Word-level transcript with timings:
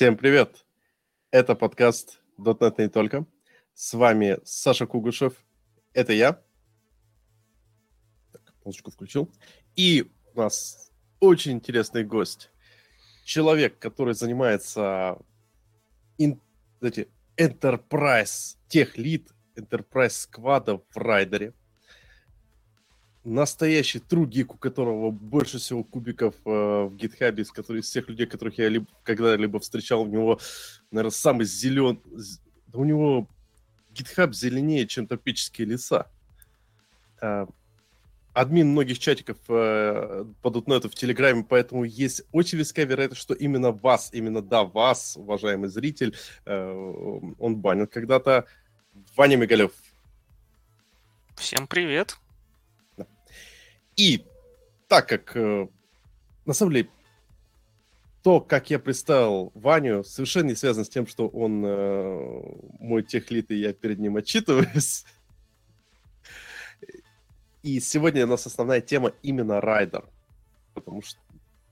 Всем 0.00 0.16
привет! 0.16 0.64
Это 1.30 1.54
подкаст 1.54 2.22
.NET 2.38 2.74
не 2.78 2.88
только. 2.88 3.26
С 3.74 3.92
вами 3.92 4.38
Саша 4.44 4.86
Кугушев. 4.86 5.34
Это 5.92 6.14
я. 6.14 6.40
Так, 8.32 8.54
музычку 8.64 8.90
включил. 8.92 9.30
И 9.76 10.10
у 10.32 10.38
нас 10.38 10.90
очень 11.20 11.52
интересный 11.52 12.02
гость. 12.02 12.50
Человек, 13.26 13.78
который 13.78 14.14
занимается 14.14 15.18
ин, 16.16 16.40
знаете, 16.78 17.08
Enterprise, 17.36 18.56
тех 18.68 18.96
лид 18.96 19.30
Enterprise 19.54 20.08
сквада 20.08 20.78
в 20.78 20.96
Райдере 20.96 21.52
настоящий 23.24 23.98
true 23.98 24.26
гик, 24.26 24.54
у 24.54 24.58
которого 24.58 25.10
больше 25.10 25.58
всего 25.58 25.84
кубиков 25.84 26.34
э, 26.44 26.50
в 26.50 26.94
гитхабе, 26.96 27.42
из 27.42 27.50
которых 27.50 27.84
из 27.84 27.90
всех 27.90 28.08
людей, 28.08 28.26
которых 28.26 28.58
я 28.58 28.68
либо, 28.68 28.86
когда-либо 29.02 29.60
встречал, 29.60 30.02
у 30.02 30.06
него, 30.06 30.40
наверное, 30.90 31.10
самый 31.10 31.44
зелен... 31.44 32.00
У 32.72 32.84
него 32.84 33.28
гитхаб 33.90 34.34
зеленее, 34.34 34.86
чем 34.86 35.06
тропические 35.06 35.66
леса. 35.66 36.06
Э, 37.20 37.46
админ 38.32 38.68
многих 38.68 38.98
чатиков 38.98 39.36
э, 39.48 40.24
по 40.40 40.48
.NET 40.48 40.88
в 40.88 40.94
Телеграме, 40.94 41.44
поэтому 41.46 41.84
есть 41.84 42.22
очень 42.32 42.58
веская 42.58 42.86
вероятность, 42.86 43.20
что 43.20 43.34
именно 43.34 43.72
вас, 43.72 44.10
именно 44.12 44.40
да, 44.40 44.64
вас, 44.64 45.16
уважаемый 45.16 45.68
зритель, 45.68 46.16
э, 46.46 47.32
он 47.38 47.56
банил 47.56 47.86
когда-то. 47.86 48.46
Ваня 49.16 49.36
Мигалев. 49.36 49.72
Всем 51.36 51.66
привет. 51.66 52.18
И 54.00 54.24
так 54.88 55.06
как, 55.10 55.36
э, 55.36 55.68
на 56.46 56.54
самом 56.54 56.72
деле, 56.72 56.88
то, 58.22 58.40
как 58.40 58.70
я 58.70 58.78
представил 58.78 59.52
Ваню, 59.54 60.04
совершенно 60.04 60.48
не 60.48 60.54
связано 60.54 60.86
с 60.86 60.88
тем, 60.88 61.06
что 61.06 61.28
он 61.28 61.62
э, 61.66 62.42
мой 62.78 63.02
tech 63.02 63.23
lead, 63.23 63.50
и 63.50 63.56
я 63.56 63.74
перед 63.74 63.98
ним 63.98 64.16
отчитываюсь. 64.16 65.04
И 67.62 67.78
сегодня 67.78 68.24
у 68.24 68.28
нас 68.28 68.46
основная 68.46 68.80
тема 68.80 69.12
именно 69.20 69.60
Rider. 69.60 70.08
Потому 70.72 71.02
что 71.02 71.20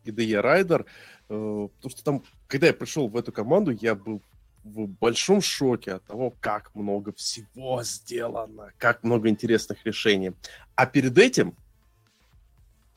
IDE 0.04 0.38
Rider, 0.38 0.84
э, 1.30 1.68
потому 1.76 1.90
что 1.90 2.04
там, 2.04 2.24
когда 2.46 2.66
я 2.66 2.74
пришел 2.74 3.08
в 3.08 3.16
эту 3.16 3.32
команду, 3.32 3.70
я 3.70 3.94
был 3.94 4.20
в 4.64 4.86
большом 4.86 5.40
шоке 5.40 5.94
от 5.94 6.04
того, 6.04 6.34
как 6.40 6.74
много 6.74 7.10
всего 7.14 7.82
сделано, 7.84 8.74
как 8.76 9.02
много 9.02 9.30
интересных 9.30 9.86
решений. 9.86 10.32
А 10.74 10.84
перед 10.84 11.16
этим 11.16 11.56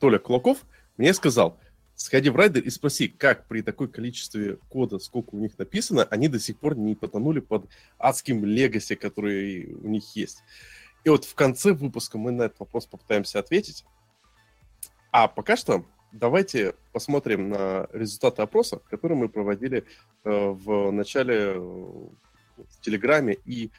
Толя 0.02 0.18
Кулаков 0.18 0.64
мне 0.96 1.14
сказал, 1.14 1.60
сходи 1.94 2.28
в 2.28 2.34
райдер 2.34 2.64
и 2.64 2.70
спроси, 2.70 3.06
как 3.06 3.46
при 3.46 3.62
такой 3.62 3.86
количестве 3.86 4.56
кода, 4.68 4.98
сколько 4.98 5.36
у 5.36 5.38
них 5.38 5.56
написано, 5.56 6.02
они 6.10 6.26
до 6.26 6.40
сих 6.40 6.58
пор 6.58 6.76
не 6.76 6.96
потонули 6.96 7.38
под 7.38 7.68
адским 7.98 8.44
легаси, 8.44 8.96
который 8.96 9.72
у 9.74 9.86
них 9.86 10.16
есть. 10.16 10.42
И 11.04 11.08
вот 11.08 11.24
в 11.24 11.36
конце 11.36 11.72
выпуска 11.72 12.18
мы 12.18 12.32
на 12.32 12.42
этот 12.42 12.58
вопрос 12.58 12.84
попытаемся 12.86 13.38
ответить. 13.38 13.84
А 15.12 15.28
пока 15.28 15.56
что 15.56 15.84
давайте 16.10 16.74
посмотрим 16.92 17.50
на 17.50 17.86
результаты 17.92 18.42
опроса, 18.42 18.80
который 18.90 19.16
мы 19.16 19.28
проводили 19.28 19.84
э, 20.24 20.30
в 20.30 20.90
начале 20.90 21.36
э, 21.36 21.58
в 21.58 22.80
Телеграме 22.80 23.38
и 23.44 23.70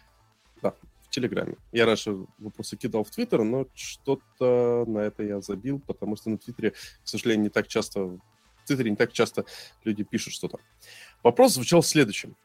Телеграме. 1.14 1.58
Я 1.72 1.86
раньше 1.86 2.26
вопросы 2.40 2.76
кидал 2.76 3.04
в 3.04 3.12
Твиттер, 3.12 3.44
но 3.44 3.68
что-то 3.76 4.84
на 4.88 4.98
это 4.98 5.24
я 5.24 5.42
забил, 5.42 5.80
потому 5.80 6.16
что 6.16 6.32
на 6.32 6.40
Твиттере, 6.40 6.72
к 6.72 6.78
сожалению, 7.04 7.44
не 7.44 7.50
так 7.50 7.68
часто... 7.68 8.00
В 8.02 8.66
Твиттере 8.66 8.90
не 8.90 8.96
так 8.96 9.14
часто 9.14 9.46
люди 9.84 10.04
пишут 10.04 10.34
что-то. 10.34 10.58
Вопрос 11.22 11.54
звучал 11.54 11.82
в 11.82 11.86
следующем. 11.86 12.36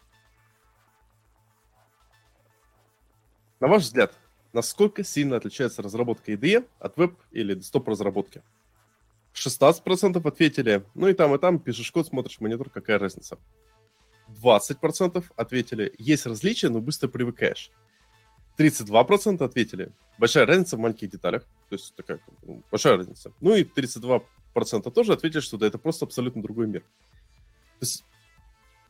На 3.61 3.69
ваш 3.69 3.85
взгляд, 3.85 4.15
насколько 4.53 5.03
сильно 5.03 5.37
отличается 5.37 5.81
разработка 5.81 6.33
IDE 6.33 6.69
от 6.79 6.97
веб 6.99 7.19
или 7.31 7.55
десктоп-разработки? 7.55 8.43
16% 9.33 10.29
ответили, 10.29 10.85
ну 10.95 11.09
и 11.09 11.15
там, 11.15 11.35
и 11.35 11.39
там 11.39 11.59
пишешь 11.59 11.91
код, 11.91 12.07
смотришь 12.07 12.41
монитор, 12.41 12.69
какая 12.69 12.99
разница. 12.99 13.39
20% 14.29 15.25
ответили, 15.37 15.95
есть 15.97 16.27
различия, 16.27 16.69
но 16.69 16.81
быстро 16.81 17.09
привыкаешь. 17.09 17.71
32% 18.59 19.45
ответили. 19.45 19.93
Большая 20.19 20.47
разница 20.47 20.77
в 20.77 20.81
маленьких 20.81 21.11
деталях. 21.11 21.45
То 21.69 21.77
есть 21.77 21.95
такая 21.95 22.21
ну, 22.43 22.63
большая 22.71 22.97
разница. 22.97 23.33
Ну 23.41 23.55
и 23.55 23.63
32% 23.63 24.23
тоже 24.93 25.13
ответили, 25.13 25.41
что 25.41 25.57
да, 25.57 25.67
это 25.67 25.79
просто 25.79 26.05
абсолютно 26.05 26.43
другой 26.43 26.67
мир. 26.67 26.81
То 26.81 27.87
есть, 27.87 28.05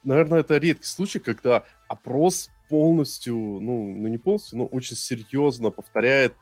наверное, 0.02 0.40
это 0.40 0.56
редкий 0.56 0.86
случай, 0.86 1.18
когда 1.18 1.64
опрос 1.86 2.50
полностью, 2.70 3.34
ну, 3.36 3.94
ну 3.94 4.08
не 4.08 4.18
полностью, 4.18 4.58
но 4.58 4.66
очень 4.66 4.96
серьезно 4.96 5.70
повторяет, 5.70 6.34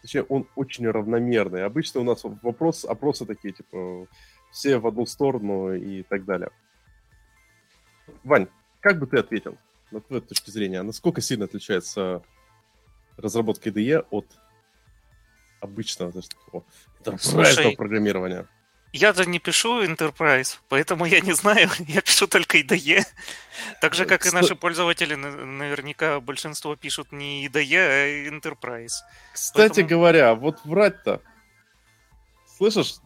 точнее, 0.00 0.22
он 0.24 0.48
очень 0.56 0.88
равномерный. 0.88 1.64
Обычно 1.64 2.00
у 2.00 2.04
нас 2.04 2.22
вопрос, 2.24 2.84
опросы 2.84 3.26
такие, 3.26 3.52
типа, 3.52 4.06
все 4.50 4.78
в 4.78 4.86
одну 4.86 5.04
сторону 5.04 5.74
и 5.74 6.02
так 6.02 6.24
далее. 6.24 6.50
Вань, 8.24 8.48
как 8.80 8.98
бы 8.98 9.06
ты 9.06 9.18
ответил? 9.18 9.58
На 9.92 10.00
твоей 10.00 10.22
точки 10.22 10.50
зрения, 10.50 10.82
насколько 10.82 11.20
сильно 11.20 11.44
отличается 11.44 12.22
разработка 13.16 13.68
IDE 13.68 14.04
от 14.10 14.26
обычного 15.60 16.12
такого 16.12 16.64
Слушай, 17.18 17.76
программирования? 17.76 18.48
Я-то 18.92 19.24
не 19.24 19.38
пишу 19.38 19.82
Enterprise, 19.82 20.58
поэтому 20.68 21.06
я 21.06 21.20
не 21.20 21.32
знаю, 21.32 21.70
я 21.78 22.02
пишу 22.02 22.26
только 22.26 22.58
IDE. 22.58 23.04
Так 23.80 23.94
же, 23.94 24.04
как 24.04 24.26
и 24.26 24.30
наши 24.30 24.54
пользователи, 24.54 25.14
наверняка 25.14 26.20
большинство 26.20 26.76
пишут 26.76 27.12
не 27.12 27.46
IDE, 27.46 27.76
а 27.76 28.28
Enterprise. 28.28 28.92
Кстати 29.32 29.56
поэтому... 29.56 29.88
говоря, 29.88 30.34
вот 30.34 30.58
врать-то, 30.64 31.22
слышишь, 32.58 32.96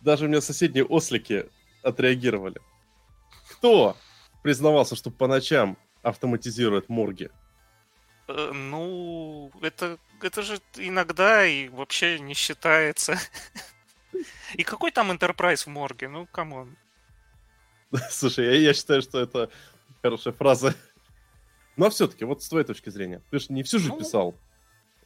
даже 0.00 0.24
у 0.24 0.28
меня 0.28 0.40
соседние 0.40 0.84
ослики 0.84 1.46
отреагировали. 1.82 2.60
Кто 3.50 3.96
признавался, 4.42 4.96
что 4.96 5.10
по 5.10 5.28
ночам 5.28 5.78
автоматизирует 6.04 6.88
морги? 6.88 7.30
Э, 8.28 8.52
ну, 8.52 9.50
это, 9.60 9.98
это 10.22 10.42
же 10.42 10.60
иногда 10.76 11.46
и 11.46 11.68
вообще 11.68 12.18
не 12.20 12.34
считается. 12.34 13.18
И 14.54 14.62
какой 14.62 14.92
там 14.92 15.10
Enterprise 15.10 15.64
в 15.64 15.66
морге? 15.66 16.08
Ну, 16.08 16.26
come 16.26 16.55
on. 16.55 16.76
Слушай, 18.10 18.46
я, 18.46 18.68
я 18.68 18.74
считаю, 18.74 19.02
что 19.02 19.20
это 19.20 19.50
хорошая 20.02 20.32
фраза. 20.32 20.74
Но 21.76 21.90
все-таки, 21.90 22.24
вот 22.24 22.42
с 22.42 22.48
твоей 22.48 22.64
точки 22.64 22.90
зрения, 22.90 23.20
ты 23.30 23.38
же 23.40 23.46
не 23.48 23.62
всю 23.62 23.78
жизнь 23.78 23.92
ну, 23.92 23.98
писал 23.98 24.34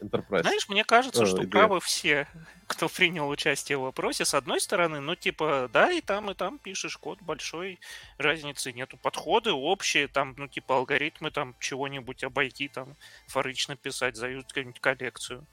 Enterprise. 0.00 0.42
Знаешь, 0.42 0.68
мне 0.68 0.84
кажется, 0.84 1.26
что 1.26 1.38
идея. 1.38 1.50
правы 1.50 1.80
все, 1.80 2.28
кто 2.66 2.88
принял 2.88 3.28
участие 3.28 3.78
в 3.78 3.82
вопросе. 3.82 4.24
С 4.24 4.34
одной 4.34 4.60
стороны, 4.60 5.00
ну, 5.00 5.16
типа, 5.16 5.68
да, 5.72 5.90
и 5.92 6.00
там, 6.00 6.30
и 6.30 6.34
там 6.34 6.58
пишешь 6.58 6.96
код 6.96 7.20
большой, 7.22 7.78
разницы 8.18 8.72
нету. 8.72 8.96
Подходы 8.96 9.52
общие, 9.52 10.08
там, 10.08 10.34
ну, 10.36 10.48
типа, 10.48 10.76
алгоритмы 10.76 11.30
там 11.30 11.54
чего-нибудь 11.60 12.24
обойти, 12.24 12.68
там, 12.68 12.96
форично 13.26 13.76
писать, 13.76 14.16
зают 14.16 14.48
какую-нибудь 14.48 14.80
коллекцию. 14.80 15.46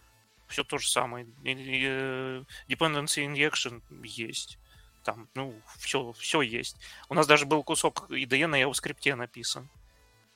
Все 0.48 0.64
то 0.64 0.78
же 0.78 0.88
самое. 0.88 1.26
Э, 1.44 2.44
dependency 2.68 3.26
injection 3.26 3.82
есть. 4.04 4.60
Там, 5.04 5.28
ну, 5.36 5.60
все, 5.78 6.14
все 6.14 6.42
есть. 6.42 6.78
У 7.10 7.14
нас 7.14 7.28
даже 7.28 7.46
был 7.46 7.64
кусок 7.64 8.10
IDE 8.10 8.48
на 8.48 8.62
JavaScript 8.62 9.16
написан. 9.16 9.70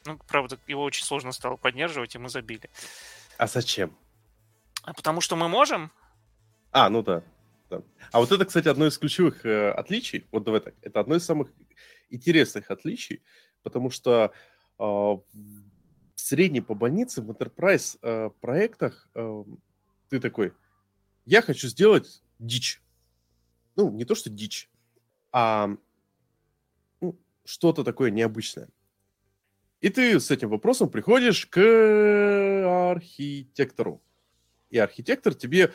Ну, 0.05 0.17
правда, 0.27 0.57
его 0.67 0.83
очень 0.83 1.03
сложно 1.03 1.31
стало 1.31 1.57
поддерживать, 1.57 2.15
и 2.15 2.19
мы 2.19 2.29
забили. 2.29 2.69
А 3.39 3.47
зачем? 3.47 3.97
А 4.83 4.93
потому 4.93 5.21
что 5.21 5.37
мы 5.37 5.47
можем. 5.47 5.93
А, 6.71 6.89
ну 6.89 7.01
да. 7.01 7.23
да. 7.69 7.81
А 8.11 8.19
вот 8.19 8.33
это, 8.33 8.43
кстати, 8.43 8.67
одно 8.67 8.85
из 8.85 8.97
ключевых 8.97 9.45
э, 9.45 9.71
отличий. 9.71 10.27
Вот 10.33 10.43
давай 10.43 10.59
так. 10.59 10.75
Это 10.81 10.99
одно 10.99 11.15
из 11.15 11.23
самых 11.23 11.53
интересных 12.09 12.69
отличий, 12.69 13.23
потому 13.63 13.91
что 13.91 14.33
э, 14.77 14.83
в 14.83 15.23
средней 16.15 16.59
по 16.59 16.75
больнице 16.75 17.21
в 17.21 17.31
enterprise 17.31 17.97
э, 18.01 18.29
проектах 18.41 19.07
э, 19.15 19.43
ты 20.09 20.19
такой, 20.19 20.51
я 21.23 21.41
хочу 21.41 21.69
сделать 21.69 22.21
дичь. 22.39 22.81
Ну, 23.77 23.89
не 23.89 24.03
то, 24.03 24.15
что 24.15 24.29
дичь, 24.29 24.69
а 25.31 25.69
ну, 26.99 27.17
что-то 27.45 27.85
такое 27.85 28.11
необычное. 28.11 28.67
И 29.81 29.89
ты 29.89 30.19
с 30.19 30.29
этим 30.29 30.49
вопросом 30.49 30.89
приходишь 30.89 31.45
к 31.45 32.91
архитектору. 32.91 34.01
И 34.69 34.77
архитектор 34.77 35.33
тебе, 35.33 35.71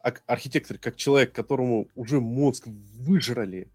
архитектор 0.00 0.78
как 0.78 0.96
человек, 0.96 1.32
которому 1.32 1.88
уже 1.94 2.20
мозг 2.20 2.66
выжрали 2.66 3.70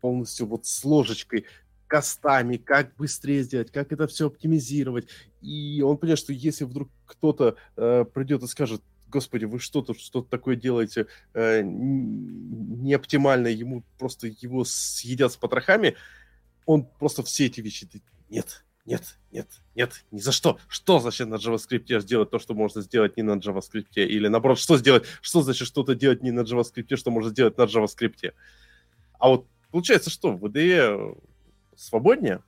полностью 0.00 0.46
вот 0.46 0.66
с 0.66 0.84
ложечкой, 0.84 1.44
костами, 1.86 2.56
как 2.56 2.94
быстрее 2.96 3.42
сделать, 3.42 3.70
как 3.72 3.92
это 3.92 4.06
все 4.06 4.28
оптимизировать. 4.28 5.08
И 5.42 5.82
он 5.84 5.98
понимает, 5.98 6.20
что 6.20 6.32
если 6.32 6.64
вдруг 6.64 6.88
кто-то 7.04 7.56
э, 7.76 8.04
придет 8.04 8.44
и 8.44 8.46
скажет, 8.46 8.80
господи, 9.08 9.44
вы 9.44 9.58
что-то 9.58 9.92
что 9.94 10.22
такое 10.22 10.54
делаете 10.54 11.08
э, 11.34 11.62
не 11.64 12.94
оптимально, 12.94 13.48
ему 13.48 13.82
просто 13.98 14.28
его 14.28 14.64
съедят 14.64 15.32
с 15.32 15.36
потрохами, 15.36 15.96
он 16.64 16.86
просто 16.86 17.24
все 17.24 17.46
эти 17.46 17.60
вещи, 17.60 17.88
нет, 18.28 18.64
нет, 18.90 19.18
нет, 19.30 19.48
нет, 19.76 20.04
ни 20.10 20.18
за 20.18 20.32
что. 20.32 20.58
Что 20.66 20.98
значит 20.98 21.28
на 21.28 21.36
JavaScript 21.36 22.00
сделать 22.00 22.30
то, 22.30 22.40
что 22.40 22.54
можно 22.54 22.82
сделать 22.82 23.16
не 23.16 23.22
на 23.22 23.36
JavaScript? 23.38 23.94
Или 23.94 24.26
наоборот, 24.26 24.58
что 24.58 24.76
сделать, 24.76 25.06
что 25.22 25.42
значит 25.42 25.68
что-то 25.68 25.94
делать 25.94 26.22
не 26.24 26.32
на 26.32 26.40
JavaScript, 26.40 26.96
что 26.96 27.12
можно 27.12 27.30
сделать 27.30 27.56
на 27.56 27.62
JavaScript? 27.62 28.34
А 29.20 29.28
вот 29.28 29.46
получается 29.70 30.10
что, 30.10 30.32
в 30.32 30.44
IDE 30.44 31.16
свободнее? 31.76 32.42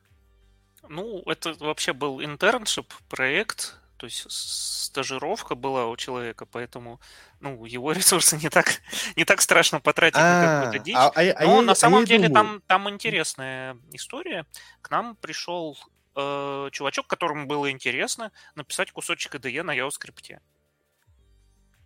Ну, 0.88 1.22
это 1.26 1.54
вообще 1.60 1.92
был 1.92 2.20
интерншип 2.20 2.92
проект, 3.08 3.76
то 3.98 4.06
есть 4.06 4.26
стажировка 4.28 5.54
была 5.54 5.86
у 5.86 5.96
человека, 5.96 6.44
поэтому 6.44 7.00
ну, 7.38 7.64
его 7.64 7.92
ресурсы 7.92 8.36
не 8.36 8.48
так, 8.48 8.80
не 9.14 9.24
так 9.24 9.40
страшно 9.40 9.78
потратить 9.78 10.16
на 10.16 10.64
какую-то 10.64 10.82
а, 10.82 10.84
дичь. 10.84 10.96
А, 10.96 11.12
а, 11.14 11.44
Но 11.46 11.58
а 11.60 11.62
на 11.62 11.74
самом 11.76 12.04
деле 12.04 12.28
там, 12.28 12.60
там 12.66 12.90
интересная 12.90 13.76
история. 13.92 14.44
К 14.80 14.90
нам 14.90 15.14
пришел 15.14 15.78
э, 16.14 16.68
чувачок, 16.72 17.06
которому 17.06 17.46
было 17.46 17.70
интересно 17.70 18.32
написать 18.54 18.92
кусочек 18.92 19.34
IDE 19.34 19.62
на 19.62 19.76
JavaScript. 19.76 20.40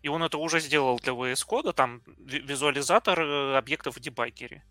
И 0.02 0.08
он 0.08 0.22
это 0.22 0.38
уже 0.38 0.60
сделал 0.60 0.98
для 0.98 1.12
VS 1.12 1.46
Code, 1.48 1.72
там 1.72 2.02
визуализатор 2.18 3.20
э, 3.20 3.56
объектов 3.56 3.96
в 3.96 4.00
дебаггере. 4.00 4.64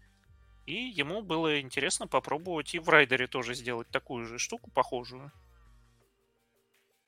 И 0.66 0.74
ему 0.74 1.22
было 1.22 1.60
интересно 1.60 2.08
попробовать 2.08 2.74
и 2.74 2.80
в 2.80 2.90
райдере 2.90 3.28
тоже 3.28 3.54
сделать 3.54 3.88
такую 3.90 4.26
же 4.26 4.40
штуку, 4.40 4.72
похожую. 4.72 5.32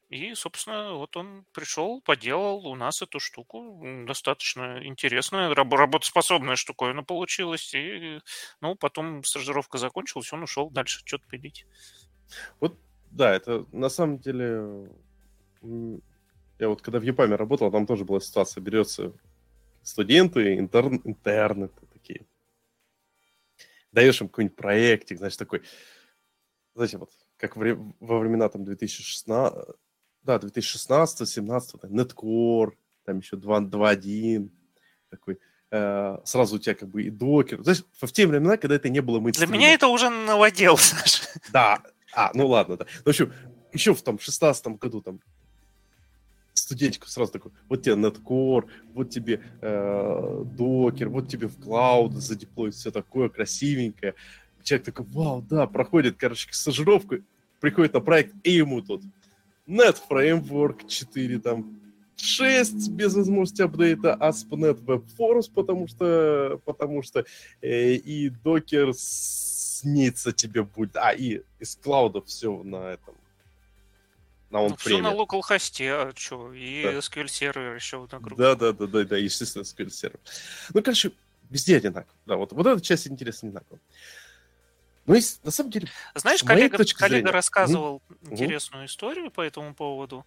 И, 0.10 0.34
собственно, 0.36 0.94
вот 0.94 1.18
он 1.18 1.46
пришел, 1.54 2.02
поделал 2.02 2.66
у 2.68 2.76
нас 2.76 3.02
эту 3.02 3.20
штуку. 3.20 3.84
Достаточно 4.06 4.80
интересная, 4.86 5.54
раб- 5.54 5.74
работоспособная 5.74 6.56
штуковина 6.56 7.04
получилась. 7.04 7.74
И, 7.74 8.22
ну, 8.62 8.76
потом 8.76 9.24
стажировка 9.26 9.78
закончилась, 9.78 10.32
он 10.32 10.44
ушел 10.44 10.70
дальше 10.70 11.02
что-то 11.06 11.28
пилить. 11.28 11.66
Вот, 12.60 12.78
да, 13.12 13.34
это 13.34 13.66
на 13.72 13.90
самом 13.90 14.20
деле... 14.20 14.90
Я 16.60 16.70
вот 16.70 16.82
когда 16.82 17.00
в 17.00 17.04
ЕПАМе 17.04 17.36
работал, 17.36 17.72
там 17.72 17.86
тоже 17.86 18.04
была 18.04 18.20
ситуация. 18.20 18.62
Берется 18.62 19.14
студенты, 19.84 20.58
интерн, 20.58 21.02
интерны 21.04 21.70
такие. 21.94 22.26
Даешь 23.92 24.22
им 24.22 24.28
какой-нибудь 24.28 24.58
проектик, 24.58 25.18
значит, 25.18 25.40
такой... 25.40 25.62
Знаете, 26.76 26.98
вот 26.98 27.10
как 27.38 27.56
во 27.56 28.20
времена 28.20 28.50
там 28.50 28.66
2016, 28.66 29.60
да, 30.24 30.40
2016, 30.40 31.28
17, 31.28 31.82
там, 31.82 31.92
Netcore, 31.92 32.72
там 33.06 33.20
еще 33.20 33.36
2.1, 33.38 34.50
такой, 35.10 35.40
э, 35.72 36.18
сразу 36.26 36.56
у 36.56 36.60
тебя 36.60 36.76
как 36.76 36.90
бы 36.90 37.04
и 37.04 37.10
докер. 37.10 37.64
Знаешь, 37.64 37.84
в 38.00 38.12
те 38.12 38.28
времена, 38.28 38.58
когда 38.58 38.76
это 38.76 38.90
не 38.90 39.02
было 39.02 39.20
мейнстримом. 39.20 39.52
Для 39.52 39.60
меня 39.60 39.74
это 39.74 39.88
уже 39.88 40.10
новодел, 40.10 40.78
знаешь. 40.78 41.24
Да, 41.52 41.82
а, 42.14 42.32
ну 42.34 42.48
ладно, 42.48 42.78
да. 42.78 42.86
В 43.04 43.10
общем, 43.10 43.34
еще 43.74 43.94
в 43.94 44.02
там 44.02 44.20
16 44.20 44.68
году 44.80 45.02
там 45.02 45.20
студентику 46.54 47.08
сразу 47.08 47.32
такой, 47.32 47.52
вот 47.70 47.84
тебе 47.84 47.96
Netcore, 47.96 48.66
вот 48.94 49.10
тебе 49.10 49.42
э, 49.62 50.44
докер, 50.58 51.10
вот 51.10 51.30
тебе 51.30 51.48
в 51.48 51.58
клауд 51.58 52.14
задеплоить 52.14 52.76
все 52.76 52.92
такое 52.92 53.30
красивенькое. 53.30 54.16
Человек 54.64 54.86
такой, 54.86 55.06
вау, 55.06 55.42
да, 55.42 55.66
проходит, 55.68 56.18
короче, 56.18 56.50
стажировку, 56.52 57.18
приходит 57.62 57.94
на 57.94 58.02
проект, 58.02 58.36
и 58.44 58.52
ему 58.52 58.82
тут 58.82 59.02
Net 59.68 59.98
Framework 60.10 60.88
4, 60.88 61.40
там 61.40 61.80
6 62.18 62.90
без 62.90 63.14
возможности 63.14 63.62
апдейта, 63.62 64.18
ASP.NET 64.20 64.84
Web 64.84 65.06
Forms, 65.18 65.50
потому 65.54 65.88
что, 65.88 66.60
потому 66.66 67.04
что 67.04 67.24
э, 67.62 67.94
и 67.94 68.30
Docker 68.30 68.92
снится 69.78 70.32
тебе 70.32 70.64
будет. 70.64 70.96
А, 70.96 71.12
и 71.12 71.42
из 71.60 71.76
клауда 71.76 72.22
все 72.22 72.64
на 72.64 72.94
этом. 72.94 73.16
На 74.50 74.62
он 74.62 74.72
ну, 74.72 74.76
все 74.78 75.02
на 75.02 75.14
local 75.14 75.42
хосте, 75.42 75.92
а 75.92 76.14
что? 76.16 76.54
И 76.54 76.84
да. 76.84 76.94
SQL 76.94 77.28
сервер 77.28 77.76
еще 77.76 78.08
на 78.12 78.20
группе. 78.20 78.42
Да, 78.42 78.56
да, 78.56 78.72
да, 78.72 78.88
да, 78.88 79.04
да, 79.04 79.18
естественно, 79.18 79.64
SQL 79.64 79.90
сервер. 79.90 80.20
Ну, 80.74 80.82
короче, 80.82 81.12
везде 81.50 81.78
одинаково. 81.78 82.14
Да, 82.26 82.38
вот, 82.38 82.54
вот 82.54 82.66
эта 82.66 82.82
часть 82.82 83.08
интересна 83.08 83.50
одинаково. 83.50 83.80
Ну, 85.06 85.16
и, 85.16 85.22
на 85.44 85.52
самом 85.52 85.72
деле, 85.72 85.90
Знаешь, 86.16 86.44
коллега, 86.44 86.78
коллега 86.78 87.08
зрения... 87.08 87.32
рассказывал 87.32 88.02
mm-hmm. 88.10 88.32
интересную 88.32 88.86
историю 88.88 89.32
по 89.32 89.42
этому 89.42 89.74
поводу, 89.74 90.26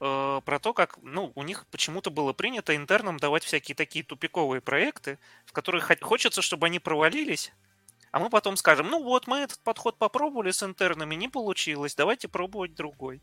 э, 0.00 0.40
про 0.44 0.58
то, 0.58 0.72
как 0.72 0.98
ну, 1.02 1.32
у 1.34 1.42
них 1.42 1.66
почему-то 1.70 2.10
было 2.10 2.32
принято 2.32 2.74
интернам 2.74 3.18
давать 3.18 3.44
всякие 3.44 3.74
такие 3.74 4.02
тупиковые 4.02 4.62
проекты, 4.62 5.18
в 5.44 5.52
которых 5.52 5.90
хочется, 6.00 6.40
чтобы 6.40 6.66
они 6.66 6.78
провалились, 6.78 7.52
а 8.14 8.20
мы 8.20 8.30
потом 8.30 8.56
скажем, 8.56 8.90
ну 8.90 9.02
вот, 9.02 9.26
мы 9.26 9.38
этот 9.38 9.58
подход 9.64 9.98
попробовали 9.98 10.52
с 10.52 10.62
интернами, 10.62 11.16
не 11.16 11.28
получилось, 11.28 11.96
давайте 11.96 12.28
пробовать 12.28 12.72
другой. 12.72 13.20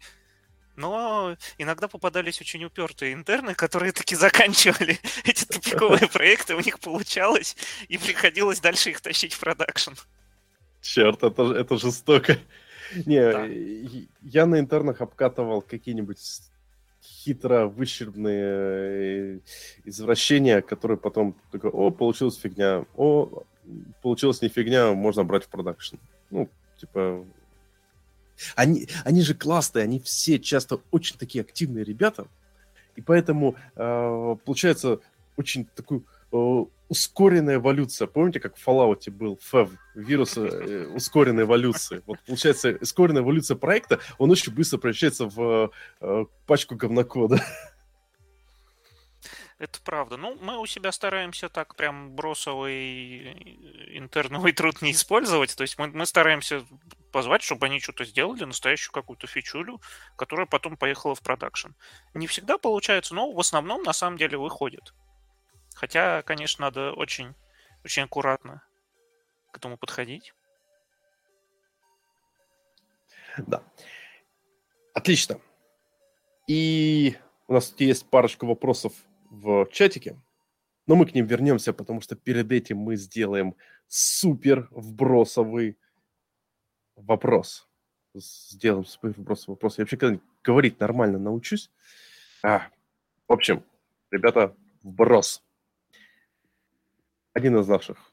Но 0.76 1.38
иногда 1.58 1.88
попадались 1.88 2.42
очень 2.42 2.66
упертые 2.66 3.14
интерны, 3.14 3.56
которые 3.56 3.94
таки 3.94 4.18
заканчивали 4.18 5.00
эти 5.24 5.46
тупиковые 5.46 6.08
проекты, 6.12 6.56
у 6.56 6.60
них 6.60 6.82
получалось, 6.82 7.56
и 7.88 7.98
приходилось 7.98 8.60
дальше 8.60 8.90
их 8.90 9.00
тащить 9.00 9.32
в 9.32 9.40
продакшн. 9.40 9.92
Черт, 10.82 11.24
это, 11.24 11.54
это 11.54 11.78
жестоко. 11.78 12.38
Не, 13.06 13.32
да. 13.32 13.48
я 14.22 14.46
на 14.46 14.60
интернах 14.60 15.00
обкатывал 15.00 15.62
какие-нибудь 15.62 16.20
хитро 17.02 17.68
выщербные 17.68 19.38
э, 19.38 19.40
извращения, 19.86 20.62
которые 20.62 20.98
потом 20.98 21.38
такой, 21.50 21.70
о, 21.70 21.92
получилась 21.92 22.36
фигня, 22.36 22.86
о, 22.98 23.46
получилась 24.02 24.42
не 24.42 24.50
фигня, 24.50 24.94
можно 24.94 25.24
брать 25.24 25.46
в 25.46 25.50
продакшн. 25.50 25.96
Ну, 26.30 26.50
типа... 26.78 27.26
Они, 28.56 28.88
они 29.06 29.22
же 29.22 29.36
классные, 29.36 29.84
они 29.84 30.00
все 30.00 30.40
часто 30.40 30.80
очень 30.90 31.18
такие 31.18 31.42
активные 31.42 31.84
ребята, 31.84 32.26
и 32.96 33.02
поэтому 33.02 33.56
э, 33.76 34.36
получается 34.44 35.00
очень 35.38 35.66
такую 35.76 36.06
э, 36.32 36.66
ускоренная 36.90 37.56
эволюция. 37.56 38.08
Помните, 38.08 38.40
как 38.40 38.58
в 38.58 38.68
Fallout 38.68 39.10
был 39.12 39.40
FEV, 39.52 39.70
вирус 39.96 40.38
э, 40.38 40.88
ускоренной 40.94 41.44
эволюции? 41.44 42.02
Вот 42.06 42.20
получается, 42.26 42.78
ускоренная 42.82 43.22
эволюция 43.22 43.56
проекта, 43.56 44.00
он 44.18 44.30
очень 44.32 44.54
быстро 44.54 44.78
превращается 44.78 45.26
в 45.26 45.72
э, 46.02 46.26
пачку 46.48 46.76
говнокода. 46.76 47.42
Это 49.62 49.80
правда. 49.80 50.18
Ну, 50.18 50.36
мы 50.42 50.58
у 50.58 50.66
себя 50.66 50.92
стараемся 50.92 51.48
так 51.48 51.76
прям 51.76 52.16
бросовый 52.16 53.32
интерновый 53.96 54.54
труд 54.54 54.82
не 54.82 54.90
использовать. 54.90 55.56
То 55.56 55.62
есть 55.62 55.78
мы, 55.78 55.86
мы 55.90 56.08
стараемся 56.08 56.66
позвать, 57.12 57.44
чтобы 57.44 57.68
они 57.68 57.80
что-то 57.80 58.04
сделали, 58.04 58.44
настоящую 58.44 58.92
какую-то 58.92 59.28
фичулю, 59.28 59.80
которая 60.16 60.48
потом 60.48 60.78
поехала 60.78 61.14
в 61.14 61.22
продакшн. 61.22 61.74
Не 62.16 62.26
всегда 62.26 62.58
получается, 62.58 63.14
но 63.14 63.32
в 63.32 63.40
основном 63.40 63.84
на 63.84 63.94
самом 63.94 64.18
деле 64.18 64.36
выходит. 64.36 64.96
Хотя, 65.76 66.24
конечно, 66.24 66.66
надо 66.66 66.94
очень, 66.94 67.36
очень 67.86 68.02
аккуратно 68.02 68.64
к 69.52 69.58
этому 69.58 69.78
подходить. 69.78 70.34
Да. 73.38 73.62
Отлично. 74.96 75.40
И 76.48 77.16
у 77.48 77.54
нас 77.54 77.76
есть 77.78 78.10
парочка 78.10 78.46
вопросов 78.46 78.94
в 79.32 79.66
чатике, 79.72 80.20
но 80.86 80.96
мы 80.96 81.06
к 81.06 81.16
ним 81.16 81.26
вернемся, 81.26 81.74
потому 81.74 82.02
что 82.02 82.16
перед 82.16 82.52
этим 82.52 82.78
мы 82.78 82.98
сделаем 82.98 83.56
супер 83.88 84.68
вбросовый 84.72 85.78
вопрос. 86.96 87.68
Сделаем 88.14 88.86
супер 88.86 89.12
вбросовый 89.12 89.56
вопрос. 89.56 89.78
Я 89.78 89.84
вообще 89.84 89.98
когда 89.98 90.20
говорить 90.44 90.80
нормально 90.80 91.18
научусь. 91.18 91.72
А, 92.44 92.68
в 93.28 93.34
общем, 93.34 93.64
ребята, 94.12 94.54
вброс 94.84 95.42
один 97.34 97.58
из 97.58 97.68
наших 97.68 98.12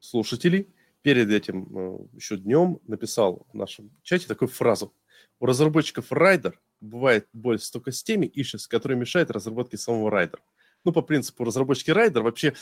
слушателей 0.00 0.68
перед 1.02 1.30
этим 1.30 1.68
э, 1.76 1.98
еще 2.14 2.36
днем 2.36 2.80
написал 2.88 3.46
в 3.52 3.54
нашем 3.54 3.90
чате 4.02 4.26
такую 4.26 4.48
фразу. 4.48 4.92
У 5.38 5.46
разработчиков 5.46 6.10
Rider 6.10 6.60
бывает 6.80 7.28
боль 7.32 7.58
только 7.58 7.92
с 7.92 8.02
теми 8.02 8.26
issues, 8.26 8.68
которые 8.68 8.98
мешают 8.98 9.30
разработке 9.30 9.76
самого 9.76 10.10
Rider 10.10 10.33
а. 10.33 10.42
Ну, 10.84 10.92
по 10.92 11.02
принципу, 11.02 11.44
разработчики 11.44 11.90
Rider 11.90 12.22
вообще 12.22 12.54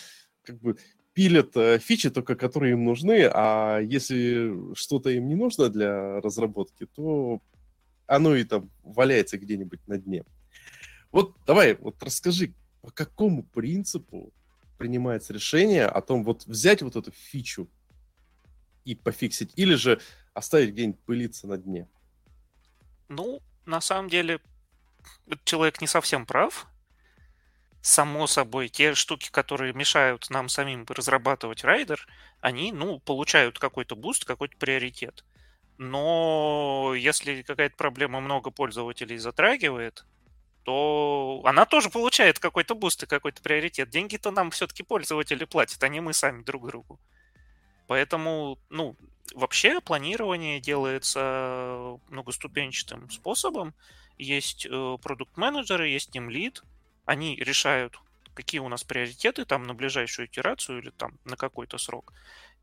как 0.43 0.61
бы 0.61 0.77
пилят 1.15 1.57
э, 1.57 1.79
фичи 1.79 2.11
только, 2.11 2.35
которые 2.35 2.73
им 2.73 2.85
нужны, 2.85 3.29
а 3.33 3.79
если 3.79 4.75
что-то 4.75 5.11
им 5.11 5.29
не 5.29 5.35
нужно 5.35 5.69
для 5.69 6.21
разработки, 6.21 6.87
то 6.87 7.41
оно 8.07 8.35
и 8.35 8.45
там 8.45 8.71
валяется 8.83 9.39
где-нибудь 9.39 9.87
на 9.87 9.99
дне. 9.99 10.25
Вот 11.13 11.37
давай, 11.47 11.75
вот 11.77 12.03
расскажи, 12.03 12.53
по 12.83 12.91
какому 12.91 13.45
принципу 13.45 14.33
принимается 14.77 15.33
решение 15.33 15.87
о 15.87 16.01
том, 16.03 16.25
вот 16.25 16.45
взять 16.47 16.83
вот 16.83 16.97
эту 16.97 17.13
фичу 17.13 17.71
и 18.85 18.95
пофиксить, 18.95 19.53
или 19.57 19.75
же 19.75 20.01
оставить 20.35 20.71
где-нибудь 20.71 21.01
пылиться 21.01 21.47
на 21.47 21.57
дне? 21.57 21.89
Ну, 23.09 23.41
на 23.67 23.81
самом 23.81 24.09
деле, 24.09 24.41
человек 25.45 25.81
не 25.81 25.87
совсем 25.87 26.27
прав. 26.27 26.67
само 27.81 28.27
собой, 28.27 28.69
те 28.69 28.95
штуки, 28.95 29.31
которые 29.31 29.75
мешают 29.75 30.31
нам 30.31 30.49
самим 30.49 30.87
разрабатывать 30.89 31.65
Rider, 31.65 32.07
они, 32.41 32.73
ну, 32.73 32.99
получают 33.01 33.59
какой-то 33.59 33.95
boost, 33.97 34.25
какой-то 34.25 34.57
приоритет. 34.57 35.25
Но 35.79 36.95
если 36.97 37.43
какая-то 37.43 37.77
проблема 37.77 38.21
много 38.21 38.51
пользователей 38.51 39.19
затрагивает, 39.19 40.07
то 40.65 41.43
она 41.45 41.67
тоже 41.67 41.91
получает 41.91 42.39
какой-то 42.39 42.75
boost 42.75 43.03
и 43.03 43.07
какой-то 43.07 43.43
приоритет. 43.43 43.91
Деньги-то 43.91 44.31
нам 44.31 44.51
все-таки 44.51 44.83
пользователи 44.83 45.45
платят, 45.45 45.83
а 45.85 45.89
не 45.89 46.01
мы 46.01 46.15
сами 46.15 46.43
друг 46.43 46.67
другу. 46.69 47.01
Поэтому, 47.87 48.59
ну, 48.71 48.97
вообще 49.35 49.81
планирование 49.81 50.61
делается 50.61 51.99
многоступенчатым 52.09 53.11
способом. 53.11 53.75
Есть 54.19 54.67
э, 54.67 54.99
продукт-менеджеры, 55.03 55.89
есть 55.89 56.15
Team 56.15 56.29
Lead. 56.29 56.63
Они 57.05 57.37
решают, 57.37 57.99
какие 58.35 58.61
у 58.61 58.69
нас 58.69 58.85
приоритеты 58.85 59.45
там 59.45 59.65
на 59.65 59.75
ближайшую 59.75 60.27
итерацию 60.27 60.79
или 60.79 60.91
там 60.91 61.19
на 61.25 61.37
какой-то 61.37 61.79
срок. 61.79 62.13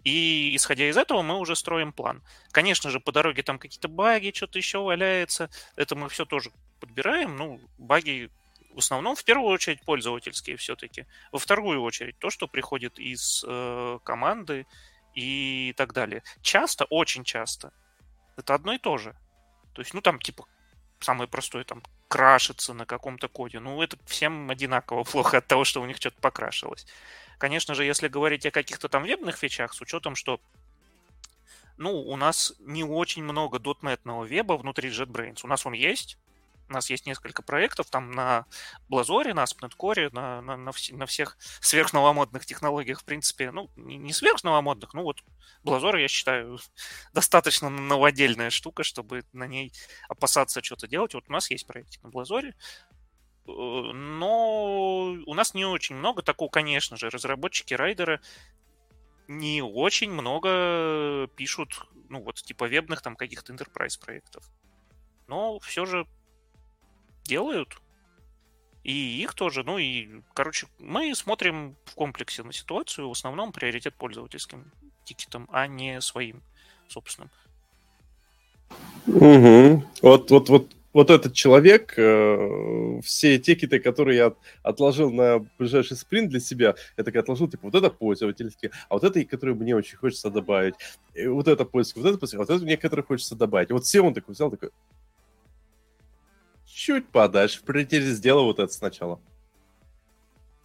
И 0.04 0.56
исходя 0.56 0.90
из 0.90 0.98
этого 0.98 1.22
мы 1.22 1.38
уже 1.38 1.56
строим 1.56 1.94
план. 1.94 2.24
Конечно 2.52 2.90
же, 2.90 3.00
по 3.00 3.12
дороге 3.12 3.44
там 3.44 3.60
какие-то 3.60 3.88
баги, 3.88 4.32
что-то 4.34 4.58
еще 4.58 4.80
валяется. 4.80 5.50
Это 5.76 5.96
мы 5.96 6.10
все 6.10 6.26
тоже 6.26 6.52
подбираем. 6.80 7.36
Ну, 7.36 7.60
баги 7.78 8.32
в 8.74 8.80
основном, 8.80 9.16
в 9.16 9.24
первую 9.24 9.52
очередь, 9.52 9.82
пользовательские 9.82 10.58
все-таки. 10.58 11.06
Во 11.32 11.40
вторую 11.40 11.82
очередь, 11.82 12.18
то, 12.20 12.30
что 12.30 12.48
приходит 12.48 13.00
из 13.00 13.44
э, 13.46 14.00
команды 14.04 14.66
и 15.14 15.74
так 15.78 15.94
далее. 15.94 16.24
Часто, 16.42 16.86
очень 16.86 17.24
часто, 17.24 17.74
это 18.38 18.54
одно 18.54 18.74
и 18.74 18.78
то 18.78 18.98
же. 18.98 19.16
То 19.74 19.82
есть, 19.82 19.94
ну, 19.94 20.02
там, 20.02 20.20
типа, 20.20 20.46
самое 21.00 21.30
простое, 21.30 21.64
там, 21.64 21.84
крашится 22.08 22.74
на 22.74 22.86
каком-то 22.86 23.28
коде. 23.28 23.60
Ну, 23.60 23.82
это 23.82 23.98
всем 24.06 24.50
одинаково 24.50 25.04
плохо 25.12 25.38
от 25.38 25.48
того, 25.48 25.64
что 25.64 25.82
у 25.82 25.86
них 25.86 25.98
что-то 25.98 26.20
покрашилось. 26.20 26.86
Конечно 27.38 27.74
же, 27.74 27.86
если 27.86 28.08
говорить 28.08 28.46
о 28.46 28.52
каких-то 28.52 28.88
там 28.90 29.04
вебных 29.04 29.38
фичах, 29.38 29.74
с 29.74 29.82
учетом, 29.82 30.16
что 30.16 30.40
ну, 31.78 32.00
у 32.00 32.16
нас 32.16 32.54
не 32.60 32.84
очень 32.84 33.24
много 33.24 33.58
дотнетного 33.58 34.26
веба 34.26 34.54
внутри 34.54 34.90
JetBrains. 34.90 35.40
У 35.44 35.48
нас 35.48 35.66
он 35.66 35.74
есть, 35.74 36.18
у 36.72 36.74
нас 36.74 36.90
есть 36.90 37.06
несколько 37.06 37.44
проектов 37.44 37.90
там 37.90 38.12
на 38.12 38.46
Blazor, 38.90 39.34
на 39.34 39.44
AspNet 39.44 40.10
на, 40.14 40.42
на, 40.42 40.58
на, 40.58 40.70
вс- 40.70 40.96
на 40.96 41.06
всех 41.06 41.38
сверхновомодных 41.60 42.46
технологиях, 42.46 43.02
в 43.02 43.06
принципе, 43.06 43.52
ну, 43.52 43.70
не, 43.76 43.98
не 43.98 44.14
сверхновомодных, 44.14 44.94
ну 44.94 45.04
вот 45.04 45.22
Blazor, 45.64 46.00
я 46.00 46.08
считаю, 46.08 46.60
достаточно 47.14 47.70
новодельная 47.70 48.50
штука, 48.50 48.84
чтобы 48.84 49.24
на 49.34 49.46
ней 49.48 49.74
опасаться 50.10 50.64
что-то 50.64 50.88
делать. 50.88 51.14
Вот 51.14 51.26
у 51.28 51.32
нас 51.32 51.52
есть 51.52 51.68
проект 51.68 52.02
на 52.04 52.08
Blazor, 52.08 52.48
э, 52.48 52.54
но 53.46 55.18
у 55.26 55.34
нас 55.34 55.54
не 55.54 55.66
очень 55.66 55.96
много 55.96 56.22
такого, 56.22 56.50
конечно 56.50 56.98
же, 56.98 57.10
разработчики 57.10 57.74
райдера 57.74 58.22
не 59.28 59.62
очень 59.62 60.12
много 60.12 61.28
пишут, 61.36 61.86
ну 62.10 62.22
вот, 62.22 62.36
типа 62.42 62.66
вебных 62.66 63.02
там 63.02 63.16
каких-то 63.16 63.54
enterprise 63.54 64.00
проектов. 64.00 64.44
Но 65.28 65.60
все 65.60 65.86
же 65.86 66.06
делают. 67.24 67.82
И 68.84 69.22
их 69.22 69.36
тоже, 69.36 69.64
ну 69.64 69.78
и, 69.78 70.22
короче, 70.34 70.68
мы 70.80 71.14
смотрим 71.14 71.76
в 71.86 71.94
комплексе 71.94 72.44
на 72.44 72.52
ситуацию, 72.52 73.08
в 73.08 73.12
основном 73.12 73.52
приоритет 73.52 73.96
пользовательским 73.96 74.72
тикетом, 75.04 75.48
а 75.52 75.68
не 75.68 76.02
своим 76.02 76.42
собственным. 76.88 77.30
Угу. 79.08 79.84
Вот, 80.02 80.32
вот, 80.32 80.50
вот, 80.50 80.72
вот 80.94 81.10
этот 81.10 81.34
человек, 81.34 81.94
э, 81.98 83.00
все 83.04 83.38
тикеты, 83.40 83.80
которые 83.80 84.18
я 84.18 84.34
отложил 84.64 85.12
на 85.12 85.46
ближайший 85.58 85.98
спринт 85.98 86.30
для 86.30 86.40
себя, 86.40 86.76
я 86.98 87.04
так 87.04 87.16
отложил, 87.16 87.48
типа, 87.48 87.64
вот 87.64 87.76
это 87.76 87.90
пользовательские, 87.90 88.72
а 88.90 88.96
вот 88.96 89.04
это, 89.04 89.24
которые 89.26 89.56
мне 89.56 89.76
очень 89.76 89.98
хочется 89.98 90.30
добавить, 90.30 90.76
и 91.14 91.28
вот 91.28 91.48
это 91.48 91.66
пользовательские, 91.66 92.04
вот 92.04 92.10
это 92.10 92.20
пользовательские, 92.20 92.40
а 92.40 92.46
вот 92.46 92.56
это 92.56 92.66
мне, 92.66 92.78
которые 92.78 93.06
хочется 93.06 93.36
добавить. 93.36 93.70
И 93.70 93.74
вот 93.74 93.86
все 93.86 94.02
он 94.02 94.14
такой 94.14 94.34
взял, 94.34 94.52
такой, 94.52 94.70
чуть 96.82 97.08
подальше. 97.08 97.60
В 97.60 97.64
приоритете 97.64 98.12
сделал 98.12 98.46
вот 98.46 98.60
это 98.60 98.74
сначала. 98.74 99.20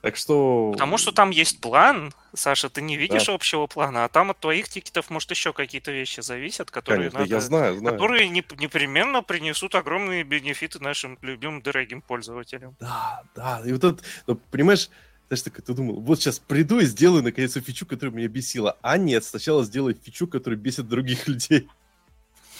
Так 0.00 0.16
что... 0.16 0.70
Потому 0.72 0.98
что 0.98 1.10
там 1.10 1.30
есть 1.30 1.60
план, 1.60 2.12
Саша, 2.32 2.70
ты 2.70 2.80
не 2.80 2.96
видишь 2.96 3.26
да. 3.26 3.34
общего 3.34 3.66
плана, 3.66 4.04
а 4.04 4.08
там 4.08 4.30
от 4.30 4.38
твоих 4.38 4.68
тикетов, 4.68 5.10
может, 5.10 5.30
еще 5.30 5.52
какие-то 5.52 5.90
вещи 5.90 6.20
зависят, 6.20 6.70
которые, 6.70 7.10
Конечно, 7.10 7.18
надо, 7.20 7.34
я 7.34 7.40
знаю, 7.40 7.78
знаю. 7.78 7.94
которые 7.94 8.28
не, 8.28 8.44
непременно 8.58 9.22
принесут 9.22 9.74
огромные 9.74 10.22
бенефиты 10.22 10.78
нашим 10.78 11.18
любимым 11.22 11.60
дорогим 11.60 12.02
пользователям. 12.02 12.76
Да, 12.78 13.22
да. 13.34 13.62
И 13.66 13.72
вот 13.72 13.82
это, 13.82 14.02
ну, 14.28 14.36
понимаешь, 14.36 14.90
знаешь, 15.28 15.42
так 15.42 15.60
ты 15.60 15.74
думал, 15.74 16.00
вот 16.00 16.20
сейчас 16.20 16.38
приду 16.38 16.78
и 16.78 16.84
сделаю 16.84 17.24
наконец 17.24 17.54
фичу, 17.54 17.84
которая 17.84 18.14
меня 18.14 18.28
бесила. 18.28 18.78
А 18.82 18.96
нет, 18.96 19.24
сначала 19.24 19.64
сделай 19.64 19.94
фичу, 20.00 20.28
которая 20.28 20.58
бесит 20.58 20.88
других 20.88 21.26
людей. 21.28 21.68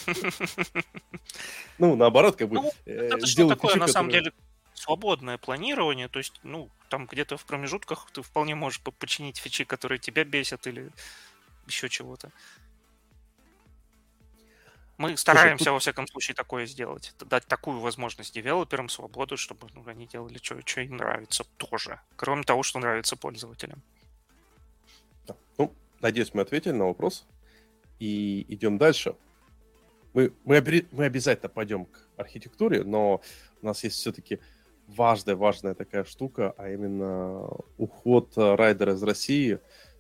Ну, 1.79 1.97
наоборот, 1.97 2.37
как 2.37 2.49
бы... 2.49 2.57
Ну, 2.57 2.73
э, 2.87 3.11
это 3.13 3.27
что 3.27 3.49
такое, 3.49 3.77
на 3.77 3.89
самом 3.89 4.11
деле, 4.11 4.33
свободное 4.75 5.39
планирование, 5.39 6.09
то 6.09 6.19
есть, 6.19 6.41
ну, 6.43 6.71
там 6.89 7.07
где-то 7.07 7.37
в 7.37 7.45
промежутках 7.45 8.09
ты 8.13 8.23
вполне 8.23 8.55
можешь 8.55 8.81
починить 8.81 9.39
фичи, 9.39 9.65
которые 9.65 9.99
тебя 9.99 10.25
бесят 10.25 10.67
или 10.67 10.91
еще 11.67 11.89
чего-то. 11.89 12.31
Мы 14.99 15.17
стараемся, 15.17 15.65
Слушай, 15.65 15.65
тут... 15.65 15.73
во 15.73 15.79
всяком 15.81 16.07
случае, 16.07 16.35
такое 16.35 16.67
сделать. 16.67 17.13
Дать 17.19 17.47
такую 17.47 17.81
возможность 17.81 18.33
девелоперам, 18.33 18.89
свободу, 18.89 19.37
чтобы 19.37 19.69
ну, 19.75 19.83
они 19.87 20.07
делали, 20.07 20.39
что, 20.41 20.59
что 20.65 20.81
им 20.81 20.97
нравится 20.97 21.45
тоже. 21.59 22.01
Кроме 22.17 22.45
того, 22.45 22.63
что 22.63 22.79
нравится 22.79 23.17
пользователям. 23.17 23.83
Ну, 25.59 25.75
надеюсь, 26.01 26.33
мы 26.33 26.43
ответили 26.43 26.73
на 26.73 26.87
вопрос. 26.87 27.27
И 27.99 28.47
идем 28.49 28.79
дальше 28.79 29.17
мы, 30.17 30.33
мы, 30.45 30.85
мы 30.93 31.05
обязательно 31.05 31.51
пойдем 31.51 31.85
к 31.85 32.09
архитектуре, 32.17 32.83
но 32.85 33.21
у 33.61 33.67
нас 33.67 33.85
есть 33.85 33.97
все-таки 33.97 34.41
важная, 34.89 35.37
важная 35.37 35.75
такая 35.75 36.05
штука, 36.05 36.55
а 36.57 36.71
именно 36.71 37.51
уход 37.77 38.33
э, 38.37 38.55
райдера 38.55 38.95
из 38.95 39.03
России. 39.03 39.57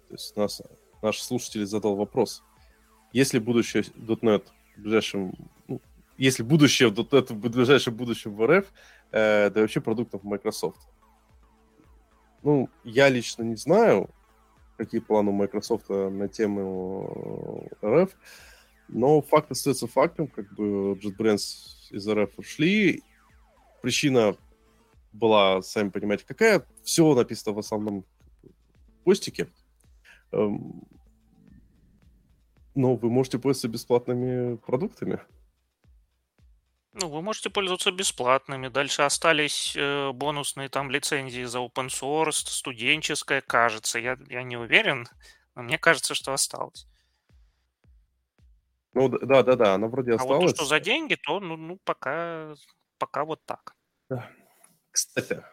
То 0.08 0.14
есть 0.14 0.34
у 0.34 0.40
нас 0.40 0.62
наш 1.02 1.20
слушатель 1.20 1.66
задал 1.66 1.96
вопрос. 1.96 2.42
Если 3.12 3.38
будущее 3.38 3.82
.NET 3.82 4.44
в 4.76 4.80
ближайшем, 4.80 5.34
ну, 5.68 5.82
если 6.16 6.42
будущее 6.42 6.88
.NET 6.90 7.34
в 7.34 7.50
ближайшем 7.50 7.94
будущем 7.94 8.34
в 8.34 8.46
РФ, 8.46 8.72
э, 9.12 9.50
да 9.50 9.60
и 9.60 9.62
вообще 9.62 9.82
продуктов 9.82 10.24
Microsoft. 10.24 10.80
Ну, 12.42 12.70
я 12.84 13.10
лично 13.10 13.42
не 13.42 13.56
знаю, 13.56 14.08
какие 14.78 15.02
планы 15.02 15.30
у 15.30 15.34
Microsoft 15.34 15.90
на 15.90 16.26
тему 16.28 17.68
э, 17.82 18.02
РФ, 18.02 18.16
но 18.88 19.20
факт 19.22 19.50
остается 19.50 19.86
фактом, 19.86 20.28
как 20.28 20.52
бы 20.54 20.94
JetBrains 20.94 21.90
из 21.90 22.08
РФ 22.08 22.38
ушли. 22.38 23.02
Причина 23.82 24.36
была, 25.12 25.62
сами 25.62 25.90
понимаете, 25.90 26.24
какая. 26.26 26.66
Все 26.82 27.14
написано 27.14 27.54
в 27.54 27.58
основном 27.58 28.04
постике. 29.04 29.48
Эм, 30.32 30.82
но 32.74 32.94
вы 32.96 33.10
можете 33.10 33.38
пользоваться 33.38 33.68
бесплатными 33.68 34.56
продуктами. 34.56 35.20
Ну, 36.92 37.10
вы 37.10 37.20
можете 37.20 37.50
пользоваться 37.50 37.92
бесплатными. 37.92 38.68
Дальше 38.68 39.02
остались 39.02 39.74
э, 39.76 40.12
бонусные 40.12 40.68
там 40.70 40.90
лицензии 40.90 41.44
за 41.44 41.58
open 41.58 41.88
source, 41.88 42.46
студенческая, 42.46 43.42
кажется. 43.42 43.98
Я, 43.98 44.16
я 44.28 44.42
не 44.42 44.56
уверен, 44.56 45.06
но 45.54 45.62
мне 45.62 45.78
кажется, 45.78 46.14
что 46.14 46.32
осталось. 46.32 46.86
Ну, 48.96 49.10
да, 49.10 49.42
да, 49.42 49.56
да, 49.56 49.74
она 49.74 49.88
вроде 49.88 50.14
осталась. 50.14 50.38
А 50.38 50.40
вот 50.40 50.50
то, 50.52 50.56
что 50.56 50.64
за 50.64 50.80
деньги, 50.80 51.16
то, 51.16 51.38
ну, 51.38 51.58
ну 51.58 51.78
пока, 51.84 52.54
пока 52.96 53.26
вот 53.26 53.44
так. 53.44 53.76
Да. 54.08 54.26
Кстати. 54.90 55.44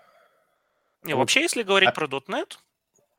Не, 1.01 1.13
вот. 1.13 1.19
вообще, 1.19 1.41
если 1.41 1.63
говорить 1.63 1.89
а... 1.89 1.91
про 1.91 2.07
.NET, 2.07 2.57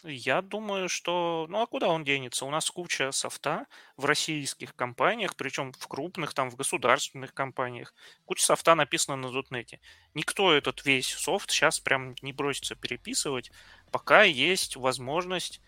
я 0.03 0.41
думаю, 0.41 0.89
что... 0.89 1.45
Ну, 1.51 1.61
а 1.61 1.67
куда 1.67 1.89
он 1.89 2.05
денется? 2.05 2.47
У 2.47 2.51
нас 2.51 2.71
куча 2.71 3.13
софта 3.13 3.67
в 3.99 4.07
российских 4.07 4.75
компаниях, 4.75 5.37
причем 5.37 5.73
в 5.73 5.87
крупных, 5.89 6.33
там, 6.33 6.51
в 6.51 6.57
государственных 6.57 7.35
компаниях. 7.35 7.93
Куча 8.25 8.47
софта 8.47 8.75
написана 8.75 9.17
на 9.17 9.27
.NET. 9.27 9.79
Никто 10.15 10.55
этот 10.55 10.87
весь 10.87 11.09
софт 11.09 11.51
сейчас 11.51 11.81
прям 11.81 12.15
не 12.23 12.33
бросится 12.33 12.77
переписывать, 12.77 13.51
пока 13.93 14.23
есть 14.23 14.77
возможность, 14.77 15.61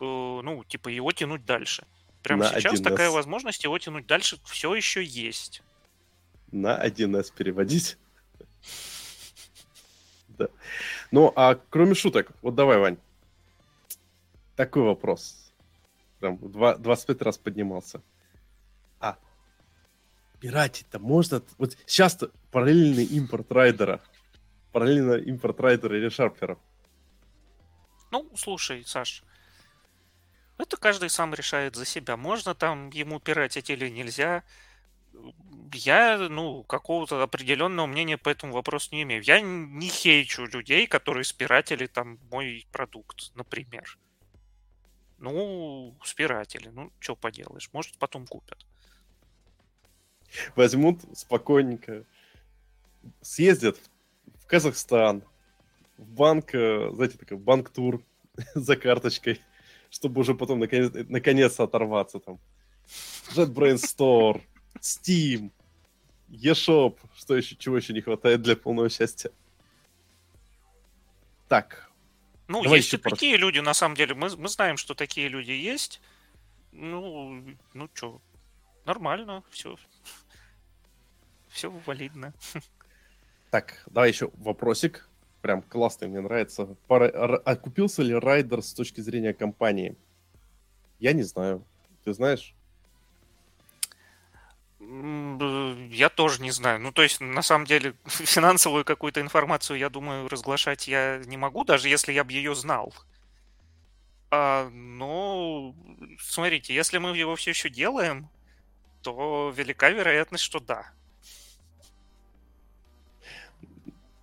э, 0.00 0.04
ну, 0.04 0.64
типа, 0.64 0.90
его 0.90 1.12
тянуть 1.12 1.46
дальше. 1.46 1.86
Прямо 2.26 2.44
на 2.44 2.60
сейчас 2.60 2.80
1С. 2.80 2.82
такая 2.82 3.10
возможность 3.10 3.62
его 3.62 3.78
тянуть 3.78 4.06
дальше 4.06 4.38
все 4.44 4.74
еще 4.74 5.04
есть. 5.04 5.62
На 6.50 6.84
1С 6.84 7.32
переводить? 7.34 7.96
Да. 10.28 10.48
Ну, 11.12 11.32
а 11.34 11.58
кроме 11.70 11.94
шуток, 11.94 12.30
вот 12.42 12.54
давай, 12.54 12.76
Вань. 12.76 12.98
Такой 14.54 14.82
вопрос. 14.82 15.50
Прям 16.20 16.38
25 16.38 17.22
раз 17.22 17.38
поднимался. 17.38 18.02
А, 19.00 19.16
пиратить-то 20.40 20.98
можно... 20.98 21.42
Вот 21.56 21.78
сейчас 21.86 22.18
параллельный 22.50 23.04
импорт 23.04 23.50
райдера. 23.50 24.02
Параллельно 24.72 25.14
импорт 25.14 25.58
райдера 25.58 25.96
или 25.96 26.10
шарпера. 26.10 26.58
Ну, 28.10 28.30
слушай, 28.36 28.84
Саш, 28.84 29.22
это 30.58 30.76
каждый 30.76 31.10
сам 31.10 31.34
решает 31.34 31.76
за 31.76 31.84
себя. 31.84 32.16
Можно 32.16 32.54
там 32.54 32.90
ему 32.90 33.20
пиратить 33.20 33.70
или 33.70 33.88
нельзя. 33.88 34.42
Я, 35.72 36.18
ну, 36.18 36.62
какого-то 36.64 37.22
определенного 37.22 37.86
мнения 37.86 38.16
по 38.16 38.28
этому 38.28 38.52
вопросу 38.52 38.88
не 38.92 39.02
имею. 39.02 39.22
Я 39.22 39.40
не 39.40 39.88
хейчу 39.88 40.46
людей, 40.46 40.86
которые 40.86 41.24
спиратели 41.24 41.86
там 41.86 42.18
мой 42.30 42.66
продукт, 42.72 43.32
например. 43.34 43.98
Ну, 45.18 45.96
спиратели, 46.04 46.68
ну, 46.68 46.92
что 47.00 47.16
поделаешь, 47.16 47.70
может, 47.72 47.96
потом 47.98 48.26
купят. 48.26 48.66
Возьмут 50.54 51.00
спокойненько, 51.14 52.04
съездят 53.22 53.78
в 54.40 54.46
Казахстан, 54.46 55.22
в 55.96 56.06
банк, 56.10 56.54
э, 56.54 56.90
знаете, 56.92 57.16
такой 57.16 57.38
банк-тур 57.38 58.02
за 58.54 58.76
карточкой, 58.76 59.40
чтобы 59.96 60.20
уже 60.20 60.34
потом 60.34 60.58
наконец- 60.58 60.92
наконец-то 61.08 61.64
оторваться 61.64 62.18
там. 62.18 62.38
JetBrains 63.34 63.82
Store, 63.82 64.42
Steam, 64.78 65.50
eShop, 66.28 66.98
что 67.16 67.36
еще, 67.36 67.56
чего 67.56 67.76
еще 67.78 67.94
не 67.94 68.02
хватает 68.02 68.42
для 68.42 68.56
полного 68.56 68.90
счастья. 68.90 69.30
Так. 71.48 71.90
Ну, 72.48 72.62
Давай 72.62 72.78
есть 72.78 72.92
и 72.92 72.98
просто... 72.98 73.16
такие 73.16 73.36
люди, 73.38 73.58
на 73.60 73.74
самом 73.74 73.96
деле. 73.96 74.14
Мы, 74.14 74.36
мы 74.36 74.48
знаем, 74.48 74.76
что 74.76 74.94
такие 74.94 75.28
люди 75.28 75.52
есть. 75.52 76.00
Ну, 76.72 77.42
ну 77.72 77.88
что, 77.94 78.20
нормально, 78.84 79.42
все. 79.50 79.76
Все 81.48 81.70
валидно. 81.86 82.34
Так, 83.50 83.82
давай 83.86 84.10
еще 84.10 84.30
вопросик 84.34 85.08
прям 85.46 85.62
классный, 85.62 86.08
мне 86.08 86.20
нравится. 86.20 86.76
Пара... 86.88 87.36
Окупился 87.44 88.02
ли 88.02 88.12
райдер 88.14 88.62
с 88.62 88.74
точки 88.74 89.00
зрения 89.00 89.32
компании? 89.32 89.94
Я 90.98 91.12
не 91.12 91.22
знаю. 91.22 91.64
Ты 92.04 92.12
знаешь? 92.12 92.52
Я 94.80 96.08
тоже 96.08 96.42
не 96.42 96.50
знаю. 96.50 96.80
Ну, 96.80 96.90
то 96.90 97.02
есть, 97.04 97.20
на 97.20 97.42
самом 97.42 97.64
деле, 97.64 97.94
финансовую 98.06 98.84
какую-то 98.84 99.20
информацию, 99.20 99.78
я 99.78 99.88
думаю, 99.88 100.28
разглашать 100.28 100.88
я 100.88 101.22
не 101.26 101.36
могу, 101.36 101.62
даже 101.62 101.88
если 101.88 102.12
я 102.12 102.24
бы 102.24 102.32
ее 102.32 102.56
знал. 102.56 102.92
А, 104.32 104.68
но, 104.70 105.76
смотрите, 106.18 106.74
если 106.74 106.98
мы 106.98 107.16
его 107.16 107.36
все 107.36 107.50
еще 107.50 107.70
делаем, 107.70 108.28
то 109.02 109.54
велика 109.56 109.90
вероятность, 109.90 110.42
что 110.42 110.58
да. 110.58 110.90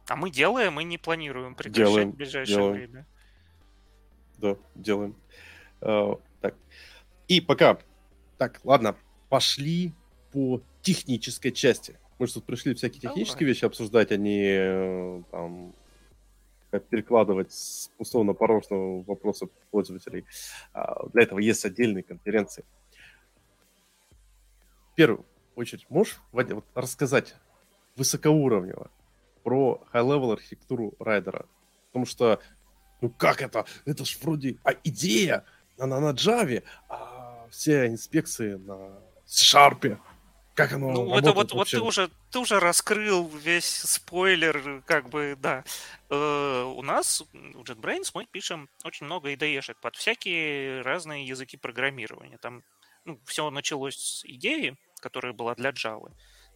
А 0.08 0.16
мы 0.16 0.30
делаем 0.30 0.80
и 0.80 0.84
не 0.84 0.98
планируем 0.98 1.56
прекращать 1.56 1.88
делаем, 1.88 2.12
в 2.12 2.16
ближайшее 2.16 2.58
делаем. 2.58 2.74
время. 2.74 3.08
Да, 4.38 4.58
делаем. 4.76 5.16
Uh, 5.80 6.22
так. 6.42 6.56
И 7.28 7.40
пока. 7.40 7.80
Так, 8.38 8.60
ладно, 8.64 8.98
пошли 9.30 9.94
по 10.32 10.62
технической 10.82 11.52
части. 11.52 11.98
Мы 12.20 12.28
же 12.28 12.34
тут 12.34 12.46
пришли 12.46 12.74
всякие 12.74 13.02
технические 13.02 13.40
Давай. 13.40 13.54
вещи 13.54 13.66
обсуждать, 13.66 14.12
а 14.12 14.18
не 14.18 14.44
э, 14.46 15.24
там 15.32 15.74
перекладывать 16.90 17.52
с 17.52 17.90
на 18.14 18.34
порожного 18.34 19.04
вопроса 19.04 19.48
пользователей. 19.72 20.26
Uh, 20.74 21.12
для 21.14 21.24
этого 21.24 21.40
есть 21.40 21.64
отдельные 21.64 22.04
конференции. 22.04 22.66
В 24.92 24.96
первую 24.96 25.26
очередь, 25.56 25.90
можешь 25.90 26.20
Вадя, 26.32 26.56
вот, 26.56 26.66
рассказать 26.76 27.36
высокоуровнево, 27.96 28.92
про 29.44 29.82
high-level 29.94 30.34
архитектуру 30.34 30.94
райдера. 31.00 31.46
Потому 31.88 32.06
что, 32.06 32.40
ну 33.02 33.10
как 33.10 33.42
это? 33.42 33.66
Это 33.86 34.06
ж 34.06 34.18
вроде 34.22 34.58
а 34.64 34.72
идея, 34.84 35.46
она 35.78 36.00
на 36.00 36.12
Java, 36.12 36.64
а 36.90 37.48
все 37.52 37.88
инспекции 37.88 38.56
на 38.56 39.00
C-Sharp. 39.26 39.98
Как 40.56 40.72
оно 40.74 40.92
ну, 40.92 41.18
это 41.18 41.32
вот, 41.32 41.52
вот 41.52 41.68
ты 41.68 41.82
уже 41.82 42.12
ты 42.30 42.38
уже 42.38 42.60
раскрыл 42.60 43.28
весь 43.28 43.66
спойлер, 43.66 44.84
как 44.86 45.10
бы, 45.10 45.36
да. 45.42 45.64
Э, 46.10 46.64
у 46.64 46.84
нас 46.84 47.24
в 47.34 47.62
JetBrains 47.62 48.12
мы 48.14 48.28
пишем 48.28 48.70
очень 48.84 49.08
много 49.08 49.34
IDE-шек 49.34 49.78
под 49.82 49.96
всякие 49.96 50.82
разные 50.82 51.26
языки 51.26 51.58
программирования. 51.58 52.38
Там 52.38 52.64
ну, 53.06 53.20
все 53.26 53.50
началось 53.50 53.98
с 53.98 54.26
идеи, 54.26 54.78
которая 55.00 55.34
была 55.34 55.56
для 55.56 55.72
Java. 55.72 56.12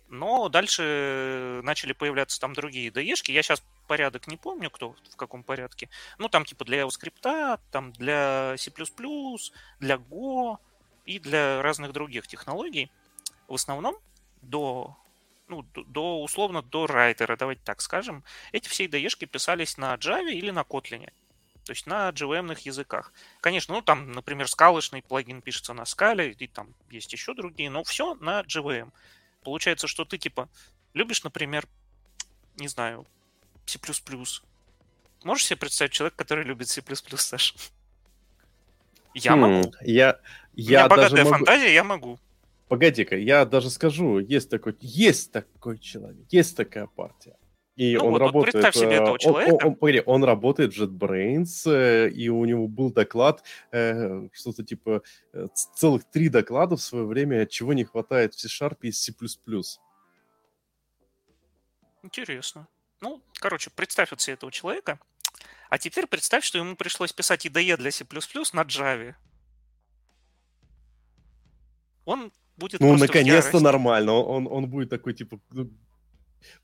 Но 0.09 0.47
дальше 0.49 1.61
начали 1.63 1.93
появляться 1.93 2.39
там 2.39 2.53
другие 2.53 2.89
IDE-шки. 2.89 3.31
Я 3.31 3.43
сейчас 3.43 3.61
порядок 3.87 4.27
не 4.27 4.37
помню, 4.37 4.69
кто 4.69 4.95
в 5.11 5.15
каком 5.15 5.43
порядке. 5.43 5.89
Ну, 6.17 6.29
там 6.29 6.45
типа 6.45 6.63
для 6.65 6.81
JavaScript, 6.81 7.59
там 7.71 7.91
для 7.93 8.55
C++, 8.57 8.71
для 9.79 9.95
Go 9.95 10.57
и 11.05 11.19
для 11.19 11.61
разных 11.61 11.91
других 11.91 12.27
технологий. 12.27 12.89
В 13.47 13.55
основном 13.55 13.97
до, 14.41 14.95
ну, 15.47 15.63
до 15.73 16.21
условно 16.21 16.61
до 16.61 16.87
райтера, 16.87 17.35
давайте 17.35 17.61
так 17.63 17.81
скажем, 17.81 18.23
эти 18.51 18.69
все 18.69 18.85
IDE-шки 18.85 19.25
писались 19.25 19.77
на 19.77 19.93
Java 19.95 20.31
или 20.31 20.51
на 20.51 20.61
Kotlin. 20.61 21.11
То 21.67 21.71
есть 21.71 21.85
на 21.85 22.11
JVM 22.11 22.57
языках. 22.61 23.11
Конечно, 23.41 23.75
ну 23.75 23.81
там, 23.81 24.13
например, 24.13 24.47
скалочный 24.47 25.01
плагин 25.01 25.41
пишется 25.41 25.73
на 25.73 25.83
скале, 25.83 26.31
и 26.31 26.47
там 26.47 26.73
есть 26.89 27.11
еще 27.11 27.33
другие, 27.33 27.69
но 27.69 27.83
все 27.83 28.15
на 28.15 28.39
JVM. 28.43 28.89
Получается, 29.43 29.87
что 29.87 30.05
ты, 30.05 30.17
типа, 30.17 30.49
любишь, 30.93 31.23
например, 31.23 31.67
не 32.57 32.67
знаю, 32.67 33.05
C++. 33.65 33.79
Можешь 35.23 35.45
себе 35.45 35.57
представить 35.57 35.93
человека, 35.93 36.17
который 36.17 36.43
любит 36.43 36.69
C++, 36.69 36.81
Саша? 37.17 37.55
Я 39.13 39.33
хм, 39.33 39.39
могу. 39.39 39.73
Я, 39.81 40.19
я 40.53 40.85
У 40.85 40.87
меня 40.87 40.87
богатая 40.89 41.23
могу... 41.23 41.29
фантазия, 41.37 41.73
я 41.73 41.83
могу. 41.83 42.19
Погоди-ка, 42.67 43.17
я 43.17 43.45
даже 43.45 43.69
скажу, 43.69 44.19
есть 44.19 44.49
такой, 44.49 44.75
есть 44.81 45.31
такой 45.31 45.79
человек, 45.79 46.25
есть 46.29 46.57
такая 46.57 46.87
партия. 46.87 47.37
И 47.77 47.95
ну, 47.95 48.05
он 48.05 48.11
вот, 48.13 48.19
работает... 48.19 48.55
Вот 48.55 48.61
представь 48.63 48.75
себе 48.75 48.95
э, 48.95 49.01
этого 49.01 49.19
человека. 49.19 49.65
Он, 49.67 49.77
он, 49.79 49.95
он, 49.95 50.03
он 50.07 50.23
работает 50.23 50.75
в 50.75 50.81
JetBrains, 50.81 51.71
э, 51.71 52.09
и 52.09 52.27
у 52.27 52.43
него 52.43 52.67
был 52.67 52.91
доклад, 52.91 53.43
э, 53.71 54.27
что-то 54.33 54.63
типа 54.63 55.03
целых 55.75 56.03
три 56.05 56.29
доклада 56.29 56.75
в 56.75 56.81
свое 56.81 57.05
время, 57.05 57.45
чего 57.45 57.73
не 57.73 57.83
хватает 57.83 58.33
в 58.33 58.39
C-Sharp 58.39 58.79
и 58.81 58.91
C++. 58.91 59.13
Интересно. 62.01 62.67
Ну, 62.99 63.21
короче, 63.35 63.69
представь 63.69 64.09
вот 64.09 64.21
себе 64.21 64.33
этого 64.33 64.51
человека, 64.51 64.99
а 65.69 65.77
теперь 65.77 66.07
представь, 66.07 66.43
что 66.43 66.57
ему 66.57 66.75
пришлось 66.75 67.13
писать 67.13 67.45
IDE 67.45 67.77
для 67.77 67.91
C++ 67.91 68.03
на 68.53 68.63
Java. 68.63 69.13
Он 72.05 72.31
будет 72.55 72.81
Ну, 72.81 72.97
наконец-то 72.97 73.59
нормально. 73.59 74.13
Он, 74.13 74.47
он 74.47 74.67
будет 74.67 74.89
такой, 74.89 75.13
типа, 75.13 75.39
ну, 75.51 75.69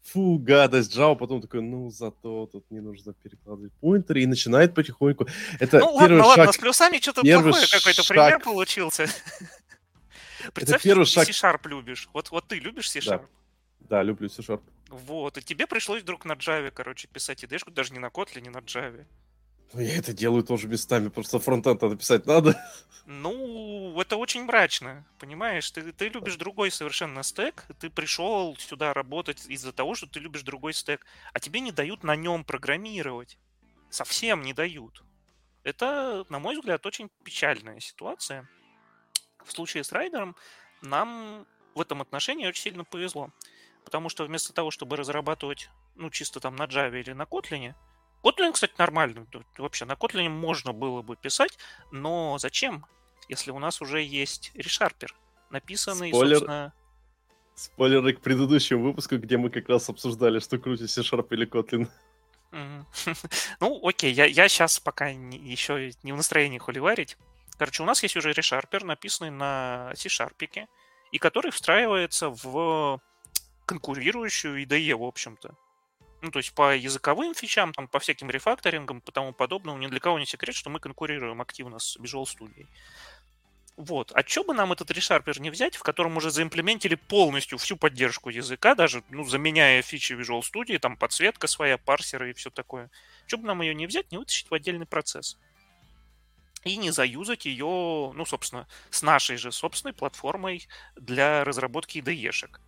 фу, 0.02 0.38
гадость, 0.38 0.96
Java, 0.96 1.16
потом 1.16 1.42
такой, 1.42 1.62
ну, 1.62 1.90
зато 1.90 2.48
тут 2.52 2.70
не 2.72 2.80
нужно 2.80 3.14
перекладывать 3.14 3.74
поинтеры, 3.74 4.22
и 4.22 4.26
начинает 4.26 4.74
потихоньку. 4.76 5.28
Это 5.60 5.80
ну, 5.80 6.00
первый 6.00 6.20
ладно, 6.20 6.24
шаг, 6.24 6.38
ладно, 6.38 6.54
с 6.54 6.58
плюсами 6.58 6.98
что-то 7.00 7.22
плохое 7.22 7.66
какой-то 7.72 8.08
пример 8.08 8.40
получился. 8.40 9.08
Представь, 10.54 10.82
это 10.82 10.84
первый 10.84 11.06
шаг... 11.06 11.26
C-Sharp 11.28 11.68
любишь. 11.70 12.10
Вот, 12.14 12.32
вот 12.32 12.48
ты 12.48 12.60
любишь 12.60 12.90
C-Sharp? 12.92 13.26
Да. 13.80 13.98
да, 13.98 14.04
люблю 14.04 14.30
C-Sharp. 14.30 14.62
Вот, 14.90 15.38
и 15.38 15.42
тебе 15.42 15.66
пришлось 15.68 16.04
вдруг 16.04 16.26
на 16.26 16.34
Java, 16.34 16.70
короче, 16.70 17.08
писать 17.08 17.44
идешку, 17.44 17.72
даже 17.72 17.94
не 17.94 18.00
на 18.00 18.08
Kotlin, 18.08 18.42
не 18.42 18.50
на 18.50 18.60
Java. 18.60 19.06
Ну, 19.74 19.82
я 19.82 19.98
это 19.98 20.14
делаю 20.14 20.44
тоже 20.44 20.68
местами, 20.68 21.10
просто 21.10 21.40
фронтенд 21.40 21.82
надо 21.82 21.96
писать 21.96 22.28
надо. 22.28 22.56
Ну, 23.06 24.00
это 24.00 24.18
очень 24.18 24.44
мрачно, 24.44 25.06
понимаешь? 25.20 25.70
Ты, 25.72 25.92
ты 25.92 26.10
любишь 26.10 26.36
другой 26.36 26.72
совершенно 26.72 27.24
стек, 27.24 27.66
ты 27.80 27.90
пришел 27.90 28.56
сюда 28.58 28.94
работать 28.94 29.46
из-за 29.48 29.74
того, 29.74 29.96
что 29.96 30.08
ты 30.08 30.20
любишь 30.20 30.44
другой 30.44 30.74
стек, 30.74 31.06
а 31.34 31.40
тебе 31.40 31.60
не 31.60 31.72
дают 31.72 32.04
на 32.04 32.16
нем 32.16 32.46
программировать. 32.46 33.38
Совсем 33.90 34.42
не 34.42 34.54
дают. 34.54 35.04
Это, 35.64 36.26
на 36.30 36.40
мой 36.40 36.56
взгляд, 36.56 36.86
очень 36.86 37.10
печальная 37.24 37.80
ситуация. 37.80 38.48
В 39.44 39.52
случае 39.52 39.84
с 39.84 39.92
райдером 39.92 40.36
нам 40.82 41.48
в 41.74 41.82
этом 41.82 42.02
отношении 42.02 42.46
очень 42.46 42.64
сильно 42.64 42.84
повезло. 42.84 43.32
Потому 43.84 44.10
что 44.10 44.26
вместо 44.26 44.54
того, 44.54 44.72
чтобы 44.72 44.98
разрабатывать, 44.98 45.70
ну, 45.96 46.10
чисто 46.10 46.40
там 46.40 46.56
на 46.56 46.64
Java 46.64 47.00
или 47.00 47.12
на 47.14 47.24
Kotlin, 47.24 47.74
Kotlin, 48.24 48.54
кстати, 48.54 48.74
нормальный. 48.78 49.26
Вообще, 49.58 49.86
на 49.86 49.94
Kotlin 49.94 50.30
можно 50.30 50.72
было 50.72 51.02
бы 51.02 51.16
писать, 51.16 51.58
но 51.92 52.38
зачем, 52.40 52.86
если 53.28 53.52
у 53.52 53.60
нас 53.60 53.82
уже 53.82 54.02
есть 54.02 54.52
ReSharper, 54.56 55.10
написанный, 55.50 56.10
Спойлер. 56.10 56.38
собственно... 56.38 56.74
Спойлеры 57.56 58.14
к 58.14 58.22
предыдущему 58.22 58.84
выпуску, 58.84 59.18
где 59.18 59.38
мы 59.38 59.50
как 59.50 59.70
раз 59.70 59.88
обсуждали, 59.88 60.40
что 60.40 60.58
круче 60.58 60.88
C-Sharp 60.88 61.28
или 61.32 61.48
Kotlin. 61.48 61.88
Ну, 63.60 63.80
окей, 63.88 64.14
я, 64.14 64.26
я 64.26 64.48
сейчас 64.48 64.80
пока 64.80 65.12
не, 65.12 65.38
еще 65.38 65.92
не 66.04 66.14
в 66.14 66.18
настроении 66.18 66.60
холиварить. 66.60 67.18
Короче, 67.58 67.84
у 67.84 67.86
нас 67.86 68.02
есть 68.04 68.16
уже 68.16 68.32
ReSharper, 68.32 68.86
написанный 68.86 69.32
на 69.32 69.92
C-Sharp, 69.96 70.68
и 71.12 71.18
который 71.18 71.52
встраивается 71.52 72.30
в 72.30 73.00
конкурирующую 73.66 74.64
IDE, 74.64 74.96
в 74.96 75.04
общем-то. 75.04 75.56
Ну, 76.24 76.32
то 76.32 76.40
есть 76.40 76.54
по 76.54 76.74
языковым 76.74 77.36
фичам, 77.36 77.74
там, 77.74 77.90
по 77.90 78.00
всяким 78.00 78.30
рефакторингам 78.30 79.00
и 79.00 79.12
тому 79.12 79.34
подобному, 79.34 79.78
ни 79.78 79.88
для 79.88 80.00
кого 80.00 80.18
не 80.18 80.26
секрет, 80.26 80.56
что 80.56 80.70
мы 80.70 80.80
конкурируем 80.80 81.42
активно 81.42 81.80
с 81.80 81.98
Visual 81.98 82.24
Studio. 82.24 82.66
Вот. 83.76 84.14
А 84.16 84.24
что 84.26 84.46
бы 84.46 84.54
нам 84.54 84.72
этот 84.72 84.90
ReSharper 84.90 85.38
не 85.42 85.50
взять, 85.50 85.76
в 85.76 85.84
котором 85.84 86.16
уже 86.16 86.32
заимплементили 86.32 86.96
полностью 86.96 87.58
всю 87.58 87.76
поддержку 87.76 88.30
языка, 88.30 88.74
даже 88.74 89.04
ну, 89.10 89.26
заменяя 89.26 89.82
фичи 89.82 90.14
Visual 90.14 90.42
Studio, 90.42 90.80
там 90.80 90.96
подсветка 90.96 91.48
своя, 91.48 91.78
парсеры 91.78 92.30
и 92.30 92.34
все 92.34 92.50
такое. 92.50 92.90
Что 93.28 93.38
бы 93.38 93.46
нам 93.46 93.62
ее 93.62 93.76
не 93.76 93.86
взять, 93.86 94.10
не 94.14 94.18
вытащить 94.18 94.50
в 94.50 94.54
отдельный 94.54 94.86
процесс? 94.86 95.38
И 96.64 96.78
не 96.78 96.92
заюзать 96.92 97.46
ее, 97.46 98.14
ну, 98.16 98.26
собственно, 98.26 98.66
с 98.92 99.02
нашей 99.02 99.36
же 99.36 99.52
собственной 99.52 99.94
платформой 99.94 100.70
для 100.96 101.44
разработки 101.44 101.98
IDE-шек. 101.98 102.62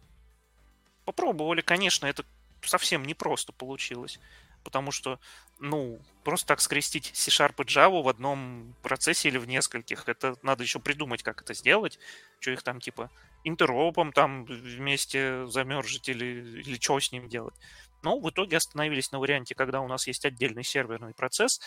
Попробовали, 1.05 1.61
конечно, 1.61 2.07
это 2.07 2.25
совсем 2.69 3.03
непросто 3.03 3.53
получилось 3.53 4.19
потому 4.65 4.91
что, 4.91 5.19
ну, 5.59 5.99
просто 6.25 6.47
так 6.47 6.59
скрестить 6.59 7.11
C-Sharp 7.13 7.53
и 7.59 7.65
Java 7.65 8.01
в 8.01 8.09
одном 8.09 8.75
процессе 8.81 9.29
или 9.29 9.37
в 9.37 9.47
нескольких, 9.47 10.09
это 10.09 10.35
надо 10.41 10.63
еще 10.63 10.79
придумать, 10.79 11.23
как 11.23 11.41
это 11.41 11.53
сделать, 11.53 11.99
что 12.41 12.51
их 12.51 12.63
там, 12.63 12.81
типа, 12.81 13.09
интеропом 13.45 14.11
там 14.11 14.43
вместе 14.45 15.45
замержить 15.45 16.09
или, 16.09 16.25
или 16.61 16.77
что 16.81 16.99
с 16.99 17.11
ним 17.11 17.29
делать. 17.29 17.53
Но 18.01 18.19
в 18.19 18.29
итоге 18.29 18.57
остановились 18.57 19.11
на 19.11 19.19
варианте, 19.19 19.55
когда 19.55 19.81
у 19.81 19.87
нас 19.87 20.07
есть 20.07 20.25
отдельный 20.25 20.63
серверный 20.63 21.13
процесс, 21.13 21.61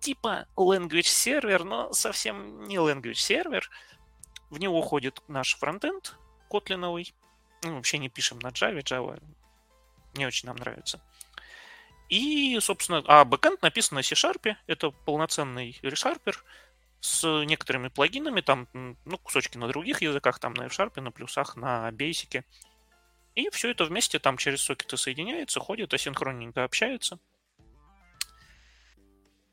типа 0.00 0.46
language 0.56 1.02
сервер, 1.02 1.64
но 1.64 1.92
совсем 1.92 2.64
не 2.64 2.76
language 2.76 3.14
сервер. 3.14 3.70
В 4.48 4.58
него 4.58 4.78
уходит 4.78 5.22
наш 5.28 5.56
фронтенд 5.56 6.16
котлиновый. 6.50 7.14
Ну, 7.62 7.76
вообще 7.76 7.98
не 7.98 8.08
пишем 8.08 8.38
на 8.38 8.48
Java, 8.48 8.82
Java 8.82 9.20
не 10.20 10.26
очень 10.26 10.46
нам 10.46 10.56
нравится. 10.56 11.00
И, 12.10 12.58
собственно, 12.60 13.02
а 13.06 13.24
бэкэнд 13.24 13.62
написан 13.62 13.96
на 13.96 14.02
C-Sharp. 14.02 14.54
Это 14.66 14.90
полноценный 14.90 15.78
решарпер 15.82 16.44
с 17.00 17.44
некоторыми 17.44 17.88
плагинами, 17.88 18.42
там, 18.42 18.68
ну, 18.72 19.18
кусочки 19.18 19.56
на 19.56 19.68
других 19.68 20.02
языках, 20.02 20.38
там 20.38 20.52
на 20.54 20.66
F-Sharp, 20.66 21.00
на 21.00 21.10
плюсах, 21.10 21.56
на 21.56 21.88
Basic. 21.90 22.44
И 23.36 23.48
все 23.50 23.70
это 23.70 23.84
вместе 23.84 24.18
там 24.18 24.36
через 24.36 24.60
сокеты 24.60 24.96
соединяется, 24.96 25.60
ходит, 25.60 25.94
асинхронненько 25.94 26.64
общается. 26.64 27.18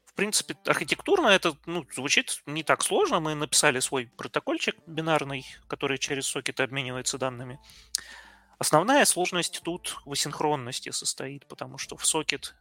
В 0.06 0.14
принципе, 0.16 0.58
архитектурно 0.66 1.28
это 1.28 1.56
ну, 1.68 1.86
звучит 1.94 2.42
не 2.48 2.64
так 2.64 2.82
сложно. 2.82 3.20
Мы 3.20 3.36
написали 3.36 3.80
свой 3.80 4.08
протокольчик 4.18 4.76
бинарный, 4.88 5.46
который 5.68 6.00
через 6.00 6.26
сокеты 6.26 6.64
обменивается 6.64 7.20
данными. 7.20 7.60
Основная 8.60 9.06
сложность 9.06 9.62
тут 9.64 10.00
в 10.06 10.12
асинхронности 10.12 10.90
состоит, 10.90 11.46
потому 11.48 11.78
что 11.78 11.96
в 11.96 12.06
сокет 12.06 12.56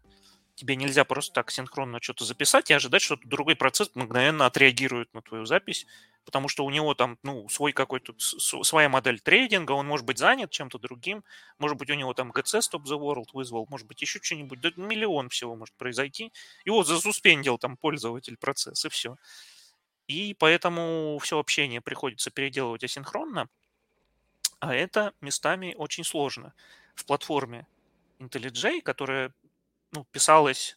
тебе 0.55 0.77
нельзя 0.77 1.05
просто 1.05 1.33
так 1.33 1.51
синхронно 1.51 2.01
что-то 2.03 2.25
записать 2.25 2.71
и 2.71 2.75
ожидать, 2.75 3.03
что 3.03 3.17
другой 3.25 3.57
процесс 3.57 3.91
мгновенно 3.95 4.47
отреагирует 4.47 5.13
на 5.15 5.23
твою 5.23 5.47
запись, 5.47 5.87
потому 6.25 6.49
что 6.49 6.65
у 6.65 6.71
него 6.71 6.95
там, 6.95 7.19
ну, 7.23 7.49
свой 7.49 7.73
какой-то, 7.73 8.15
своя 8.19 8.89
модель 8.89 9.21
трейдинга, 9.21 9.73
он 9.73 9.87
может 9.87 10.05
быть 10.05 10.19
занят 10.19 10.51
чем-то 10.51 10.79
другим, 10.79 11.25
может 11.59 11.79
быть, 11.79 11.91
у 11.91 11.95
него 11.95 12.13
там 12.15 12.33
GC 12.33 12.61
Stop 12.61 12.85
the 12.85 12.99
World 12.99 13.29
вызвал, 13.33 13.67
может 13.71 13.87
быть, 13.87 14.03
еще 14.03 14.19
что-нибудь, 14.23 14.61
да 14.61 14.71
миллион 14.77 15.29
всего 15.29 15.57
может 15.57 15.75
произойти. 15.77 16.33
И 16.65 16.71
вот 16.71 16.87
засуспендил 16.87 17.59
там 17.59 17.77
пользователь 17.77 18.37
процесс, 18.37 18.85
и 18.85 18.89
все. 18.89 19.17
И 20.09 20.35
поэтому 20.39 21.19
все 21.23 21.39
общение 21.39 21.81
приходится 21.81 22.31
переделывать 22.31 22.85
асинхронно, 22.85 23.49
а 24.61 24.75
это 24.75 25.13
местами 25.21 25.75
очень 25.77 26.05
сложно. 26.05 26.55
В 26.95 27.05
платформе 27.05 27.67
IntelliJ, 28.19 28.81
которая 28.81 29.33
ну, 29.93 30.05
писалась 30.05 30.77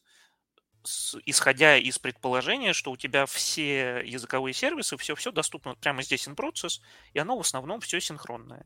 исходя 1.26 1.78
из 1.78 2.00
предположения, 2.00 2.74
что 2.74 2.92
у 2.92 2.98
тебя 2.98 3.26
все 3.26 4.02
языковые 4.06 4.54
сервисы, 4.54 4.98
все-все 4.98 5.32
доступно 5.32 5.76
прямо 5.76 6.02
здесь 6.04 6.28
in 6.28 6.36
process, 6.36 6.82
и 7.14 7.20
оно 7.20 7.38
в 7.38 7.42
основном 7.42 7.82
все 7.82 8.00
синхронное. 8.00 8.66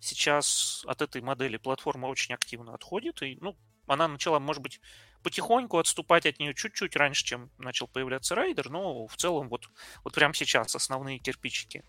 Сейчас 0.00 0.84
от 0.86 1.02
этой 1.02 1.22
модели 1.22 1.56
платформа 1.56 2.06
очень 2.06 2.34
активно 2.34 2.74
отходит, 2.74 3.22
и 3.22 3.38
ну, 3.40 3.56
она 3.86 4.08
начала, 4.08 4.38
может 4.38 4.62
быть, 4.62 4.80
потихоньку 5.22 5.78
отступать 5.78 6.26
от 6.26 6.38
нее 6.38 6.54
чуть-чуть 6.54 6.94
раньше, 6.96 7.24
чем 7.24 7.50
начал 7.58 7.88
появляться 7.88 8.34
райдер, 8.34 8.70
но 8.70 9.06
в 9.06 9.16
целом 9.16 9.48
вот, 9.48 9.68
вот 10.04 10.14
прямо 10.14 10.34
сейчас 10.34 10.76
основные 10.76 11.18
кирпичики 11.18 11.84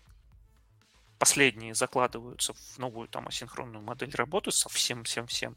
последние 1.18 1.74
закладываются 1.74 2.54
в 2.54 2.78
новую 2.78 3.08
там 3.08 3.28
асинхронную 3.28 3.82
модель 3.82 4.14
работы 4.14 4.50
со 4.50 4.68
всем-всем-всем. 4.68 5.56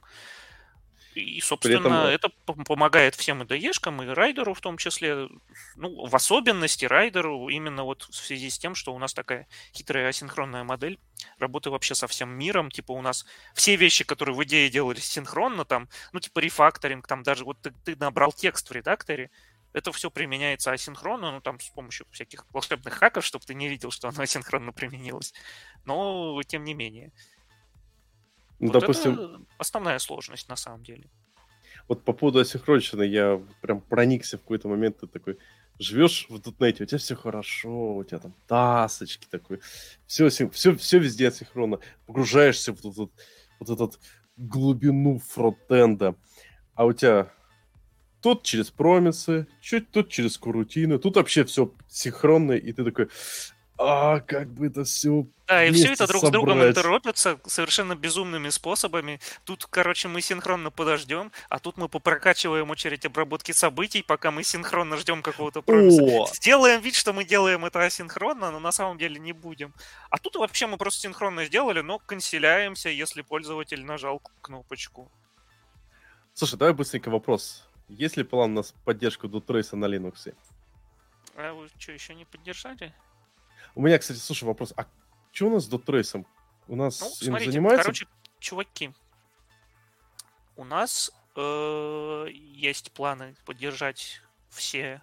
И, 1.13 1.41
собственно, 1.41 2.07
этом... 2.07 2.29
это 2.53 2.63
помогает 2.63 3.15
всем 3.15 3.41
IDE-шкам, 3.41 4.03
и 4.03 4.07
райдеру 4.13 4.53
в 4.53 4.61
том 4.61 4.77
числе, 4.77 5.27
ну, 5.75 6.05
в 6.05 6.15
особенности 6.15 6.85
райдеру 6.85 7.49
именно 7.49 7.83
вот 7.83 8.03
в 8.03 8.15
связи 8.15 8.49
с 8.49 8.57
тем, 8.57 8.75
что 8.75 8.93
у 8.93 8.97
нас 8.97 9.13
такая 9.13 9.47
хитрая 9.73 10.07
асинхронная 10.07 10.63
модель 10.63 10.99
работы 11.37 11.69
вообще 11.69 11.95
со 11.95 12.07
всем 12.07 12.29
миром. 12.29 12.71
Типа 12.71 12.93
у 12.93 13.01
нас 13.01 13.25
все 13.53 13.75
вещи, 13.75 14.05
которые 14.05 14.35
в 14.35 14.43
идее 14.43 14.69
делались 14.69 15.05
синхронно, 15.05 15.65
там, 15.65 15.89
ну, 16.13 16.21
типа 16.21 16.39
рефакторинг, 16.39 17.05
там 17.05 17.23
даже 17.23 17.43
вот 17.43 17.59
ты, 17.61 17.73
ты 17.83 17.97
набрал 17.97 18.31
текст 18.31 18.69
в 18.69 18.71
редакторе, 18.71 19.31
это 19.73 19.91
все 19.91 20.11
применяется 20.11 20.71
асинхронно, 20.71 21.31
ну, 21.31 21.41
там, 21.41 21.59
с 21.59 21.69
помощью 21.69 22.05
всяких 22.11 22.45
волшебных 22.51 22.93
хаков, 22.93 23.25
чтобы 23.25 23.45
ты 23.45 23.53
не 23.53 23.67
видел, 23.67 23.91
что 23.91 24.09
оно 24.09 24.21
асинхронно 24.23 24.71
применилось. 24.71 25.33
Но, 25.85 26.41
тем 26.43 26.63
не 26.63 26.73
менее. 26.73 27.11
Ну, 28.59 28.71
вот 28.71 28.79
допустим... 28.79 29.13
Это 29.13 29.41
основная 29.57 29.99
сложность, 29.99 30.49
на 30.49 30.55
самом 30.55 30.83
деле. 30.83 31.09
Вот 31.87 32.03
по 32.03 32.13
поводу 32.13 32.39
асинхронщины 32.39 33.03
я 33.03 33.41
прям 33.61 33.81
проникся 33.81 34.37
в 34.37 34.41
какой-то 34.41 34.67
момент, 34.67 34.99
ты 34.99 35.07
такой 35.07 35.37
живешь 35.79 36.27
в 36.29 36.39
дотнете, 36.39 36.83
у 36.83 36.85
тебя 36.85 36.99
все 36.99 37.15
хорошо, 37.15 37.95
у 37.95 38.03
тебя 38.03 38.19
там 38.19 38.33
тасочки 38.47 39.27
такой, 39.29 39.61
все, 40.05 40.29
все, 40.29 40.75
все 40.75 40.99
везде 40.99 41.29
асинхронно, 41.29 41.79
погружаешься 42.05 42.73
в 42.73 42.83
вот, 42.83 42.95
вот, 42.95 43.11
вот 43.59 43.69
этот 43.69 43.99
глубину 44.37 45.19
фронтенда, 45.19 46.15
а 46.75 46.85
у 46.85 46.93
тебя 46.93 47.33
Тут 48.21 48.43
через 48.43 48.69
промисы, 48.69 49.47
чуть 49.61 49.89
тут 49.89 50.09
через 50.09 50.37
курутины, 50.37 50.99
тут 50.99 51.15
вообще 51.15 51.43
все 51.43 51.71
синхронно, 51.89 52.51
и 52.51 52.71
ты 52.71 52.83
такой, 52.83 53.07
а 53.83 54.19
как 54.19 54.47
бы 54.49 54.67
это 54.67 54.83
все 54.83 55.25
Да, 55.47 55.65
и 55.65 55.71
все 55.71 55.93
это 55.93 56.05
друг 56.05 56.21
собрать. 56.21 56.29
с 56.29 56.31
другом 56.31 56.63
интеропится 56.63 57.39
совершенно 57.47 57.95
безумными 57.95 58.49
способами. 58.49 59.19
Тут, 59.43 59.65
короче, 59.67 60.07
мы 60.07 60.21
синхронно 60.21 60.69
подождем, 60.69 61.31
а 61.49 61.57
тут 61.57 61.77
мы 61.77 61.89
попрокачиваем 61.89 62.69
очередь 62.69 63.07
обработки 63.07 63.53
событий, 63.53 64.03
пока 64.03 64.29
мы 64.29 64.43
синхронно 64.43 64.97
ждем 64.97 65.23
какого-то 65.23 65.63
промиса. 65.63 66.03
О! 66.03 66.27
Сделаем 66.31 66.79
вид, 66.81 66.93
что 66.93 67.11
мы 67.11 67.25
делаем 67.25 67.65
это 67.65 67.83
асинхронно, 67.83 68.51
но 68.51 68.59
на 68.59 68.71
самом 68.71 68.99
деле 68.99 69.19
не 69.19 69.33
будем. 69.33 69.73
А 70.11 70.19
тут 70.19 70.35
вообще 70.35 70.67
мы 70.67 70.77
просто 70.77 71.01
синхронно 71.01 71.45
сделали, 71.45 71.81
но 71.81 71.97
канцеляемся, 71.97 72.89
если 72.89 73.23
пользователь 73.23 73.83
нажал 73.83 74.21
кнопочку. 74.41 75.11
Слушай, 76.35 76.59
давай 76.59 76.75
быстренько 76.75 77.09
вопрос. 77.09 77.67
Есть 77.91 78.17
ли 78.17 78.23
план 78.23 78.53
на 78.53 78.63
поддержку 78.85 79.27
Dutrace 79.27 79.75
на 79.75 79.85
Linux? 79.85 80.33
А 81.35 81.53
вы 81.53 81.69
что, 81.77 81.91
еще 81.91 82.15
не 82.15 82.25
поддержали? 82.25 82.93
У 83.75 83.81
меня, 83.81 83.99
кстати, 83.99 84.17
слушай, 84.17 84.45
вопрос. 84.45 84.73
А 84.77 84.85
что 85.31 85.47
у 85.47 85.49
нас 85.51 85.65
с 85.65 85.69
Dutrace? 85.69 86.25
У 86.67 86.75
нас 86.75 87.01
ну, 87.01 87.09
смотрите, 87.09 87.51
занимается... 87.51 87.83
короче, 87.83 88.07
чуваки, 88.39 88.91
у 90.55 90.63
нас 90.63 91.11
э, 91.35 92.27
есть 92.31 92.91
планы 92.93 93.35
поддержать 93.45 94.21
все 94.49 95.01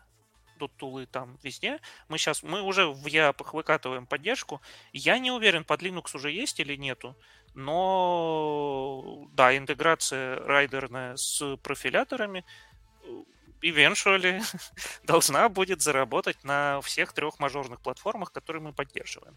тулы 0.77 1.07
там 1.07 1.39
везде. 1.45 1.79
Мы 2.09 2.19
сейчас, 2.19 2.43
мы 2.43 2.63
уже 2.63 2.89
в 2.89 3.07
ЯПах 3.07 3.55
выкатываем 3.55 4.07
поддержку. 4.07 4.61
Я 4.93 5.19
не 5.19 5.31
уверен, 5.31 5.63
под 5.63 5.83
Linux 5.83 6.17
уже 6.17 6.33
есть 6.33 6.59
или 6.59 6.75
нету, 6.75 7.17
но 7.55 9.29
да, 9.33 9.57
интеграция 9.57 10.41
райдерная 10.41 11.17
с 11.17 11.57
профиляторами 11.59 12.45
eventually 13.63 14.41
должна 15.05 15.49
будет 15.49 15.83
заработать 15.83 16.43
на 16.45 16.81
всех 16.81 17.13
трех 17.13 17.39
мажорных 17.39 17.81
платформах, 17.81 18.33
которые 18.33 18.63
мы 18.63 18.73
поддерживаем. 18.73 19.37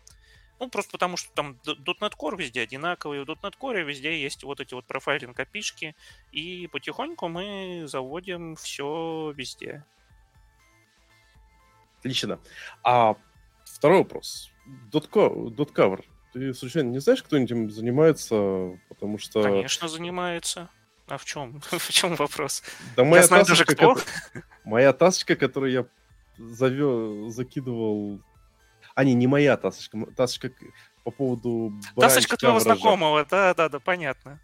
Ну, 0.60 0.70
просто 0.70 0.92
потому 0.92 1.18
что 1.18 1.34
там 1.34 1.58
.NET 1.66 2.14
Core 2.16 2.38
везде 2.38 2.62
одинаковый, 2.62 3.20
у 3.20 3.26
.NET 3.26 3.56
Core 3.60 3.82
везде 3.84 4.22
есть 4.22 4.44
вот 4.44 4.60
эти 4.60 4.76
вот 4.76 4.86
профайлинг 4.86 5.40
опишки, 5.40 5.96
и 6.32 6.68
потихоньку 6.68 7.28
мы 7.30 7.86
заводим 7.88 8.56
все 8.56 9.34
везде. 9.36 9.84
Отлично. 11.98 12.40
А 12.84 13.16
второй 13.66 14.00
вопрос. 14.00 14.52
.cover. 14.92 16.04
Ты 16.34 16.54
случайно 16.54 16.90
не 16.90 17.00
знаешь, 17.00 17.24
кто-нибудь 17.24 17.52
им 17.52 17.72
занимается? 17.72 18.80
Потому 18.88 19.18
что... 19.18 19.42
Конечно, 19.42 19.88
занимается. 19.88 20.70
А 21.12 21.18
в 21.18 21.26
чем? 21.26 21.62
в 21.72 21.90
чем 21.92 22.16
вопрос? 22.16 22.64
Да 22.96 23.04
моя 23.04 23.22
я 23.22 23.28
знаю 23.28 23.46
даже 23.46 23.66
кто. 23.66 23.98
Моя 24.64 24.94
тасочка, 24.94 25.36
которую 25.36 25.72
я 25.74 25.86
завел, 26.38 27.30
закидывал... 27.30 28.22
А, 28.96 29.04
не, 29.04 29.14
не 29.14 29.28
моя 29.28 29.58
тасочка. 29.58 29.98
Тасочка 30.16 30.52
по 31.04 31.12
поводу... 31.12 31.74
Тасочка 31.98 32.38
твоего 32.38 32.62
знакомого, 32.62 33.26
да-да-да, 33.30 33.80
понятно. 33.82 34.40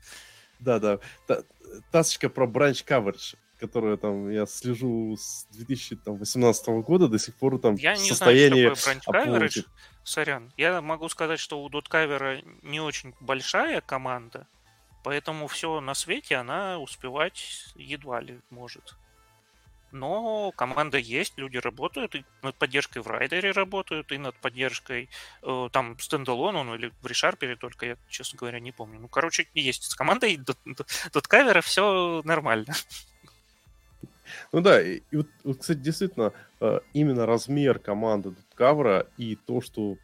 Да, 0.60 0.80
да. 0.80 1.00
Та, 1.26 1.44
тасочка 1.92 2.30
про 2.30 2.46
бранч 2.46 2.84
coverage 2.84 3.36
которую 3.60 3.98
там 3.98 4.30
я 4.30 4.46
слежу 4.46 5.16
с 5.18 5.48
2018 5.50 6.68
года, 6.68 7.08
до 7.08 7.18
сих 7.18 7.36
пор 7.36 7.58
там 7.58 7.74
я 7.74 7.98
не 7.98 8.10
состояние... 8.10 8.76
знаю, 8.76 8.76
что 8.76 9.12
такое 9.12 9.26
branch 9.26 9.40
coverage. 9.40 9.66
Сорян. 10.04 10.54
Я 10.58 10.80
могу 10.82 11.10
сказать, 11.10 11.40
что 11.40 11.64
у 11.64 11.68
Доткавера 11.68 12.40
не 12.62 12.80
очень 12.80 13.16
большая 13.20 13.82
команда, 13.82 14.48
поэтому 15.04 15.48
все 15.48 15.80
на 15.82 15.94
свете 15.94 16.36
она 16.36 16.80
успевать 16.80 17.74
едва 17.76 18.22
ли 18.22 18.40
может. 18.50 18.96
Но 19.92 20.52
команда 20.52 20.98
есть, 20.98 21.38
люди 21.38 21.58
работают, 21.58 22.16
и 22.16 22.26
над 22.42 22.56
поддержкой 22.56 23.02
в 23.02 23.08
райдере 23.08 23.52
работают, 23.52 24.12
и 24.12 24.18
над 24.18 24.36
поддержкой 24.36 25.10
э, 25.44 25.70
там 25.72 25.98
стендалон, 26.00 26.58
он 26.58 26.76
или 26.76 26.92
в 27.02 27.08
решарпере 27.08 27.56
только, 27.56 27.86
я, 27.86 27.98
честно 28.10 28.38
говоря, 28.38 28.60
не 28.60 28.74
помню. 28.74 29.00
Ну, 29.00 29.08
короче, 29.08 29.48
есть 29.54 29.84
с 29.84 29.96
командой 29.96 30.40
доткавера 31.14 31.62
все 31.62 32.22
нормально. 32.26 32.74
Ну 34.52 34.60
да, 34.60 34.82
и, 34.82 35.02
и 35.12 35.18
вот, 35.18 35.28
вот, 35.46 35.60
кстати, 35.60 35.78
действительно, 35.80 36.34
э, 36.60 36.80
именно 36.94 37.26
размер 37.26 37.80
команды 37.80 38.36
кавера 38.56 39.08
и 39.18 39.38
то, 39.38 39.62
что 39.62 39.98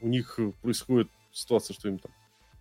у 0.00 0.08
них 0.08 0.38
происходит 0.62 1.08
ситуация, 1.32 1.74
что 1.74 1.88
им 1.88 2.00
там 2.00 2.12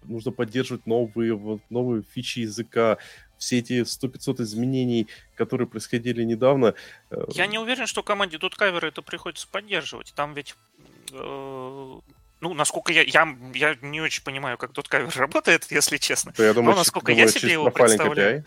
нужно 0.06 0.32
поддерживать 0.32 0.86
новые, 0.86 1.34
вот, 1.34 1.62
новые 1.70 2.04
фичи 2.04 2.40
языка, 2.40 2.98
все 3.38 3.60
эти 3.60 3.82
100-500 3.82 4.42
изменений, 4.44 5.08
которые 5.36 5.68
происходили 5.68 6.24
недавно. 6.24 6.76
Э, 7.10 7.26
Я 7.34 7.48
не 7.48 7.60
уверен, 7.60 7.88
что 7.88 8.04
команде 8.04 8.38
Дуткавера 8.38 8.88
это 8.88 9.02
приходится 9.02 9.48
поддерживать. 9.48 10.14
Там 10.16 10.34
ведь 10.34 10.56
э, 11.12 12.00
ну, 12.44 12.54
насколько 12.54 12.92
я, 12.92 13.04
я, 13.04 13.38
я 13.54 13.78
не 13.82 14.02
очень 14.02 14.24
понимаю, 14.24 14.58
как 14.58 14.74
Дуткавер 14.74 15.10
работает, 15.16 15.68
если 15.72 15.98
честно. 15.98 16.34
То 16.34 16.44
я 16.44 16.54
думаю, 16.54 16.72
Но 16.72 16.80
насколько 16.80 17.12
я 17.12 17.28
себе 17.28 17.54
его 17.54 17.72
представляю. 17.72 18.42
API. 18.42 18.46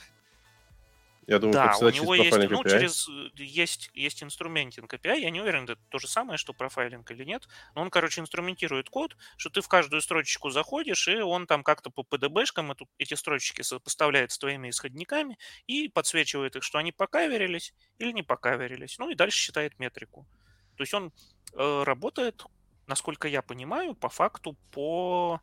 Я 1.27 1.41
думаю, 1.41 1.55
да, 1.55 1.77
у 1.81 1.91
него 1.91 2.15
есть, 2.15 2.39
ну, 2.51 2.63
через, 2.63 3.09
э, 3.09 3.31
есть, 3.35 3.91
есть 3.95 4.23
инструментинг 4.23 4.95
API, 4.95 5.19
я 5.19 5.31
не 5.31 5.41
уверен, 5.41 5.65
это 5.65 5.77
то 5.89 5.99
же 5.99 6.07
самое, 6.07 6.39
что 6.39 6.53
профайлинг 6.53 7.11
или 7.11 7.25
нет, 7.25 7.49
но 7.75 7.83
он, 7.83 7.91
короче, 7.91 8.21
инструментирует 8.21 8.89
код, 8.89 9.17
что 9.37 9.51
ты 9.51 9.61
в 9.61 9.67
каждую 9.67 10.03
строчечку 10.03 10.51
заходишь, 10.51 11.09
и 11.09 11.17
он 11.17 11.49
там 11.49 11.65
как-то 11.65 11.91
по 11.91 12.03
PDB-шкам 12.03 12.71
эту, 12.71 12.89
эти 12.99 13.15
строчки 13.15 13.63
сопоставляет 13.63 14.31
с 14.31 14.39
твоими 14.39 14.71
исходниками 14.71 15.37
и 15.67 15.89
подсвечивает 15.89 16.55
их, 16.55 16.63
что 16.63 16.79
они 16.79 16.93
покаверились 16.93 17.75
или 17.99 18.13
не 18.13 18.23
покаверились, 18.23 18.99
ну 18.99 19.11
и 19.11 19.17
дальше 19.17 19.39
считает 19.39 19.79
метрику. 19.81 20.29
То 20.77 20.83
есть 20.83 20.95
он 20.95 21.13
э, 21.55 21.83
работает, 21.83 22.45
насколько 22.87 23.27
я 23.27 23.43
понимаю, 23.43 23.95
по 23.97 24.09
факту 24.09 24.57
по 24.71 25.41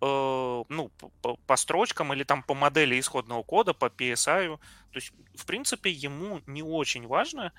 ну, 0.00 0.90
по, 1.22 1.36
по 1.36 1.56
строчкам 1.56 2.12
или 2.12 2.24
там 2.24 2.42
по 2.42 2.54
модели 2.54 2.98
исходного 2.98 3.42
кода, 3.42 3.74
по 3.74 3.86
PSI. 3.86 4.56
То 4.56 4.96
есть, 4.96 5.12
в 5.34 5.44
принципе, 5.44 5.90
ему 5.90 6.40
не 6.46 6.62
очень 6.62 7.06
важно 7.06 7.52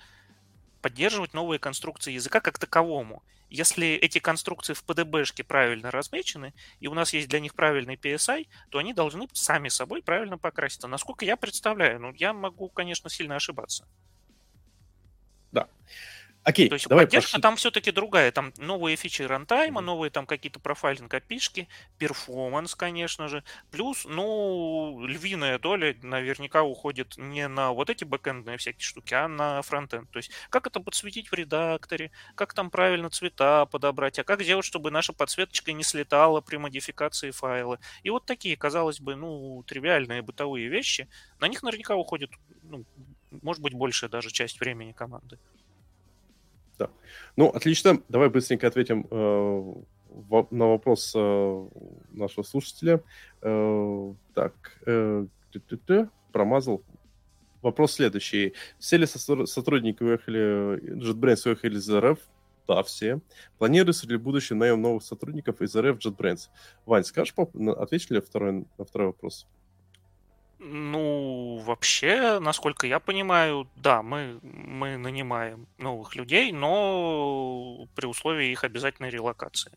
поддерживать 0.82 1.34
новые 1.34 1.60
конструкции 1.60 2.14
языка 2.14 2.40
как 2.40 2.58
таковому. 2.58 3.24
Если 3.50 3.96
эти 3.96 4.20
конструкции 4.20 4.74
в 4.74 4.84
PDB-шке 4.84 5.44
правильно 5.44 5.90
размечены, 5.90 6.54
и 6.80 6.88
у 6.88 6.94
нас 6.94 7.14
есть 7.14 7.28
для 7.28 7.40
них 7.40 7.56
правильный 7.56 7.96
PSI, 7.96 8.48
то 8.70 8.78
они 8.78 8.94
должны 8.94 9.28
сами 9.34 9.70
собой 9.70 10.04
правильно 10.04 10.38
покраситься. 10.38 10.88
Насколько 10.88 11.26
я 11.26 11.36
представляю, 11.36 12.00
ну, 12.00 12.14
я 12.14 12.32
могу, 12.32 12.70
конечно, 12.70 13.10
сильно 13.10 13.36
ошибаться. 13.36 13.88
Да. 15.52 15.68
Окей, 16.50 16.68
То 16.68 16.76
есть 16.76 16.88
давай 16.88 17.06
поддержка 17.06 17.32
пошли. 17.32 17.42
там 17.42 17.56
все-таки 17.58 17.92
другая. 17.92 18.32
Там 18.32 18.52
новые 18.58 18.96
фичи 18.96 19.22
рантайма, 19.22 19.82
mm-hmm. 19.82 19.86
новые 19.86 20.10
там 20.10 20.26
какие-то 20.26 20.60
profiling 20.60 21.14
API 21.14 21.32
-шки, 21.32 21.68
performance, 21.98 22.76
конечно 22.76 23.28
же. 23.28 23.44
Плюс, 23.70 24.06
ну, 24.06 25.06
львиная 25.06 25.60
доля 25.60 25.96
наверняка 26.02 26.64
уходит 26.64 27.18
не 27.18 27.48
на 27.48 27.72
вот 27.72 27.90
эти 27.90 28.04
бэкэндные 28.04 28.58
всякие 28.58 28.82
штуки, 28.82 29.14
а 29.14 29.28
на 29.28 29.62
фронтенд. 29.62 30.10
То 30.10 30.18
есть 30.18 30.32
как 30.50 30.66
это 30.66 30.80
подсветить 30.80 31.30
в 31.30 31.34
редакторе, 31.34 32.12
как 32.36 32.54
там 32.54 32.72
правильно 32.72 33.10
цвета 33.10 33.66
подобрать, 33.66 34.18
а 34.18 34.24
как 34.24 34.42
сделать, 34.42 34.66
чтобы 34.66 34.90
наша 34.92 35.14
подсветочка 35.14 35.72
не 35.72 35.84
слетала 35.84 36.42
при 36.42 36.58
модификации 36.58 37.32
файла. 37.32 37.80
И 38.04 38.10
вот 38.10 38.26
такие, 38.26 38.58
казалось 38.58 39.00
бы, 39.00 39.16
ну, 39.16 39.64
тривиальные 39.68 40.24
бытовые 40.24 40.68
вещи, 40.68 41.08
на 41.40 41.48
них 41.48 41.62
наверняка 41.62 41.96
уходит, 41.96 42.32
ну, 42.64 42.86
может 43.30 43.62
быть, 43.62 43.74
большая 43.74 44.10
даже 44.10 44.32
часть 44.32 44.60
времени 44.60 44.92
команды. 44.92 45.38
Да. 46.80 46.90
Ну, 47.36 47.50
отлично. 47.50 48.02
Давай 48.08 48.30
быстренько 48.30 48.68
ответим 48.68 49.06
э, 49.12 49.16
в, 50.10 50.48
на 50.50 50.68
вопрос 50.68 51.14
э, 51.16 51.68
нашего 52.12 52.44
слушателя. 52.44 53.04
Э, 53.42 54.14
так, 54.34 54.54
э, 54.86 55.26
промазал. 56.32 56.82
Вопрос 57.62 57.94
следующий. 57.94 58.54
Все 58.80 58.96
ли 58.96 59.06
сотрудники 59.06 60.02
уехали, 60.02 60.80
JetBrains 60.96 61.42
уехали 61.46 61.78
из 61.78 61.90
РФ? 61.94 62.20
Да, 62.66 62.84
все. 62.84 63.20
Планируется 63.58 64.08
ли 64.08 64.16
будущее 64.16 64.58
наем 64.58 64.82
новых 64.82 65.04
сотрудников 65.04 65.62
из 65.62 65.76
РФ 65.76 65.98
JetBrains? 65.98 66.48
Вань, 66.86 67.04
скажешь, 67.04 67.34
ответишь 67.78 68.10
ли 68.10 68.22
второй, 68.22 68.66
на 68.78 68.86
второй 68.86 69.08
вопрос? 69.08 69.48
Ну, 70.62 71.62
вообще, 71.66 72.40
насколько 72.40 72.86
я 72.86 73.00
понимаю, 73.00 73.70
да, 73.78 74.04
мы, 74.04 74.40
мы 74.44 74.98
нанимаем 74.98 75.68
новых 75.78 76.18
людей, 76.18 76.52
но 76.52 77.88
при 77.96 78.06
условии 78.06 78.52
их 78.52 78.66
обязательной 78.66 79.10
релокации. 79.10 79.72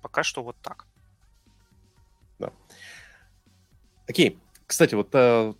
Пока 0.00 0.22
что 0.22 0.42
вот 0.42 0.56
так. 0.62 0.86
Да. 2.38 2.52
Окей. 4.08 4.38
Кстати, 4.66 4.94
вот 4.94 5.10
а, 5.12 5.54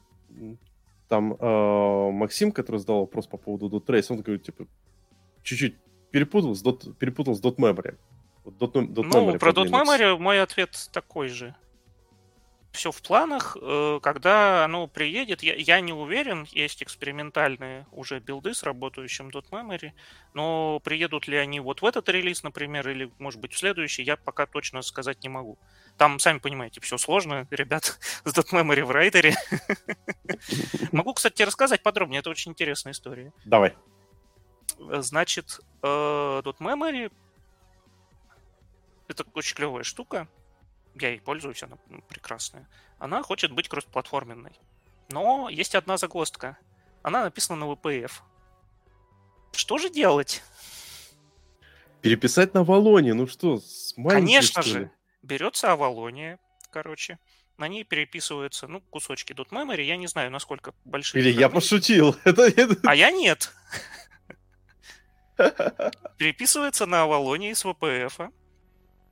там 1.08 1.36
а, 1.38 2.10
Максим, 2.10 2.52
который 2.52 2.78
задал 2.78 3.00
вопрос 3.00 3.26
по 3.26 3.36
поводу 3.36 3.68
.trace, 3.80 4.06
он 4.08 4.22
говорит, 4.22 4.44
типа, 4.44 4.66
чуть-чуть 5.42 5.76
перепутал 6.10 6.54
с, 6.54 6.64
dot, 6.64 6.94
перепутал 6.94 7.34
с 7.34 7.42
.memory. 7.42 7.98
Вот 8.44 8.54
dot, 8.54 8.72
dot 8.72 9.02
ну, 9.02 9.38
про 9.38 9.50
.memory 9.50 10.16
мой 10.16 10.40
ответ 10.40 10.88
такой 10.90 11.28
же 11.28 11.54
все 12.76 12.92
в 12.92 13.02
планах. 13.02 13.56
Э, 13.60 13.98
когда 14.02 14.64
оно 14.64 14.86
приедет, 14.86 15.42
я, 15.42 15.54
я 15.54 15.80
не 15.80 15.92
уверен, 15.92 16.46
есть 16.52 16.82
экспериментальные 16.82 17.86
уже 17.90 18.20
билды 18.20 18.54
с 18.54 18.62
работающим 18.62 19.28
.memory, 19.28 19.92
но 20.34 20.80
приедут 20.84 21.26
ли 21.26 21.36
они 21.36 21.58
вот 21.58 21.82
в 21.82 21.86
этот 21.86 22.08
релиз, 22.08 22.42
например, 22.44 22.88
или, 22.88 23.10
может 23.18 23.40
быть, 23.40 23.52
в 23.52 23.58
следующий, 23.58 24.02
я 24.04 24.16
пока 24.16 24.46
точно 24.46 24.82
сказать 24.82 25.22
не 25.22 25.28
могу. 25.28 25.58
Там, 25.96 26.18
сами 26.18 26.38
понимаете, 26.38 26.80
все 26.80 26.98
сложно, 26.98 27.48
ребят, 27.50 27.98
с 28.24 28.32
.memory 28.32 28.84
в 28.84 28.90
райдере. 28.90 29.34
Могу, 30.92 31.14
кстати, 31.14 31.42
рассказать 31.42 31.82
подробнее, 31.82 32.20
это 32.20 32.30
очень 32.30 32.52
интересная 32.52 32.92
история. 32.92 33.32
Давай. 33.44 33.74
Значит, 34.78 35.60
э, 35.82 35.86
.memory 35.86 37.10
это 39.08 39.24
очень 39.34 39.56
клевая 39.56 39.84
штука 39.84 40.28
я 41.00 41.10
ей 41.10 41.20
пользуюсь, 41.20 41.62
она 41.62 41.76
прекрасная. 42.08 42.68
Она 42.98 43.22
хочет 43.22 43.52
быть 43.52 43.68
кроссплатформенной. 43.68 44.52
Но 45.08 45.48
есть 45.48 45.74
одна 45.74 45.96
загвоздка. 45.96 46.58
Она 47.02 47.24
написана 47.24 47.64
на 47.64 47.72
VPF. 47.72 48.12
Что 49.52 49.78
же 49.78 49.90
делать? 49.90 50.42
Переписать 52.02 52.54
на 52.54 52.60
Авалоне, 52.60 53.14
ну 53.14 53.26
что, 53.26 53.60
Конечно 53.96 54.62
что 54.62 54.70
же. 54.70 54.90
Берется 55.22 55.72
Авалония, 55.72 56.38
короче. 56.70 57.18
На 57.58 57.68
ней 57.68 57.84
переписываются, 57.84 58.68
ну, 58.68 58.80
кусочки 58.80 59.32
.memory. 59.32 59.82
Я 59.82 59.96
не 59.96 60.06
знаю, 60.06 60.30
насколько 60.30 60.74
большие. 60.84 61.22
Или 61.22 61.30
я 61.30 61.48
пошутил. 61.48 62.14
А 62.84 62.94
я 62.94 63.10
нет. 63.10 63.50
Переписывается 66.18 66.86
на 66.86 67.02
Авалонии 67.02 67.52
с 67.54 67.64
VPF. 67.64 68.30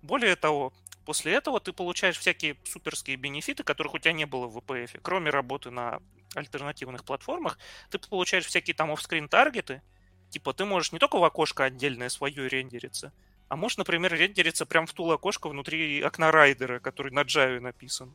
Более 0.03 0.37
того, 0.37 0.75
После 1.05 1.35
этого 1.35 1.61
ты 1.61 1.73
получаешь 1.73 2.19
всякие 2.19 2.57
суперские 2.65 3.17
бенефиты, 3.17 3.63
которых 3.63 3.95
у 3.95 3.99
тебя 3.99 4.13
не 4.13 4.25
было 4.25 4.47
в 4.47 4.57
VPF. 4.59 5.01
Кроме 5.03 5.31
работы 5.31 5.71
на 5.71 6.01
альтернативных 6.35 7.05
платформах, 7.05 7.59
ты 7.91 7.99
получаешь 7.99 8.47
всякие 8.47 8.75
там 8.75 8.91
офскрин 8.91 9.29
таргеты. 9.29 9.83
Типа 10.31 10.53
ты 10.53 10.65
можешь 10.65 10.93
не 10.93 10.99
только 10.99 11.19
в 11.19 11.25
окошко 11.25 11.65
отдельное 11.65 12.09
свое 12.09 12.49
рендериться, 12.49 13.13
а 13.49 13.57
можешь, 13.57 13.79
например, 13.79 14.13
рендериться 14.13 14.67
прям 14.67 14.87
в 14.87 14.93
тул 14.93 15.13
окошко 15.13 15.49
внутри 15.49 16.03
окна 16.03 16.33
райдера, 16.33 16.81
который 16.81 17.13
на 17.13 17.21
Java 17.21 17.61
написан. 17.61 18.15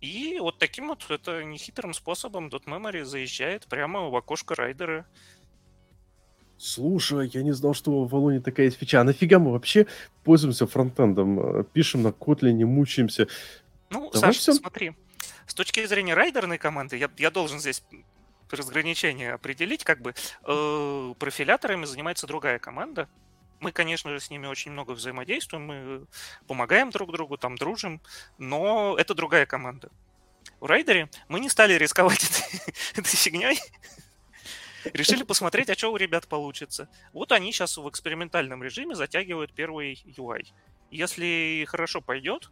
И 0.00 0.38
вот 0.40 0.58
таким 0.58 0.88
вот, 0.88 1.10
это 1.10 1.42
нехитрым 1.44 1.94
способом 1.94 2.48
.memory 2.48 3.04
заезжает 3.04 3.66
прямо 3.66 4.10
в 4.10 4.16
окошко 4.16 4.54
райдера 4.54 5.06
Слушай, 6.58 7.28
я 7.32 7.42
не 7.42 7.52
знал, 7.52 7.74
что 7.74 7.90
в 7.90 8.04
Авалоне 8.04 8.40
такая 8.40 8.66
есть 8.66 8.78
фича. 8.78 9.00
А 9.00 9.04
нафига 9.04 9.38
мы 9.38 9.52
вообще 9.52 9.86
пользуемся 10.24 10.66
фронтендом? 10.66 11.60
Э, 11.60 11.64
пишем 11.64 12.02
на 12.02 12.08
Kotlin, 12.08 12.52
не 12.52 12.64
мучаемся. 12.64 13.28
Ну, 13.90 14.10
Давай 14.10 14.32
Саша, 14.32 14.38
все... 14.38 14.52
смотри. 14.54 14.92
С 15.46 15.54
точки 15.54 15.84
зрения 15.86 16.14
райдерной 16.14 16.58
команды, 16.58 16.96
я, 16.96 17.10
я 17.18 17.30
должен 17.30 17.60
здесь 17.60 17.82
разграничение 18.50 19.32
определить, 19.32 19.84
как 19.84 20.00
бы 20.00 20.14
э, 20.44 21.14
профиляторами 21.18 21.84
занимается 21.84 22.26
другая 22.26 22.58
команда, 22.58 23.08
Мы, 23.60 23.72
конечно 23.72 24.10
же, 24.10 24.20
с 24.20 24.30
ними 24.30 24.46
очень 24.46 24.72
много 24.72 24.92
взаимодействуем, 24.92 25.66
мы 25.66 26.06
помогаем 26.46 26.90
друг 26.90 27.12
другу, 27.12 27.36
там 27.38 27.56
дружим, 27.56 28.00
но 28.38 28.96
это 28.98 29.14
другая 29.14 29.46
команда. 29.46 29.90
В 30.60 30.66
Райдере 30.66 31.08
мы 31.28 31.40
не 31.40 31.48
стали 31.48 31.74
рисковать 31.74 32.22
этой, 32.24 32.74
этой 33.00 33.16
фигней. 33.16 33.58
Решили 34.92 35.22
посмотреть, 35.22 35.70
а 35.70 35.74
что 35.74 35.92
у 35.92 35.96
ребят 35.96 36.26
получится. 36.28 36.88
Вот 37.12 37.32
они 37.32 37.52
сейчас 37.52 37.76
в 37.76 37.88
экспериментальном 37.88 38.62
режиме 38.62 38.94
затягивают 38.94 39.52
первый 39.52 39.94
UI. 39.94 40.46
Если 40.90 41.64
хорошо 41.68 42.00
пойдет, 42.00 42.50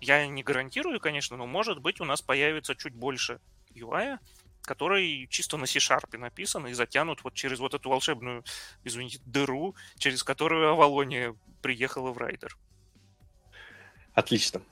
я 0.00 0.26
не 0.26 0.42
гарантирую, 0.42 1.00
конечно, 1.00 1.36
но 1.36 1.46
может 1.46 1.80
быть 1.80 2.00
у 2.00 2.04
нас 2.04 2.22
появится 2.22 2.74
чуть 2.74 2.94
больше 2.94 3.40
UI, 3.74 4.18
который 4.62 5.26
чисто 5.30 5.56
на 5.56 5.66
C-Sharp 5.66 6.16
написан 6.16 6.66
и 6.66 6.72
затянут 6.72 7.24
вот 7.24 7.34
через 7.34 7.58
вот 7.58 7.74
эту 7.74 7.88
волшебную, 7.88 8.44
извините, 8.84 9.20
дыру, 9.24 9.74
через 9.98 10.22
которую 10.22 10.70
Авалония 10.70 11.34
приехала 11.62 12.12
в 12.12 12.18
Райдер. 12.18 12.56
Отлично. 14.14 14.62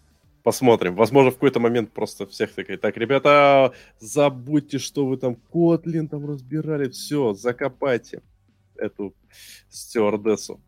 Посмотрим. 0.43 0.95
Возможно, 0.95 1.31
в 1.31 1.35
какой-то 1.35 1.61
момент 1.61 1.93
просто 1.93 2.27
всех 2.27 2.55
такая, 2.55 2.79
так, 2.79 2.97
ребята, 2.97 3.75
забудьте, 3.99 4.79
что 4.79 5.07
вы 5.07 5.17
там 5.17 5.35
Котлин 5.35 6.09
там 6.09 6.27
разбирали, 6.27 6.89
все, 6.89 7.35
закопайте 7.35 8.23
эту 8.77 9.15
стюардессу. 9.69 10.61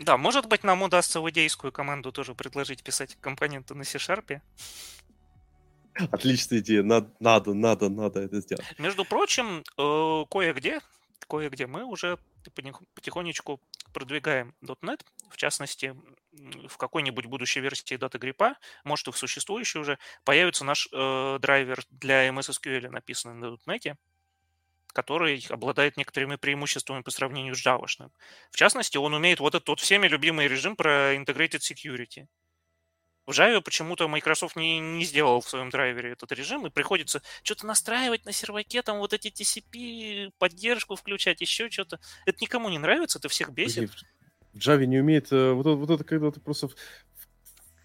Да, 0.00 0.16
может 0.16 0.48
быть, 0.48 0.64
нам 0.64 0.82
удастся 0.82 1.20
в 1.20 1.30
идейскую 1.30 1.72
команду 1.72 2.12
тоже 2.12 2.34
предложить 2.34 2.82
писать 2.82 3.16
компоненты 3.20 3.74
на 3.74 3.84
C-Sharp. 3.84 4.40
Отличная 6.10 6.58
идея. 6.58 6.82
Надо, 6.82 7.10
надо, 7.20 7.54
надо, 7.54 7.88
надо 7.88 8.20
это 8.20 8.40
сделать. 8.40 8.64
Между 8.78 9.04
прочим, 9.04 9.62
э, 9.78 10.24
кое-где, 10.28 10.80
кое-где 11.26 11.66
мы 11.66 11.84
уже 11.84 12.18
потихонечку 12.94 13.60
продвигаем 13.92 14.54
.NET, 14.62 15.00
в 15.30 15.36
частности, 15.36 15.96
в 16.68 16.76
какой-нибудь 16.76 17.26
будущей 17.26 17.60
версии 17.60 17.96
дата 17.96 18.18
гриппа, 18.18 18.56
может 18.82 19.08
и 19.08 19.12
в 19.12 19.16
существующей 19.16 19.78
уже, 19.78 19.98
появится 20.24 20.64
наш 20.64 20.88
э, 20.92 21.38
драйвер 21.40 21.84
для 21.90 22.28
MS 22.28 22.50
SQL, 22.50 22.90
написанный 22.90 23.34
на 23.34 23.56
.NET, 23.66 23.96
который 24.94 25.44
обладает 25.50 25.96
некоторыми 25.96 26.36
преимуществами 26.36 27.02
по 27.02 27.10
сравнению 27.10 27.54
с 27.54 27.66
Java. 27.66 27.86
В 28.50 28.56
частности, 28.56 28.96
он 28.96 29.14
умеет 29.14 29.40
вот 29.40 29.54
этот 29.54 29.68
вот 29.68 29.80
всеми 29.80 30.06
любимый 30.06 30.48
режим 30.48 30.76
про 30.76 31.14
Integrated 31.14 31.60
Security. 31.60 32.26
В 33.26 33.30
Java 33.30 33.60
почему-то 33.62 34.06
Microsoft 34.06 34.56
не, 34.56 34.78
не 34.80 35.04
сделал 35.04 35.40
в 35.40 35.48
своем 35.48 35.70
драйвере 35.70 36.12
этот 36.12 36.30
режим, 36.32 36.66
и 36.66 36.70
приходится 36.70 37.22
что-то 37.42 37.66
настраивать 37.66 38.26
на 38.26 38.32
серваке, 38.32 38.82
там 38.82 38.98
вот 38.98 39.12
эти 39.14 39.28
TCP, 39.28 40.32
поддержку 40.38 40.94
включать, 40.94 41.40
еще 41.40 41.70
что-то. 41.70 42.00
Это 42.26 42.38
никому 42.42 42.68
не 42.68 42.78
нравится, 42.78 43.18
это 43.18 43.28
всех 43.28 43.50
бесит. 43.50 43.90
В 44.52 44.58
Java 44.58 44.84
не 44.84 44.98
умеет... 44.98 45.32
Э, 45.32 45.52
вот, 45.52 45.66
вот 45.66 45.90
это 45.90 46.04
когда 46.04 46.30
ты 46.30 46.40
просто... 46.40 46.68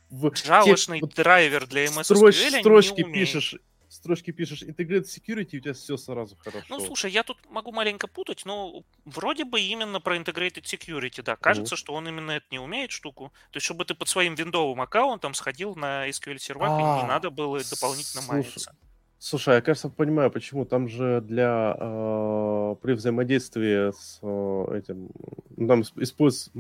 В, 0.10 0.30
Джавошный 0.30 1.02
вот 1.02 1.14
драйвер 1.14 1.68
для 1.68 1.86
MS 1.86 2.04
строч, 2.04 2.36
SQL 2.36 2.60
строчки 2.62 3.02
не 3.02 3.14
пишешь, 3.14 3.56
строчки 3.90 4.32
пишешь 4.32 4.62
Integrated 4.62 5.06
Security, 5.06 5.58
у 5.58 5.60
тебя 5.60 5.74
все 5.74 5.98
сразу 5.98 6.38
хорошо. 6.38 6.66
Ну, 6.70 6.80
слушай, 6.80 7.12
я 7.12 7.24
тут 7.24 7.38
могу 7.50 7.72
маленько 7.72 8.08
путать, 8.08 8.44
но 8.46 8.84
вроде 9.06 9.44
бы 9.44 9.60
именно 9.60 10.00
про 10.00 10.16
Integrated 10.16 10.64
Security, 10.64 11.22
да. 11.22 11.36
Кажется, 11.36 11.76
uh 11.76 11.78
что 11.78 11.94
он 11.94 12.08
именно 12.08 12.32
это 12.32 12.46
не 12.52 12.60
умеет 12.60 12.92
штуку. 12.92 13.32
То 13.52 13.58
есть, 13.58 13.66
чтобы 13.66 13.86
ты 13.86 13.96
под 13.96 14.08
своим 14.08 14.36
виндовым 14.36 14.80
аккаунтом 14.82 15.34
сходил 15.34 15.76
на 15.76 16.08
SQL 16.10 16.38
сервак, 16.38 16.80
и 16.80 16.84
не 16.84 17.04
а, 17.04 17.08
надо 17.08 17.30
было 17.30 17.60
дополнительно 17.64 18.22
слушай. 18.22 18.72
Слушай, 19.22 19.56
я, 19.56 19.62
кажется, 19.62 19.90
понимаю, 19.90 20.32
почему. 20.32 20.66
Там 20.66 20.88
же 20.88 21.22
для 21.22 21.76
э, 21.78 22.76
при 22.82 22.94
взаимодействии 22.94 23.92
с 23.92 24.20
э, 24.22 24.78
этим, 24.78 25.10
ну, 25.58 25.68
там 25.68 25.82
используется, 25.82 26.52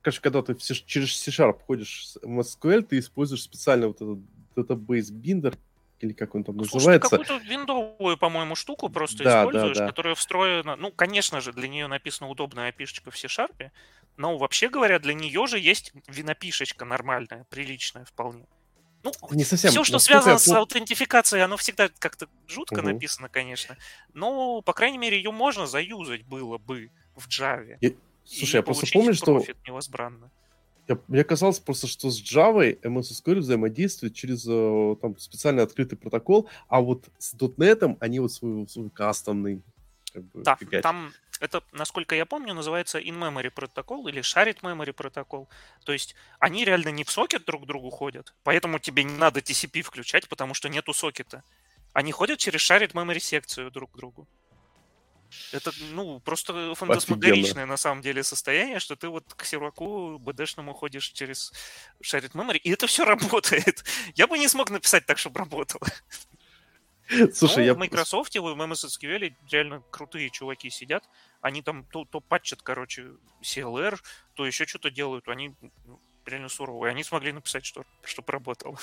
короче, 0.00 0.20
когда 0.20 0.42
ты 0.42 0.54
через 0.54 1.16
C-Sharp 1.16 1.60
ходишь 1.66 2.16
в 2.22 2.40
SQL, 2.40 2.82
ты 2.82 3.00
используешь 3.00 3.42
специально 3.42 3.88
вот 3.88 3.96
этот 3.96 4.18
database 4.54 5.10
binder, 5.10 5.56
или 6.04 6.12
как 6.12 6.34
он 6.34 6.44
там 6.44 6.56
Слушай, 6.56 6.74
называется. 6.74 7.08
Ты 7.08 7.18
какую-то 7.18 7.44
виндовую, 7.46 8.16
по-моему, 8.16 8.54
штуку 8.54 8.88
просто 8.88 9.24
да, 9.24 9.42
используешь, 9.42 9.76
да, 9.76 9.84
да. 9.84 9.88
которая 9.88 10.14
встроена. 10.14 10.76
Ну, 10.76 10.92
конечно 10.92 11.40
же, 11.40 11.52
для 11.52 11.68
нее 11.68 11.86
написана 11.86 12.30
удобная 12.30 12.68
опишечка 12.68 13.10
в 13.10 13.16
C-Sharp, 13.16 13.70
но 14.16 14.36
вообще 14.38 14.68
говоря, 14.68 14.98
для 14.98 15.14
нее 15.14 15.46
же 15.46 15.58
есть 15.58 15.92
винопишечка 16.06 16.84
нормальная, 16.84 17.44
приличная 17.50 18.04
вполне. 18.04 18.46
Ну, 19.02 19.12
не 19.32 19.44
совсем. 19.44 19.70
Все, 19.70 19.84
что 19.84 19.98
связано 19.98 20.38
с 20.38 20.48
аутентификацией, 20.48 21.44
оно 21.44 21.56
всегда 21.56 21.90
как-то 21.98 22.26
жутко 22.48 22.78
угу. 22.78 22.88
написано, 22.88 23.28
конечно. 23.28 23.76
Но, 24.14 24.62
по 24.62 24.72
крайней 24.72 24.98
мере, 24.98 25.18
ее 25.18 25.30
можно 25.30 25.66
заюзать 25.66 26.24
было 26.24 26.58
бы 26.58 26.90
в 27.14 27.28
Java. 27.28 27.76
Я... 27.80 27.90
Слушай, 28.24 28.56
я 28.56 28.62
просто 28.62 28.86
помню, 28.92 29.12
что... 29.12 29.44
невозбранно. 29.66 30.30
Я, 30.86 30.98
мне 31.08 31.24
казалось 31.24 31.60
просто, 31.60 31.86
что 31.86 32.10
с 32.10 32.20
Java 32.20 32.78
MS 32.80 33.12
SQL 33.12 33.38
взаимодействует 33.38 34.14
через 34.14 34.46
э, 34.46 34.96
там, 35.00 35.18
специальный 35.18 35.62
открытый 35.62 35.96
протокол, 35.96 36.48
а 36.68 36.80
вот 36.80 37.08
с 37.18 37.34
.NET 37.34 37.96
они 38.00 38.20
вот 38.20 38.32
свой, 38.32 38.68
свой 38.68 38.90
кастомный 38.90 39.62
как 40.12 40.24
бы, 40.24 40.42
Да, 40.42 40.56
фигачат. 40.56 40.82
там 40.82 41.12
это, 41.40 41.62
насколько 41.72 42.14
я 42.14 42.26
помню, 42.26 42.54
называется 42.54 42.98
in-memory 42.98 43.50
протокол 43.50 44.06
или 44.08 44.20
shared 44.20 44.60
memory 44.60 44.92
протокол. 44.92 45.48
То 45.84 45.92
есть 45.92 46.14
они 46.38 46.64
реально 46.64 46.90
не 46.90 47.04
в 47.04 47.10
сокет 47.10 47.44
друг 47.44 47.64
к 47.64 47.66
другу 47.66 47.90
ходят, 47.90 48.34
поэтому 48.44 48.78
тебе 48.78 49.04
не 49.04 49.16
надо 49.16 49.40
TCP 49.40 49.82
включать, 49.82 50.28
потому 50.28 50.54
что 50.54 50.68
нету 50.68 50.92
сокета. 50.92 51.42
Они 51.92 52.12
ходят 52.12 52.38
через 52.38 52.60
shared 52.60 52.92
memory 52.92 53.20
секцию 53.20 53.70
друг 53.70 53.92
к 53.92 53.96
другу. 53.96 54.28
Это, 55.54 55.70
ну, 55.92 56.18
просто 56.20 56.74
фантасмагоричное 56.74 57.64
на 57.64 57.76
самом 57.76 58.02
деле 58.02 58.24
состояние, 58.24 58.80
что 58.80 58.96
ты 58.96 59.08
вот 59.08 59.34
к 59.34 59.44
серваку 59.44 60.18
BD-шному 60.18 60.72
ходишь 60.72 61.10
через 61.10 61.52
Shared 62.02 62.32
Memory, 62.32 62.58
и 62.58 62.70
это 62.70 62.88
все 62.88 63.04
работает. 63.14 63.84
Я 64.16 64.26
бы 64.26 64.36
не 64.38 64.48
смог 64.48 64.70
написать 64.70 65.06
так, 65.06 65.18
чтобы 65.18 65.38
работало. 65.38 65.86
Слушай, 67.32 67.58
Но 67.58 67.62
я... 67.62 67.74
в 67.74 67.78
Microsoft, 67.78 68.34
в 68.34 68.38
MS 68.38 68.88
SQL 68.88 69.32
реально 69.50 69.82
крутые 69.90 70.30
чуваки 70.30 70.70
сидят. 70.70 71.04
Они 71.40 71.62
там 71.62 71.84
то, 71.84 72.04
то 72.04 72.20
патчат, 72.20 72.62
короче, 72.62 73.12
CLR, 73.42 74.00
то 74.34 74.46
еще 74.46 74.66
что-то 74.66 74.90
делают. 74.90 75.28
Они 75.28 75.54
ну, 75.84 76.00
реально 76.26 76.48
суровые. 76.48 76.90
Они 76.90 77.04
смогли 77.04 77.32
написать, 77.32 77.64
что, 77.64 77.84
чтобы 78.02 78.32
работало. 78.32 78.78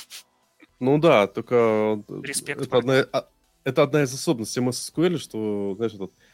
Ну 0.80 1.00
да, 1.00 1.28
только... 1.28 2.02
Респект. 2.24 2.62
Это 2.62 2.78
одна, 2.78 3.06
а, 3.12 3.28
это 3.64 3.84
одна 3.84 4.04
из 4.04 4.14
особенностей 4.14 4.62
MS 4.62 4.94
SQL, 4.94 5.18
что, 5.18 5.74
знаешь, 5.76 5.94
этот 5.94 6.14
Э, 6.14 6.31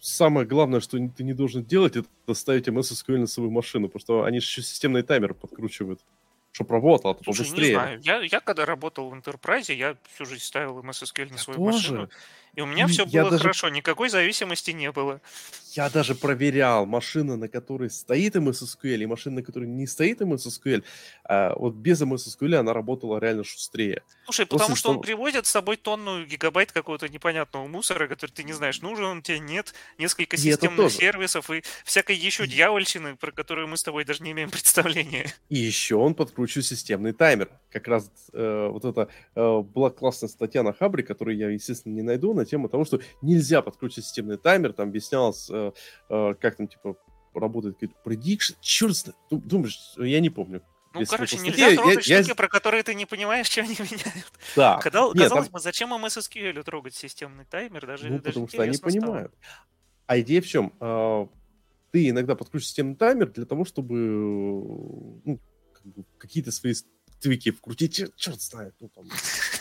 самое 0.00 0.46
главное, 0.46 0.80
что 0.80 0.98
ты 0.98 1.22
не 1.22 1.32
должен 1.32 1.64
делать, 1.64 1.96
это 1.96 2.34
ставить 2.34 2.68
MS 2.68 2.92
SQL 2.92 3.18
на 3.18 3.26
свою 3.26 3.50
машину, 3.50 3.88
потому 3.88 4.00
что 4.00 4.24
они 4.24 4.38
еще 4.38 4.62
системный 4.62 5.02
таймер 5.02 5.34
подкручивают 5.34 6.00
чтобы 6.52 6.72
работало, 6.74 7.12
это 7.12 7.22
Слушай, 7.24 7.44
побыстрее. 7.44 7.68
не 7.68 7.74
знаю. 7.74 8.00
Я, 8.02 8.20
я 8.22 8.40
когда 8.40 8.66
работал 8.66 9.08
в 9.08 9.14
Enterprise, 9.14 9.72
я 9.72 9.96
всю 10.12 10.26
жизнь 10.26 10.42
ставил 10.42 10.80
MS 10.80 11.04
SQL 11.04 11.30
на 11.30 11.38
свою 11.38 11.58
тоже. 11.60 11.76
машину. 11.76 12.10
И 12.54 12.60
у 12.60 12.66
меня 12.66 12.86
все 12.86 13.04
я 13.06 13.22
было 13.22 13.30
даже... 13.32 13.42
хорошо, 13.42 13.68
никакой 13.68 14.08
зависимости 14.08 14.70
не 14.72 14.90
было. 14.92 15.20
Я 15.72 15.88
даже 15.88 16.14
проверял 16.14 16.84
машины, 16.84 17.36
на 17.36 17.48
которой 17.48 17.90
стоит 17.90 18.34
MS 18.34 18.64
SQL, 18.64 19.02
и 19.02 19.06
машины, 19.06 19.36
на 19.36 19.42
которой 19.42 19.68
не 19.68 19.86
стоит 19.86 20.20
MS 20.20 20.48
SQL. 20.48 20.84
А 21.24 21.54
вот 21.54 21.74
без 21.74 22.02
MS 22.02 22.26
SQL 22.36 22.56
она 22.56 22.72
работала 22.72 23.18
реально 23.18 23.44
шустрее. 23.44 24.02
Слушай, 24.24 24.46
После 24.46 24.58
потому 24.58 24.76
что 24.76 24.90
он 24.90 25.00
привозит 25.00 25.46
с 25.46 25.50
собой 25.50 25.76
тонну 25.76 26.24
гигабайт 26.24 26.72
какого-то 26.72 27.08
непонятного 27.08 27.68
мусора, 27.68 28.08
который 28.08 28.32
ты 28.32 28.42
не 28.42 28.52
знаешь, 28.52 28.82
нужен 28.82 29.04
он 29.04 29.22
тебе, 29.22 29.38
нет, 29.38 29.72
несколько 29.98 30.36
системных 30.36 30.90
сервисов 30.90 31.50
и 31.50 31.62
всякой 31.84 32.16
еще 32.16 32.46
дьявольщины, 32.46 33.16
про 33.16 33.30
которую 33.30 33.68
мы 33.68 33.76
с 33.76 33.82
тобой 33.82 34.04
даже 34.04 34.24
не 34.24 34.32
имеем 34.32 34.50
представления. 34.50 35.32
И 35.48 35.58
еще 35.58 35.94
он 35.94 36.14
подкручивает 36.14 36.66
системный 36.66 37.12
таймер. 37.12 37.48
Как 37.70 37.86
раз 37.86 38.10
э, 38.32 38.68
вот 38.70 38.84
это 38.84 39.08
э, 39.36 39.60
была 39.60 39.90
классная 39.90 40.28
статья 40.28 40.64
на 40.64 40.72
Хабре, 40.72 41.04
которую 41.04 41.36
я, 41.36 41.50
естественно, 41.50 41.94
не 41.94 42.02
найду, 42.02 42.34
на 42.40 42.46
тему 42.46 42.68
того, 42.68 42.84
что 42.84 43.00
нельзя 43.22 43.62
подключить 43.62 44.04
системный 44.04 44.36
таймер, 44.36 44.72
там 44.72 44.88
объяснялось, 44.88 45.48
э, 45.50 45.72
э, 46.08 46.34
как 46.40 46.56
там, 46.56 46.68
типа, 46.68 46.96
работает 47.34 47.76
какой-то 47.78 47.94
prediction, 48.04 48.56
черт 48.60 48.96
знает, 48.96 49.16
думаешь, 49.30 49.78
я 49.96 50.20
не 50.20 50.30
помню. 50.30 50.62
Ну, 50.92 51.04
короче, 51.06 51.38
нельзя 51.38 51.74
трогать 51.74 52.08
я, 52.08 52.18
штуки, 52.18 52.30
я... 52.30 52.34
про 52.34 52.48
которые 52.48 52.82
ты 52.82 52.94
не 52.94 53.06
понимаешь, 53.06 53.46
что 53.50 53.60
они 53.60 53.74
меняют. 53.74 54.32
Да. 54.56 54.78
Когда, 54.78 55.04
Нет, 55.04 55.18
казалось 55.18 55.46
там... 55.46 55.52
бы, 55.52 55.60
зачем 55.60 55.94
MS 55.94 56.18
SQL 56.18 56.62
трогать 56.64 56.94
системный 56.94 57.44
таймер? 57.44 57.86
Даже, 57.86 58.08
ну, 58.08 58.18
даже 58.18 58.24
потому 58.24 58.48
что 58.48 58.62
они 58.62 58.72
стало. 58.74 58.90
понимают. 58.90 59.34
А 60.06 60.18
идея 60.20 60.40
в 60.40 60.46
чем? 60.46 60.72
А, 60.80 61.28
ты 61.92 62.08
иногда 62.08 62.34
подключишь 62.34 62.68
системный 62.68 62.96
таймер 62.96 63.30
для 63.30 63.44
того, 63.44 63.64
чтобы 63.64 63.94
ну, 63.94 65.40
как 65.72 65.84
бы, 65.84 66.04
какие-то 66.18 66.50
свои 66.50 66.74
твики 67.20 67.50
вкрутить, 67.50 68.04
черт 68.16 68.40
знает, 68.40 68.74
ну 68.80 68.88
там, 68.88 69.04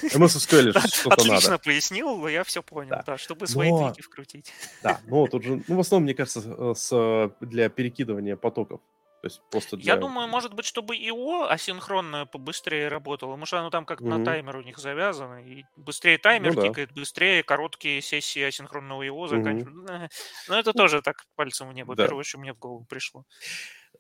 MS 0.04 0.38
SQL 0.38 0.72
что-то 0.88 1.24
надо. 1.24 1.36
Отлично 1.36 1.58
пояснил, 1.58 2.28
я 2.28 2.44
все 2.44 2.64
понял, 2.64 3.02
да, 3.06 3.18
чтобы 3.18 3.48
свои 3.48 3.70
твики 3.70 4.02
вкрутить. 4.02 4.52
Да, 4.82 5.00
но 5.08 5.28
тут 5.28 5.44
же, 5.44 5.64
ну, 5.68 5.76
в 5.76 5.80
основном, 5.80 6.06
мне 6.06 6.14
кажется, 6.14 6.74
с, 6.74 7.32
для 7.42 7.70
перекидывания 7.70 8.36
потоков 8.36 8.82
То 9.22 9.28
есть 9.28 9.42
просто 9.52 9.78
для... 9.78 9.94
Я 9.94 10.00
думаю, 10.00 10.28
может 10.28 10.54
быть, 10.54 10.66
чтобы 10.66 10.96
ИО 10.96 11.48
асинхронное 11.50 12.26
побыстрее 12.26 12.88
работало. 12.88 13.36
Может, 13.36 13.56
оно 13.56 13.70
там 13.70 13.86
как-то 13.86 14.06
mm-hmm. 14.06 14.18
на 14.18 14.26
таймер 14.26 14.58
у 14.58 14.62
них 14.62 14.78
завязано. 14.78 15.44
И 15.46 15.66
быстрее 15.76 16.18
таймер 16.18 16.56
ну, 16.56 16.62
тикает, 16.62 16.90
да. 16.90 17.02
быстрее 17.02 17.44
короткие 17.44 18.02
сессии 18.02 18.42
асинхронного 18.42 19.06
ИО 19.06 19.28
заканчиваются. 19.28 19.94
Mm-hmm. 19.94 20.10
Но 20.48 20.60
это 20.60 20.74
тоже 20.74 21.02
так 21.02 21.26
пальцем 21.36 21.70
в 21.70 21.74
небо. 21.74 21.96
Да. 21.96 22.06
Первое, 22.06 22.24
что 22.24 22.40
мне 22.40 22.54
в 22.54 22.60
голову 22.60 22.86
пришло. 22.90 23.26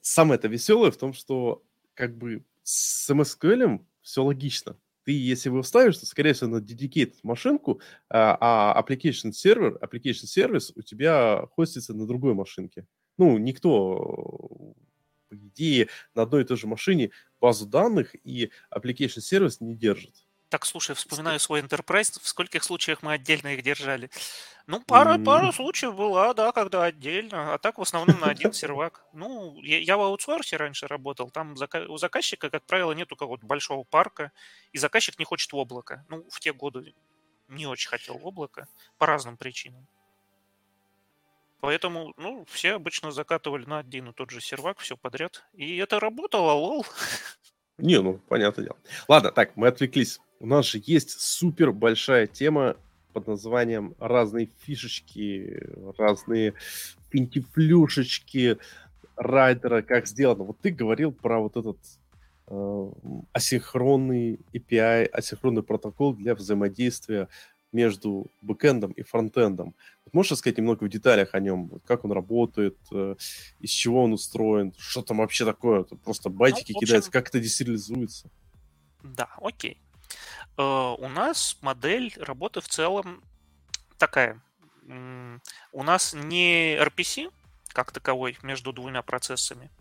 Самое 0.01 0.38
это 0.38 0.47
веселое 0.47 0.91
в 0.91 0.97
том, 0.97 1.14
что 1.14 1.62
как 1.93 2.18
бы 2.18 2.43
с 2.70 3.09
MSQL 3.09 3.84
все 4.01 4.24
логично. 4.24 4.78
Ты, 5.03 5.13
если 5.13 5.49
его 5.49 5.63
ставишь, 5.63 5.97
то, 5.97 6.05
скорее 6.05 6.34
всего, 6.34 6.51
на 6.51 6.57
dedicated 6.57 7.15
машинку, 7.24 7.82
а, 8.09 8.38
а 8.39 8.82
application 8.82 9.32
сервер, 9.32 9.80
application 9.82 10.28
сервис 10.28 10.72
у 10.76 10.84
тебя 10.84 11.47
хостится 11.55 11.95
на 11.95 12.05
другой 12.05 12.36
машинке. 12.36 12.86
Ну, 13.17 13.39
никто 13.39 14.76
по 15.30 15.36
идее, 15.36 15.88
на 16.13 16.24
одной 16.24 16.43
и 16.43 16.45
той 16.45 16.57
же 16.57 16.67
машине 16.67 17.11
базу 17.39 17.65
данных 17.65 18.15
и 18.24 18.51
application 18.72 19.22
сервис 19.22 19.61
не 19.61 19.76
держит. 19.76 20.28
Так, 20.50 20.66
слушай, 20.66 20.95
вспоминаю 20.95 21.39
свой 21.39 21.62
Enterprise, 21.62 22.20
в 22.20 22.28
скольких 22.28 22.64
случаях 22.64 23.04
мы 23.04 23.14
отдельно 23.14 23.50
их 23.50 23.62
держали. 23.62 24.10
Ну, 24.66 24.82
пара, 24.82 25.16
mm-hmm. 25.16 25.24
пара 25.24 25.52
случаев 25.52 25.95
была, 25.95 26.34
да, 26.34 26.52
когда 26.52 26.84
отдельно, 26.84 27.54
а 27.54 27.60
так 27.60 27.78
в 27.78 27.82
основном 27.84 28.20
на 28.20 28.28
один 28.28 28.52
сервак. 28.54 29.06
Ну, 29.14 29.62
я, 29.62 29.78
я 29.80 29.95
в 29.95 30.02
аутсорсе 30.02 30.58
раньше 30.58 30.88
работал, 30.88 31.30
там 31.30 31.54
зака- 31.54 31.86
у 31.88 31.97
заказчика, 31.97 32.50
как 32.50 32.64
правило, 32.66 32.93
нет 32.93 33.12
у 33.12 33.16
кого-то 33.16 33.45
большого 33.45 33.84
парка, 33.84 34.32
и 34.72 34.80
заказчик 34.80 35.20
не 35.20 35.26
хочет 35.26 35.54
в 35.54 35.56
облако. 35.56 36.04
Ну, 36.10 36.26
в 36.32 36.39
те 36.39 36.52
годы 36.52 36.95
не 37.47 37.68
очень 37.68 37.89
хотел 37.89 38.18
в 38.18 38.26
облако 38.26 38.68
по 38.97 39.06
разным 39.06 39.38
причинам. 39.38 39.86
Поэтому, 41.62 42.14
ну, 42.18 42.45
все 42.50 42.74
обычно 42.74 43.12
закатывали 43.12 43.66
на 43.66 43.80
один 43.80 44.10
и 44.10 44.14
тот 44.14 44.32
же 44.32 44.41
сервак, 44.41 44.80
все 44.80 44.97
подряд. 44.97 45.43
И 45.54 45.78
это 45.78 46.00
работало, 46.00 46.54
лол. 46.54 46.86
Не, 47.78 48.02
ну, 48.02 48.18
понятное 48.30 48.66
дело. 48.66 48.78
Ладно, 49.08 49.32
так, 49.32 49.56
мы 49.56 49.68
отвлеклись. 49.68 50.20
У 50.39 50.45
нас 50.45 50.65
же 50.65 50.81
есть 50.85 51.19
супер 51.19 51.73
большая 51.73 52.25
тема 52.25 52.77
под 53.13 53.27
названием 53.27 53.95
разные 53.99 54.49
фишечки, 54.61 55.61
разные 55.97 56.53
пентифлюшечки 57.09 58.57
райдера, 59.17 59.81
как 59.81 60.07
сделано. 60.07 60.45
Вот 60.45 60.59
ты 60.59 60.71
говорил 60.71 61.11
про 61.11 61.39
вот 61.39 61.57
этот 61.57 61.77
э, 62.47 62.91
асинхронный 63.33 64.39
API, 64.53 65.05
асинхронный 65.07 65.63
протокол 65.63 66.13
для 66.13 66.35
взаимодействия 66.35 67.27
между 67.73 68.31
бэкэндом 68.41 68.91
и 68.93 69.01
фронтендом. 69.01 69.75
Можешь 70.13 70.31
рассказать 70.31 70.57
немного 70.57 70.85
в 70.85 70.89
деталях 70.89 71.35
о 71.35 71.39
нем? 71.39 71.81
Как 71.85 72.05
он 72.05 72.13
работает, 72.13 72.77
э, 72.93 73.15
из 73.59 73.71
чего 73.71 74.03
он 74.03 74.13
устроен, 74.13 74.73
что 74.77 75.01
там 75.01 75.17
вообще 75.17 75.43
такое? 75.43 75.81
Это 75.81 75.97
просто 75.97 76.29
байтики 76.29 76.71
ну, 76.71 76.77
общем... 76.77 76.87
кидаются, 76.87 77.11
как 77.11 77.27
это 77.27 77.39
десериализуется? 77.41 78.29
Да, 79.03 79.29
окей. 79.41 79.81
Uh, 80.60 80.95
у 80.99 81.07
нас 81.07 81.57
модель 81.62 82.14
работы 82.18 82.60
в 82.60 82.68
целом 82.68 83.24
такая. 83.97 84.41
У 85.72 85.84
нас 85.84 86.14
не 86.14 86.76
RPC 86.76 87.32
как 87.70 87.93
таковой 87.93 88.38
между 88.41 88.74
двумя 88.74 89.01
процессами, 89.01 89.72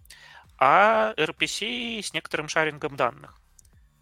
а 0.57 1.15
RPC 1.17 2.01
с 2.01 2.13
некоторым 2.13 2.47
шарингом 2.47 2.95
данных. 2.95 3.41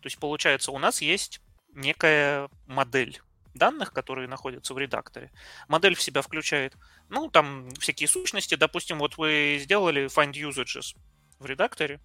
То 0.03 0.07
есть, 0.09 0.19
получается, 0.19 0.71
у 0.71 0.79
нас 0.79 1.01
есть 1.01 1.41
некая 1.73 2.51
модель 2.67 3.23
данных, 3.55 3.95
которые 3.95 4.29
находятся 4.29 4.75
в 4.75 4.79
редакторе. 4.79 5.33
Модель 5.69 5.95
в 5.95 6.03
себя 6.03 6.21
включает, 6.21 6.77
ну, 7.09 7.31
там 7.31 7.71
всякие 7.77 8.09
сущности. 8.09 8.55
Допустим, 8.55 8.99
вот 8.99 9.17
вы 9.17 9.59
сделали 9.63 10.09
find 10.15 10.33
usages 10.33 10.95
в 11.39 11.47
редакторе, 11.47 12.01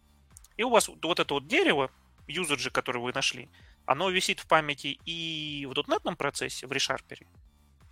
и 0.56 0.64
у 0.64 0.70
вас 0.70 0.88
вот 0.88 1.20
это 1.20 1.34
вот 1.34 1.48
дерево, 1.48 1.92
юзаджи, 2.28 2.70
которое 2.70 3.00
вы 3.00 3.12
нашли, 3.12 3.50
оно 3.86 4.10
висит 4.10 4.40
в 4.40 4.48
памяти 4.48 5.00
и 5.06 5.66
в 5.70 5.74
дотнетном 5.74 6.16
процессе, 6.16 6.68
в 6.68 6.72
ReSharper, 6.72 7.28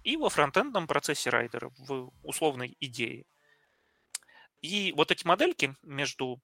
и 0.03 0.17
во 0.17 0.29
фронтендном 0.29 0.87
процессе 0.87 1.29
райдера, 1.29 1.71
в 1.77 2.11
условной 2.23 2.75
идее. 2.79 3.25
И 4.61 4.93
вот 4.95 5.11
эти 5.11 5.25
модельки 5.25 5.75
между 5.83 6.41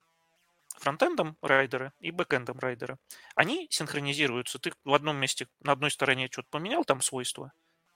фронтендом 0.78 1.38
райдера 1.42 1.94
и 2.00 2.12
бэкэндом 2.12 2.60
райдера, 2.60 2.98
они 3.36 3.68
синхронизируются. 3.70 4.60
Ты 4.60 4.74
в 4.84 4.94
одном 4.94 5.18
месте 5.18 5.48
на 5.62 5.72
одной 5.72 5.92
стороне 5.92 6.28
что-то 6.32 6.50
поменял, 6.50 6.84
там 6.84 7.02
свойства, 7.02 7.52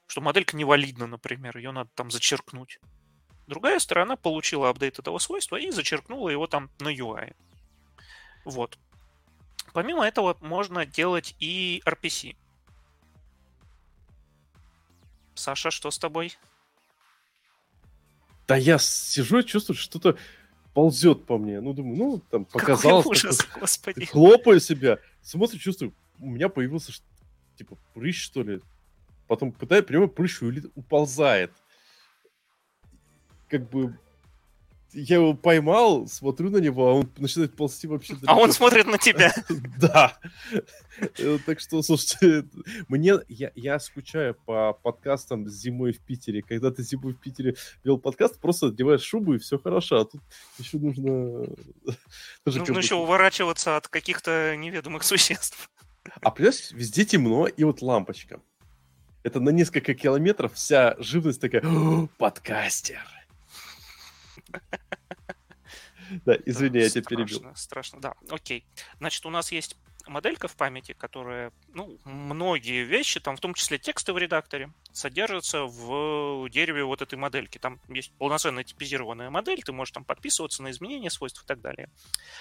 что 0.08 0.22
моделька 0.22 0.56
невалидна, 0.56 1.08
например, 1.08 1.58
ее 1.58 1.72
надо 1.72 1.90
там 1.94 2.12
зачеркнуть. 2.12 2.80
Другая 3.48 3.80
сторона 3.80 4.16
получила 4.16 4.70
апдейт 4.70 5.00
этого 5.00 5.18
свойства 5.18 5.56
и 5.56 5.72
зачеркнула 5.72 6.30
его 6.30 6.48
там 6.48 6.70
на 6.80 6.94
UI. 6.94 7.36
Вот. 8.46 8.78
Помимо 9.74 10.06
этого 10.06 10.38
можно 10.42 10.86
делать 10.86 11.36
и 11.40 11.82
RPC. 11.86 12.36
Саша, 15.36 15.72
что 15.72 15.90
с 15.92 15.98
тобой? 15.98 16.38
Да 18.48 18.56
я 18.56 18.78
сижу 18.78 19.40
и 19.40 19.46
чувствую, 19.46 19.78
что-то 19.78 20.18
ползет 20.74 21.26
по 21.26 21.38
мне. 21.38 21.62
Ну, 21.62 21.74
думаю, 21.74 21.98
ну, 21.98 22.20
там, 22.30 22.46
показалось. 22.46 23.04
Какой 23.04 23.18
ужас, 23.18 23.38
такой, 23.38 23.62
господи. 23.62 24.06
Хлопаю 24.06 24.60
себя. 24.60 25.00
Смотрю, 25.22 25.60
чувствую, 25.60 25.94
у 26.20 26.30
меня 26.30 26.50
появился, 26.50 26.92
типа, 27.58 27.78
прыщ, 27.94 28.24
что 28.24 28.44
ли. 28.44 28.62
Потом 29.28 29.52
пытаюсь, 29.52 29.86
прямо 29.86 30.08
прыщ 30.08 30.42
уползает. 30.76 31.52
Как 33.48 33.70
бы 33.70 33.98
я 34.94 35.16
его 35.18 35.34
поймал, 35.34 36.08
смотрю 36.08 36.50
на 36.50 36.58
него, 36.58 36.90
а 36.90 36.94
он 36.94 37.12
начинает 37.18 37.56
ползти 37.56 37.88
вообще. 37.88 38.16
А 38.26 38.36
он 38.38 38.52
смотрит 38.52 38.88
на 38.88 38.98
тебя. 38.98 39.34
Да. 39.80 40.18
Э, 41.18 41.38
так 41.46 41.60
что, 41.60 41.82
слушайте, 41.82 42.46
мне 42.88 43.14
я, 43.28 43.52
я 43.56 43.80
скучаю 43.80 44.36
по 44.46 44.74
подкастам 44.74 45.48
зимой 45.48 45.94
в 45.94 46.00
Питере. 46.00 46.42
Когда 46.42 46.72
ты 46.72 46.84
зимой 46.84 47.14
в 47.14 47.20
Питере 47.20 47.56
вел 47.84 47.98
подкаст, 47.98 48.40
просто 48.40 48.68
одеваешь 48.68 49.02
шубу 49.02 49.36
и 49.36 49.38
все 49.38 49.58
хорошо. 49.58 50.02
А 50.02 50.06
тут 50.06 50.22
еще 50.58 50.78
нужно... 50.78 51.46
Нужно 52.46 52.78
еще 52.78 52.96
уворачиваться 52.96 53.78
от 53.78 53.88
каких-то 53.88 54.56
неведомых 54.58 55.04
существ. 55.04 55.70
А 56.22 56.32
понимаешь, 56.32 56.72
везде 56.72 57.06
темно, 57.06 57.48
и 57.48 57.64
вот 57.64 57.82
лампочка. 57.82 58.42
Это 59.24 59.40
на 59.40 59.50
несколько 59.50 59.94
километров 59.94 60.54
вся 60.54 60.96
живность 61.00 61.42
такая, 61.42 61.64
подкастер 62.18 63.19
да, 66.26 66.38
извини, 66.46 66.80
я 66.80 66.90
тебя 66.90 67.04
перебил. 67.04 67.46
Страшно, 67.56 68.02
да. 68.02 68.14
Окей. 68.30 68.66
Значит, 69.00 69.26
у 69.26 69.30
нас 69.30 69.52
есть 69.52 69.78
моделька 70.08 70.48
в 70.48 70.56
памяти, 70.56 70.94
которая, 70.94 71.52
ну, 71.74 71.98
многие 72.04 72.84
вещи, 72.84 73.20
там 73.20 73.38
в 73.38 73.40
том 73.40 73.54
числе 73.54 73.78
тексты 73.78 74.14
в 74.14 74.18
редакторе, 74.18 74.72
содержатся 74.92 75.64
в 75.64 76.50
дереве 76.50 76.84
вот 76.84 77.02
этой 77.02 77.16
модельки. 77.16 77.58
Там 77.58 77.80
есть 77.88 78.12
полноценная 78.14 78.64
типизированная 78.64 79.30
модель, 79.30 79.62
ты 79.64 79.72
можешь 79.72 79.94
там 79.94 80.04
подписываться 80.04 80.64
на 80.64 80.72
изменения 80.72 81.10
свойств 81.10 81.44
и 81.44 81.48
так 81.48 81.62
далее. 81.62 81.90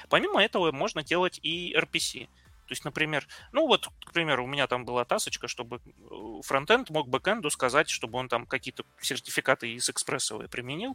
Помимо 0.09 0.43
этого 0.43 0.73
можно 0.73 1.03
делать 1.03 1.39
и 1.43 1.75
RPC. 1.77 2.29
То 2.67 2.73
есть, 2.73 2.85
например, 2.85 3.27
ну 3.53 3.67
вот, 3.67 3.89
к 4.05 4.13
примеру, 4.13 4.45
у 4.45 4.47
меня 4.47 4.67
там 4.67 4.85
была 4.85 5.07
тасочка, 5.07 5.49
чтобы 5.49 5.81
э, 5.81 6.41
фронтенд 6.45 6.91
мог 6.91 7.09
бэкенду 7.09 7.49
сказать, 7.49 7.89
чтобы 7.89 8.19
он 8.19 8.29
там 8.29 8.45
какие-то 8.45 8.85
сертификаты 9.01 9.73
из 9.73 9.89
экспрессовые 9.89 10.51
применил 10.51 10.95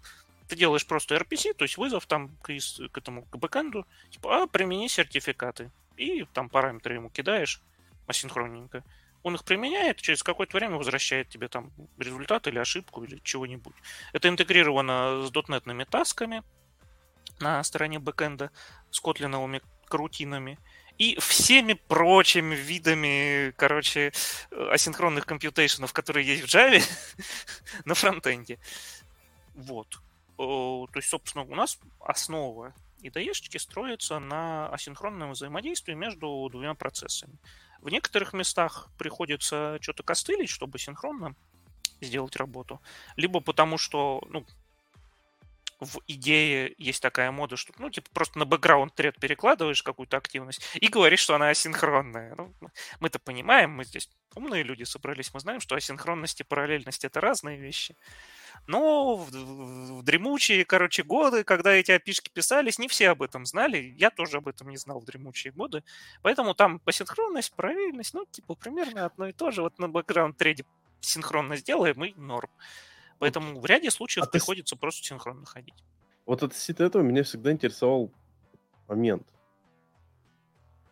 ты 0.53 0.59
делаешь 0.59 0.85
просто 0.85 1.15
RPC, 1.15 1.55
то 1.55 1.63
есть 1.63 1.77
вызов 1.77 2.05
там 2.05 2.29
к, 2.43 2.45
к 2.45 2.97
этому 2.97 3.25
к 3.25 3.37
бэкэнду, 3.37 3.87
типа, 4.11 4.43
а, 4.43 4.47
примени 4.47 4.87
сертификаты. 4.87 5.71
И 5.97 6.25
там 6.31 6.47
параметры 6.47 6.93
ему 6.93 7.09
кидаешь 7.09 7.59
асинхронненько. 8.05 8.83
Он 9.23 9.33
их 9.33 9.43
применяет, 9.45 9.97
через 9.97 10.21
какое-то 10.21 10.55
время 10.55 10.75
возвращает 10.75 11.29
тебе 11.29 11.47
там 11.47 11.71
результат 11.97 12.47
или 12.47 12.59
ошибку 12.59 13.03
или 13.03 13.19
чего-нибудь. 13.23 13.73
Это 14.11 14.29
интегрировано 14.29 15.25
с 15.25 15.31
дотнетными 15.31 15.85
тасками 15.85 16.43
на 17.39 17.63
стороне 17.63 17.97
бэкэнда, 17.97 18.51
с 18.91 18.99
котлиновыми 18.99 19.61
крутинами 19.87 20.59
и 20.99 21.17
всеми 21.19 21.73
прочими 21.73 22.53
видами, 22.53 23.53
короче, 23.57 24.11
асинхронных 24.51 25.25
компьютейшенов, 25.25 25.93
которые 25.93 26.27
есть 26.27 26.43
в 26.43 26.45
Java 26.45 26.79
на 27.85 27.95
фронтенде. 27.95 28.59
Вот. 29.55 30.02
То 30.37 30.89
есть, 30.95 31.09
собственно, 31.09 31.43
у 31.45 31.55
нас 31.55 31.79
основа 31.99 32.73
IDE 33.01 33.59
строится 33.59 34.19
на 34.19 34.69
асинхронном 34.69 35.31
взаимодействии 35.31 35.93
между 35.93 36.47
двумя 36.51 36.73
процессами. 36.73 37.37
В 37.81 37.89
некоторых 37.89 38.33
местах 38.33 38.89
приходится 38.97 39.77
что-то 39.81 40.03
костылить, 40.03 40.49
чтобы 40.49 40.79
синхронно 40.79 41.35
сделать 42.01 42.35
работу. 42.37 42.81
Либо 43.17 43.41
потому, 43.41 43.77
что 43.77 44.23
ну, 44.29 44.45
в 45.79 45.99
идее 46.07 46.73
есть 46.77 47.01
такая 47.01 47.31
мода, 47.31 47.57
что 47.57 47.73
ну, 47.77 47.89
типа 47.89 48.09
просто 48.13 48.39
на 48.39 48.45
бэкграунд 48.45 48.93
тред 48.95 49.19
перекладываешь 49.19 49.83
какую-то 49.83 50.17
активность 50.17 50.61
и 50.75 50.87
говоришь, 50.87 51.19
что 51.19 51.35
она 51.35 51.49
асинхронная. 51.49 52.35
Ну, 52.35 52.53
мы-то 52.99 53.19
понимаем, 53.19 53.71
мы 53.71 53.83
здесь 53.83 54.09
умные 54.35 54.63
люди 54.63 54.83
собрались, 54.83 55.33
мы 55.33 55.39
знаем, 55.39 55.59
что 55.59 55.75
асинхронность 55.75 56.39
и 56.39 56.43
параллельность 56.43 57.03
это 57.05 57.19
разные 57.21 57.57
вещи. 57.57 57.95
Но 58.65 59.17
в, 59.17 59.29
в, 59.29 59.99
в 59.99 60.03
дремучие, 60.03 60.63
короче, 60.63 61.03
годы, 61.03 61.43
когда 61.43 61.73
эти 61.73 61.91
опишки 61.91 62.29
писались, 62.29 62.79
не 62.79 62.87
все 62.87 63.09
об 63.09 63.21
этом 63.21 63.45
знали. 63.45 63.93
Я 63.97 64.09
тоже 64.09 64.37
об 64.37 64.47
этом 64.47 64.69
не 64.69 64.77
знал 64.77 64.99
в 64.99 65.05
дремучие 65.05 65.51
годы. 65.51 65.83
Поэтому 66.21 66.53
там 66.53 66.79
посинхронность, 66.79 67.53
правильность, 67.53 68.13
ну, 68.13 68.25
типа, 68.25 68.55
примерно 68.55 69.05
одно 69.05 69.27
и 69.27 69.33
то 69.33 69.51
же. 69.51 69.61
Вот 69.61 69.79
на 69.79 69.89
бэкграунд-треде 69.89 70.65
синхронно 71.01 71.57
сделаем 71.57 72.03
и 72.05 72.13
норм. 72.15 72.49
Поэтому 73.19 73.59
в 73.59 73.65
ряде 73.65 73.91
случаев 73.91 74.25
а 74.25 74.29
приходится 74.29 74.75
ты... 74.75 74.81
просто 74.81 75.03
синхронно 75.03 75.45
ходить. 75.45 75.83
Вот 76.25 76.41
от 76.41 76.53
этого 76.79 77.01
меня 77.01 77.23
всегда 77.23 77.51
интересовал 77.51 78.11
момент. 78.87 79.27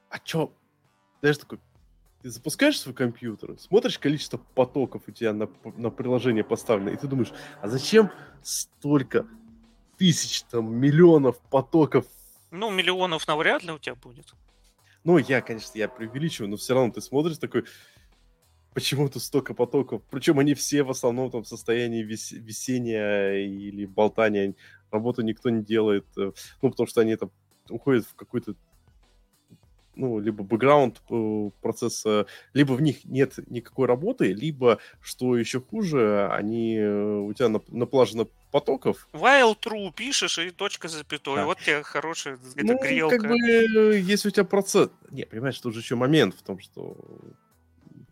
А 0.10 0.20
чё? 0.20 0.54
Знаешь, 1.22 1.38
такой, 1.38 1.60
ты 2.22 2.30
запускаешь 2.30 2.80
свой 2.80 2.94
компьютер, 2.94 3.58
смотришь 3.60 3.98
количество 3.98 4.38
потоков 4.38 5.04
у 5.08 5.12
тебя 5.12 5.34
на, 5.34 5.50
на 5.78 5.90
приложение 5.90 6.44
поставлено, 6.44 6.90
и 6.90 6.98
ты 6.98 7.08
думаешь, 7.08 7.32
а 7.62 7.68
зачем 7.68 8.12
столько 8.44 9.28
тысяч, 9.98 10.44
там, 10.44 10.74
миллионов 10.74 11.40
потоков? 11.50 12.06
Ну, 12.52 12.70
миллионов 12.70 13.28
навряд 13.28 13.64
ли 13.64 13.72
у 13.72 13.80
тебя 13.80 13.96
будет. 13.96 14.34
Ну, 15.04 15.18
я, 15.18 15.42
конечно, 15.42 15.78
я 15.78 15.88
преувеличиваю, 15.88 16.50
но 16.50 16.58
все 16.58 16.76
равно 16.76 16.92
ты 16.92 17.02
смотришь 17.02 17.38
такой, 17.38 17.66
почему 18.74 19.10
тут 19.10 19.24
столько 19.24 19.54
потоков? 19.54 20.04
Причем 20.12 20.38
они 20.40 20.54
все 20.54 20.84
в 20.84 20.92
основном 20.92 21.32
там 21.32 21.44
в 21.44 21.48
состоянии 21.48 22.04
вис- 22.04 22.36
висения 22.36 23.34
или 23.46 23.86
болтания. 23.86 24.54
Работу 24.92 25.24
никто 25.24 25.50
не 25.50 25.64
делает. 25.64 26.06
Э, 26.18 26.32
ну, 26.62 26.70
потому 26.70 26.88
что 26.88 27.02
они 27.02 27.16
там 27.16 27.32
уходят 27.70 28.06
в 28.06 28.14
какой-то 28.14 28.56
ну, 30.02 30.20
либо 30.20 30.44
бэкграунд 30.44 31.00
э, 31.12 31.50
процесса, 31.62 32.26
либо 32.54 32.74
в 32.74 32.82
них 32.82 33.06
нет 33.06 33.36
никакой 33.52 33.86
работы, 33.86 34.34
либо, 34.34 34.80
что 35.00 35.38
еще 35.38 35.62
хуже, 35.62 36.28
они 36.32 36.76
э, 36.76 37.20
у 37.20 37.32
тебя 37.34 37.62
наплажено 37.70 38.28
потоков. 38.52 39.08
While 39.14 39.56
true 39.60 39.94
пишешь 39.96 40.40
и 40.40 40.50
точка 40.50 40.88
запятой. 40.88 41.36
Да. 41.36 41.46
Вот 41.46 41.60
тебе 41.60 41.84
хорошая 41.84 42.40
ну, 42.56 42.80
грелка. 42.80 43.20
как 43.20 43.30
бы, 43.30 43.38
если 43.38 44.30
у 44.30 44.32
тебя 44.32 44.44
процесс... 44.44 44.90
Не, 45.12 45.26
понимаешь, 45.26 45.60
тут 45.60 45.76
же 45.76 45.82
еще 45.82 45.94
момент 45.94 46.34
в 46.34 46.42
том, 46.42 46.60
что 46.60 46.98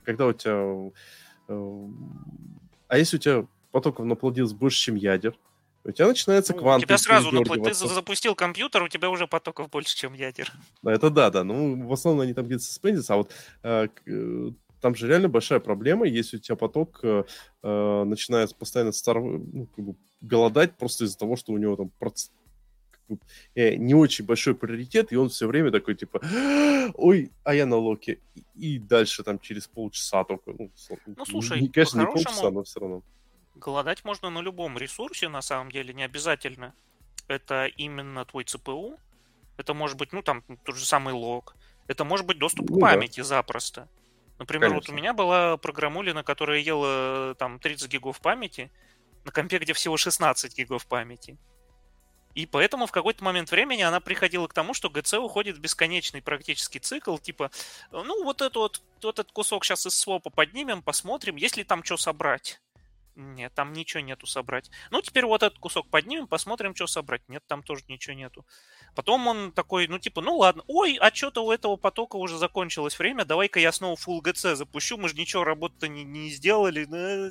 когда 0.03 0.27
у 0.27 0.33
тебя... 0.33 0.91
Э, 1.47 1.87
а 2.87 2.97
если 2.99 3.17
у 3.17 3.19
тебя 3.19 3.47
потоков 3.71 4.05
наплодилось 4.05 4.53
больше, 4.53 4.79
чем 4.79 4.95
ядер, 4.95 5.35
у 5.89 5.91
тебя 5.91 6.07
начинается 6.07 6.53
ну, 6.53 6.59
квант. 6.59 6.83
У 6.83 6.85
тебя 6.85 6.97
сразу, 6.97 7.31
ну, 7.31 7.43
ты 7.43 7.73
запустил 7.73 8.35
компьютер, 8.35 8.83
у 8.83 8.87
тебя 8.87 9.09
уже 9.09 9.27
потоков 9.27 9.69
больше, 9.69 9.95
чем 9.95 10.13
ядер. 10.13 10.51
Это 10.83 11.09
да, 11.09 11.29
да. 11.29 11.43
Ну, 11.43 11.87
в 11.87 11.93
основном 11.93 12.21
они 12.21 12.33
там 12.33 12.45
где-то 12.45 12.63
суспендятся, 12.63 13.13
а 13.13 13.17
вот 13.17 13.31
э, 13.63 13.87
э, 14.05 14.51
там 14.81 14.95
же 14.95 15.07
реально 15.07 15.29
большая 15.29 15.59
проблема, 15.59 16.05
если 16.05 16.37
у 16.37 16.39
тебя 16.39 16.55
поток 16.55 16.99
э, 17.03 17.23
э 17.63 18.03
начинает 18.05 18.55
постоянно 18.55 18.91
стар... 18.91 19.19
ну, 19.19 19.67
как 19.75 19.85
бы 19.85 19.95
голодать 20.21 20.77
просто 20.77 21.05
из-за 21.05 21.17
того, 21.17 21.35
что 21.35 21.53
у 21.53 21.57
него 21.57 21.75
там 21.75 21.91
проц... 21.99 22.29
э, 23.55 23.75
не 23.75 23.93
очень 23.93 24.25
большой 24.25 24.55
приоритет, 24.55 25.11
и 25.11 25.17
он 25.17 25.29
все 25.29 25.47
время 25.47 25.71
такой, 25.71 25.95
типа, 25.95 26.21
ой, 26.93 27.31
а 27.43 27.53
я 27.53 27.65
на 27.65 27.77
локе. 27.77 28.19
И, 28.35 28.75
и 28.75 28.79
дальше 28.79 29.23
там 29.23 29.39
через 29.39 29.67
полчаса 29.67 30.23
только. 30.23 30.53
Ну, 30.57 30.71
ну 31.05 31.25
слушай, 31.25 31.61
не, 31.61 31.67
конечно, 31.67 31.99
не 31.99 32.05
полчаса, 32.05 32.51
но 32.51 32.63
все 32.63 32.79
равно. 32.79 33.03
Голодать 33.59 34.05
можно 34.05 34.29
на 34.29 34.39
любом 34.39 34.77
ресурсе, 34.77 35.27
на 35.27 35.41
самом 35.41 35.69
деле, 35.69 35.93
не 35.93 36.03
обязательно. 36.03 36.73
Это 37.27 37.65
именно 37.65 38.23
твой 38.23 38.45
ЦПУ. 38.45 38.97
Это 39.57 39.73
может 39.73 39.97
быть, 39.97 40.13
ну, 40.13 40.21
там, 40.21 40.43
тот 40.63 40.77
же 40.77 40.85
самый 40.85 41.13
лог. 41.13 41.55
Это 41.87 42.05
может 42.05 42.25
быть 42.25 42.39
доступ 42.39 42.69
ну, 42.69 42.77
к 42.77 42.79
памяти 42.81 43.19
да. 43.19 43.25
запросто. 43.25 43.89
Например, 44.37 44.69
Конечно. 44.69 44.93
вот 44.93 44.93
у 44.93 44.97
меня 44.97 45.13
была 45.13 45.57
программулина, 45.57 46.23
которая 46.23 46.59
ела 46.59 47.35
там 47.35 47.59
30 47.59 47.91
гигов 47.91 48.21
памяти, 48.21 48.71
на 49.25 49.31
компе, 49.31 49.59
где 49.59 49.73
всего 49.73 49.97
16 49.97 50.55
гигов 50.57 50.87
памяти. 50.87 51.37
И 52.35 52.45
поэтому 52.45 52.85
в 52.85 52.91
какой-то 52.91 53.21
момент 53.25 53.51
времени 53.51 53.81
она 53.81 53.99
приходила 53.99 54.47
к 54.47 54.53
тому, 54.53 54.73
что 54.73 54.89
ГЦ 54.89 55.15
уходит 55.15 55.57
в 55.57 55.59
бесконечный 55.59 56.21
практически 56.21 56.77
цикл, 56.77 57.17
типа, 57.17 57.51
ну 57.91 58.23
вот, 58.23 58.41
это 58.41 58.59
вот, 58.59 58.81
вот 59.03 59.19
этот 59.19 59.33
кусок 59.33 59.65
сейчас 59.65 59.85
из 59.85 59.95
свопа 59.95 60.29
поднимем, 60.29 60.81
посмотрим, 60.81 61.35
есть 61.35 61.57
ли 61.57 61.65
там 61.65 61.83
что 61.83 61.97
собрать. 61.97 62.61
Нет, 63.19 63.53
там 63.53 63.73
ничего 63.73 63.99
нету 63.99 64.25
собрать. 64.25 64.71
Ну, 64.91 65.01
теперь 65.01 65.25
вот 65.25 65.43
этот 65.43 65.59
кусок 65.59 65.89
поднимем, 65.89 66.25
посмотрим, 66.25 66.73
что 66.73 66.87
собрать. 66.87 67.21
Нет, 67.27 67.43
там 67.47 67.63
тоже 67.63 67.83
ничего 67.89 68.15
нету. 68.15 68.45
Потом 68.95 69.27
он 69.27 69.51
такой, 69.51 69.87
ну, 69.87 69.99
типа, 69.99 70.21
ну 70.21 70.37
ладно, 70.37 70.63
ой, 70.67 70.97
а 71.01 71.13
что-то 71.13 71.45
у 71.45 71.51
этого 71.51 71.75
потока 71.75 72.15
уже 72.15 72.37
закончилось 72.37 72.97
время, 72.97 73.25
давай-ка 73.25 73.59
я 73.59 73.73
снова 73.73 73.95
Full 73.95 74.21
GC 74.21 74.55
запущу, 74.55 74.97
мы 74.97 75.09
же 75.09 75.15
ничего 75.15 75.43
работы 75.43 75.89
не, 75.89 76.05
не 76.05 76.29
сделали, 76.29 76.85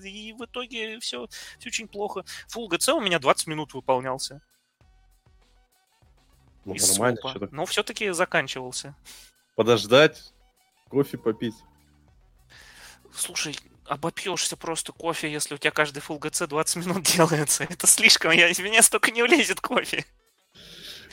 и 0.06 0.34
в 0.34 0.44
итоге 0.44 1.00
все, 1.00 1.26
все 1.58 1.68
очень 1.68 1.88
плохо. 1.88 2.24
Full 2.54 2.68
GC 2.68 2.92
у 2.92 3.00
меня 3.00 3.18
20 3.18 3.46
минут 3.46 3.72
выполнялся. 3.72 4.42
Ну, 6.66 6.74
нормально. 6.74 7.18
Но 7.50 7.64
все-таки 7.64 8.10
заканчивался. 8.10 8.94
Подождать, 9.56 10.34
кофе 10.90 11.16
попить. 11.16 11.54
Слушай, 13.10 13.58
обопьешься 13.88 14.56
просто 14.56 14.92
кофе, 14.92 15.30
если 15.30 15.54
у 15.54 15.58
тебя 15.58 15.70
каждый 15.70 16.00
Full 16.00 16.20
GC 16.20 16.46
20 16.46 16.76
минут 16.86 17.02
делается. 17.16 17.64
Это 17.64 17.86
слишком, 17.86 18.32
я, 18.32 18.48
из 18.48 18.58
меня 18.58 18.82
столько 18.82 19.10
не 19.10 19.22
влезет 19.22 19.60
кофе. 19.60 20.04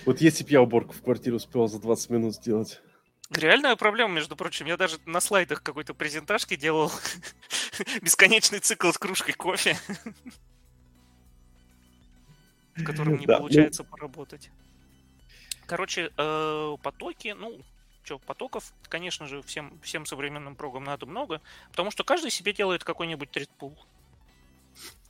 Вот 0.05 0.21
если 0.21 0.43
бы 0.43 0.51
я 0.51 0.61
уборку 0.61 0.93
в 0.93 1.01
квартире 1.01 1.35
успел 1.35 1.67
за 1.67 1.79
20 1.79 2.09
минут 2.11 2.35
сделать. 2.35 2.81
Реальная 3.31 3.75
проблема, 3.75 4.13
между 4.13 4.35
прочим. 4.35 4.67
Я 4.67 4.77
даже 4.77 4.99
на 5.05 5.19
слайдах 5.19 5.63
какой-то 5.63 5.95
презентажки 5.95 6.55
делал 6.55 6.91
бесконечный 8.01 8.59
цикл 8.59 8.91
с 8.91 8.99
кружкой 8.99 9.33
кофе, 9.33 9.77
в 12.75 12.83
котором 12.83 13.17
не 13.17 13.25
ну 13.25 13.37
получается 13.39 13.83
поработать. 13.83 14.51
Короче, 15.65 16.11
э, 16.15 16.77
потоки, 16.83 17.35
ну, 17.35 17.59
что, 18.05 18.19
потоков, 18.19 18.71
конечно 18.87 19.27
же, 19.27 19.41
всем, 19.41 19.79
всем 19.81 20.05
современным 20.05 20.55
прогам 20.55 20.83
надо 20.83 21.05
много, 21.05 21.41
потому 21.71 21.91
что 21.91 22.03
каждый 22.03 22.31
себе 22.31 22.53
делает 22.53 22.83
какой-нибудь 22.83 23.31
тредпул. 23.31 23.75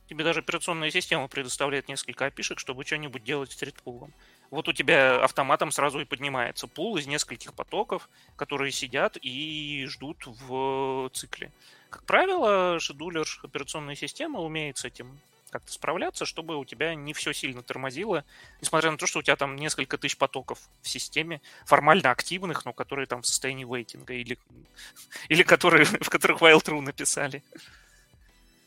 Тебе 0.08 0.24
даже 0.24 0.40
операционная 0.40 0.90
система 0.90 1.28
предоставляет 1.28 1.88
несколько 1.88 2.26
опишек, 2.26 2.58
чтобы 2.58 2.84
что-нибудь 2.84 3.24
делать 3.24 3.52
с 3.52 3.56
тредпулом. 3.56 4.12
Вот 4.50 4.68
у 4.68 4.72
тебя 4.72 5.22
автоматом 5.22 5.72
сразу 5.72 6.00
и 6.00 6.04
поднимается 6.04 6.68
пул 6.68 6.96
из 6.96 7.06
нескольких 7.06 7.52
потоков, 7.52 8.08
которые 8.36 8.70
сидят 8.70 9.18
и 9.20 9.84
ждут 9.88 10.24
в 10.26 11.10
цикле. 11.12 11.50
Как 11.90 12.04
правило, 12.04 12.78
шедулер 12.78 13.26
операционной 13.42 13.96
системы 13.96 14.40
умеет 14.40 14.78
с 14.78 14.84
этим 14.84 15.18
как-то 15.50 15.72
справляться, 15.72 16.24
чтобы 16.24 16.56
у 16.56 16.64
тебя 16.64 16.94
не 16.94 17.12
все 17.12 17.32
сильно 17.32 17.62
тормозило, 17.62 18.24
несмотря 18.60 18.90
на 18.90 18.98
то, 18.98 19.06
что 19.06 19.20
у 19.20 19.22
тебя 19.22 19.36
там 19.36 19.56
несколько 19.56 19.98
тысяч 19.98 20.16
потоков 20.16 20.58
в 20.82 20.88
системе, 20.88 21.40
формально 21.64 22.10
активных, 22.10 22.64
но 22.64 22.72
которые 22.72 23.06
там 23.06 23.22
в 23.22 23.26
состоянии 23.26 23.64
вейтинга, 23.64 24.14
или, 24.14 24.38
или 25.28 25.42
которые, 25.42 25.84
в 26.00 26.08
которых 26.08 26.40
while 26.40 26.62
true 26.62 26.80
написали. 26.80 27.42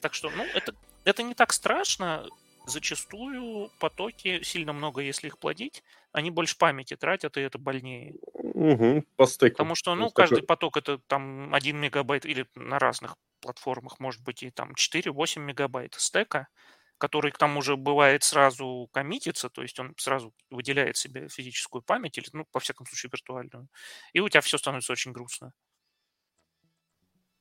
Так 0.02 0.14
что, 0.14 0.30
ну, 0.30 0.44
это, 0.54 0.74
это 1.04 1.24
не 1.24 1.34
так 1.34 1.54
страшно. 1.54 2.26
Зачастую 2.66 3.72
потоки, 3.80 4.44
сильно 4.44 4.74
много, 4.74 5.02
если 5.02 5.28
их 5.28 5.40
плодить, 5.40 5.84
они 6.12 6.30
больше 6.30 6.58
памяти 6.58 6.96
тратят, 6.96 7.38
и 7.38 7.42
это 7.42 7.58
больнее. 7.58 8.14
Угу, 8.60 9.06
по 9.16 9.26
стеку. 9.26 9.54
Потому 9.54 9.76
что, 9.76 9.96
ну, 9.96 10.10
каждый 10.10 10.44
поток 10.44 10.76
это 10.76 10.98
там 11.08 11.54
1 11.54 11.78
мегабайт, 11.78 12.26
или 12.26 12.46
на 12.56 12.78
разных 12.78 13.16
платформах 13.40 14.02
может 14.02 14.22
быть 14.22 14.44
и 14.44 14.52
там 14.52 14.74
4-8 14.74 15.40
мегабайт 15.40 15.94
стека, 15.94 16.50
который 16.98 17.32
к 17.32 17.38
тому 17.38 17.62
же 17.62 17.78
бывает 17.78 18.26
сразу 18.26 18.90
коммитится, 18.92 19.50
то 19.50 19.62
есть 19.62 19.80
он 19.80 19.94
сразу 19.98 20.34
выделяет 20.50 20.98
себе 20.98 21.30
физическую 21.30 21.82
память, 21.82 22.18
или, 22.18 22.28
ну, 22.34 22.46
по 22.52 22.60
всяком 22.60 22.86
случае, 22.86 23.12
виртуальную. 23.14 23.70
И 24.12 24.20
у 24.20 24.28
тебя 24.28 24.42
все 24.42 24.58
становится 24.58 24.92
очень 24.92 25.14
грустно. 25.14 25.54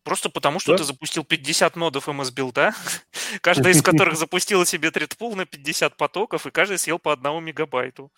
Просто 0.05 0.31
потому, 0.31 0.61
что 0.61 0.73
да? 0.73 0.79
ты 0.79 0.85
запустил 0.85 1.25
50 1.25 1.75
нодов 1.75 2.09
MS 2.09 2.33
билда, 2.33 2.77
каждая 3.41 3.73
из 3.73 3.83
которых 3.83 4.17
запустила 4.17 4.65
себе 4.65 4.93
тредпул 4.93 5.35
на 5.35 5.47
50 5.47 5.97
потоков, 5.97 6.47
и 6.47 6.53
каждый 6.53 6.79
съел 6.79 7.01
по 7.01 7.13
одному 7.13 7.41
мегабайту. 7.41 8.13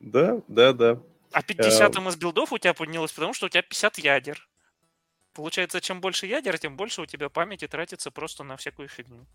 Да, 0.00 0.42
да, 0.48 0.72
да. 0.72 1.00
А 1.32 1.42
50 1.42 1.96
MS 1.96 2.18
билдов 2.18 2.52
у 2.52 2.58
тебя 2.58 2.74
поднялось, 2.74 3.12
потому 3.12 3.34
что 3.34 3.46
у 3.46 3.48
тебя 3.48 3.62
50 3.62 3.98
ядер. 3.98 4.48
Получается, 5.34 5.80
чем 5.80 6.00
больше 6.00 6.26
ядер, 6.26 6.58
тем 6.58 6.76
больше 6.76 7.02
у 7.02 7.06
тебя 7.06 7.28
памяти 7.28 7.66
тратится 7.66 8.10
просто 8.10 8.44
на 8.44 8.56
всякую 8.56 8.88
фигню. 8.88 9.26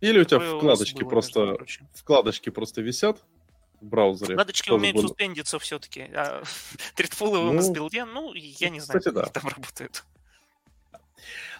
Или 0.00 0.20
у 0.20 0.24
тебя 0.24 0.40
Такое 0.40 0.58
вкладочки 0.58 1.02
у 1.02 1.08
просто 1.08 1.56
вкладочки 1.94 2.50
просто 2.50 2.80
висят 2.80 3.22
в 3.80 3.86
браузере. 3.86 4.34
Вкладочки 4.34 4.70
умеют 4.70 4.96
было. 4.96 5.08
суспендиться 5.08 5.58
все-таки. 5.58 6.02
А 6.14 6.42
тредфулы 6.96 7.52
ну, 7.52 7.60
в 7.60 7.72
билде, 7.72 8.04
ну, 8.04 8.32
я 8.34 8.70
не 8.70 8.80
знаю, 8.80 9.02
как 9.02 9.32
там 9.32 9.48
работают. 9.48 10.04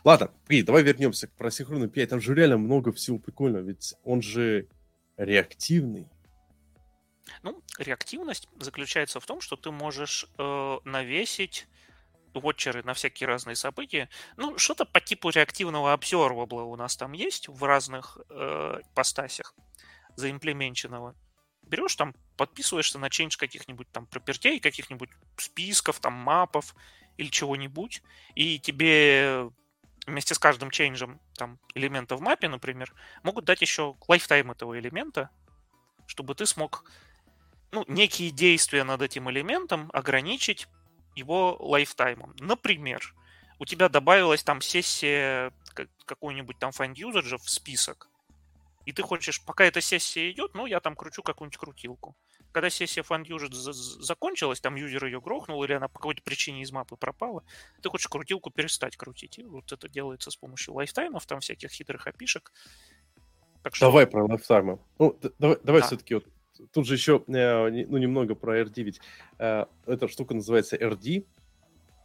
Ладно, 0.05 0.33
давай 0.49 0.83
вернемся 0.83 1.29
к 1.29 1.33
просинхронному 1.33 1.91
5. 1.91 2.09
Там 2.09 2.21
же 2.21 2.35
реально 2.35 2.59
много 2.59 2.93
всего 2.93 3.19
прикольного, 3.19 3.63
ведь 3.63 3.95
он 4.03 4.23
же 4.23 4.67
реактивный. 5.17 6.09
Ну, 7.43 7.63
реактивность 7.79 8.49
заключается 8.59 9.21
в 9.21 9.27
том, 9.27 9.41
что 9.41 9.57
ты 9.57 9.71
можешь 9.71 10.27
э, 10.39 10.79
навесить 10.85 11.67
вотчеры 12.35 12.83
на 12.83 12.95
всякие 12.95 13.27
разные 13.27 13.57
события. 13.57 14.09
Ну, 14.37 14.59
что-то 14.59 14.85
по 14.85 15.01
типу 15.01 15.31
реактивного 15.31 15.95
observable 15.95 16.63
у 16.63 16.77
нас 16.77 16.97
там 16.97 17.13
есть 17.13 17.49
в 17.49 17.63
разных 17.65 18.19
э, 18.31 18.81
постасях 18.95 19.55
заимплеменченного. 20.17 21.15
Берешь 21.63 21.97
там, 21.97 22.15
подписываешься 22.37 22.99
на 22.99 23.07
change 23.07 23.39
каких-нибудь 23.39 23.91
там 23.93 24.07
пропертей, 24.07 24.61
каких-нибудь 24.61 25.11
списков, 25.37 26.01
там 26.01 26.15
мапов 26.15 26.75
или 27.17 27.29
чего-нибудь, 27.29 28.03
и 28.35 28.59
тебе 28.59 29.51
вместе 30.07 30.35
с 30.35 30.39
каждым 30.39 30.71
чейнджем 30.71 31.21
там, 31.37 31.61
элемента 31.75 32.17
в 32.17 32.21
мапе, 32.21 32.49
например, 32.49 32.93
могут 33.23 33.45
дать 33.45 33.63
еще 33.63 33.97
лайфтайм 34.09 34.51
этого 34.51 34.79
элемента, 34.79 35.31
чтобы 36.07 36.35
ты 36.35 36.47
смог 36.47 36.85
ну, 37.73 37.85
некие 37.89 38.31
действия 38.31 38.85
над 38.85 39.03
этим 39.03 39.31
элементом 39.31 39.91
ограничить 39.93 40.69
его 41.15 41.57
лайфтаймом. 41.59 42.35
Например, 42.39 43.15
у 43.59 43.65
тебя 43.65 43.89
добавилась 43.89 44.43
там 44.43 44.61
сессия 44.61 45.53
какой-нибудь 46.05 46.59
там 46.59 46.71
find 46.71 46.95
user 46.95 47.39
в 47.39 47.51
список, 47.51 48.09
и 48.85 48.93
ты 48.93 49.03
хочешь, 49.03 49.43
пока 49.45 49.65
эта 49.65 49.81
сессия 49.81 50.31
идет, 50.31 50.55
ну, 50.55 50.67
я 50.67 50.81
там 50.81 50.97
кручу 50.97 51.23
какую-нибудь 51.23 51.57
крутилку. 51.57 52.17
Когда 52.51 52.69
сессия 52.69 53.03
FunUser 53.03 53.49
закончилась, 53.51 54.61
там 54.61 54.75
юзер 54.75 55.07
ее 55.07 55.21
грохнул, 55.21 55.63
или 55.65 55.73
она 55.73 55.89
по 55.89 55.99
какой-то 55.99 56.23
причине 56.23 56.63
из 56.63 56.73
мапы 56.73 56.97
пропала, 56.97 57.45
ты 57.81 57.89
хочешь 57.89 58.09
крутилку 58.09 58.51
перестать 58.51 58.97
крутить. 58.97 59.39
И 59.39 59.45
вот 59.45 59.73
это 59.73 59.89
делается 59.89 60.31
с 60.31 60.37
помощью 60.37 60.75
лайфтаймов, 60.75 61.25
там 61.27 61.41
всяких 61.41 61.71
хитрых 61.71 62.07
API 62.07 62.22
-шек. 62.22 62.53
Так 63.63 63.75
что... 63.75 63.87
Давай 63.87 64.07
про 64.07 64.25
лайфтаймы. 64.25 64.79
Ну, 64.99 65.19
давай, 65.39 65.59
давай 65.63 65.81
да. 65.81 65.87
все-таки 65.87 66.15
вот 66.15 66.27
тут 66.73 66.87
же 66.87 66.95
еще, 66.95 67.23
э, 67.27 67.85
ну, 67.89 67.99
немного 67.99 68.35
про 68.35 68.61
RD, 68.61 68.83
ведь 68.83 69.01
э, 69.39 69.65
эта 69.87 70.09
штука 70.09 70.35
называется 70.35 70.77
RD, 70.77 71.25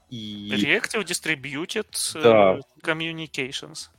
и... 0.09 0.49
Reactive 0.53 1.03
Distributed 1.03 1.87
э, 2.15 2.21
да. 2.21 2.59
Communications. 2.81 3.89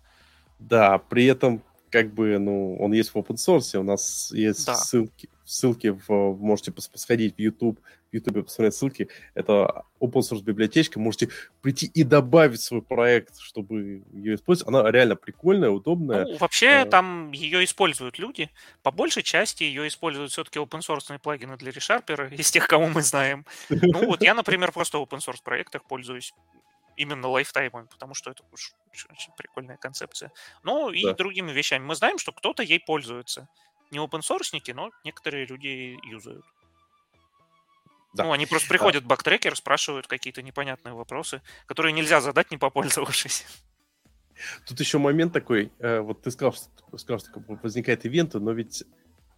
Да, 0.58 0.98
при 0.98 1.26
этом 1.26 1.62
как 1.90 2.12
бы, 2.12 2.38
ну, 2.38 2.76
он 2.78 2.92
есть 2.92 3.10
в 3.10 3.16
open 3.16 3.36
source, 3.36 3.76
у 3.78 3.82
нас 3.82 4.32
есть 4.32 4.66
да. 4.66 4.74
ссылки, 4.74 5.28
ссылки 5.48 5.88
в, 5.88 6.34
можете 6.38 6.72
сходить 6.94 7.36
в 7.36 7.38
YouTube, 7.38 7.80
в 8.10 8.14
YouTube 8.14 8.44
посмотреть 8.44 8.74
ссылки, 8.74 9.08
это 9.34 9.84
open 10.00 10.20
source 10.20 10.42
библиотечка, 10.42 11.00
можете 11.00 11.28
прийти 11.62 11.86
и 11.86 12.04
добавить 12.04 12.60
свой 12.60 12.82
проект, 12.82 13.38
чтобы 13.38 14.02
ее 14.12 14.34
использовать, 14.34 14.68
она 14.68 14.90
реально 14.90 15.16
прикольная, 15.16 15.70
удобная. 15.70 16.24
Ну, 16.24 16.36
вообще, 16.36 16.68
а... 16.68 16.86
там 16.86 17.32
ее 17.32 17.64
используют 17.64 18.18
люди, 18.18 18.50
по 18.82 18.90
большей 18.90 19.22
части 19.22 19.64
ее 19.64 19.88
используют 19.88 20.32
все-таки 20.32 20.58
open 20.58 20.80
source 20.80 21.18
плагины 21.18 21.56
для 21.56 21.70
ReSharper, 21.70 22.34
из 22.38 22.50
тех, 22.50 22.66
кого 22.66 22.86
мы 22.88 23.02
знаем. 23.02 23.44
Ну, 23.70 24.06
вот 24.06 24.22
я, 24.22 24.34
например, 24.34 24.72
просто 24.72 24.98
в 24.98 25.02
open 25.02 25.18
source 25.18 25.42
проектах 25.42 25.84
пользуюсь 25.84 26.34
именно 26.98 27.28
лайфтаймами, 27.28 27.86
потому 27.86 28.14
что 28.14 28.30
это 28.30 28.42
очень, 28.52 28.74
очень 29.10 29.32
прикольная 29.36 29.76
концепция. 29.76 30.32
Ну 30.64 30.90
и 30.90 31.04
да. 31.04 31.14
другими 31.14 31.52
вещами. 31.52 31.84
Мы 31.84 31.94
знаем, 31.94 32.18
что 32.18 32.32
кто-то 32.32 32.62
ей 32.62 32.80
пользуется. 32.80 33.48
Не 33.90 33.98
open 33.98 34.20
source 34.20 34.74
но 34.74 34.90
некоторые 35.04 35.46
люди 35.46 35.98
юзают. 36.06 36.44
Да. 38.14 38.24
Ну, 38.24 38.32
они 38.32 38.46
просто 38.46 38.68
приходят 38.68 39.04
в 39.04 39.06
бактрекер, 39.06 39.54
спрашивают 39.54 40.06
какие-то 40.06 40.42
непонятные 40.42 40.94
вопросы, 40.94 41.42
которые 41.66 41.92
нельзя 41.92 42.20
задать, 42.20 42.50
не 42.50 42.56
попользовавшись. 42.56 43.46
Тут 44.66 44.80
еще 44.80 44.98
момент 44.98 45.32
такой, 45.32 45.72
э, 45.78 46.00
вот 46.00 46.22
ты 46.22 46.30
сказал, 46.30 46.52
что, 46.52 46.98
сказал, 46.98 47.18
что 47.18 47.42
возникает 47.62 48.04
ивенты, 48.04 48.40
но 48.40 48.52
ведь 48.52 48.84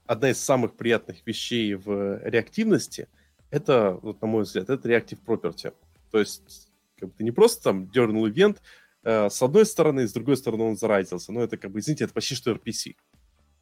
одна 0.07 0.31
из 0.31 0.41
самых 0.43 0.77
приятных 0.77 1.27
вещей 1.27 1.75
в 1.75 2.21
реактивности, 2.25 3.09
это, 3.51 3.99
вот, 4.03 4.21
на 4.21 4.29
мой 4.29 4.43
взгляд, 4.43 4.71
это 4.71 4.89
reactive 4.89 5.19
property. 5.25 5.75
То 6.11 6.19
есть 6.19 6.71
как 6.99 7.09
бы 7.09 7.15
ты 7.17 7.25
не 7.25 7.33
просто 7.33 7.63
там 7.65 7.91
дернул 7.91 8.29
ивент, 8.29 8.63
э, 9.03 9.31
с 9.31 9.43
одной 9.43 9.67
стороны, 9.67 10.07
с 10.07 10.13
другой 10.13 10.37
стороны 10.37 10.65
он 10.65 10.77
заразился. 10.77 11.33
Но 11.33 11.43
это 11.43 11.57
как 11.57 11.71
бы, 11.71 11.81
извините, 11.81 12.05
это 12.05 12.13
почти 12.13 12.35
что 12.35 12.53
RPC. 12.53 12.97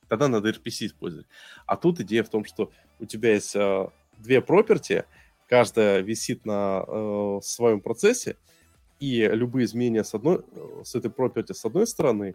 Тогда 0.09 0.29
надо 0.29 0.51
RPC 0.51 0.87
использовать. 0.87 1.27
А 1.67 1.77
тут 1.77 2.01
идея 2.01 2.23
в 2.23 2.29
том, 2.29 2.45
что 2.45 2.71
у 2.99 3.07
тебя 3.07 3.35
есть 3.35 3.55
э, 3.55 3.89
две 4.19 4.39
property, 4.39 5.05
каждая 5.49 6.01
висит 6.01 6.45
на 6.47 6.85
э, 6.87 7.41
своем 7.43 7.81
процессе, 7.81 8.37
и 9.01 9.29
любые 9.29 9.67
изменения 9.67 10.03
с, 10.03 10.15
одной, 10.15 10.45
с 10.83 10.95
этой 10.95 11.11
property 11.11 11.55
с 11.55 11.65
одной 11.65 11.87
стороны 11.87 12.35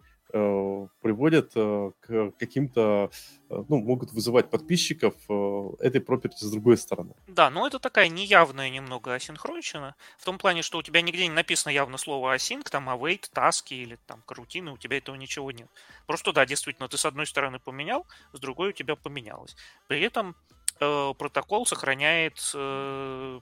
приводят 1.00 1.52
э, 1.54 1.90
к 2.00 2.32
каким-то, 2.38 3.10
э, 3.50 3.64
ну, 3.68 3.78
могут 3.78 4.12
вызывать 4.12 4.50
подписчиков 4.50 5.14
э, 5.28 5.70
этой 5.80 6.00
property 6.00 6.36
с 6.36 6.50
другой 6.50 6.76
стороны. 6.76 7.14
Да, 7.28 7.50
но 7.50 7.66
это 7.66 7.78
такая 7.78 8.08
неявная 8.08 8.68
немного 8.70 9.14
асинхронщина, 9.14 9.94
в 10.18 10.24
том 10.24 10.38
плане, 10.38 10.62
что 10.62 10.78
у 10.78 10.82
тебя 10.82 11.02
нигде 11.02 11.26
не 11.26 11.34
написано 11.34 11.72
явно 11.72 11.98
слово 11.98 12.34
async, 12.34 12.68
там 12.70 12.88
await, 12.88 13.28
таски 13.32 13.74
или 13.74 13.96
там 14.06 14.22
карутины, 14.26 14.72
у 14.72 14.76
тебя 14.76 14.98
этого 14.98 15.14
ничего 15.16 15.52
нет. 15.52 15.68
Просто 16.06 16.32
да, 16.32 16.46
действительно, 16.46 16.88
ты 16.88 16.96
с 16.96 17.04
одной 17.04 17.26
стороны 17.26 17.60
поменял, 17.60 18.06
с 18.32 18.40
другой 18.40 18.70
у 18.70 18.72
тебя 18.72 18.96
поменялось. 18.96 19.56
При 19.86 20.00
этом 20.00 20.34
Э, 20.63 20.63
протокол 20.78 21.66
сохраняет 21.66 22.38
э, 22.54 23.40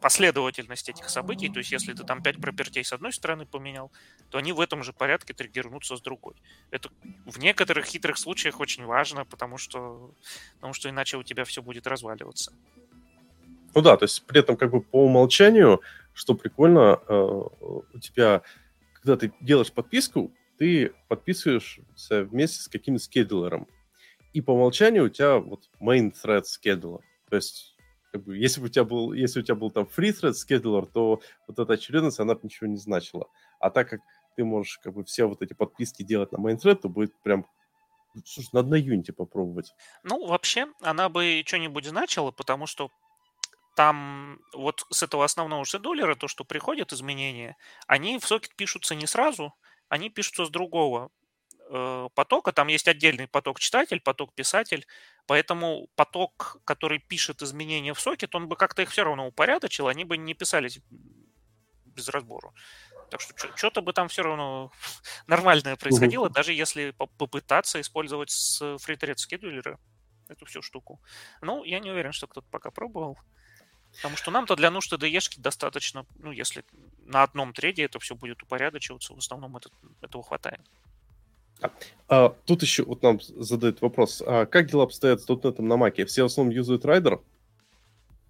последовательность 0.00 0.88
этих 0.88 1.08
событий. 1.08 1.48
То 1.48 1.58
есть, 1.58 1.72
если 1.72 1.92
ты 1.92 2.04
там 2.04 2.22
5 2.22 2.40
пропертей 2.40 2.84
с 2.84 2.92
одной 2.92 3.12
стороны 3.12 3.46
поменял, 3.46 3.90
то 4.30 4.38
они 4.38 4.52
в 4.52 4.60
этом 4.60 4.82
же 4.82 4.92
порядке 4.92 5.34
триггернутся 5.34 5.96
с 5.96 6.00
другой. 6.00 6.34
Это 6.70 6.90
в 7.24 7.38
некоторых 7.38 7.86
хитрых 7.86 8.18
случаях 8.18 8.60
очень 8.60 8.84
важно, 8.84 9.24
потому 9.24 9.56
что, 9.56 10.10
потому 10.56 10.74
что 10.74 10.90
иначе 10.90 11.16
у 11.16 11.22
тебя 11.22 11.44
все 11.44 11.62
будет 11.62 11.86
разваливаться. 11.86 12.52
Ну 13.74 13.82
да, 13.82 13.96
то 13.96 14.04
есть 14.04 14.24
при 14.26 14.40
этом 14.40 14.56
как 14.56 14.70
бы 14.70 14.82
по 14.82 15.04
умолчанию, 15.04 15.80
что 16.12 16.34
прикольно, 16.34 17.00
э, 17.08 17.14
у 17.14 17.98
тебя, 18.00 18.42
когда 18.94 19.16
ты 19.16 19.32
делаешь 19.40 19.72
подписку, 19.72 20.32
ты 20.58 20.92
подписываешься 21.08 22.24
вместе 22.24 22.60
с 22.60 22.68
каким-то 22.68 23.02
скедулером 23.02 23.66
и 24.34 24.40
по 24.40 24.50
умолчанию 24.50 25.04
у 25.04 25.08
тебя 25.08 25.38
вот 25.38 25.70
main 25.80 26.12
thread 26.12 26.42
scheduler. 26.42 27.00
То 27.30 27.36
есть, 27.36 27.76
как 28.12 28.24
бы, 28.24 28.36
если 28.36 28.60
бы 28.60 28.66
у 28.66 28.68
тебя 28.68 28.84
был, 28.84 29.12
если 29.12 29.40
у 29.40 29.42
тебя 29.42 29.54
был 29.54 29.70
там 29.70 29.84
free 29.84 30.12
thread 30.12 30.32
scheduler, 30.32 30.90
то 30.92 31.22
вот 31.46 31.58
эта 31.58 31.72
очередность, 31.72 32.18
она 32.18 32.34
бы 32.34 32.40
ничего 32.42 32.66
не 32.66 32.76
значила. 32.76 33.28
А 33.60 33.70
так 33.70 33.88
как 33.88 34.00
ты 34.36 34.44
можешь 34.44 34.78
как 34.78 34.92
бы 34.92 35.04
все 35.04 35.26
вот 35.26 35.40
эти 35.40 35.54
подписки 35.54 36.02
делать 36.02 36.32
на 36.32 36.38
main 36.38 36.58
thread, 36.58 36.74
то 36.74 36.88
будет 36.88 37.14
прям 37.22 37.46
Слушай, 38.24 38.50
надо 38.52 38.68
на 38.68 38.74
Unity 38.76 39.12
попробовать. 39.12 39.74
Ну, 40.04 40.24
вообще, 40.26 40.68
она 40.80 41.08
бы 41.08 41.42
что-нибудь 41.44 41.84
значила, 41.84 42.30
потому 42.30 42.66
что 42.66 42.90
там 43.74 44.38
вот 44.52 44.86
с 44.90 45.02
этого 45.02 45.24
основного 45.24 45.64
шедулера, 45.64 46.14
то, 46.14 46.28
что 46.28 46.44
приходят 46.44 46.92
изменения, 46.92 47.56
они 47.88 48.18
в 48.18 48.24
сокет 48.24 48.54
пишутся 48.54 48.94
не 48.94 49.06
сразу, 49.06 49.52
они 49.88 50.10
пишутся 50.10 50.44
с 50.44 50.50
другого 50.50 51.10
потока. 52.14 52.52
Там 52.52 52.68
есть 52.68 52.88
отдельный 52.88 53.26
поток 53.26 53.60
читатель, 53.60 54.00
поток 54.00 54.34
писатель. 54.34 54.86
Поэтому 55.26 55.88
поток, 55.96 56.58
который 56.64 56.98
пишет 56.98 57.42
изменения 57.42 57.94
в 57.94 58.00
сокет, 58.00 58.34
он 58.34 58.48
бы 58.48 58.56
как-то 58.56 58.82
их 58.82 58.90
все 58.90 59.04
равно 59.04 59.26
упорядочил, 59.26 59.88
они 59.88 60.04
бы 60.04 60.18
не 60.18 60.34
писались 60.34 60.80
без 61.86 62.08
разбору. 62.08 62.54
Так 63.10 63.20
что 63.20 63.34
что-то 63.56 63.80
бы 63.80 63.92
там 63.92 64.08
все 64.08 64.22
равно 64.22 64.72
нормальное 65.26 65.76
происходило, 65.76 66.28
даже 66.28 66.52
если 66.52 66.90
попытаться 66.90 67.80
использовать 67.80 68.30
с 68.30 68.60
FreeThread 68.60 69.16
скедулера 69.16 69.78
эту 70.28 70.46
всю 70.46 70.62
штуку. 70.62 71.00
Ну, 71.40 71.64
я 71.64 71.80
не 71.80 71.90
уверен, 71.90 72.12
что 72.12 72.26
кто-то 72.26 72.46
пока 72.50 72.70
пробовал. 72.70 73.18
Потому 73.96 74.16
что 74.16 74.30
нам-то 74.30 74.56
для 74.56 74.70
нужд 74.70 74.90
ТДЕшки 74.90 75.38
достаточно, 75.38 76.04
ну, 76.18 76.32
если 76.32 76.64
на 77.04 77.22
одном 77.22 77.52
треде 77.52 77.84
это 77.84 78.00
все 78.00 78.16
будет 78.16 78.42
упорядочиваться, 78.42 79.14
в 79.14 79.18
основном 79.18 79.56
это, 79.56 79.70
этого 80.02 80.24
хватает. 80.24 80.60
А, 82.08 82.30
тут 82.44 82.62
еще 82.62 82.84
вот 82.84 83.02
нам 83.02 83.20
задают 83.20 83.80
вопрос. 83.80 84.22
А 84.26 84.46
как 84.46 84.70
дела 84.70 84.84
обстоят 84.84 85.20
с 85.20 85.28
.NET 85.28 85.60
на 85.62 85.76
Маке? 85.76 86.04
Все 86.04 86.22
в 86.22 86.26
основном 86.26 86.54
юзают 86.54 86.84
Райдер? 86.84 87.20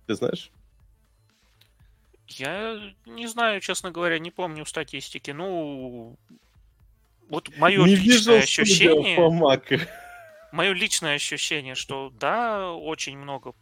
Ты 0.06 0.14
знаешь? 0.14 0.50
Я 2.28 2.80
не 3.06 3.26
знаю, 3.26 3.60
честно 3.60 3.90
говоря, 3.90 4.18
не 4.18 4.30
помню 4.30 4.64
статистики. 4.64 5.30
Ну, 5.30 6.16
вот 7.28 7.56
мое 7.58 7.84
не 7.84 7.96
личное 7.96 8.42
ощущение... 8.42 9.16
По 9.16 9.32
Mac. 9.32 9.88
Мое 10.52 10.72
личное 10.72 11.16
ощущение, 11.16 11.74
что 11.74 12.12
да, 12.18 12.70
очень 12.70 13.18
много 13.18 13.54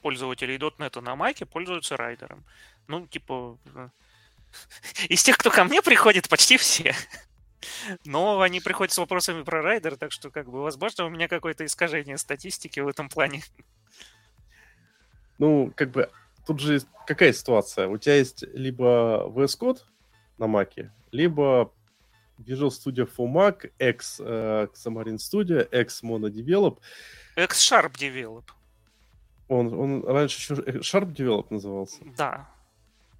пользователей 0.00 0.56
.NET 0.56 1.00
на 1.00 1.16
Маке 1.16 1.46
пользуются 1.46 1.96
райдером. 1.96 2.44
Ну, 2.88 3.06
типа, 3.06 3.58
э, 3.74 3.88
из 5.08 5.22
тех, 5.22 5.38
кто 5.38 5.50
ко 5.50 5.64
мне 5.64 5.82
приходит, 5.82 6.28
почти 6.28 6.56
все. 6.56 6.94
Но 8.04 8.40
они 8.40 8.60
приходят 8.60 8.92
с 8.92 8.98
вопросами 8.98 9.42
про 9.42 9.62
райдер, 9.62 9.96
так 9.96 10.12
что, 10.12 10.30
как 10.30 10.50
бы, 10.50 10.62
возможно, 10.62 11.04
у 11.04 11.10
меня 11.10 11.28
какое-то 11.28 11.64
искажение 11.64 12.18
статистики 12.18 12.80
в 12.80 12.88
этом 12.88 13.08
плане. 13.08 13.42
Ну, 15.38 15.72
как 15.74 15.90
бы, 15.90 16.10
тут 16.46 16.60
же 16.60 16.82
какая 17.06 17.32
ситуация? 17.32 17.88
У 17.88 17.98
тебя 17.98 18.16
есть 18.16 18.44
либо 18.54 19.26
VS 19.28 19.58
Code 19.58 19.78
на 20.38 20.44
Mac, 20.44 20.90
либо 21.10 21.72
Visual 22.38 22.70
Studio 22.70 23.08
for 23.08 23.26
Mac, 23.26 23.70
X 23.78 24.20
э, 24.20 24.66
Xamarin 24.74 25.16
Studio, 25.16 25.68
X 25.70 26.02
Mono 26.02 26.28
Develop. 26.28 26.78
X 27.36 27.72
Sharp 27.72 27.92
Develop. 27.92 28.44
Он, 29.48 29.72
он 29.74 30.04
раньше 30.04 30.38
еще 30.38 30.62
Sharp 30.80 31.14
Develop 31.14 31.46
назывался? 31.50 31.98
Да. 32.16 32.48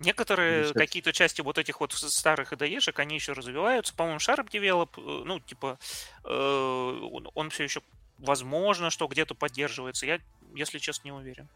Некоторые 0.03 0.73
какие-то 0.73 1.13
части 1.13 1.41
вот 1.41 1.59
этих 1.59 1.81
вот 1.81 1.93
старых 1.93 2.53
IDE-шек, 2.53 2.99
они 2.99 3.15
еще 3.15 3.33
развиваются. 3.33 3.95
По-моему, 3.95 4.19
Sharp 4.19 4.51
Develop, 4.51 4.91
э, 4.97 5.25
ну, 5.25 5.41
типа, 5.41 5.79
э, 6.25 6.29
он, 6.29 7.29
он 7.35 7.51
все 7.51 7.65
еще, 7.65 7.83
возможно, 8.19 8.91
что 8.91 9.07
где-то 9.07 9.35
поддерживается. 9.35 10.07
Я, 10.07 10.21
если 10.55 10.79
честно, 10.79 11.09
не 11.09 11.13
уверен. 11.13 11.49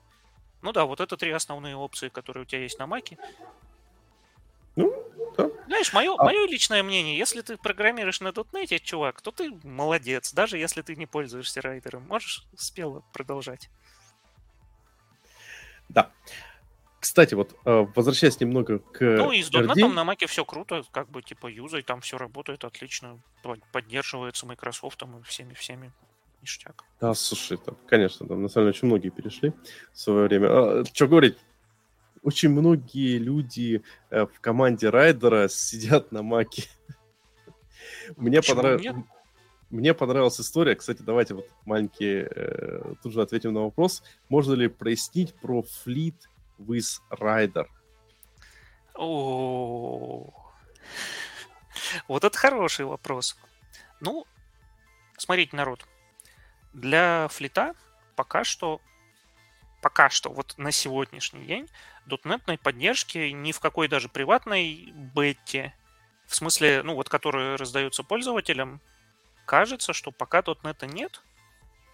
Ну 0.63 0.73
да, 0.73 0.85
вот 0.85 1.01
это 1.01 1.17
три 1.17 1.31
основные 1.31 1.77
опции, 1.77 2.09
которые 2.09 2.43
у 2.43 2.47
тебя 2.47 2.63
есть 2.63 2.79
на 2.79 2.87
Маке. 2.87 3.19
Ну, 4.77 4.93
да. 5.37 5.49
Знаешь, 5.67 5.93
мое, 5.93 6.15
а... 6.19 6.25
мое 6.25 6.47
личное 6.47 6.83
мнение, 6.83 7.17
если 7.17 7.41
ты 7.41 7.57
программируешь 7.57 8.21
на 8.21 8.29
.NET, 8.29 8.79
чувак, 8.81 9.23
то 9.23 9.31
ты 9.31 9.51
молодец, 9.65 10.33
даже 10.33 10.59
если 10.59 10.83
ты 10.83 10.97
не 10.97 11.07
пользуешься 11.07 11.63
райдером. 11.63 12.07
Можешь 12.07 12.47
смело 12.57 13.03
продолжать. 13.13 13.71
Да. 15.89 16.11
Кстати, 17.07 17.35
вот 17.35 17.55
э, 17.65 17.87
возвращаясь 17.95 18.41
немного 18.41 18.81
к 18.81 19.01
Ну 19.01 19.31
и 19.31 19.41
с 19.41 19.49
.NET 19.53 19.93
на 19.93 20.03
Маке 20.03 20.27
все 20.27 20.45
круто, 20.45 20.83
как 20.91 21.09
бы 21.09 21.23
типа 21.23 21.47
юзай, 21.47 21.83
там 21.83 22.01
все 22.01 22.19
работает 22.19 22.65
отлично, 22.65 23.21
поддерживается 23.71 24.45
Microsoft 24.45 25.01
и 25.03 25.23
всеми-всеми. 25.23 25.93
Ништяк. 26.43 26.83
Да, 27.01 27.15
слушай, 27.15 27.59
там, 27.59 27.77
конечно, 27.87 28.27
там 28.27 28.43
на 28.43 28.49
самом 28.49 28.67
деле 28.67 28.77
очень 28.77 28.89
многие 28.89 29.11
перешли 29.11 29.53
в 29.93 29.99
свое 29.99 30.27
время. 30.27 30.49
А, 30.51 30.85
что 30.85 31.07
говорить, 31.07 31.39
очень 32.25 32.49
многие 32.49 33.19
люди 33.19 33.85
э, 34.11 34.27
в 34.27 34.41
команде 34.41 34.91
Райдера 34.91 35.47
сидят 35.47 36.11
на 36.11 36.25
Маке. 36.25 36.65
Мне 38.17 38.43
понравилось. 38.43 39.05
Мне 39.71 39.95
понравилась 39.95 40.41
история. 40.41 40.75
Кстати, 40.75 41.03
давайте 41.03 41.35
вот 41.35 41.49
маленький 41.67 42.27
э, 42.29 42.95
тут 43.01 43.13
же 43.13 43.23
ответим 43.23 43.55
на 43.55 43.63
вопрос. 43.63 44.03
Можно 44.29 44.55
ли 44.55 44.67
прояснить 44.67 45.35
про 45.35 45.63
Fleet 45.63 46.17
with 46.59 47.01
Rider? 47.11 47.67
О, 48.95 50.31
вот 52.09 52.25
это 52.25 52.37
хороший 52.37 52.85
вопрос. 52.87 53.37
Ну, 54.01 54.27
смотрите, 55.19 55.57
народ, 55.57 55.87
для 56.73 57.29
флита 57.29 57.75
пока 58.15 58.45
что 58.45 58.81
пока 59.83 60.11
что, 60.11 60.31
вот 60.31 60.55
на 60.57 60.73
сегодняшний 60.73 61.45
день, 61.45 61.69
дотнетной 62.07 62.59
поддержки 62.59 63.31
ни 63.31 63.53
в 63.53 63.61
какой 63.61 63.87
даже 63.87 64.09
приватной 64.09 64.93
бете, 64.93 65.75
в 66.27 66.35
смысле, 66.35 66.83
ну 66.83 66.95
вот, 66.95 67.09
которые 67.09 67.55
раздаются 67.55 68.03
пользователям, 68.03 68.81
кажется, 69.45 69.93
что 69.93 70.11
пока 70.11 70.43
дотнета 70.43 70.89
нет, 70.89 71.23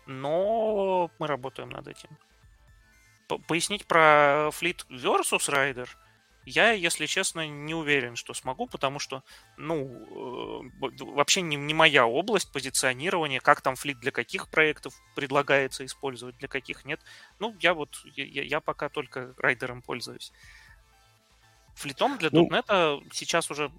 но 0.07 1.11
мы 1.19 1.27
работаем 1.27 1.69
над 1.69 1.87
этим. 1.87 2.17
Пояснить 3.39 3.87
про 3.87 4.51
Fleet 4.51 4.87
versus 4.91 5.49
Rider– 5.49 5.89
я, 6.45 6.73
если 6.73 7.07
честно, 7.07 7.47
не 7.47 7.75
уверен, 7.75 8.17
что 8.17 8.35
смогу, 8.35 8.67
потому 8.67 8.99
что, 8.99 9.23
ну, 9.57 9.87
э, 10.81 10.91
вообще 11.05 11.41
не, 11.41 11.55
не 11.55 11.73
моя 11.73 12.07
область 12.07 12.51
позиционирования, 12.51 13.41
как 13.41 13.61
там 13.61 13.77
флит 13.77 14.01
для 14.01 14.11
каких 14.11 14.49
проектов 14.49 14.95
предлагается 15.15 15.85
использовать, 15.85 16.37
для 16.39 16.49
каких 16.49 16.85
нет. 16.85 17.01
Ну, 17.39 17.55
я 17.61 17.75
вот, 17.75 17.97
я, 18.17 18.43
я 18.43 18.61
пока 18.61 18.89
только 18.89 19.35
райдером 19.39 19.83
пользуюсь. 19.83 20.33
Флитом 21.77 22.19
для 22.19 22.29
ну, 22.33 22.49
.NET 22.49 23.05
сейчас 23.13 23.51
уже 23.51 23.71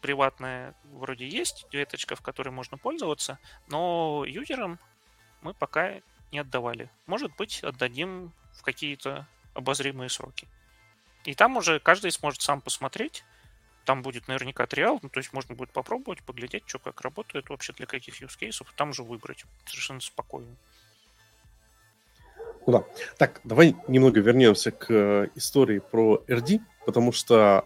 приватная 0.00 0.74
вроде 0.84 1.28
есть, 1.28 1.66
веточка, 1.72 2.16
в 2.16 2.20
которой 2.20 2.50
можно 2.50 2.78
пользоваться, 2.78 3.38
но 3.68 4.24
юзерам 4.26 4.80
мы 5.40 5.54
пока 5.54 6.00
не 6.32 6.40
отдавали. 6.40 6.90
Может 7.06 7.34
быть, 7.36 7.62
отдадим 7.62 8.32
в 8.58 8.62
какие-то 8.62 9.26
обозримые 9.54 10.10
сроки. 10.10 10.46
И 11.24 11.34
там 11.34 11.56
уже 11.56 11.80
каждый 11.80 12.10
сможет 12.10 12.42
сам 12.42 12.60
посмотреть. 12.60 13.24
Там 13.84 14.02
будет 14.02 14.28
наверняка 14.28 14.66
триал, 14.66 14.98
ну, 15.02 15.08
то 15.08 15.18
есть 15.18 15.32
можно 15.32 15.54
будет 15.54 15.70
попробовать, 15.70 16.22
поглядеть, 16.22 16.64
что 16.66 16.78
как 16.78 17.00
работает 17.00 17.48
вообще, 17.48 17.72
для 17.72 17.86
каких 17.86 18.20
use 18.20 18.38
cases, 18.38 18.66
там 18.76 18.90
уже 18.90 19.02
выбрать 19.02 19.44
совершенно 19.64 20.00
спокойно. 20.00 20.54
Ну 22.66 22.72
да. 22.72 22.84
Так, 23.16 23.40
давай 23.44 23.74
немного 23.88 24.20
вернемся 24.20 24.72
к 24.72 24.90
э, 24.90 25.28
истории 25.36 25.78
про 25.78 26.22
RD, 26.28 26.60
потому 26.84 27.12
что 27.12 27.64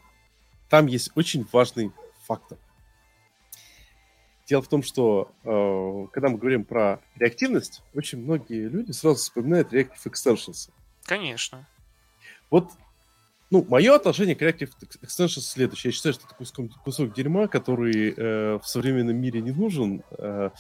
там 0.69 0.87
есть 0.87 1.11
очень 1.17 1.45
важный 1.51 1.91
фактор. 2.23 2.57
Дело 4.47 4.63
в 4.63 4.69
том, 4.69 4.83
что 4.83 5.33
э, 5.45 6.07
когда 6.13 6.29
мы 6.29 6.39
говорим 6.39 6.65
про 6.65 7.01
реактивность, 7.17 7.83
очень 7.95 8.19
многие 8.19 8.69
люди 8.69 8.93
сразу 8.93 9.17
вспоминают 9.17 9.73
Reactive 9.73 10.05
Extensions. 10.05 10.71
Конечно. 11.05 11.67
Вот 12.51 12.71
ну, 13.53 13.67
мое 13.69 13.95
отношение 13.95 14.35
к 14.35 14.41
Reactive 14.41 14.71
Extension 15.03 15.41
следующее. 15.41 15.91
Я 15.91 15.93
считаю, 15.93 16.15
что 16.15 16.25
это 16.27 16.35
кусок, 16.35 16.71
кусок 16.85 17.13
дерьма, 17.13 17.49
который 17.49 18.15
э, 18.17 18.59
в 18.59 18.67
современном 18.67 19.17
мире 19.17 19.43
не 19.43 19.51
нужен. 19.51 20.03
Э, 20.17 20.51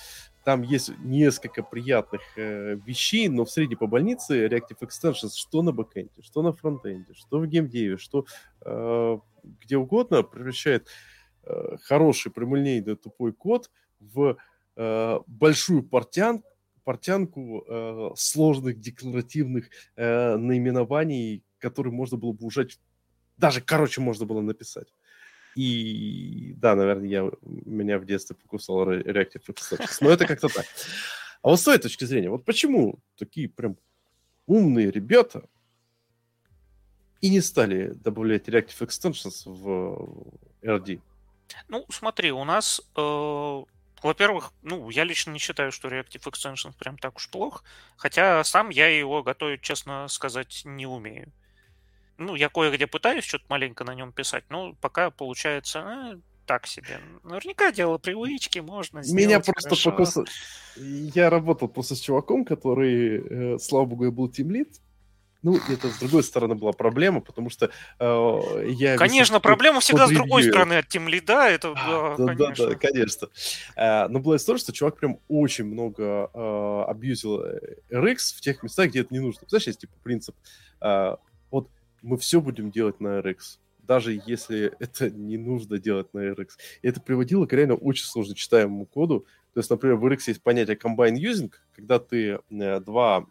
там 0.44 0.60
есть 0.60 0.92
несколько 0.98 1.62
приятных 1.62 2.20
э, 2.36 2.76
вещей, 2.84 3.28
но 3.28 3.46
в 3.46 3.50
средней 3.50 3.76
по 3.76 3.86
больнице 3.86 4.46
Reactive 4.46 4.80
Extensions 4.80 5.30
что 5.36 5.62
на 5.62 5.72
бэкэнде, 5.72 6.22
что 6.22 6.42
на 6.42 6.52
фронтенде, 6.52 7.14
что 7.14 7.38
в 7.38 7.46
геймдеве, 7.46 7.96
что 7.96 8.26
э, 8.60 9.18
где 9.42 9.78
угодно 9.78 10.22
превращает 10.22 10.88
э, 11.44 11.76
хороший 11.84 12.30
прямолинейный 12.30 12.96
тупой 12.96 13.32
код 13.32 13.70
в 14.00 14.36
э, 14.76 15.18
большую 15.26 15.82
портян, 15.82 16.42
портянку 16.84 17.64
э, 17.66 18.10
сложных 18.16 18.80
декларативных 18.80 19.68
э, 19.96 20.36
наименований, 20.36 21.44
который 21.58 21.92
можно 21.92 22.16
было 22.16 22.32
бы 22.32 22.46
ужать, 22.46 22.78
даже 23.36 23.60
короче 23.60 24.00
можно 24.00 24.26
было 24.26 24.40
написать. 24.40 24.88
И 25.54 26.54
да, 26.56 26.74
наверное, 26.74 27.08
я, 27.08 27.30
меня 27.42 27.98
в 27.98 28.06
детстве 28.06 28.36
покусал 28.36 28.90
Reactive 28.90 29.42
Extensions. 29.48 29.98
Но 30.00 30.10
это 30.10 30.26
как-то 30.26 30.48
так. 30.48 30.64
А 31.42 31.48
вот 31.48 31.60
с 31.60 31.64
той 31.64 31.78
точки 31.78 32.04
зрения, 32.04 32.30
вот 32.30 32.44
почему 32.44 33.00
такие 33.18 33.48
прям 33.48 33.76
умные 34.46 34.90
ребята 34.90 35.48
и 37.20 37.28
не 37.28 37.40
стали 37.40 37.92
добавлять 37.92 38.48
Reactive 38.48 38.86
Extensions 38.86 39.42
в 39.44 40.32
RD? 40.62 41.00
Ну, 41.68 41.84
смотри, 41.90 42.32
у 42.32 42.44
нас 42.44 42.80
э, 42.96 43.62
во-первых, 44.02 44.52
ну, 44.62 44.90
я 44.90 45.04
лично 45.04 45.30
не 45.30 45.38
считаю, 45.38 45.72
что 45.72 45.88
Reactive 45.88 46.22
Extension 46.22 46.72
прям 46.78 46.98
так 46.98 47.16
уж 47.16 47.28
плох, 47.28 47.64
хотя 47.96 48.42
сам 48.44 48.70
я 48.70 48.88
его 48.88 49.22
готовить, 49.22 49.62
честно 49.62 50.08
сказать, 50.08 50.62
не 50.64 50.86
умею. 50.86 51.32
Ну, 52.18 52.34
я 52.34 52.48
кое-где 52.48 52.86
пытаюсь 52.86 53.24
что-то 53.24 53.44
маленько 53.48 53.84
на 53.84 53.94
нем 53.94 54.12
писать, 54.12 54.44
но 54.48 54.74
пока 54.80 55.10
получается 55.10 56.12
э, 56.14 56.18
так 56.46 56.66
себе. 56.66 57.00
Наверняка 57.22 57.72
дело 57.72 57.98
привычки 57.98 58.58
можно 58.58 59.02
сделать. 59.02 59.26
Меня 59.26 59.40
просто 59.40 59.90
хорошо. 59.90 59.90
покус... 59.90 60.18
Я 60.76 61.30
работал 61.30 61.68
просто 61.68 61.96
с 61.96 62.00
чуваком, 62.00 62.44
который, 62.44 63.54
э, 63.54 63.58
слава 63.58 63.86
богу, 63.86 64.04
я 64.04 64.10
был 64.10 64.28
тимлит, 64.28 64.80
ну, 65.42 65.58
это 65.68 65.88
с 65.88 65.98
другой 65.98 66.22
стороны 66.22 66.54
была 66.54 66.72
проблема, 66.72 67.20
потому 67.20 67.50
что 67.50 67.70
э, 67.98 68.64
я... 68.68 68.96
Конечно, 68.96 69.40
проблема 69.40 69.80
всегда 69.80 70.06
с 70.06 70.10
другой 70.10 70.44
стороны 70.44 70.74
от 70.74 70.86
Team 70.86 71.06
Lead, 71.08 71.30
это 71.30 71.74
да, 71.74 72.16
да, 72.16 72.34
конечно. 72.34 72.66
Да, 72.66 72.70
да, 72.70 72.74
конечно. 72.76 73.28
Э, 73.76 74.08
но 74.08 74.20
была 74.20 74.36
история, 74.36 74.58
что 74.58 74.72
чувак 74.72 74.96
прям 74.96 75.18
очень 75.28 75.64
много 75.64 76.30
э, 76.32 76.84
абьюзил 76.88 77.42
RX 77.90 78.16
в 78.36 78.40
тех 78.40 78.62
местах, 78.62 78.90
где 78.90 79.00
это 79.00 79.12
не 79.12 79.20
нужно. 79.20 79.42
Знаешь, 79.48 79.66
есть 79.66 79.80
типа 79.80 79.94
принцип, 80.02 80.36
э, 80.80 81.16
вот 81.50 81.68
мы 82.02 82.16
все 82.18 82.40
будем 82.40 82.70
делать 82.70 83.00
на 83.00 83.18
RX, 83.20 83.58
даже 83.82 84.20
если 84.26 84.72
это 84.78 85.10
не 85.10 85.36
нужно 85.36 85.78
делать 85.78 86.14
на 86.14 86.20
RX. 86.20 86.50
И 86.82 86.88
это 86.88 87.00
приводило 87.00 87.46
к 87.46 87.52
реально 87.52 87.74
очень 87.74 88.04
сложно 88.04 88.34
читаемому 88.34 88.86
коду. 88.86 89.26
То 89.54 89.60
есть, 89.60 89.70
например, 89.70 89.96
в 89.96 90.06
RX 90.06 90.20
есть 90.28 90.42
понятие 90.42 90.76
combine 90.76 91.14
using, 91.14 91.52
когда 91.74 91.98
ты 91.98 92.38
э, 92.50 92.80
два 92.80 93.26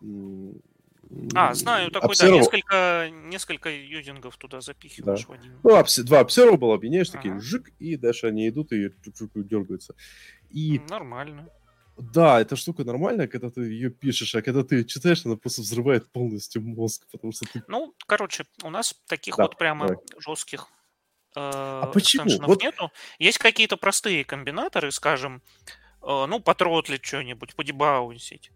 а, 1.34 1.54
знаю, 1.54 1.92
такой, 1.92 2.10
обсерв... 2.10 2.32
да, 2.32 2.38
несколько, 2.38 3.10
несколько 3.10 3.70
юзингов 3.70 4.38
туда 4.38 4.62
запихиваешь 4.62 5.26
да. 5.26 5.28
в 5.28 5.32
один. 5.32 5.60
Ну, 5.64 5.76
обс... 5.76 6.00
два 6.00 6.20
обсерва 6.20 6.58
было, 6.58 6.76
объединяешь, 6.76 7.10
ага. 7.10 7.18
такие 7.18 7.40
жик, 7.40 7.70
и 7.80 7.98
дальше 7.98 8.28
они 8.28 8.48
идут 8.48 8.72
и 8.72 8.92
дергаются. 9.36 9.96
И... 10.50 10.80
Нормально. 10.90 11.50
Да, 11.98 12.40
эта 12.40 12.56
штука 12.56 12.84
нормальная, 12.84 13.28
когда 13.28 13.50
ты 13.50 13.62
ее 13.62 13.90
пишешь, 13.90 14.34
а 14.36 14.42
когда 14.42 14.64
ты 14.64 14.86
читаешь, 14.86 15.26
она 15.26 15.36
просто 15.36 15.62
взрывает 15.62 16.10
полностью 16.12 16.62
мозг, 16.62 17.06
потому 17.12 17.34
что 17.34 17.46
ты... 17.46 17.64
Ну, 17.68 17.94
короче, 18.08 18.46
у 18.64 18.70
нас 18.70 18.96
таких 19.08 19.36
да, 19.36 19.44
вот 19.44 19.58
прямо 19.58 19.88
давай. 19.88 20.04
жестких 20.20 20.68
э, 21.36 21.40
а 21.40 21.88
почему? 21.94 22.30
Вот... 22.48 22.62
нету. 22.64 22.92
Есть 23.20 23.38
какие-то 23.38 23.76
простые 23.78 24.24
комбинаторы, 24.24 24.92
скажем, 24.92 25.44
э, 26.02 26.26
ну, 26.28 26.40
потротлить 26.40 27.04
что-нибудь, 27.04 27.56
подебаунсить 27.56 28.52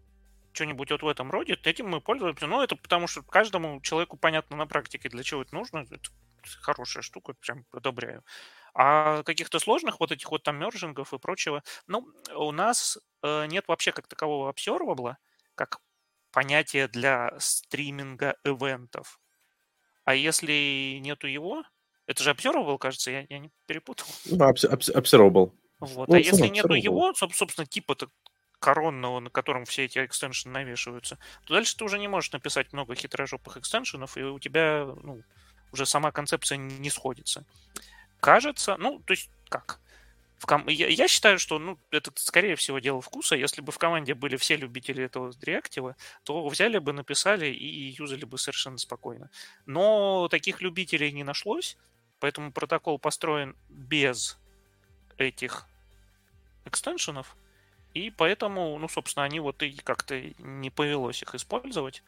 что-нибудь 0.56 0.90
вот 0.90 1.02
в 1.02 1.08
этом 1.08 1.30
роде, 1.30 1.58
этим 1.62 1.88
мы 1.88 2.00
пользуемся. 2.00 2.46
Ну, 2.46 2.62
это 2.62 2.74
потому 2.76 3.06
что 3.06 3.22
каждому 3.22 3.80
человеку 3.82 4.16
понятно 4.16 4.56
на 4.56 4.66
практике, 4.66 5.08
для 5.08 5.22
чего 5.22 5.42
это 5.42 5.54
нужно. 5.54 5.86
Это 5.90 6.10
хорошая 6.60 7.02
штука, 7.02 7.34
прям 7.34 7.64
одобряю. 7.70 8.24
А 8.74 9.22
каких-то 9.22 9.58
сложных 9.58 10.00
вот 10.00 10.12
этих 10.12 10.30
вот 10.30 10.42
там 10.42 10.58
мержингов 10.58 11.12
и 11.12 11.18
прочего, 11.18 11.62
ну, 11.86 12.08
у 12.34 12.52
нас 12.52 12.98
э, 13.22 13.46
нет 13.46 13.68
вообще 13.68 13.92
как 13.92 14.06
такового 14.06 14.48
обсервабла, 14.48 15.18
как 15.54 15.78
понятие 16.32 16.88
для 16.88 17.32
стриминга 17.38 18.36
ивентов. 18.44 19.20
А 20.04 20.14
если 20.14 20.98
нету 21.00 21.26
его, 21.26 21.64
Это 22.06 22.22
же 22.22 22.30
Observable, 22.30 22.78
кажется, 22.78 23.10
я, 23.10 23.26
я 23.28 23.38
не 23.40 23.50
перепутал. 23.66 24.06
Ну, 24.26 24.36
Observable. 24.36 25.52
Вот. 25.80 26.08
Ну, 26.08 26.14
а 26.14 26.18
если 26.18 26.46
нету 26.48 26.74
его, 26.74 27.12
собственно, 27.14 27.66
типа 27.66 27.96
коронного, 28.58 29.20
на 29.20 29.30
котором 29.30 29.64
все 29.64 29.84
эти 29.84 30.04
экстеншены 30.04 30.52
навешиваются, 30.54 31.18
то 31.44 31.54
дальше 31.54 31.76
ты 31.76 31.84
уже 31.84 31.98
не 31.98 32.08
можешь 32.08 32.32
написать 32.32 32.72
много 32.72 32.94
хитрожопых 32.94 33.56
экстеншенов, 33.56 34.16
и 34.16 34.22
у 34.22 34.38
тебя 34.38 34.86
ну, 35.02 35.22
уже 35.72 35.86
сама 35.86 36.12
концепция 36.12 36.58
не 36.58 36.90
сходится. 36.90 37.44
Кажется, 38.20 38.76
ну, 38.78 39.00
то 39.00 39.12
есть 39.12 39.30
как? 39.48 39.80
В 40.38 40.46
ком... 40.46 40.68
я, 40.68 40.88
я 40.88 41.08
считаю, 41.08 41.38
что 41.38 41.58
ну, 41.58 41.78
это, 41.90 42.10
скорее 42.16 42.56
всего, 42.56 42.78
дело 42.78 43.00
вкуса. 43.00 43.36
Если 43.36 43.62
бы 43.62 43.72
в 43.72 43.78
команде 43.78 44.14
были 44.14 44.36
все 44.36 44.56
любители 44.56 45.04
этого 45.04 45.32
реактива, 45.42 45.96
то 46.24 46.46
взяли 46.48 46.78
бы, 46.78 46.92
написали 46.92 47.46
и 47.46 47.94
юзали 47.98 48.24
бы 48.24 48.36
совершенно 48.36 48.78
спокойно. 48.78 49.30
Но 49.64 50.28
таких 50.28 50.60
любителей 50.60 51.10
не 51.12 51.24
нашлось, 51.24 51.78
поэтому 52.20 52.52
протокол 52.52 52.98
построен 52.98 53.56
без 53.68 54.38
этих 55.16 55.66
экстеншенов, 56.66 57.34
и 57.96 58.10
поэтому, 58.10 58.78
ну, 58.78 58.88
собственно, 58.88 59.24
они 59.24 59.40
вот 59.40 59.62
и 59.62 59.72
как-то 59.72 60.20
не 60.38 60.68
повелось 60.68 61.22
их 61.22 61.34
использовать. 61.34 62.02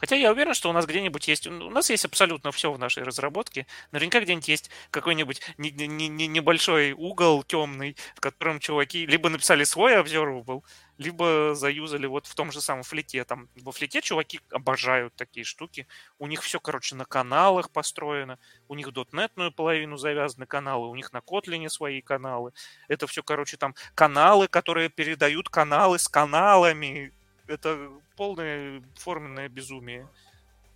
Хотя 0.00 0.16
я 0.16 0.32
уверен, 0.32 0.54
что 0.54 0.70
у 0.70 0.72
нас 0.72 0.86
где-нибудь 0.86 1.28
есть... 1.28 1.46
У 1.46 1.70
нас 1.70 1.90
есть 1.90 2.06
абсолютно 2.06 2.50
все 2.52 2.72
в 2.72 2.78
нашей 2.78 3.02
разработке. 3.02 3.66
Наверняка 3.92 4.20
где-нибудь 4.20 4.48
есть 4.48 4.70
какой-нибудь 4.90 5.42
не, 5.58 5.70
не, 5.70 6.08
не, 6.08 6.26
небольшой 6.26 6.92
угол 6.92 7.42
темный, 7.42 7.96
в 8.16 8.20
котором 8.20 8.60
чуваки 8.60 9.04
либо 9.04 9.28
написали 9.28 9.64
свой 9.64 10.00
observable, 10.00 10.62
либо 10.96 11.54
заюзали 11.54 12.06
вот 12.06 12.26
в 12.26 12.34
том 12.34 12.50
же 12.50 12.62
самом 12.62 12.82
флите. 12.82 13.24
Там 13.24 13.48
во 13.56 13.72
флите 13.72 14.00
чуваки 14.00 14.40
обожают 14.50 15.14
такие 15.16 15.44
штуки. 15.44 15.86
У 16.18 16.26
них 16.26 16.42
все, 16.42 16.60
короче, 16.60 16.94
на 16.96 17.04
каналах 17.04 17.70
построено. 17.70 18.38
У 18.68 18.74
них 18.74 18.90
дотнетную 18.92 19.52
половину 19.52 19.98
завязаны 19.98 20.46
каналы, 20.46 20.88
у 20.88 20.94
них 20.94 21.12
на 21.12 21.20
Котлине 21.20 21.68
свои 21.68 22.00
каналы. 22.00 22.52
Это 22.88 23.06
все, 23.06 23.22
короче, 23.22 23.58
там 23.58 23.74
каналы, 23.94 24.48
которые 24.48 24.88
передают 24.88 25.50
каналы 25.50 25.98
с 25.98 26.08
каналами 26.08 27.12
это 27.50 27.90
полное 28.20 28.82
форменное 28.96 29.48
безумие. 29.48 30.06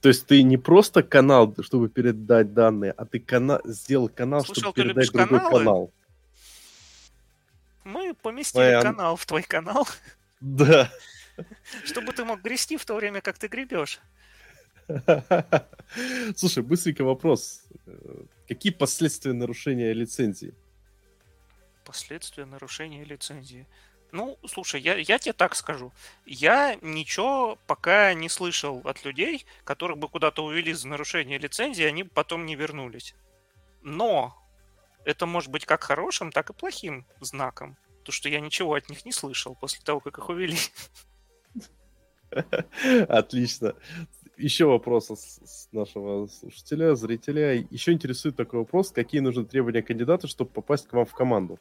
То 0.00 0.08
есть 0.08 0.26
ты 0.26 0.42
не 0.42 0.56
просто 0.56 1.02
канал, 1.02 1.54
чтобы 1.60 1.90
передать 1.90 2.54
данные, 2.54 2.92
а 2.92 3.04
ты 3.04 3.20
кана... 3.20 3.60
сделал 3.64 4.08
канал, 4.08 4.42
Слушал, 4.46 4.72
чтобы 4.72 4.76
передать 4.76 5.12
другой 5.12 5.38
каналы? 5.40 5.58
канал. 5.58 5.92
Мы 7.84 8.14
поместили 8.14 8.76
Ой, 8.76 8.82
канал 8.82 9.16
в 9.16 9.26
твой 9.26 9.42
канал. 9.42 9.86
Да. 10.40 10.90
Чтобы 11.84 12.12
ты 12.12 12.24
мог 12.24 12.40
грести 12.40 12.78
в 12.78 12.84
то 12.86 12.94
время, 12.94 13.20
как 13.20 13.38
ты 13.38 13.48
гребешь. 13.48 14.00
Слушай, 16.36 16.62
быстренький 16.62 17.04
вопрос. 17.04 17.62
Какие 18.48 18.72
последствия 18.72 19.34
нарушения 19.34 19.92
лицензии? 19.92 20.54
Последствия 21.84 22.46
нарушения 22.46 23.04
лицензии. 23.04 23.66
Ну, 24.14 24.38
слушай, 24.46 24.80
я, 24.80 24.94
я 24.94 25.18
тебе 25.18 25.32
так 25.32 25.56
скажу. 25.56 25.92
Я 26.24 26.76
ничего 26.82 27.58
пока 27.66 28.14
не 28.14 28.28
слышал 28.28 28.80
от 28.84 29.04
людей, 29.04 29.44
которых 29.64 29.98
бы 29.98 30.08
куда-то 30.08 30.44
увели 30.44 30.72
за 30.72 30.86
нарушение 30.86 31.36
лицензии, 31.36 31.82
они 31.82 32.04
потом 32.04 32.46
не 32.46 32.54
вернулись. 32.54 33.16
Но 33.82 34.40
это 35.04 35.26
может 35.26 35.50
быть 35.50 35.66
как 35.66 35.82
хорошим, 35.82 36.30
так 36.30 36.48
и 36.50 36.52
плохим 36.52 37.04
знаком. 37.20 37.76
То, 38.04 38.12
что 38.12 38.28
я 38.28 38.38
ничего 38.38 38.74
от 38.74 38.88
них 38.88 39.04
не 39.04 39.10
слышал 39.10 39.56
после 39.56 39.82
того, 39.84 39.98
как 39.98 40.16
их 40.16 40.28
увели. 40.28 40.58
Отлично. 43.08 43.74
Еще 44.36 44.66
вопрос 44.66 45.10
с 45.10 45.68
нашего 45.72 46.28
слушателя, 46.28 46.94
зрителя. 46.94 47.54
Еще 47.68 47.90
интересует 47.90 48.36
такой 48.36 48.60
вопрос. 48.60 48.92
Какие 48.92 49.22
нужны 49.22 49.44
требования 49.44 49.82
кандидата, 49.82 50.28
чтобы 50.28 50.52
попасть 50.52 50.86
к 50.86 50.92
вам 50.92 51.04
в 51.04 51.14
команду? 51.14 51.58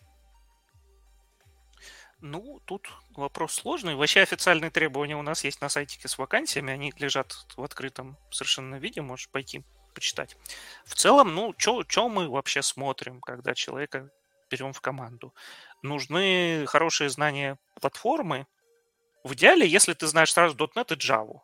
Ну, 2.25 2.61
тут 2.63 2.87
вопрос 3.17 3.53
сложный. 3.53 3.95
Вообще 3.95 4.21
официальные 4.21 4.71
требования 4.71 5.17
у 5.17 5.21
нас 5.21 5.43
есть 5.43 5.59
на 5.59 5.67
сайтике 5.67 6.07
с 6.07 6.17
вакансиями. 6.17 6.71
Они 6.71 6.93
лежат 6.97 7.33
в 7.57 7.61
открытом 7.61 8.17
совершенно 8.31 8.75
виде. 8.75 9.01
Можешь 9.01 9.27
пойти 9.27 9.65
почитать. 9.93 10.37
В 10.85 10.95
целом, 10.95 11.35
ну, 11.35 11.53
что 11.57 12.07
мы 12.07 12.29
вообще 12.29 12.61
смотрим, 12.61 13.19
когда 13.19 13.53
человека 13.53 14.09
берем 14.49 14.71
в 14.71 14.79
команду? 14.79 15.33
Нужны 15.81 16.63
хорошие 16.65 17.09
знания 17.09 17.59
платформы. 17.81 18.47
В 19.25 19.33
идеале, 19.33 19.67
если 19.67 19.93
ты 19.93 20.07
знаешь 20.07 20.31
сразу 20.31 20.55
.NET 20.55 20.93
и 20.93 20.97
Java. 20.97 21.41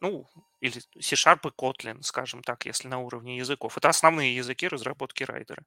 Ну, 0.00 0.26
или 0.64 0.80
C-Sharp 1.00 1.40
и 1.48 1.52
Kotlin, 1.52 2.02
скажем 2.02 2.42
так, 2.42 2.66
если 2.66 2.88
на 2.88 2.98
уровне 2.98 3.36
языков. 3.38 3.76
Это 3.76 3.88
основные 3.90 4.34
языки 4.36 4.68
разработки 4.68 5.24
райдера. 5.24 5.64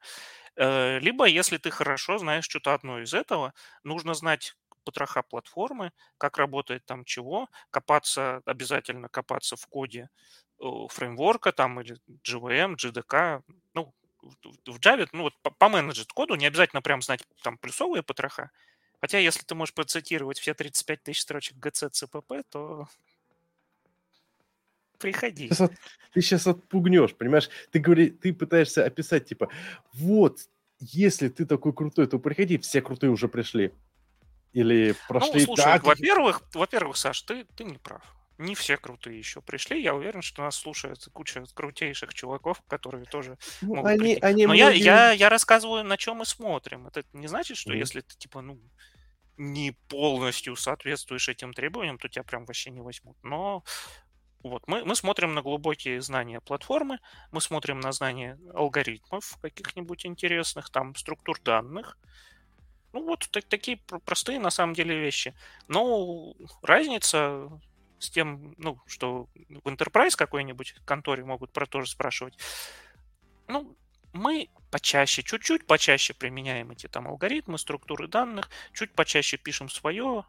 Э, 0.56 1.00
либо, 1.00 1.26
если 1.26 1.58
ты 1.58 1.72
хорошо 1.72 2.18
знаешь 2.18 2.46
что-то 2.46 2.74
одно 2.74 3.00
из 3.02 3.14
этого, 3.14 3.54
нужно 3.84 4.14
знать 4.14 4.56
потроха 4.86 5.22
платформы, 5.24 5.92
как 6.18 6.38
работает 6.38 6.86
там 6.86 7.06
чего, 7.06 7.50
копаться, 7.72 8.42
обязательно 8.46 9.10
копаться 9.10 9.56
в 9.56 9.68
коде 9.68 10.10
фреймворка 10.90 11.52
там 11.52 11.80
или 11.82 11.98
JVM, 12.24 12.76
JDK, 12.76 13.42
ну, 13.74 13.94
в 14.66 14.80
Java, 14.80 15.08
ну 15.14 15.24
вот 15.24 15.34
по, 15.42 15.52
по 15.52 15.70
менеджер 15.70 16.06
коду 16.14 16.36
не 16.36 16.46
обязательно 16.48 16.82
прям 16.82 17.02
знать 17.02 17.24
там 17.44 17.58
плюсовые 17.58 18.04
потроха, 18.04 18.52
хотя 19.02 19.20
если 19.20 19.44
ты 19.44 19.56
можешь 19.56 19.76
процитировать 19.76 20.40
все 20.40 20.54
35 20.54 21.04
тысяч 21.04 21.22
строчек 21.22 21.58
GC, 21.58 21.90
CPP, 21.92 22.44
то 22.50 22.88
Приходи. 25.00 25.50
Ты 25.50 25.56
сейчас, 25.56 25.72
ты 26.14 26.22
сейчас 26.22 26.48
отпугнешь, 26.48 27.16
понимаешь? 27.16 27.50
Ты, 27.72 27.80
говори, 27.80 28.10
ты 28.10 28.34
пытаешься 28.34 28.86
описать, 28.86 29.26
типа, 29.26 29.50
вот, 29.94 30.40
если 30.80 31.30
ты 31.30 31.46
такой 31.46 31.74
крутой, 31.74 32.08
то 32.08 32.20
приходи, 32.20 32.58
все 32.58 32.82
крутые 32.82 33.12
уже 33.12 33.28
пришли. 33.28 33.74
Или 34.54 34.96
прошли 35.08 35.42
ну, 35.42 35.46
слушай, 35.46 35.64
так. 35.64 35.84
Во-первых, 35.84 36.42
во-первых, 36.54 36.98
Саш, 36.98 37.22
ты, 37.22 37.46
ты 37.56 37.64
не 37.64 37.78
прав. 37.78 38.02
Не 38.38 38.54
все 38.54 38.78
крутые 38.78 39.18
еще 39.18 39.42
пришли. 39.42 39.82
Я 39.82 39.96
уверен, 39.96 40.22
что 40.22 40.44
нас 40.44 40.56
слушает 40.56 41.04
куча 41.12 41.44
крутейших 41.54 42.14
чуваков, 42.14 42.62
которые 42.68 43.06
тоже 43.06 43.38
ну, 43.62 43.76
могут 43.76 43.92
они, 43.92 44.00
прийти. 44.00 44.22
они 44.22 44.46
Но 44.46 44.54
многие... 44.54 44.78
я, 44.78 45.10
я, 45.10 45.12
я 45.12 45.30
рассказываю, 45.30 45.84
на 45.84 45.98
чем 45.98 46.18
мы 46.18 46.26
смотрим. 46.26 46.88
Это 46.88 47.04
не 47.14 47.28
значит, 47.28 47.58
что 47.58 47.74
mm-hmm. 47.74 47.78
если 47.78 48.02
ты, 48.02 48.16
типа, 48.16 48.42
ну, 48.42 48.60
не 49.38 49.72
полностью 49.88 50.56
соответствуешь 50.56 51.30
этим 51.30 51.54
требованиям, 51.54 51.98
то 51.98 52.10
тебя 52.10 52.24
прям 52.24 52.46
вообще 52.46 52.70
не 52.70 52.82
возьмут. 52.82 53.18
Но 53.24 53.64
вот, 54.50 54.68
мы, 54.68 54.84
мы 54.84 54.96
смотрим 54.96 55.34
на 55.34 55.42
глубокие 55.42 56.02
знания 56.02 56.40
платформы, 56.40 57.00
мы 57.32 57.42
смотрим 57.42 57.80
на 57.80 57.92
знания 57.92 58.40
алгоритмов 58.54 59.38
каких-нибудь 59.42 60.06
интересных, 60.06 60.70
там, 60.70 60.96
структур 60.96 61.40
данных. 61.42 61.98
Ну, 62.94 63.04
вот 63.04 63.28
так, 63.32 63.46
такие 63.46 63.78
простые 64.06 64.40
на 64.40 64.50
самом 64.50 64.74
деле 64.74 65.00
вещи. 65.00 65.36
Но 65.68 66.34
разница 66.62 67.50
с 68.00 68.10
тем, 68.10 68.54
ну, 68.58 68.80
что 68.86 69.28
в 69.50 69.68
Enterprise 69.68 70.16
какой-нибудь 70.16 70.76
конторе 70.86 71.24
могут 71.24 71.52
про 71.52 71.66
то 71.66 71.82
же 71.82 71.90
спрашивать. 71.90 72.38
Ну, 73.48 73.76
мы 74.14 74.50
почаще, 74.72 75.24
чуть-чуть 75.24 75.66
почаще 75.66 76.14
применяем 76.14 76.72
эти 76.72 76.88
там 76.88 77.08
алгоритмы, 77.08 77.58
структуры 77.58 78.08
данных, 78.08 78.50
чуть 78.74 78.94
почаще 78.94 79.38
пишем 79.38 79.70
свое, 79.70 80.26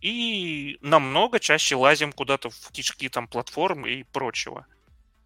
и 0.00 0.78
намного 0.80 1.40
чаще 1.40 1.76
лазим 1.76 2.12
куда-то 2.12 2.50
в 2.50 2.70
кишки 2.72 3.08
там 3.08 3.28
платформ 3.28 3.86
и 3.86 4.02
прочего. 4.02 4.66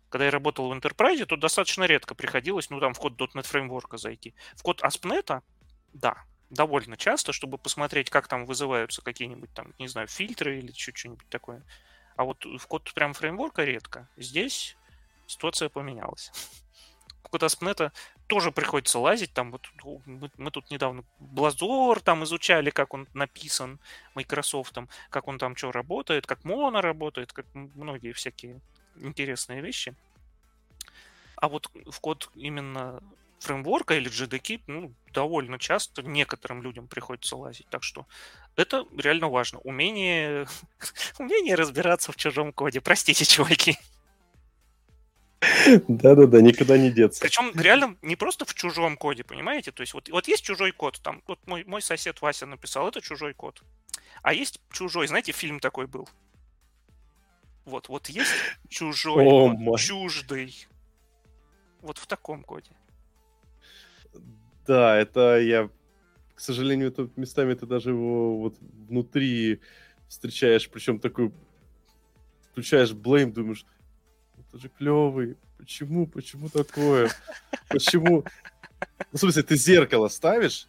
Когда 0.08 0.24
я 0.26 0.30
работал 0.30 0.68
в 0.68 0.72
Enterprise, 0.72 1.24
то 1.24 1.36
достаточно 1.36 1.84
редко 1.84 2.14
приходилось, 2.14 2.70
ну, 2.70 2.80
там, 2.80 2.94
в 2.94 2.98
код 2.98 3.16
.NET 3.16 3.46
фреймворка 3.46 3.96
зайти. 3.96 4.34
В 4.56 4.62
код 4.62 4.82
ASP.NET, 4.82 5.42
да, 5.92 6.24
довольно 6.50 6.96
часто, 6.96 7.32
чтобы 7.32 7.58
посмотреть, 7.58 8.10
как 8.10 8.26
там 8.26 8.44
вызываются 8.44 9.02
какие-нибудь 9.02 9.52
там, 9.54 9.72
не 9.78 9.86
знаю, 9.86 10.08
фильтры 10.08 10.58
или 10.58 10.72
что-нибудь 10.72 11.28
такое. 11.28 11.62
А 12.16 12.24
вот 12.24 12.44
в 12.44 12.66
код 12.66 12.92
прям 12.92 13.14
фреймворка 13.14 13.64
редко. 13.64 14.08
Здесь 14.16 14.76
ситуация 15.26 15.68
поменялась. 15.68 16.32
В 17.24 17.28
код 17.30 17.44
ASP.NET 17.44 17.92
тоже 18.30 18.52
приходится 18.52 19.00
лазить. 19.00 19.32
Там 19.32 19.50
вот 19.50 19.68
мы, 20.06 20.30
мы 20.38 20.50
тут 20.52 20.70
недавно 20.70 21.02
Blazor 21.18 22.00
там 22.00 22.22
изучали, 22.22 22.70
как 22.70 22.94
он 22.94 23.08
написан 23.12 23.80
Microsoft, 24.14 24.78
как 25.10 25.26
он 25.26 25.36
там 25.36 25.56
что 25.56 25.72
работает, 25.72 26.28
как 26.28 26.44
Mono 26.44 26.80
работает, 26.80 27.32
как 27.32 27.44
многие 27.54 28.12
всякие 28.12 28.60
интересные 28.96 29.60
вещи. 29.60 29.94
А 31.34 31.48
вот 31.48 31.70
в 31.90 31.98
код 32.00 32.30
именно 32.36 33.02
фреймворка 33.40 33.94
или 33.94 34.08
JDK, 34.08 34.60
ну, 34.68 34.92
довольно 35.12 35.58
часто 35.58 36.02
некоторым 36.02 36.62
людям 36.62 36.86
приходится 36.86 37.34
лазить. 37.34 37.66
Так 37.68 37.82
что 37.82 38.06
это 38.54 38.86
реально 38.96 39.28
важно. 39.28 39.58
Умение, 39.60 40.46
умение 41.18 41.56
разбираться 41.56 42.12
в 42.12 42.16
чужом 42.16 42.52
коде. 42.52 42.80
Простите, 42.80 43.24
чуваки. 43.24 43.76
Да-да-да, 45.88 46.40
никуда 46.40 46.76
не 46.76 46.90
деться. 46.90 47.20
Причем 47.20 47.52
реально 47.58 47.96
не 48.02 48.16
просто 48.16 48.44
в 48.44 48.54
чужом 48.54 48.96
коде, 48.96 49.24
понимаете? 49.24 49.72
То 49.72 49.80
есть 49.82 49.94
вот, 49.94 50.08
вот 50.10 50.28
есть 50.28 50.44
чужой 50.44 50.72
код, 50.72 51.00
там 51.02 51.22
вот 51.26 51.38
мой, 51.46 51.64
мой 51.64 51.80
сосед 51.80 52.20
Вася 52.20 52.46
написал, 52.46 52.88
это 52.88 53.00
чужой 53.00 53.32
код. 53.34 53.62
А 54.22 54.34
есть 54.34 54.60
чужой, 54.70 55.06
знаете, 55.06 55.32
фильм 55.32 55.60
такой 55.60 55.86
был. 55.86 56.08
Вот, 57.64 57.88
вот 57.88 58.08
есть 58.08 58.32
чужой, 58.68 59.24
О, 59.24 59.56
код, 59.56 59.80
чуждый. 59.80 60.66
Вот 61.80 61.98
в 61.98 62.06
таком 62.06 62.42
коде. 62.42 62.70
Да, 64.66 64.96
это 64.96 65.40
я, 65.40 65.70
к 66.34 66.40
сожалению, 66.40 66.88
это 66.88 67.08
местами 67.16 67.54
ты 67.54 67.64
даже 67.64 67.90
его 67.90 68.36
вот 68.38 68.56
внутри 68.88 69.60
встречаешь, 70.08 70.68
причем 70.68 70.98
такой 70.98 71.32
включаешь 72.50 72.92
блейм, 72.92 73.32
думаешь, 73.32 73.64
это 74.50 74.62
же 74.62 74.68
клевый, 74.68 75.36
почему, 75.58 76.06
почему 76.06 76.48
такое, 76.48 77.10
почему? 77.68 78.24
Ну, 79.12 79.16
в 79.16 79.18
смысле, 79.18 79.42
ты 79.42 79.56
зеркало 79.56 80.08
ставишь? 80.08 80.66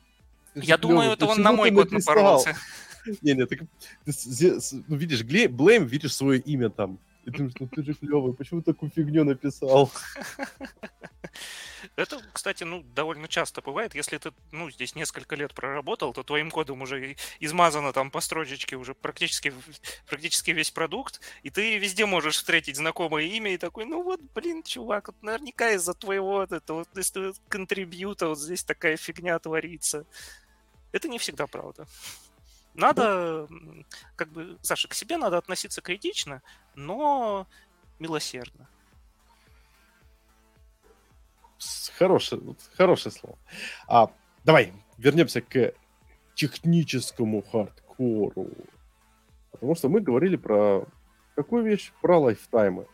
Я 0.56 0.78
думаю, 0.78 1.12
это 1.12 1.26
он 1.26 1.42
на 1.42 1.52
мой 1.52 1.72
код 1.72 1.92
напоролся. 1.92 2.56
Не, 3.22 3.34
не, 3.34 3.46
ты, 3.48 3.68
ты 4.06 4.60
ну, 4.88 4.96
видишь, 4.96 5.24
Блейм, 5.24 5.86
видишь 5.86 6.16
свое 6.16 6.40
имя 6.40 6.70
там. 6.70 7.00
И 7.26 7.30
думаешь, 7.30 7.54
ну 7.60 7.68
ты 7.68 7.84
же 7.84 7.94
клевый, 7.94 8.34
почему 8.34 8.62
такую 8.62 8.92
фигню 8.92 9.24
написал? 9.24 9.92
Это, 11.96 12.22
кстати, 12.34 12.64
ну, 12.64 12.84
довольно 12.96 13.28
часто 13.28 13.62
бывает. 13.62 13.96
Если 13.96 14.18
ты, 14.18 14.32
ну, 14.52 14.70
здесь 14.70 14.96
несколько 14.96 15.36
лет 15.36 15.54
проработал, 15.54 16.14
то 16.14 16.24
твоим 16.24 16.52
кодом 16.52 16.82
уже 16.82 17.16
измазано 17.40 17.94
там 17.94 18.12
по 18.12 18.22
строчечке 18.22 18.76
уже 18.76 18.94
практически, 18.94 19.54
практически 20.08 20.52
весь 20.52 20.72
продукт, 20.72 21.22
и 21.44 21.50
ты 21.50 21.78
везде 21.78 22.06
можешь 22.06 22.36
встретить 22.36 22.78
знакомое 22.78 23.26
имя 23.26 23.54
и 23.54 23.58
такой, 23.58 23.86
ну 23.86 24.04
вот, 24.04 24.22
блин, 24.34 24.64
чувак, 24.64 25.08
вот 25.08 25.22
наверняка 25.22 25.72
из-за 25.72 25.94
твоего 25.94 26.34
вот 26.34 26.52
этого 26.52 26.86
вот, 26.96 27.36
контрибьюта 27.48 28.30
вот 28.30 28.40
здесь 28.40 28.64
такая 28.64 28.98
фигня 28.98 29.38
творится. 29.40 30.06
Это 30.92 31.08
не 31.08 31.20
всегда 31.20 31.48
правда. 31.48 31.88
Надо, 32.74 33.48
как 34.16 34.30
бы, 34.30 34.58
Саша, 34.62 34.88
к 34.88 34.94
себе 34.94 35.18
надо 35.18 35.38
относиться 35.38 35.82
критично, 35.82 36.42
но 36.76 37.48
милосердно. 38.00 38.68
Хорошее, 41.98 42.42
хорошее 42.76 43.14
слово. 43.14 43.38
А, 43.88 44.12
давай 44.44 44.74
вернемся 44.98 45.42
к 45.42 45.74
техническому 46.34 47.44
хардкору. 47.44 48.50
Потому 49.52 49.76
что 49.76 49.90
мы 49.90 50.00
говорили 50.00 50.38
про 50.38 50.86
какую 51.36 51.64
вещь? 51.64 51.92
Про 52.02 52.20
лайфтаймы. 52.20 52.88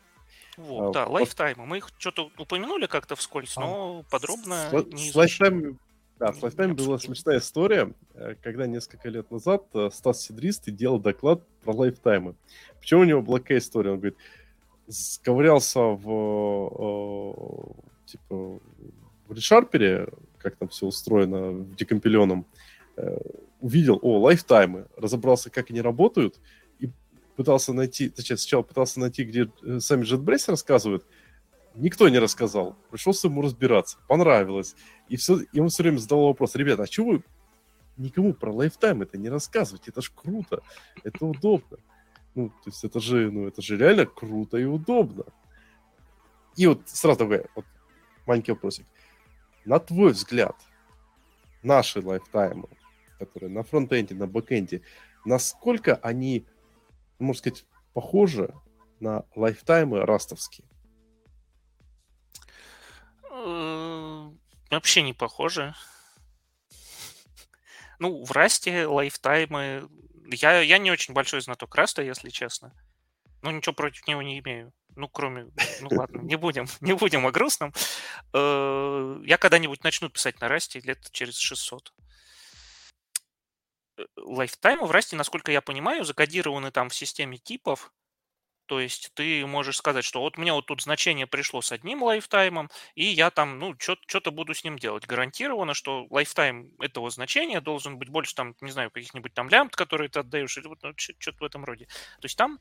Вот, 0.57 0.89
а, 0.89 0.91
да, 0.91 1.07
лайфтаймы. 1.07 1.65
Мы 1.65 1.77
их 1.77 1.89
что-то 1.97 2.31
упомянули 2.37 2.87
как-то 2.87 3.15
вскользь, 3.15 3.55
а, 3.57 3.61
но 3.61 4.03
подробно 4.09 4.69
с, 4.69 4.73
не 4.87 5.11
с 5.11 5.15
лайфтайм, 5.15 5.79
Да, 6.19 6.33
с 6.33 6.41
лайфтаймом 6.41 6.75
была 6.75 6.97
смешная 6.97 7.37
история, 7.37 7.93
э, 8.15 8.35
когда 8.41 8.65
несколько 8.65 9.07
лет 9.07 9.29
назад 9.29 9.65
э, 9.75 9.89
Стас 9.93 10.23
Сидристый 10.23 10.73
делал 10.73 10.99
доклад 10.99 11.43
про 11.63 11.73
лайфтаймы. 11.73 12.35
Почему 12.79 13.01
у 13.01 13.03
него 13.03 13.21
была 13.21 13.39
какая 13.39 13.59
история? 13.59 13.91
Он 13.91 13.97
говорит, 13.97 14.17
ковырялся 14.87 15.79
в 15.79 16.09
э, 16.73 18.07
типа 18.07 18.59
в 19.27 19.31
ReSharper, 19.31 20.17
как 20.39 20.55
там 20.55 20.69
все 20.69 20.87
устроено 20.87 21.51
в 21.51 21.75
декомпиленном, 21.75 22.45
увидел, 23.59 23.99
о, 24.01 24.17
лайфтаймы, 24.19 24.87
разобрался, 24.95 25.49
как 25.49 25.69
они 25.69 25.81
работают, 25.81 26.39
и 26.79 26.89
пытался 27.35 27.73
найти, 27.73 28.07
точнее, 28.09 28.37
сначала 28.37 28.61
пытался 28.63 29.01
найти, 29.01 29.25
где 29.25 29.51
сами 29.79 30.03
JetBrains 30.03 30.49
рассказывают, 30.49 31.05
никто 31.75 32.07
не 32.07 32.19
рассказал. 32.19 32.75
Пришлось 32.89 33.23
ему 33.23 33.41
разбираться, 33.41 33.97
понравилось. 34.07 34.75
И, 35.09 35.15
все, 35.15 35.39
он 35.55 35.69
все 35.69 35.83
время 35.83 35.97
задал 35.97 36.25
вопрос, 36.25 36.55
ребята, 36.55 36.83
а 36.83 36.87
что 36.87 37.05
вы 37.05 37.23
никому 37.97 38.33
про 38.33 38.51
лайфтаймы-то 38.51 39.17
не 39.17 39.29
рассказываете? 39.29 39.91
Это 39.91 40.01
ж 40.01 40.11
круто, 40.13 40.61
это 41.03 41.25
удобно. 41.25 41.77
Ну, 42.35 42.49
то 42.49 42.69
есть 42.69 42.83
это 42.83 42.99
же, 42.99 43.31
ну, 43.31 43.47
это 43.47 43.61
же 43.61 43.77
реально 43.77 44.05
круто 44.05 44.57
и 44.57 44.65
удобно. 44.65 45.23
И 46.55 46.67
вот 46.67 46.81
сразу 46.85 47.19
такой, 47.19 47.45
вот 47.55 47.65
маленький 48.25 48.51
вопросик. 48.51 48.85
На 49.65 49.79
твой 49.79 50.11
взгляд, 50.11 50.55
наши 51.63 52.01
лайфтаймы, 52.01 52.67
которые 53.19 53.49
на 53.49 53.63
фронтенде, 53.63 54.15
на 54.15 54.27
бэкенде, 54.27 54.81
насколько 55.25 55.95
они, 55.95 56.45
можно 57.19 57.39
сказать, 57.39 57.65
похожи 57.93 58.53
на 58.99 59.25
лайфтаймы 59.35 60.05
растовские? 60.05 60.67
Э, 64.69 64.75
вообще 64.75 65.01
не 65.01 65.13
похожи. 65.13 65.73
Ну, 67.99 68.23
в 68.23 68.31
Расте 68.31 68.85
лайфтаймы... 68.85 69.89
Я, 70.31 70.59
я 70.61 70.77
не 70.77 70.91
очень 70.91 71.13
большой 71.13 71.41
знаток 71.41 71.73
Раста, 71.75 72.01
если 72.01 72.29
честно. 72.29 72.73
Ну, 73.41 73.51
ничего 73.51 73.73
против 73.73 74.07
него 74.07 74.21
не 74.21 74.39
имею 74.39 74.73
ну, 74.97 75.07
кроме, 75.07 75.47
ну 75.81 75.89
ладно, 75.91 76.21
не 76.21 76.35
будем, 76.35 76.65
не 76.81 76.93
будем 76.93 77.25
о 77.25 77.31
грустном. 77.31 77.71
Э, 78.33 79.21
я 79.23 79.37
когда-нибудь 79.37 79.83
начну 79.83 80.09
писать 80.09 80.41
на 80.41 80.49
Расте 80.49 80.79
лет 80.79 80.99
через 81.11 81.37
600. 81.37 81.93
Э, 83.97 84.03
лайфтаймы 84.17 84.85
в 84.87 84.91
Расте, 84.91 85.15
насколько 85.15 85.51
я 85.51 85.61
понимаю, 85.61 86.03
закодированы 86.03 86.71
там 86.71 86.89
в 86.89 86.95
системе 86.95 87.37
типов. 87.37 87.93
То 88.67 88.79
есть 88.79 89.11
ты 89.15 89.45
можешь 89.45 89.77
сказать, 89.77 90.05
что 90.05 90.21
вот 90.21 90.37
мне 90.37 90.53
вот 90.53 90.67
тут 90.67 90.81
значение 90.81 91.25
пришло 91.25 91.61
с 91.61 91.71
одним 91.71 92.03
лайфтаймом, 92.03 92.69
и 92.95 93.05
я 93.05 93.31
там, 93.31 93.59
ну, 93.59 93.75
что-то 93.79 94.31
буду 94.31 94.53
с 94.53 94.63
ним 94.63 94.77
делать. 94.77 95.07
Гарантированно, 95.07 95.73
что 95.73 96.05
лайфтайм 96.09 96.71
этого 96.79 97.09
значения 97.09 97.61
должен 97.61 97.97
быть 97.97 98.09
больше, 98.09 98.35
там, 98.35 98.55
не 98.61 98.71
знаю, 98.71 98.91
каких-нибудь 98.91 99.33
там 99.33 99.49
лямбд, 99.49 99.75
которые 99.75 100.09
ты 100.09 100.19
отдаешь, 100.19 100.57
или 100.57 100.67
вот 100.67 100.79
ну, 100.83 100.93
что-то 100.95 101.37
в 101.39 101.43
этом 101.43 101.65
роде. 101.65 101.85
То 102.19 102.25
есть 102.25 102.37
там 102.37 102.59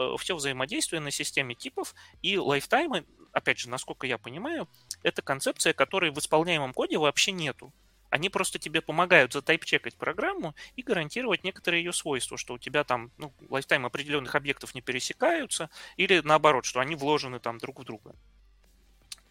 Э, 0.00 0.16
все 0.18 0.34
взаимодействие 0.34 1.00
на 1.00 1.10
системе 1.10 1.54
типов 1.54 1.94
и 2.22 2.38
лайфтаймы, 2.38 3.04
опять 3.32 3.58
же, 3.58 3.68
насколько 3.68 4.06
я 4.06 4.16
понимаю, 4.16 4.66
это 5.02 5.20
концепция, 5.20 5.74
которой 5.74 6.10
в 6.10 6.18
исполняемом 6.18 6.72
коде 6.72 6.96
вообще 6.96 7.32
нету. 7.32 7.72
Они 8.10 8.28
просто 8.28 8.58
тебе 8.58 8.80
помогают 8.82 9.32
затайп-чекать 9.32 9.94
программу 9.94 10.54
и 10.74 10.82
гарантировать 10.82 11.44
некоторые 11.44 11.84
ее 11.84 11.92
свойства, 11.92 12.36
что 12.36 12.54
у 12.54 12.58
тебя 12.58 12.82
там 12.82 13.12
ну, 13.18 13.32
лайфтайм 13.48 13.86
определенных 13.86 14.34
объектов 14.34 14.74
не 14.74 14.82
пересекаются, 14.82 15.70
или 15.96 16.20
наоборот, 16.20 16.64
что 16.64 16.80
они 16.80 16.96
вложены 16.96 17.38
там 17.38 17.58
друг 17.58 17.80
в 17.80 17.84
друга. 17.84 18.14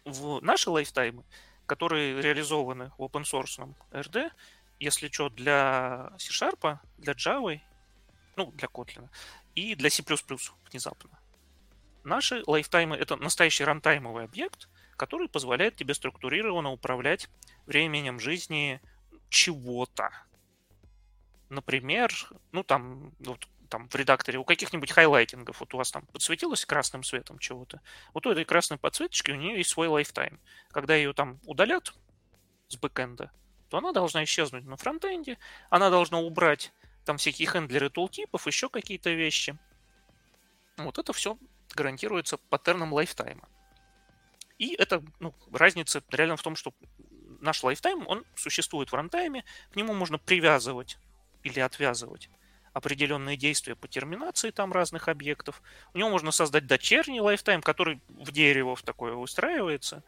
В 0.04 0.40
наши 0.40 0.70
лайфтаймы, 0.70 1.24
которые 1.66 2.22
реализованы 2.22 2.90
в 2.96 3.02
open 3.02 3.22
source 3.22 3.74
RD, 3.92 4.32
если 4.78 5.08
что, 5.08 5.28
для 5.28 6.12
C-Sharp, 6.18 6.78
для 6.96 7.12
Java, 7.12 7.60
ну, 8.36 8.50
для 8.52 8.66
Kotlin, 8.68 9.10
и 9.54 9.74
для 9.74 9.90
C++ 9.90 10.02
внезапно. 10.70 11.10
Наши 12.02 12.42
лайфтаймы— 12.46 12.96
это 12.96 13.16
настоящий 13.16 13.64
рантаймовый 13.64 14.24
объект, 14.24 14.69
который 15.00 15.30
позволяет 15.30 15.76
тебе 15.76 15.94
структурированно 15.94 16.70
управлять 16.72 17.30
временем 17.64 18.20
жизни 18.20 18.82
чего-то. 19.30 20.10
Например, 21.48 22.12
ну 22.52 22.62
там, 22.62 23.14
вот, 23.18 23.48
там 23.70 23.88
в 23.88 23.94
редакторе 23.94 24.38
у 24.38 24.44
каких-нибудь 24.44 24.92
хайлайтингов, 24.92 25.60
вот 25.60 25.72
у 25.72 25.78
вас 25.78 25.90
там 25.90 26.04
подсветилось 26.12 26.66
красным 26.66 27.02
цветом 27.02 27.38
чего-то, 27.38 27.80
вот 28.12 28.26
у 28.26 28.30
этой 28.30 28.44
красной 28.44 28.76
подсветочки 28.76 29.30
у 29.30 29.36
нее 29.36 29.56
есть 29.56 29.70
свой 29.70 29.88
лайфтайм. 29.88 30.38
Когда 30.70 30.94
ее 30.94 31.14
там 31.14 31.40
удалят 31.46 31.94
с 32.68 32.76
бэкэнда, 32.76 33.32
то 33.70 33.78
она 33.78 33.92
должна 33.92 34.22
исчезнуть 34.24 34.66
на 34.66 34.76
фронтенде, 34.76 35.38
она 35.70 35.88
должна 35.88 36.18
убрать 36.18 36.74
там 37.06 37.16
всякие 37.16 37.48
хендлеры 37.48 37.88
тултипов, 37.88 38.46
еще 38.46 38.68
какие-то 38.68 39.08
вещи. 39.08 39.58
Вот 40.76 40.98
это 40.98 41.14
все 41.14 41.38
гарантируется 41.74 42.36
паттерном 42.36 42.92
лайфтайма. 42.92 43.48
И 44.60 44.74
это 44.74 45.02
ну, 45.20 45.34
разница 45.52 46.04
реально 46.10 46.36
в 46.36 46.42
том, 46.42 46.54
что 46.54 46.74
наш 47.40 47.62
лайфтайм, 47.64 48.06
он 48.06 48.26
существует 48.36 48.92
в 48.92 48.94
рантайме, 48.94 49.42
к 49.72 49.76
нему 49.76 49.94
можно 49.94 50.18
привязывать 50.18 50.98
или 51.42 51.60
отвязывать 51.60 52.28
определенные 52.74 53.38
действия 53.38 53.74
по 53.74 53.88
терминации 53.88 54.50
там 54.50 54.70
разных 54.70 55.08
объектов. 55.08 55.62
У 55.94 55.98
него 55.98 56.10
можно 56.10 56.30
создать 56.30 56.66
дочерний 56.66 57.20
лайфтайм, 57.20 57.62
который 57.62 58.02
в 58.08 58.32
дерево 58.32 58.76
в 58.76 58.82
такое 58.82 59.14
устраивается. 59.14 60.04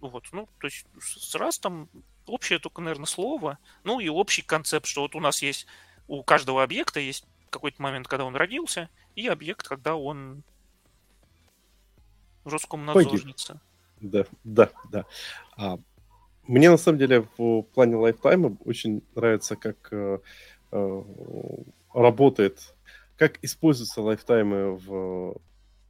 Вот, 0.00 0.28
ну, 0.30 0.48
то 0.60 0.68
есть 0.68 0.86
с 1.00 1.34
Растом 1.34 1.88
общее 2.26 2.60
только, 2.60 2.80
наверное, 2.80 3.06
слово, 3.06 3.58
ну 3.82 3.98
и 3.98 4.08
общий 4.08 4.42
концепт, 4.42 4.86
что 4.86 5.02
вот 5.02 5.16
у 5.16 5.20
нас 5.20 5.42
есть 5.42 5.66
у 6.06 6.22
каждого 6.22 6.62
объекта 6.62 7.00
есть 7.00 7.26
какой-то 7.50 7.82
момент, 7.82 8.06
когда 8.06 8.24
он 8.24 8.36
родился, 8.36 8.88
и 9.16 9.26
объект, 9.26 9.66
когда 9.66 9.96
он 9.96 10.44
Роскомнадзорница. 12.44 13.60
Да, 14.00 14.26
да, 14.44 14.70
да. 14.90 15.06
А, 15.56 15.78
мне 16.46 16.70
на 16.70 16.76
самом 16.76 16.98
деле 16.98 17.26
в 17.38 17.62
плане 17.62 17.96
лайфтайма 17.96 18.56
очень 18.64 19.02
нравится, 19.14 19.56
как 19.56 19.88
э, 19.92 20.18
э, 20.72 21.02
работает, 21.94 22.74
как 23.16 23.38
используются 23.42 24.02
лайфтаймы 24.02 24.76
в 24.76 25.40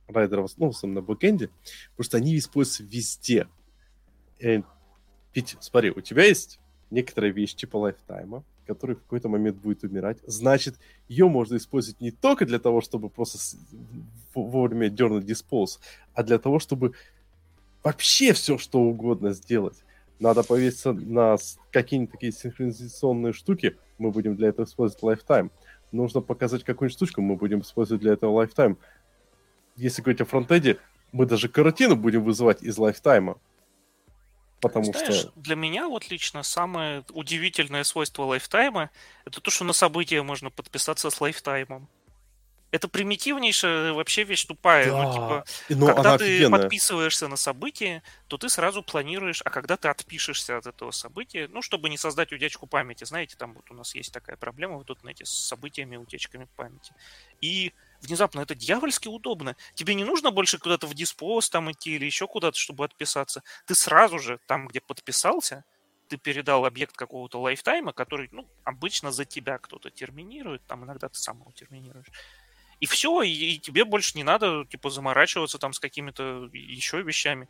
райдеров, 0.07 0.53
ну, 0.57 0.71
в 0.71 0.77
основном 0.77 1.03
на 1.03 1.03
бэкэнде, 1.03 1.51
потому 1.91 2.05
что 2.05 2.17
они 2.19 2.37
используются 2.39 2.85
везде. 2.85 3.49
Э, 4.39 4.63
ведь, 5.35 5.57
смотри, 5.61 5.91
у 5.91 6.01
тебя 6.01 6.25
есть 6.25 6.61
некоторая 6.91 7.33
вещь 7.33 7.55
типа 7.55 7.77
лайфтайма, 7.77 8.45
который 8.67 8.97
в 8.97 9.03
какой-то 9.03 9.29
момент 9.29 9.57
будет 9.57 9.85
умирать. 9.85 10.19
Значит, 10.27 10.77
ее 11.09 11.29
можно 11.29 11.57
использовать 11.57 12.01
не 12.01 12.11
только 12.11 12.47
для 12.47 12.59
того, 12.59 12.81
чтобы 12.81 13.09
просто 13.09 13.39
вовремя 14.35 14.89
дернуть 14.89 15.25
диспоз, 15.25 15.81
а 16.15 16.23
для 16.23 16.39
того, 16.39 16.59
чтобы 16.59 16.93
вообще 17.83 18.33
все, 18.33 18.59
что 18.59 18.81
угодно 18.81 19.33
сделать. 19.33 19.85
Надо 20.19 20.43
повеситься 20.43 20.93
на 20.93 21.37
какие-нибудь 21.71 22.13
такие 22.13 22.33
синхронизационные 22.33 23.33
штуки, 23.33 23.77
мы 23.99 24.11
будем 24.11 24.37
для 24.37 24.49
этого 24.49 24.67
использовать 24.67 25.03
Lifetime. 25.03 25.51
Нужно 25.93 26.21
показать 26.21 26.65
какую-нибудь 26.65 26.97
штучку, 26.97 27.21
мы 27.21 27.37
будем 27.37 27.61
использовать 27.61 28.03
для 28.03 28.13
этого 28.13 28.43
Lifetime. 28.43 28.77
Если 29.77 30.03
говорить 30.03 30.21
о 30.21 30.25
фронтенде, 30.25 30.79
мы 31.13 31.27
даже 31.27 31.49
каротину 31.49 31.97
будем 31.97 32.25
вызывать 32.25 32.63
из 32.63 32.79
Lifetime. 32.79 33.37
Потому 34.69 34.93
Знаешь, 34.93 35.15
что... 35.15 35.33
для 35.37 35.57
меня 35.57 35.89
вот 35.89 36.11
лично 36.11 36.43
самое 36.43 37.05
удивительное 37.13 37.85
свойство 37.85 38.23
лайфтайма 38.23 38.91
это 39.27 39.41
то, 39.41 39.51
что 39.51 39.65
на 39.65 39.75
события 39.75 40.23
можно 40.23 40.51
подписаться 40.51 41.11
с 41.11 41.21
лайфтаймом. 41.21 41.89
Это 42.71 42.89
примитивнейшая 42.89 43.93
вообще 43.93 44.25
вещь 44.25 44.47
тупая. 44.47 44.91
Ну, 44.91 44.97
да. 44.97 45.05
Ну, 45.05 45.13
типа, 45.13 45.45
Но 45.69 45.95
когда 45.95 46.19
ты 46.19 46.25
офигенная. 46.25 46.61
подписываешься 46.63 47.29
на 47.29 47.37
событие, 47.37 48.03
то 48.27 48.37
ты 48.37 48.49
сразу 48.49 48.83
планируешь, 48.83 49.43
а 49.45 49.51
когда 49.51 49.77
ты 49.77 49.87
отпишешься 49.87 50.57
от 50.57 50.67
этого 50.67 50.91
события, 50.91 51.47
ну, 51.53 51.63
чтобы 51.63 51.89
не 51.89 51.97
создать 51.99 52.33
утечку 52.33 52.67
памяти. 52.67 53.05
Знаете, 53.05 53.37
там 53.37 53.53
вот 53.55 53.71
у 53.71 53.75
нас 53.75 53.95
есть 53.95 54.13
такая 54.13 54.37
проблема 54.37 54.79
в 54.79 54.83
.NET 54.83 55.25
с 55.25 55.47
событиями, 55.47 55.97
утечками 55.97 56.49
памяти. 56.57 56.95
И 57.41 57.73
внезапно 58.05 58.41
это 58.41 58.55
дьявольски 58.55 59.09
удобно. 59.09 59.57
Тебе 59.75 59.95
не 59.95 60.05
нужно 60.05 60.31
больше 60.31 60.59
куда-то 60.59 60.87
в 60.87 60.95
диспоз 60.95 61.51
там 61.51 61.71
идти 61.73 61.97
или 61.97 62.05
еще 62.05 62.27
куда-то, 62.27 62.59
чтобы 62.59 62.85
отписаться. 62.85 63.43
Ты 63.67 63.75
сразу 63.75 64.19
же 64.19 64.39
там, 64.47 64.67
где 64.69 64.81
подписался, 64.81 65.65
ты 66.09 66.17
передал 66.17 66.65
объект 66.65 66.97
какого-то 66.97 67.41
лайфтайма, 67.41 67.93
который, 67.93 68.29
ну, 68.33 68.49
обычно 68.65 69.11
за 69.11 69.25
тебя 69.25 69.59
кто-то 69.59 69.91
терминирует, 69.91 70.65
там 70.67 70.85
иногда 70.85 71.09
ты 71.09 71.19
сам 71.19 71.41
его 71.41 71.53
терминируешь. 71.53 72.07
И 72.81 72.87
все, 72.87 73.23
и, 73.23 73.31
и 73.31 73.59
тебе 73.59 73.85
больше 73.85 74.17
не 74.17 74.25
надо, 74.25 74.65
типа, 74.67 74.91
заморачиваться 74.91 75.59
там 75.59 75.73
с 75.73 75.79
какими-то 75.79 76.51
еще 76.53 77.03
вещами. 77.03 77.49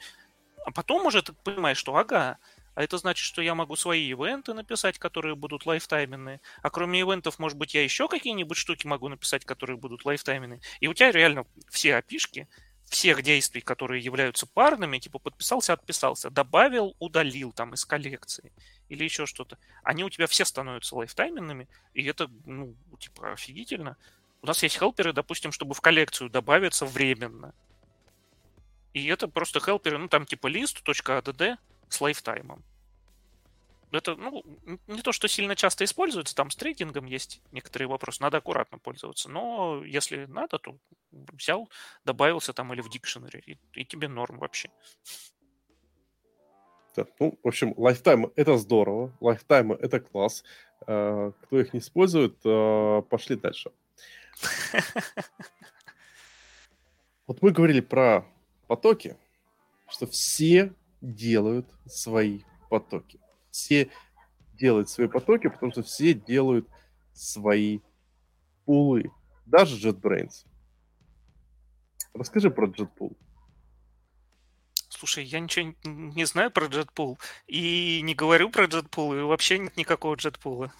А 0.65 0.71
потом 0.71 1.07
уже 1.07 1.23
ты 1.23 1.33
понимаешь, 1.33 1.79
что 1.79 1.97
ага, 1.97 2.39
а 2.75 2.83
это 2.83 2.99
значит, 2.99 3.25
что 3.25 3.43
я 3.43 3.55
могу 3.55 3.77
свои 3.77 4.07
ивенты 4.09 4.53
написать, 4.53 4.99
которые 4.99 5.37
будут 5.37 5.67
лайфтайменные. 5.67 6.41
А 6.63 6.71
кроме 6.71 7.01
ивентов, 7.01 7.39
может 7.39 7.57
быть, 7.57 7.75
я 7.75 7.83
еще 7.83 8.09
какие-нибудь 8.09 8.57
штуки 8.57 8.87
могу 8.87 9.09
написать, 9.09 9.45
которые 9.45 9.77
будут 9.77 10.05
лайфтайменные. 10.05 10.61
И 10.81 10.89
у 10.89 10.95
тебя 10.95 11.13
реально 11.13 11.47
все 11.71 11.97
опишки 11.97 12.49
всех 12.85 13.23
действий, 13.23 13.61
которые 13.61 14.03
являются 14.03 14.47
парными, 14.47 14.99
типа 14.99 15.19
подписался, 15.19 15.73
отписался, 15.73 16.31
добавил, 16.31 16.95
удалил 16.99 17.53
там 17.53 17.75
из 17.75 17.85
коллекции 17.85 18.53
или 18.89 19.05
еще 19.05 19.27
что-то. 19.27 19.59
Они 19.83 20.05
у 20.05 20.11
тебя 20.11 20.27
все 20.27 20.45
становятся 20.45 20.97
лайфтайменными, 20.97 21.69
и 21.95 22.05
это, 22.05 22.31
ну, 22.45 22.75
типа, 22.99 23.33
офигительно. 23.33 23.97
У 24.43 24.47
нас 24.47 24.63
есть 24.63 24.79
хелперы, 24.79 25.13
допустим, 25.13 25.53
чтобы 25.53 25.75
в 25.75 25.81
коллекцию 25.81 26.29
добавиться 26.29 26.85
временно. 26.85 27.55
И 28.93 29.07
это 29.07 29.27
просто 29.27 29.59
хелперы, 29.61 29.99
ну, 29.99 30.09
там 30.09 30.27
типа 30.27 30.49
list.add 30.49 31.59
с 31.95 32.01
лайфтаймом. 32.01 32.63
Это, 33.93 34.17
ну, 34.17 34.43
не 34.89 35.03
то, 35.03 35.13
что 35.13 35.29
сильно 35.29 35.55
часто 35.55 35.85
используется, 35.85 36.35
там 36.35 36.51
с 36.51 36.57
трейдингом 36.57 37.05
есть 37.05 37.41
некоторые 37.53 37.87
вопросы, 37.87 38.23
надо 38.23 38.39
аккуратно 38.39 38.79
пользоваться. 38.79 39.31
Но 39.31 39.85
если 39.85 40.27
надо, 40.27 40.59
то 40.59 40.77
взял, 41.13 41.71
добавился 42.05 42.53
там 42.53 42.73
или 42.73 42.81
в 42.81 42.91
dictionary, 42.91 43.41
и, 43.47 43.59
и 43.75 43.85
тебе 43.85 44.09
норм 44.09 44.39
вообще. 44.39 44.71
Да, 46.97 47.07
ну, 47.21 47.39
в 47.43 47.49
общем, 47.49 47.75
лайфтайм 47.77 48.33
это 48.35 48.57
здорово, 48.57 49.13
лайфтайм 49.21 49.73
это 49.73 50.01
класс. 50.01 50.43
Э, 50.87 51.33
кто 51.43 51.61
их 51.61 51.73
не 51.73 51.79
использует, 51.79 52.37
э, 52.45 53.03
пошли 53.09 53.37
дальше. 53.37 53.71
Вот 57.27 57.41
мы 57.41 57.53
говорили 57.53 57.81
про 57.81 58.27
потоки, 58.67 59.17
что 59.89 60.07
все 60.07 60.75
делают 61.05 61.67
свои 61.87 62.43
потоки. 62.71 63.21
Все 63.51 63.91
делают 64.55 64.89
свои 64.89 65.09
потоки, 65.09 65.49
потому 65.49 65.73
что 65.73 65.83
все 65.83 66.15
делают 66.15 66.69
свои 67.13 67.81
пулы. 68.65 69.11
Даже 69.47 69.77
JetBrains. 69.77 70.47
Расскажи 72.15 72.51
про 72.51 72.69
JetPool. 72.69 73.17
Слушай, 74.89 75.25
я 75.25 75.41
ничего 75.41 75.75
не 75.85 76.25
знаю 76.25 76.51
про 76.51 76.67
JetPool 76.67 77.19
и 77.47 78.01
не 78.03 78.15
говорю 78.15 78.51
про 78.51 78.67
JetPool, 78.67 79.21
и 79.21 79.23
вообще 79.23 79.59
нет 79.59 79.77
никакого 79.77 80.15
JetPool. 80.15 80.71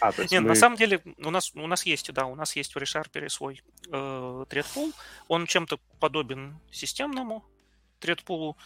А, 0.00 0.12
Нет, 0.16 0.42
мы... 0.42 0.48
на 0.48 0.54
самом 0.54 0.76
деле 0.76 1.02
у 1.18 1.30
нас, 1.30 1.52
у 1.54 1.66
нас 1.66 1.84
есть, 1.84 2.12
да, 2.12 2.26
у 2.26 2.34
нас 2.34 2.54
есть 2.56 2.74
в 2.74 2.78
ReSharper 2.78 3.28
свой 3.28 3.62
э, 3.90 4.44
тредпул. 4.48 4.92
Он 5.28 5.46
чем-то 5.46 5.78
подобен 5.98 6.58
системному 6.70 7.44
тредпулу. 8.00 8.56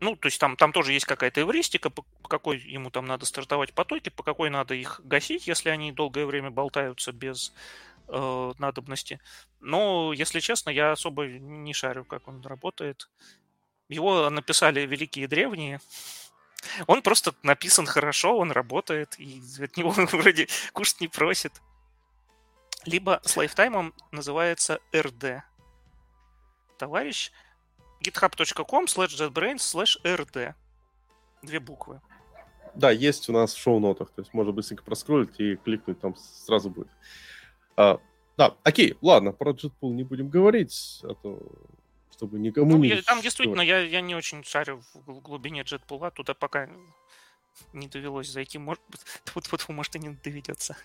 Ну, 0.00 0.16
то 0.16 0.26
есть 0.26 0.40
там, 0.40 0.56
там 0.56 0.72
тоже 0.72 0.92
есть 0.92 1.06
какая-то 1.06 1.40
эвристика, 1.40 1.90
по 1.90 2.04
какой 2.28 2.58
ему 2.58 2.90
там 2.90 3.06
надо 3.06 3.26
стартовать 3.26 3.72
потоки, 3.72 4.10
по 4.10 4.22
какой 4.22 4.48
надо 4.48 4.74
их 4.74 5.00
гасить, 5.04 5.46
если 5.46 5.70
они 5.70 5.92
долгое 5.92 6.24
время 6.24 6.50
болтаются 6.50 7.12
без 7.12 7.52
э, 8.06 8.52
надобности. 8.58 9.20
Но, 9.60 10.12
если 10.12 10.40
честно, 10.40 10.70
я 10.70 10.92
особо 10.92 11.26
не 11.26 11.72
шарю, 11.72 12.04
как 12.04 12.28
он 12.28 12.42
работает. 12.42 13.08
Его 13.88 14.30
написали 14.30 14.86
великие 14.86 15.26
древние, 15.26 15.80
он 16.86 17.02
просто 17.02 17.34
написан 17.42 17.86
хорошо, 17.86 18.36
он 18.36 18.52
работает, 18.52 19.18
и 19.18 19.42
от 19.60 19.76
него 19.76 19.90
вроде 20.12 20.48
кушать 20.72 21.00
не 21.00 21.08
просит. 21.08 21.52
Либо 22.84 23.20
с 23.24 23.36
лайфтаймом 23.36 23.94
называется 24.10 24.80
RD. 24.92 25.42
Товарищ 26.78 27.32
github.com 28.00 28.86
slash 28.86 29.16
jetbrains 29.16 29.58
slash 29.58 29.96
rd. 30.04 30.54
Две 31.42 31.60
буквы. 31.60 32.00
Да, 32.74 32.90
есть 32.90 33.28
у 33.28 33.32
нас 33.32 33.54
в 33.54 33.58
шоу-нотах. 33.58 34.10
То 34.10 34.22
есть 34.22 34.34
можно 34.34 34.52
быстренько 34.52 34.84
проскролить 34.84 35.38
и 35.40 35.56
кликнуть, 35.56 36.00
там 36.00 36.14
сразу 36.16 36.70
будет. 36.70 36.88
А, 37.76 38.00
да, 38.36 38.54
окей, 38.62 38.96
ладно, 39.02 39.32
про 39.32 39.52
JetPool 39.52 39.90
не 39.90 40.04
будем 40.04 40.28
говорить, 40.28 41.00
а 41.02 41.14
то 41.14 41.40
чтобы 42.12 42.40
никому 42.40 42.72
ну, 42.72 42.78
не... 42.78 42.88
Я, 42.88 43.02
там 43.02 43.20
действительно 43.20 43.60
я, 43.60 43.78
я 43.80 44.00
не 44.00 44.16
очень 44.16 44.42
шарю 44.42 44.82
в 45.06 45.20
глубине 45.20 45.62
джетпула, 45.62 46.10
туда 46.10 46.34
пока 46.34 46.68
не 47.72 47.86
довелось 47.86 48.28
зайти. 48.28 48.58
Может, 48.58 48.82
вот, 49.34 49.48
вот, 49.52 49.68
может 49.68 49.94
и 49.96 50.00
не 50.00 50.10
доведется. 50.10 50.76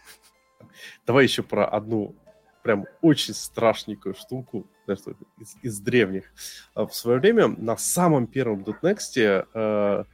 Давай 1.05 1.23
еще 1.23 1.41
про 1.43 1.67
одну 1.67 2.15
прям 2.63 2.85
очень 3.01 3.33
страшненькую 3.33 4.15
штуку 4.15 4.65
из, 4.87 5.55
из 5.61 5.79
древних. 5.79 6.31
А, 6.73 6.87
в 6.87 6.95
свое 6.95 7.19
время 7.19 7.47
на 7.47 7.77
самом 7.77 8.25
первом 8.25 8.63
.next 8.63 9.17
э, 9.17 10.05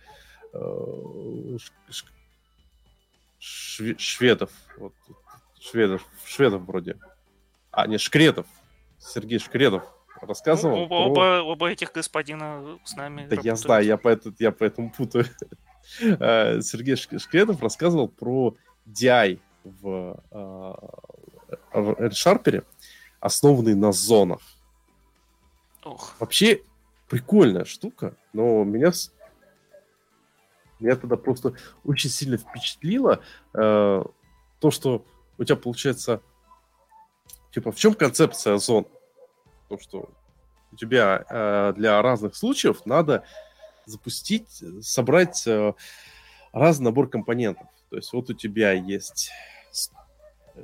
э, 0.54 1.58
шве, 3.40 3.98
шведов, 3.98 4.52
вот, 4.78 4.94
шведов, 5.60 6.06
шведов 6.26 6.64
вроде, 6.64 6.98
а 7.72 7.88
не 7.88 7.98
Шкретов, 7.98 8.48
Сергей 8.98 9.40
Шкредов 9.40 9.84
рассказывал. 10.22 10.76
Ну, 10.76 10.84
оба, 10.84 11.14
про... 11.14 11.44
оба 11.44 11.70
этих 11.70 11.94
господина 11.94 12.80
с 12.84 12.96
нами. 12.96 13.28
Да 13.28 13.36
работают. 13.36 13.46
я 13.46 13.56
знаю, 13.56 13.86
я, 13.86 13.98
поэтому, 13.98 14.36
я 14.40 14.52
поэтому 14.52 14.92
путаю. 14.92 15.26
Э, 16.02 16.62
Сергей 16.62 16.96
Шкредов 16.96 17.64
рассказывал 17.64 18.10
про 18.10 18.56
DI 18.86 19.40
в, 19.64 20.24
э, 20.30 20.74
в 21.74 21.92
RSharper, 21.92 22.66
основанный 23.20 23.76
на 23.76 23.92
зонах. 23.92 24.42
Ох. 25.84 26.16
Вообще 26.20 26.62
прикольная 27.08 27.66
штука, 27.66 28.16
но 28.34 28.64
меня 28.64 28.92
меня 30.80 30.96
тогда 30.96 31.18
просто 31.18 31.54
очень 31.84 32.10
сильно 32.10 32.38
впечатлило 32.38 33.22
э, 33.54 34.04
то, 34.60 34.72
что 34.72 35.06
у 35.38 35.44
тебя 35.44 35.58
получается, 35.58 36.22
типа, 37.52 37.74
в 37.74 37.76
чем 37.76 37.94
концепция 37.94 38.58
зон? 38.58 38.88
то, 39.70 39.78
что 39.80 40.10
у 40.72 40.76
тебя 40.76 41.26
э, 41.30 41.74
для 41.78 42.02
разных 42.02 42.36
случаев 42.36 42.86
надо 42.86 43.24
запустить, 43.86 44.64
собрать 44.82 45.46
э, 45.48 45.74
разный 46.52 46.86
набор 46.86 47.10
компонентов. 47.10 47.68
То 47.90 47.96
есть 47.96 48.12
вот 48.12 48.30
у 48.30 48.34
тебя 48.34 48.74
есть 48.74 49.32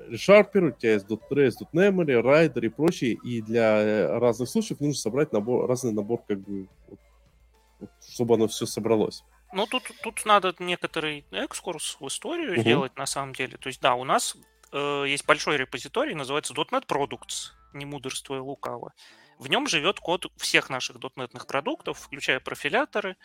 ReSharper, 0.09 0.69
у 0.69 0.71
тебя 0.71 0.93
есть 0.93 1.07
.trace, 1.07 1.55
.memory, 1.73 2.21
Rider 2.21 2.65
и 2.65 2.69
прочее, 2.69 3.17
и 3.23 3.41
для 3.41 3.81
э, 3.81 4.19
разных 4.19 4.49
случаев 4.49 4.79
нужно 4.79 4.95
собрать 4.95 5.31
набор, 5.33 5.67
разный 5.67 5.93
набор, 5.93 6.21
как 6.27 6.39
бы, 6.39 6.67
вот, 6.87 7.89
чтобы 8.07 8.35
оно 8.35 8.47
все 8.47 8.65
собралось. 8.65 9.23
Ну, 9.53 9.65
тут, 9.67 9.83
тут 10.03 10.25
надо 10.25 10.53
некоторый 10.59 11.25
экскурс 11.31 11.97
в 11.99 12.07
историю 12.07 12.53
угу. 12.53 12.61
сделать, 12.61 12.95
на 12.97 13.05
самом 13.05 13.33
деле. 13.33 13.57
То 13.57 13.67
есть, 13.67 13.81
да, 13.81 13.95
у 13.95 14.03
нас 14.03 14.35
э, 14.71 15.05
есть 15.07 15.25
большой 15.25 15.57
репозиторий, 15.57 16.13
называется 16.13 16.53
.NET 16.53 16.85
Products 16.87 17.53
не 17.75 17.85
мудрствуя 17.85 18.41
лукаво. 18.41 18.93
В 19.37 19.49
нем 19.49 19.67
живет 19.67 19.99
код 19.99 20.31
всех 20.37 20.69
наших 20.69 20.99
дотнетных 20.99 21.45
продуктов, 21.45 21.99
включая 21.99 22.39
профиляторы, 22.39 23.17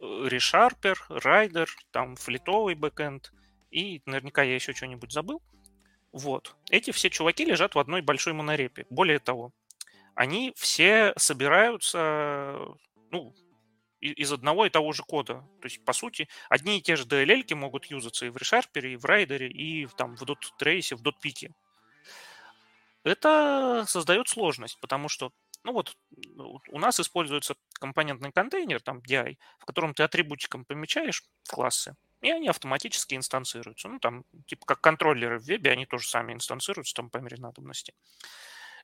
ReSharper, 0.00 0.96
Rider, 1.10 1.68
там 1.92 2.16
флитовый 2.16 2.74
бэкэнд, 2.74 3.32
и 3.70 4.02
наверняка 4.06 4.42
я 4.42 4.54
еще 4.54 4.72
что-нибудь 4.72 5.12
забыл. 5.12 5.42
Вот. 6.12 6.56
Эти 6.70 6.90
все 6.90 7.10
чуваки 7.10 7.44
лежат 7.44 7.74
в 7.74 7.78
одной 7.78 8.02
большой 8.02 8.32
монорепе. 8.32 8.86
Более 8.90 9.18
того, 9.18 9.52
они 10.14 10.52
все 10.56 11.12
собираются 11.16 12.58
ну, 13.10 13.34
из 14.00 14.32
одного 14.32 14.66
и 14.66 14.70
того 14.70 14.92
же 14.92 15.02
кода. 15.02 15.46
То 15.60 15.66
есть, 15.66 15.84
по 15.84 15.92
сути, 15.92 16.28
одни 16.48 16.78
и 16.78 16.82
те 16.82 16.96
же 16.96 17.04
DLL 17.04 17.54
могут 17.54 17.86
юзаться 17.86 18.26
и 18.26 18.30
в 18.30 18.36
ReSharper, 18.36 18.86
и 18.86 18.96
в 18.96 19.04
Rider, 19.04 19.46
и 19.46 19.86
там, 19.96 20.16
в 20.16 20.22
.trace, 20.22 20.96
в 20.96 21.02
.pik. 21.02 21.50
Это 23.04 23.84
создает 23.86 24.28
сложность, 24.28 24.78
потому 24.80 25.08
что 25.08 25.32
ну 25.64 25.72
вот 25.72 25.96
у 26.68 26.78
нас 26.78 27.00
используется 27.00 27.54
компонентный 27.74 28.32
контейнер, 28.32 28.80
там 28.80 28.98
DI, 28.98 29.36
в 29.58 29.64
котором 29.64 29.94
ты 29.94 30.02
атрибутиком 30.02 30.64
помечаешь 30.64 31.22
классы, 31.48 31.96
и 32.20 32.30
они 32.30 32.48
автоматически 32.48 33.14
инстанцируются. 33.14 33.88
Ну, 33.88 33.98
там, 33.98 34.24
типа 34.46 34.66
как 34.66 34.80
контроллеры 34.80 35.38
в 35.38 35.44
вебе, 35.44 35.70
они 35.70 35.86
тоже 35.86 36.08
сами 36.08 36.32
инстанцируются 36.32 36.94
там 36.94 37.10
по 37.10 37.18
мере 37.18 37.36
надобности. 37.38 37.94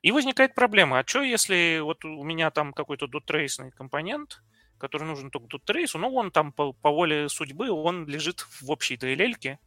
И 0.01 0.11
возникает 0.11 0.55
проблема, 0.55 0.99
а 0.99 1.07
что 1.07 1.21
если 1.21 1.79
вот 1.79 2.05
у 2.05 2.23
меня 2.23 2.51
там 2.51 2.73
какой-то 2.73 3.07
дотрейсный 3.07 3.71
компонент, 3.71 4.41
который 4.77 5.03
нужен 5.03 5.31
только 5.31 5.47
дотрейсу, 5.47 5.97
но 5.97 6.11
он 6.11 6.31
там 6.31 6.51
по, 6.51 6.73
по 6.73 6.91
воле 6.91 7.29
судьбы, 7.29 7.69
он 7.71 8.05
лежит 8.05 8.41
в 8.61 8.69
общей 8.69 8.95
DLL, 8.95 9.57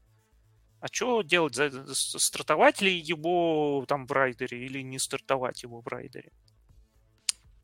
а 0.81 0.87
что 0.91 1.23
делать? 1.23 1.59
Стартовать 1.95 2.81
ли 2.81 2.97
его 2.97 3.85
там 3.87 4.07
в 4.07 4.13
райдере 4.13 4.65
или 4.65 4.81
не 4.81 4.99
стартовать 4.99 5.63
его 5.63 5.83
в 5.83 5.87
райдере? 5.89 6.33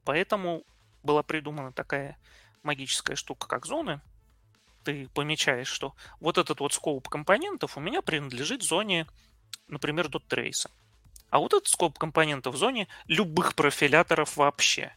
Поэтому 0.04 0.64
была 1.02 1.22
придумана 1.22 1.72
такая 1.72 2.18
магическая 2.62 3.16
штука, 3.16 3.48
как 3.48 3.64
зоны. 3.64 4.02
Ты 4.86 5.08
помечаешь, 5.14 5.66
что 5.66 5.96
вот 6.20 6.38
этот 6.38 6.60
вот 6.60 6.72
скоп 6.72 7.08
компонентов 7.08 7.76
у 7.76 7.80
меня 7.80 8.02
принадлежит 8.02 8.62
зоне, 8.62 9.08
например, 9.66 10.06
.trace. 10.06 10.68
А 11.28 11.40
вот 11.40 11.54
этот 11.54 11.66
скоп 11.66 11.98
компонентов 11.98 12.54
в 12.54 12.56
зоне 12.56 12.86
любых 13.08 13.56
профиляторов 13.56 14.36
вообще. 14.36 14.94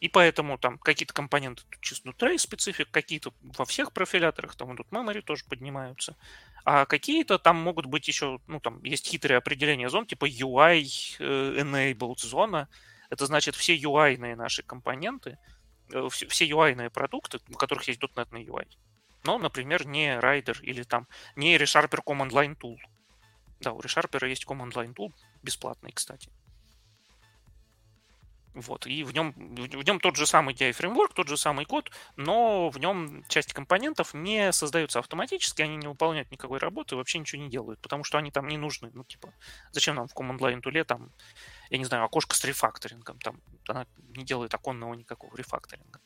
И 0.00 0.08
поэтому 0.08 0.56
там 0.56 0.78
какие-то 0.78 1.12
компоненты 1.12 1.62
чисто 1.82 2.08
trace 2.08 2.38
специфик, 2.38 2.90
какие-то 2.90 3.34
во 3.42 3.66
всех 3.66 3.92
профиляторах, 3.92 4.56
там 4.56 4.74
тут 4.78 4.86
memory 4.88 5.20
тоже 5.20 5.44
поднимаются. 5.46 6.16
А 6.64 6.86
какие-то 6.86 7.38
там 7.38 7.56
могут 7.56 7.84
быть 7.84 8.08
еще, 8.08 8.38
ну 8.46 8.60
там 8.60 8.82
есть 8.82 9.08
хитрые 9.08 9.36
определения 9.36 9.90
зон, 9.90 10.06
типа 10.06 10.26
UI 10.26 10.86
э, 11.18 11.60
enabled 11.60 12.20
зона, 12.20 12.70
это 13.10 13.26
значит, 13.26 13.56
все 13.56 13.76
UI-ные 13.76 14.36
наши 14.36 14.62
компоненты, 14.62 15.36
э, 15.92 16.08
все 16.08 16.48
UI-ные 16.48 16.88
продукты, 16.88 17.40
у 17.50 17.58
которых 17.58 17.88
есть 17.88 18.00
.NET 18.00 18.28
на 18.30 18.38
UI, 18.38 18.66
но, 19.24 19.38
например, 19.38 19.86
не 19.86 20.18
Rider 20.18 20.60
или 20.62 20.82
там 20.82 21.06
не 21.36 21.56
ReSharper 21.56 22.00
Command 22.04 22.30
Line 22.30 22.56
Tool. 22.56 22.76
Да, 23.60 23.72
у 23.72 23.80
ReSharper 23.80 24.26
есть 24.28 24.44
Command 24.46 24.72
Line 24.72 24.94
Tool, 24.94 25.12
бесплатный, 25.42 25.92
кстати. 25.92 26.30
Вот, 28.54 28.86
и 28.86 29.04
в 29.04 29.12
нем, 29.12 29.32
в 29.32 29.82
нем 29.84 30.00
тот 30.00 30.16
же 30.16 30.26
самый 30.26 30.52
DI 30.52 30.72
фреймворк, 30.72 31.14
тот 31.14 31.28
же 31.28 31.36
самый 31.36 31.64
код, 31.64 31.92
но 32.16 32.70
в 32.70 32.78
нем 32.78 33.22
часть 33.28 33.52
компонентов 33.52 34.14
не 34.14 34.52
создаются 34.52 34.98
автоматически, 34.98 35.62
они 35.62 35.76
не 35.76 35.86
выполняют 35.86 36.30
никакой 36.32 36.58
работы, 36.58 36.96
вообще 36.96 37.20
ничего 37.20 37.42
не 37.42 37.50
делают, 37.50 37.80
потому 37.80 38.02
что 38.02 38.18
они 38.18 38.32
там 38.32 38.48
не 38.48 38.56
нужны. 38.56 38.90
Ну, 38.94 39.04
типа, 39.04 39.32
зачем 39.70 39.94
нам 39.94 40.08
в 40.08 40.14
Command 40.16 40.38
Line 40.38 40.60
Tool 40.60 40.84
там, 40.84 41.12
я 41.70 41.78
не 41.78 41.84
знаю, 41.84 42.04
окошко 42.04 42.34
с 42.34 42.44
рефакторингом, 42.44 43.20
там 43.20 43.40
она 43.68 43.86
не 44.16 44.24
делает 44.24 44.52
оконного 44.54 44.94
никакого 44.94 45.36
рефакторинга. 45.36 46.00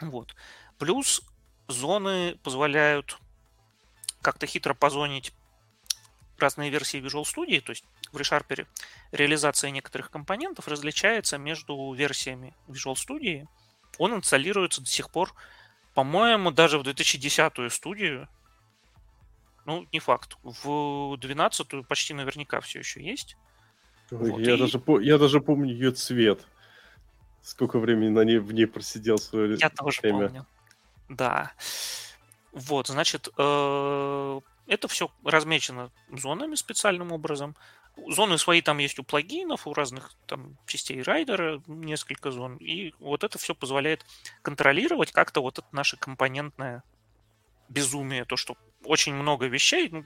Вот. 0.00 0.34
Плюс 0.78 1.22
зоны 1.68 2.38
позволяют 2.42 3.18
как-то 4.20 4.46
хитро 4.46 4.74
позонить 4.74 5.32
разные 6.38 6.70
версии 6.70 7.00
Visual 7.00 7.22
Studio, 7.22 7.60
то 7.60 7.70
есть 7.70 7.84
в 8.12 8.16
ReSharper 8.16 8.66
реализация 9.12 9.70
некоторых 9.70 10.10
компонентов 10.10 10.68
различается 10.68 11.38
между 11.38 11.92
версиями 11.92 12.54
Visual 12.68 12.94
Studio. 12.94 13.46
Он 13.98 14.14
инсталируется 14.14 14.80
до 14.80 14.88
сих 14.88 15.10
пор, 15.10 15.32
по-моему, 15.94 16.50
даже 16.50 16.78
в 16.78 16.82
2010-ю 16.82 17.70
студию. 17.70 18.28
Ну, 19.64 19.86
не 19.92 20.00
факт. 20.00 20.36
В 20.42 21.14
12-ю 21.14 21.84
почти 21.84 22.14
наверняка 22.14 22.60
все 22.60 22.80
еще 22.80 23.02
есть. 23.02 23.36
Вот, 24.10 24.40
я, 24.40 24.54
и... 24.54 24.58
даже, 24.58 24.82
я 25.02 25.18
даже 25.18 25.40
помню 25.40 25.72
ее 25.72 25.92
цвет. 25.92 26.46
Сколько 27.42 27.78
времени 27.78 28.08
на 28.08 28.24
ней, 28.24 28.38
в 28.38 28.52
ней 28.52 28.66
просидел 28.66 29.18
свое 29.18 29.56
Я 29.58 29.70
тоже 29.70 30.00
время. 30.02 30.26
помню. 30.26 30.46
Да. 31.08 31.52
Вот, 32.52 32.88
значит, 32.88 33.28
э, 33.36 34.40
это 34.66 34.88
все 34.88 35.10
размечено 35.24 35.90
зонами 36.10 36.54
специальным 36.54 37.12
образом. 37.12 37.56
Зоны 38.08 38.38
свои 38.38 38.62
там 38.62 38.78
есть 38.78 38.98
у 38.98 39.04
плагинов, 39.04 39.66
у 39.66 39.74
разных 39.74 40.12
там 40.26 40.56
частей 40.66 41.02
райдера 41.02 41.62
несколько 41.66 42.30
зон. 42.30 42.56
И 42.56 42.92
вот 42.98 43.24
это 43.24 43.38
все 43.38 43.54
позволяет 43.54 44.04
контролировать 44.42 45.12
как-то 45.12 45.42
вот 45.42 45.58
это 45.58 45.68
наше 45.72 45.96
компонентное 45.96 46.82
безумие, 47.68 48.24
то, 48.24 48.36
что 48.36 48.56
очень 48.84 49.14
много 49.14 49.46
вещей, 49.46 49.88
ну, 49.90 50.04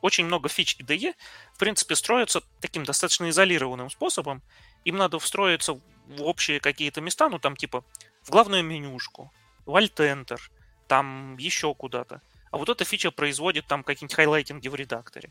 очень 0.00 0.26
много 0.26 0.48
фич 0.48 0.76
IDE, 0.78 1.14
в 1.54 1.58
принципе, 1.58 1.96
строятся 1.96 2.42
таким 2.60 2.84
достаточно 2.84 3.28
изолированным 3.30 3.90
способом. 3.90 4.42
Им 4.84 4.96
надо 4.96 5.18
встроиться 5.18 5.74
в 5.74 6.22
общие 6.22 6.60
какие-то 6.60 7.00
места, 7.00 7.28
ну, 7.28 7.38
там, 7.38 7.56
типа, 7.56 7.84
в 8.22 8.30
главную 8.30 8.62
менюшку, 8.62 9.32
в 9.70 9.76
Alt-Enter, 9.76 10.40
там 10.86 11.36
еще 11.38 11.74
куда-то. 11.74 12.20
А 12.50 12.58
вот 12.58 12.68
эта 12.68 12.84
фича 12.84 13.10
производит 13.10 13.66
там 13.66 13.82
какие-нибудь 13.82 14.14
хайлайтинги 14.14 14.68
в 14.68 14.74
редакторе. 14.74 15.30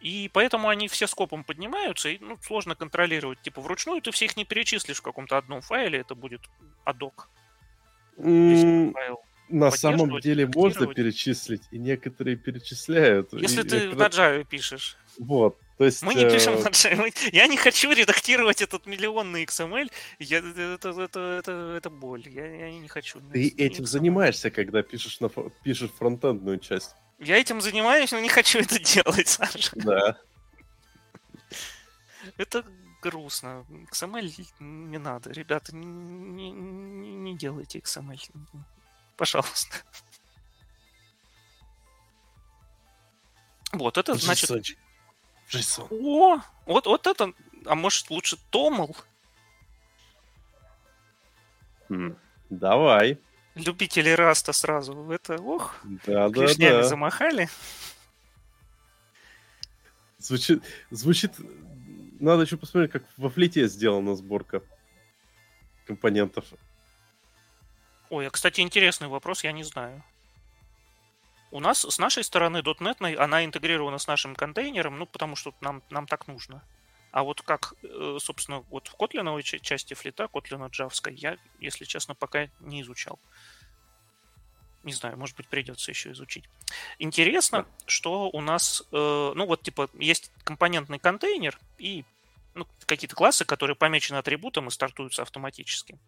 И 0.00 0.28
поэтому 0.32 0.68
они 0.68 0.88
все 0.88 1.06
скопом 1.06 1.44
поднимаются, 1.44 2.08
и 2.08 2.18
ну, 2.18 2.36
сложно 2.42 2.74
контролировать. 2.74 3.40
Типа 3.40 3.60
вручную 3.60 4.02
ты 4.02 4.10
все 4.10 4.24
их 4.24 4.36
не 4.36 4.44
перечислишь 4.44 4.98
в 4.98 5.02
каком-то 5.02 5.38
одном 5.38 5.60
файле, 5.60 6.00
это 6.00 6.14
будет 6.14 6.40
адок. 6.84 7.28
Mm, 8.18 8.94
на 9.48 9.70
самом 9.70 10.18
деле 10.20 10.50
можно 10.52 10.92
перечислить, 10.92 11.62
и 11.70 11.78
некоторые 11.78 12.36
перечисляют. 12.36 13.32
Если 13.32 13.62
и, 13.62 13.68
ты 13.68 13.90
в 13.90 13.94
Java 13.94 14.44
пишешь. 14.44 14.96
Вот. 15.18 15.56
То 15.78 15.84
есть, 15.84 16.02
мы 16.02 16.14
не 16.14 16.28
пишем 16.28 16.54
Java. 16.54 17.12
Я 17.32 17.46
не 17.46 17.56
хочу 17.56 17.92
редактировать 17.92 18.62
этот 18.62 18.86
миллионный 18.86 19.44
XML. 19.44 19.90
Я, 20.18 20.38
это, 20.38 20.90
это, 20.90 21.20
это, 21.20 21.74
это 21.76 21.90
боль. 21.90 22.28
Я, 22.28 22.46
я 22.46 22.70
не 22.70 22.88
хочу. 22.88 23.20
Ты 23.32 23.48
этим 23.48 23.84
XML. 23.84 23.86
занимаешься, 23.86 24.50
когда 24.50 24.82
пишешь, 24.82 25.20
на, 25.20 25.28
пишешь 25.64 25.90
фронтендную 25.90 26.58
часть. 26.58 26.94
Я 27.18 27.38
этим 27.38 27.60
занимаюсь, 27.60 28.12
но 28.12 28.20
не 28.20 28.28
хочу 28.28 28.58
это 28.58 28.78
делать, 28.78 29.28
Саша. 29.28 29.70
Да. 29.76 30.18
Это 32.36 32.64
грустно. 33.00 33.64
XML 33.92 34.46
не 34.60 34.98
надо. 34.98 35.30
Ребята, 35.32 35.74
не, 35.74 36.50
не, 36.50 37.12
не 37.12 37.36
делайте 37.36 37.78
XML. 37.78 38.20
Пожалуйста. 39.16 39.76
Вот, 43.72 43.98
это 43.98 44.14
значит... 44.14 44.50
JSON. 45.52 45.88
О, 45.90 46.40
вот, 46.66 46.86
вот 46.86 47.06
это... 47.06 47.32
А 47.66 47.74
может, 47.74 48.10
лучше 48.10 48.36
Томл? 48.50 48.96
Хм, 51.88 52.16
давай. 52.50 53.18
Любители 53.54 54.10
Раста 54.10 54.52
сразу. 54.52 55.10
Это, 55.10 55.40
ох, 55.40 55.76
да, 56.06 56.30
клешнями 56.30 56.70
да, 56.70 56.76
да. 56.78 56.84
замахали. 56.84 57.48
Звучит, 60.18 60.62
звучит... 60.90 61.32
Надо 62.18 62.42
еще 62.42 62.56
посмотреть, 62.56 62.92
как 62.92 63.04
во 63.16 63.28
флите 63.28 63.66
сделана 63.66 64.14
сборка 64.14 64.62
компонентов. 65.86 66.46
Ой, 68.10 68.26
а, 68.26 68.30
кстати, 68.30 68.60
интересный 68.60 69.08
вопрос, 69.08 69.44
я 69.44 69.52
не 69.52 69.64
знаю. 69.64 70.02
У 71.52 71.60
нас 71.60 71.84
с 71.84 71.98
нашей 71.98 72.24
стороны 72.24 72.62
.NET, 72.62 73.14
она 73.16 73.44
интегрирована 73.44 73.98
с 73.98 74.06
нашим 74.06 74.34
контейнером, 74.34 74.98
ну, 74.98 75.04
потому 75.04 75.36
что 75.36 75.54
нам, 75.60 75.82
нам 75.90 76.06
так 76.06 76.26
нужно. 76.26 76.64
А 77.10 77.22
вот 77.22 77.42
как, 77.42 77.74
э, 77.82 78.16
собственно, 78.20 78.60
вот 78.70 78.88
в 78.88 78.94
Kotlin 78.94 79.42
части 79.60 79.92
флита, 79.92 80.30
Kotlin 80.32 80.66
джавской, 80.70 81.14
я, 81.14 81.36
если 81.60 81.84
честно, 81.84 82.14
пока 82.14 82.48
не 82.60 82.80
изучал. 82.80 83.20
Не 84.82 84.94
знаю, 84.94 85.18
может 85.18 85.36
быть, 85.36 85.46
придется 85.46 85.90
еще 85.90 86.12
изучить. 86.12 86.48
Интересно, 86.98 87.66
что 87.84 88.30
у 88.30 88.40
нас, 88.40 88.82
э, 88.90 89.32
ну 89.34 89.46
вот, 89.46 89.62
типа, 89.62 89.90
есть 89.98 90.32
компонентный 90.44 90.98
контейнер 90.98 91.58
и 91.76 92.06
ну, 92.54 92.66
какие-то 92.86 93.14
классы, 93.14 93.44
которые 93.44 93.76
помечены 93.76 94.16
атрибутом 94.16 94.68
и 94.68 94.70
стартуются 94.70 95.20
автоматически. 95.20 95.98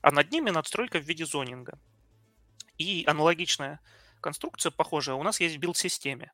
А 0.00 0.12
над 0.12 0.30
ними 0.30 0.50
надстройка 0.50 1.00
в 1.00 1.02
виде 1.02 1.26
зонинга. 1.26 1.76
И 2.78 3.02
аналогичная 3.08 3.80
конструкция 4.22 4.70
похожая 4.70 5.16
у 5.16 5.22
нас 5.22 5.40
есть 5.40 5.56
в 5.56 5.58
билд-системе 5.58 6.32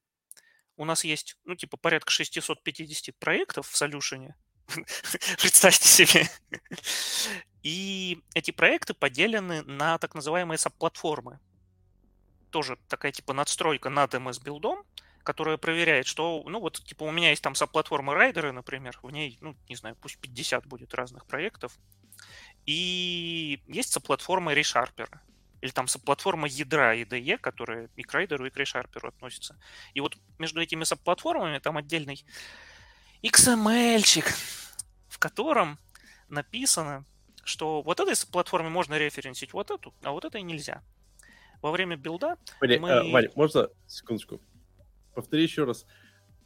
у 0.79 0.85
нас 0.85 1.05
есть, 1.05 1.37
ну, 1.45 1.57
типа, 1.57 1.77
порядка 1.77 2.11
650 2.11 3.15
проектов 3.17 3.69
в 3.69 3.75
Solution. 3.75 4.33
Представьте 5.41 5.89
себе. 5.89 6.29
И 7.63 8.23
эти 8.35 8.53
проекты 8.53 8.95
поделены 8.95 9.63
на 9.65 9.99
так 9.99 10.15
называемые 10.15 10.57
сабплатформы. 10.57 11.41
Тоже 12.51 12.79
такая, 12.89 13.11
типа, 13.11 13.33
надстройка 13.33 13.91
над 13.91 14.15
MS-билдом, 14.15 14.85
которая 15.25 15.57
проверяет, 15.57 16.07
что, 16.07 16.45
ну, 16.47 16.61
вот, 16.61 16.83
типа, 16.85 17.03
у 17.03 17.11
меня 17.11 17.31
есть 17.31 17.43
там 17.43 17.57
сабплатформа 17.57 18.15
райдеры, 18.15 18.53
например, 18.53 18.99
в 19.03 19.11
ней, 19.11 19.37
ну, 19.41 19.57
не 19.69 19.75
знаю, 19.75 19.97
пусть 20.01 20.19
50 20.19 20.65
будет 20.67 20.95
разных 20.95 21.27
проектов. 21.27 21.77
И 22.67 23.61
есть 23.67 23.93
соплатформа 23.93 24.55
ReSharper. 24.55 25.09
Или 25.61 25.71
там 25.71 25.89
соплатформа 25.89 26.47
ядра 26.47 26.97
IDE, 26.97 27.39
которая 27.39 27.91
и 27.97 28.03
к 28.03 28.13
райдеру, 28.13 28.47
и 28.47 28.51
к 28.51 28.57
ReSharper 28.57 29.09
относится. 29.09 29.59
И 29.95 30.01
вот 30.01 30.17
между 30.39 30.61
этими 30.61 30.85
соплатформами 30.85 31.59
там 31.59 31.77
отдельный 31.77 32.25
XML-чик, 33.23 34.33
в 35.09 35.19
котором 35.19 35.79
написано, 36.29 37.05
что 37.45 37.83
вот 37.83 37.99
этой 37.99 38.15
платформе 38.31 38.69
можно 38.69 38.99
референсить 38.99 39.53
вот 39.53 39.71
эту, 39.71 39.95
а 40.03 40.13
вот 40.13 40.25
этой 40.25 40.43
нельзя. 40.43 40.83
Во 41.61 41.73
время 41.73 41.97
билда 41.97 42.37
Ваня, 42.61 42.81
мы... 42.81 42.91
а, 42.93 43.03
Ваня, 43.05 43.31
можно 43.35 43.69
секундочку? 43.87 44.41
Повтори 45.15 45.43
еще 45.43 45.65
раз. 45.65 45.87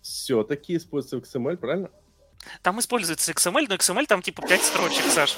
Все-таки 0.00 0.76
используется 0.76 1.38
XML, 1.38 1.56
правильно? 1.58 1.90
Там 2.62 2.80
используется 2.80 3.30
XML, 3.32 3.66
но 3.68 3.74
XML 3.74 4.06
там 4.06 4.22
типа 4.22 4.42
5 4.46 4.62
строчек, 4.62 5.04
Саш. 5.06 5.36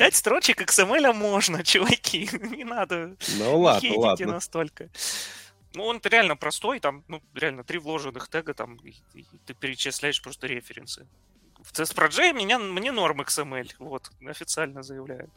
Пять 0.00 0.14
строчек 0.14 0.62
XML 0.62 1.12
можно, 1.12 1.62
чуваки. 1.64 2.30
Не 2.32 2.64
надо. 2.64 3.16
Ну 3.36 3.60
ладно, 3.60 3.98
ладно. 3.98 4.26
настолько. 4.26 4.88
Ну, 5.74 5.84
он 5.84 6.00
реально 6.02 6.36
простой, 6.36 6.80
там, 6.80 7.04
ну, 7.06 7.22
реально 7.34 7.64
три 7.64 7.78
вложенных 7.78 8.28
тега, 8.28 8.54
там, 8.54 8.76
и, 8.76 8.94
и 9.12 9.26
ты 9.44 9.52
перечисляешь 9.52 10.22
просто 10.22 10.46
референсы. 10.46 11.06
В 11.62 11.72
CSPROJ 11.72 12.32
меня, 12.32 12.58
мне 12.58 12.92
норм 12.92 13.20
XML, 13.20 13.72
вот, 13.78 14.10
официально 14.26 14.82
заявляю. 14.82 15.30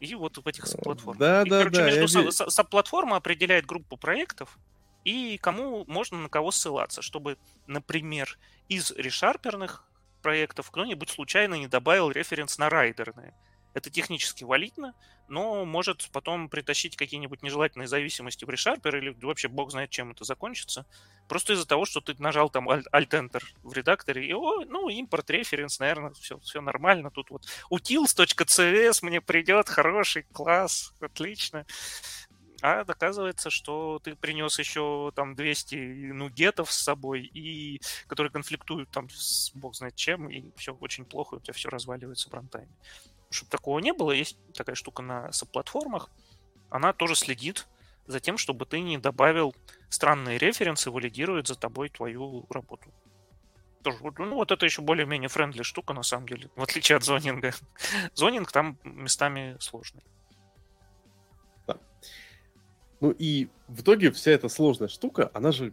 И 0.00 0.16
вот 0.16 0.38
в 0.38 0.48
этих 0.48 0.64
платформах. 0.82 1.18
Да, 1.18 1.42
и, 1.42 1.48
да, 1.48 1.58
короче, 1.58 1.76
да. 1.76 2.00
Между 2.00 2.24
я... 2.24 2.32
со, 2.32 2.64
платформа 2.64 3.16
определяет 3.18 3.66
группу 3.66 3.96
проектов 3.96 4.58
и 5.04 5.38
кому 5.38 5.84
можно 5.86 6.18
на 6.18 6.28
кого 6.28 6.50
ссылаться, 6.50 7.02
чтобы, 7.02 7.38
например, 7.68 8.36
из 8.68 8.90
решарперных 8.90 9.84
проектов 10.22 10.72
кто-нибудь 10.72 11.08
случайно 11.08 11.54
не 11.54 11.68
добавил 11.68 12.10
референс 12.10 12.58
на 12.58 12.68
райдерные. 12.68 13.32
Это 13.72 13.88
технически 13.90 14.44
валидно, 14.44 14.94
но 15.28 15.64
может 15.64 16.08
потом 16.12 16.48
притащить 16.48 16.96
какие-нибудь 16.96 17.42
нежелательные 17.42 17.86
зависимости 17.86 18.44
в 18.44 18.48
ReSharper 18.48 18.98
или 18.98 19.16
вообще 19.22 19.48
бог 19.48 19.70
знает, 19.70 19.90
чем 19.90 20.10
это 20.10 20.24
закончится. 20.24 20.86
Просто 21.28 21.52
из-за 21.52 21.66
того, 21.66 21.84
что 21.84 22.00
ты 22.00 22.20
нажал 22.20 22.50
там 22.50 22.68
Alt-Enter 22.68 23.42
в 23.62 23.72
редакторе, 23.72 24.26
и, 24.26 24.32
о, 24.32 24.64
ну, 24.64 24.88
импорт 24.88 25.30
референс, 25.30 25.78
наверное, 25.78 26.12
все, 26.14 26.38
все 26.40 26.60
нормально. 26.60 27.10
Тут 27.10 27.30
вот 27.30 27.46
utils.cs 27.70 28.98
мне 29.02 29.20
придет, 29.20 29.68
хороший, 29.68 30.24
класс, 30.24 30.92
отлично. 31.00 31.64
А 32.62 32.80
оказывается, 32.80 33.48
что 33.50 34.00
ты 34.00 34.14
принес 34.16 34.58
еще 34.58 35.12
там 35.14 35.34
200 35.34 35.76
нугетов 36.12 36.70
с 36.72 36.82
собой, 36.82 37.22
и 37.22 37.80
которые 38.06 38.30
конфликтуют 38.30 38.90
там 38.90 39.08
с 39.08 39.52
бог 39.54 39.74
знает 39.74 39.94
чем, 39.94 40.28
и 40.28 40.50
все 40.56 40.74
очень 40.74 41.04
плохо, 41.04 41.36
у 41.36 41.40
тебя 41.40 41.54
все 41.54 41.70
разваливается 41.70 42.28
в 42.28 42.34
рантайме 42.34 42.72
чтобы 43.30 43.50
такого 43.50 43.78
не 43.78 43.92
было, 43.92 44.12
есть 44.12 44.36
такая 44.54 44.74
штука 44.74 45.02
на 45.02 45.32
соплатформах. 45.32 46.10
Она 46.68 46.92
тоже 46.92 47.14
следит 47.14 47.66
за 48.06 48.20
тем, 48.20 48.36
чтобы 48.36 48.66
ты 48.66 48.80
не 48.80 48.98
добавил 48.98 49.54
странные 49.88 50.38
референсы, 50.38 50.90
валидирует 50.90 51.46
за 51.46 51.54
тобой 51.54 51.88
твою 51.88 52.46
работу. 52.50 52.92
Тоже, 53.82 53.98
ну, 54.18 54.34
вот 54.34 54.50
это 54.50 54.66
еще 54.66 54.82
более-менее 54.82 55.28
френдли 55.28 55.62
штука, 55.62 55.94
на 55.94 56.02
самом 56.02 56.28
деле, 56.28 56.50
в 56.54 56.62
отличие 56.62 56.96
от 56.96 57.04
зонинга. 57.04 57.54
Зонинг 58.14 58.52
там 58.52 58.78
местами 58.84 59.56
сложный. 59.58 60.02
Да. 61.66 61.78
Ну 63.00 63.10
и 63.12 63.48
в 63.68 63.80
итоге 63.80 64.10
вся 64.10 64.32
эта 64.32 64.48
сложная 64.48 64.88
штука, 64.88 65.30
она 65.32 65.52
же 65.52 65.72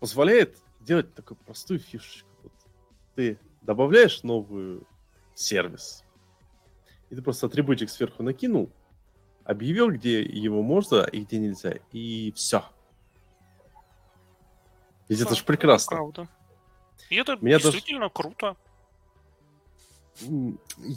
позволяет 0.00 0.56
делать 0.80 1.14
такую 1.14 1.38
простую 1.38 1.78
фишечку. 1.78 2.28
Вот 2.42 2.52
ты 3.14 3.38
добавляешь 3.62 4.22
новый 4.22 4.80
сервис, 5.34 6.04
и 7.10 7.14
ты 7.14 7.22
просто 7.22 7.46
атрибутик 7.46 7.90
сверху 7.90 8.22
накинул, 8.22 8.70
объявил, 9.44 9.90
где 9.90 10.22
его 10.22 10.62
можно 10.62 11.02
и 11.02 11.20
где 11.22 11.38
нельзя, 11.38 11.74
и 11.92 12.32
все. 12.32 12.64
Ведь 15.08 15.18
да, 15.18 15.24
это 15.26 15.34
же 15.34 15.44
прекрасно. 15.44 15.96
Правда. 15.96 16.28
И 17.08 17.16
это 17.16 17.36
Меня 17.40 17.58
действительно 17.58 18.00
даже... 18.02 18.12
круто. 18.12 18.56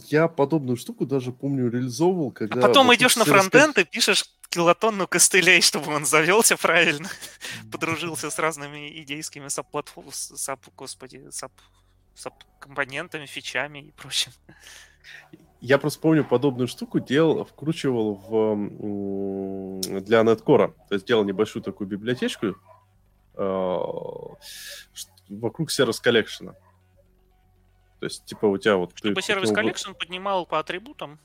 Я 0.09 0.27
подобную 0.27 0.77
штуку 0.77 1.05
даже 1.05 1.31
помню 1.31 1.69
реализовывал, 1.69 2.31
когда... 2.31 2.59
А 2.59 2.61
потом 2.61 2.93
идешь 2.93 3.15
на 3.15 3.25
фронтенд 3.25 3.77
и 3.79 3.85
пишешь 3.85 4.25
килотонну 4.49 5.07
костылей, 5.07 5.61
чтобы 5.61 5.95
он 5.95 6.05
завелся 6.05 6.57
правильно, 6.57 7.09
подружился 7.71 8.29
с 8.29 8.37
разными 8.37 9.01
идейскими 9.01 9.47
саб-платформами, 9.47 10.11
саб, 10.13 10.59
господи, 10.75 11.25
саб, 11.31 11.51
саб-компонентами, 12.13 13.25
фичами 13.25 13.79
и 13.79 13.91
прочим. 13.91 14.31
Я 15.65 15.77
просто 15.77 16.01
помню, 16.01 16.25
подобную 16.25 16.67
штуку 16.67 16.99
делал, 16.99 17.45
вкручивал 17.45 18.15
в, 18.15 19.79
для 20.01 20.21
.NET 20.23 20.46
Core. 20.46 20.73
То 20.89 20.95
есть 20.95 21.07
делал 21.07 21.23
небольшую 21.23 21.63
такую 21.63 21.87
библиотечку 21.87 22.47
э, 23.35 23.77
вокруг 25.29 25.71
service 25.71 26.01
collection 26.01 26.40
-а. 26.40 26.51
То 28.01 28.07
есть, 28.07 28.25
типа, 28.25 28.47
у 28.47 28.57
тебя 28.57 28.75
вот... 28.75 28.91
Чтобы 28.93 29.21
service 29.21 29.53
collection 29.53 29.91
вот... 29.91 29.99
поднимал 29.99 30.45
по 30.45 30.59
атрибутам? 30.59 31.17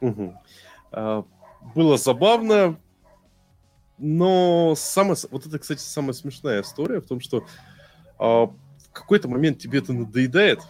Угу. 0.00 0.34
А, 0.90 1.24
было 1.72 1.96
забавно, 1.96 2.76
но 3.98 4.74
самое, 4.74 5.14
вот 5.30 5.46
это, 5.46 5.60
кстати, 5.60 5.78
самая 5.78 6.14
смешная 6.14 6.62
история 6.62 7.00
в 7.00 7.06
том, 7.06 7.20
что 7.20 7.46
а, 8.18 8.46
в 8.46 8.90
какой-то 8.92 9.28
момент 9.28 9.60
тебе 9.60 9.78
это 9.78 9.92
надоедает, 9.92 10.60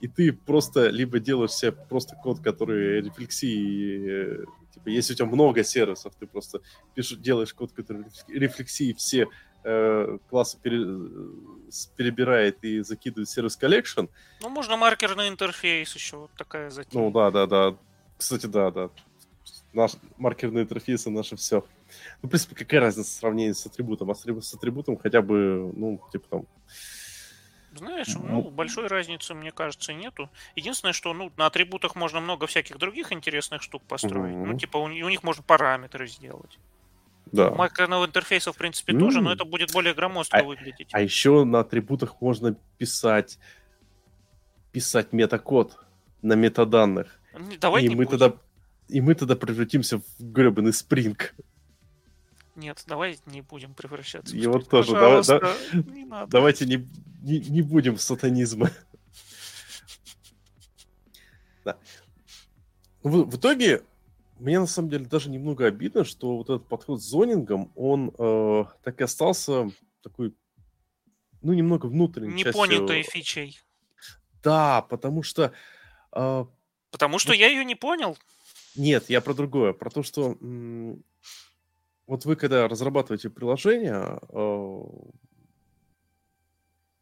и 0.00 0.08
ты 0.08 0.32
просто 0.32 0.88
либо 0.88 1.18
делаешь 1.18 1.52
себе 1.52 1.72
просто 1.72 2.16
код, 2.16 2.40
который 2.40 3.00
рефлексией, 3.00 4.42
э, 4.42 4.44
типа, 4.74 4.88
если 4.88 5.14
у 5.14 5.16
тебя 5.16 5.26
много 5.26 5.64
сервисов, 5.64 6.14
ты 6.18 6.26
просто 6.26 6.60
пишешь, 6.94 7.18
делаешь 7.18 7.54
код, 7.54 7.72
который 7.72 8.04
рефлексией 8.28 8.92
все 8.92 9.28
э, 9.64 10.18
классы 10.28 10.58
пере, 10.60 10.84
перебирает 11.96 12.62
и 12.62 12.80
закидывает 12.80 13.28
service 13.28 13.56
collection. 13.56 14.06
Ну, 14.42 14.48
можно 14.50 14.76
маркерный 14.76 15.28
интерфейс 15.28 15.94
еще, 15.94 16.18
вот 16.18 16.30
такая 16.36 16.70
затея. 16.70 17.02
Ну, 17.02 17.10
да, 17.10 17.30
да, 17.30 17.46
да. 17.46 17.76
Кстати, 18.18 18.46
да, 18.46 18.70
да. 18.70 18.90
Наш, 19.72 19.92
маркерные 20.18 20.64
интерфейсы 20.64 21.10
наше 21.10 21.36
все. 21.36 21.64
Ну, 22.22 22.28
в 22.28 22.30
принципе, 22.30 22.54
какая 22.54 22.80
разница 22.80 23.10
в 23.10 23.14
сравнении 23.14 23.52
с 23.52 23.64
атрибутом? 23.66 24.10
А 24.10 24.14
с 24.14 24.54
атрибутом 24.54 24.96
хотя 24.96 25.22
бы, 25.22 25.72
ну, 25.74 26.00
типа 26.12 26.26
там, 26.28 26.46
знаешь, 27.76 28.08
ну, 28.14 28.42
большой 28.50 28.86
разницы, 28.86 29.34
мне 29.34 29.52
кажется, 29.52 29.92
нету. 29.92 30.30
Единственное, 30.54 30.92
что 30.92 31.12
ну, 31.12 31.32
на 31.36 31.46
атрибутах 31.46 31.94
можно 31.94 32.20
много 32.20 32.46
всяких 32.46 32.78
других 32.78 33.12
интересных 33.12 33.62
штук 33.62 33.82
построить. 33.82 34.34
Mm-hmm. 34.34 34.46
Ну, 34.46 34.58
типа, 34.58 34.76
у, 34.78 34.84
у 34.84 35.08
них 35.08 35.22
можно 35.22 35.42
параметры 35.42 36.06
сделать. 36.06 36.58
Да. 37.32 37.50
У 37.50 37.56
макроного 37.56 38.06
интерфейса, 38.06 38.52
в 38.52 38.56
принципе, 38.56 38.92
mm-hmm. 38.92 38.98
тоже, 38.98 39.20
но 39.20 39.32
это 39.32 39.44
будет 39.44 39.72
более 39.72 39.94
громоздко 39.94 40.38
а, 40.38 40.42
выглядеть. 40.42 40.88
А 40.92 41.00
еще 41.00 41.44
на 41.44 41.60
атрибутах 41.60 42.20
можно 42.20 42.56
писать 42.78 43.38
писать 44.76 45.14
метакод 45.14 45.78
на 46.20 46.34
метаданных. 46.34 47.18
Давай 47.60 47.82
и 47.82 47.88
не 47.88 47.94
мы 47.94 48.04
будем. 48.04 48.18
тогда 48.18 48.36
и 48.88 49.00
мы 49.00 49.14
тогда 49.14 49.34
превратимся 49.34 49.98
в 49.98 50.04
гребаный 50.18 50.72
спринг. 50.72 51.34
Нет, 52.56 52.82
давай 52.86 53.18
не 53.26 53.42
будем 53.42 53.74
превращаться. 53.74 54.34
И 54.34 54.46
вот 54.46 54.68
тоже. 54.68 54.92
Давай, 54.92 55.22
да, 55.22 55.56
не 55.72 56.04
надо. 56.04 56.30
Давайте 56.30 56.64
не, 56.64 56.88
не, 57.22 57.38
не 57.38 57.62
будем 57.62 57.96
в 57.96 58.02
сатанизм. 58.02 58.64
да. 61.64 61.76
В, 63.02 63.30
в 63.30 63.36
итоге, 63.36 63.82
мне 64.38 64.58
на 64.58 64.66
самом 64.66 64.88
деле 64.88 65.04
даже 65.04 65.28
немного 65.28 65.66
обидно, 65.66 66.04
что 66.04 66.38
вот 66.38 66.48
этот 66.48 66.66
подход 66.66 67.02
с 67.02 67.04
зонингом, 67.04 67.70
он 67.76 68.10
э, 68.18 68.64
так 68.82 69.00
и 69.00 69.04
остался 69.04 69.70
такой, 70.02 70.34
ну, 71.42 71.52
немного 71.52 71.86
внутренней 71.86 72.42
Непонятой 72.42 73.02
частью... 73.02 73.20
фичей. 73.20 73.60
Да, 74.42 74.80
потому 74.82 75.22
что... 75.22 75.52
Э, 76.12 76.46
потому 76.90 77.18
что 77.18 77.32
вот... 77.32 77.38
я 77.38 77.48
ее 77.48 77.66
не 77.66 77.74
понял. 77.74 78.16
Нет, 78.76 79.10
я 79.10 79.20
про 79.20 79.34
другое. 79.34 79.74
Про 79.74 79.90
то, 79.90 80.02
что 80.02 80.38
вот 82.06 82.24
вы 82.24 82.36
когда 82.36 82.68
разрабатываете 82.68 83.30
приложение, 83.30 84.20
э, 84.28 84.80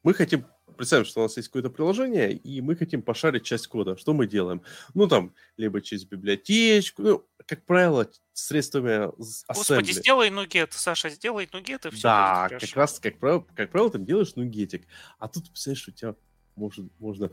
мы 0.03 0.15
хотим, 0.15 0.47
представим, 0.77 1.05
что 1.05 1.21
у 1.21 1.23
нас 1.25 1.37
есть 1.37 1.49
какое-то 1.49 1.71
приложение, 1.71 2.33
и 2.33 2.61
мы 2.61 2.77
хотим 2.77 3.03
пошарить 3.03 3.45
часть 3.45 3.67
кода. 3.67 3.97
Что 3.97 4.13
мы 4.13 4.27
делаем? 4.27 4.63
Ну, 4.95 5.09
там, 5.09 5.35
либо 5.57 5.81
через 5.81 6.05
библиотечку, 6.05 7.03
ну, 7.03 7.27
как 7.47 7.65
правило, 7.65 8.09
средствами 8.33 9.09
assembly. 9.19 9.45
Господи, 9.49 9.93
сделай 9.93 10.31
нугет, 10.31 10.73
Саша, 10.73 11.11
сделай 11.11 11.49
нугет, 11.53 11.87
и 11.87 11.91
все 11.91 12.03
Да, 12.03 12.49
как 12.51 12.75
раз, 12.75 12.99
как 12.99 13.19
правило, 13.19 13.47
как 13.55 13.71
правило, 13.71 13.91
ты 13.91 13.99
делаешь 13.99 14.35
нугетик. 14.37 14.87
А 15.19 15.29
тут, 15.29 15.51
представляешь, 15.51 15.89
у 15.89 15.93
тебя 15.93 16.15
может, 16.57 16.87
можно 16.99 17.31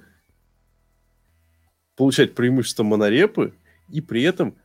получать 1.95 2.35
преимущество 2.35 2.84
монорепы, 2.84 3.53
и 3.89 4.02
при 4.02 4.23
этом 4.23 4.57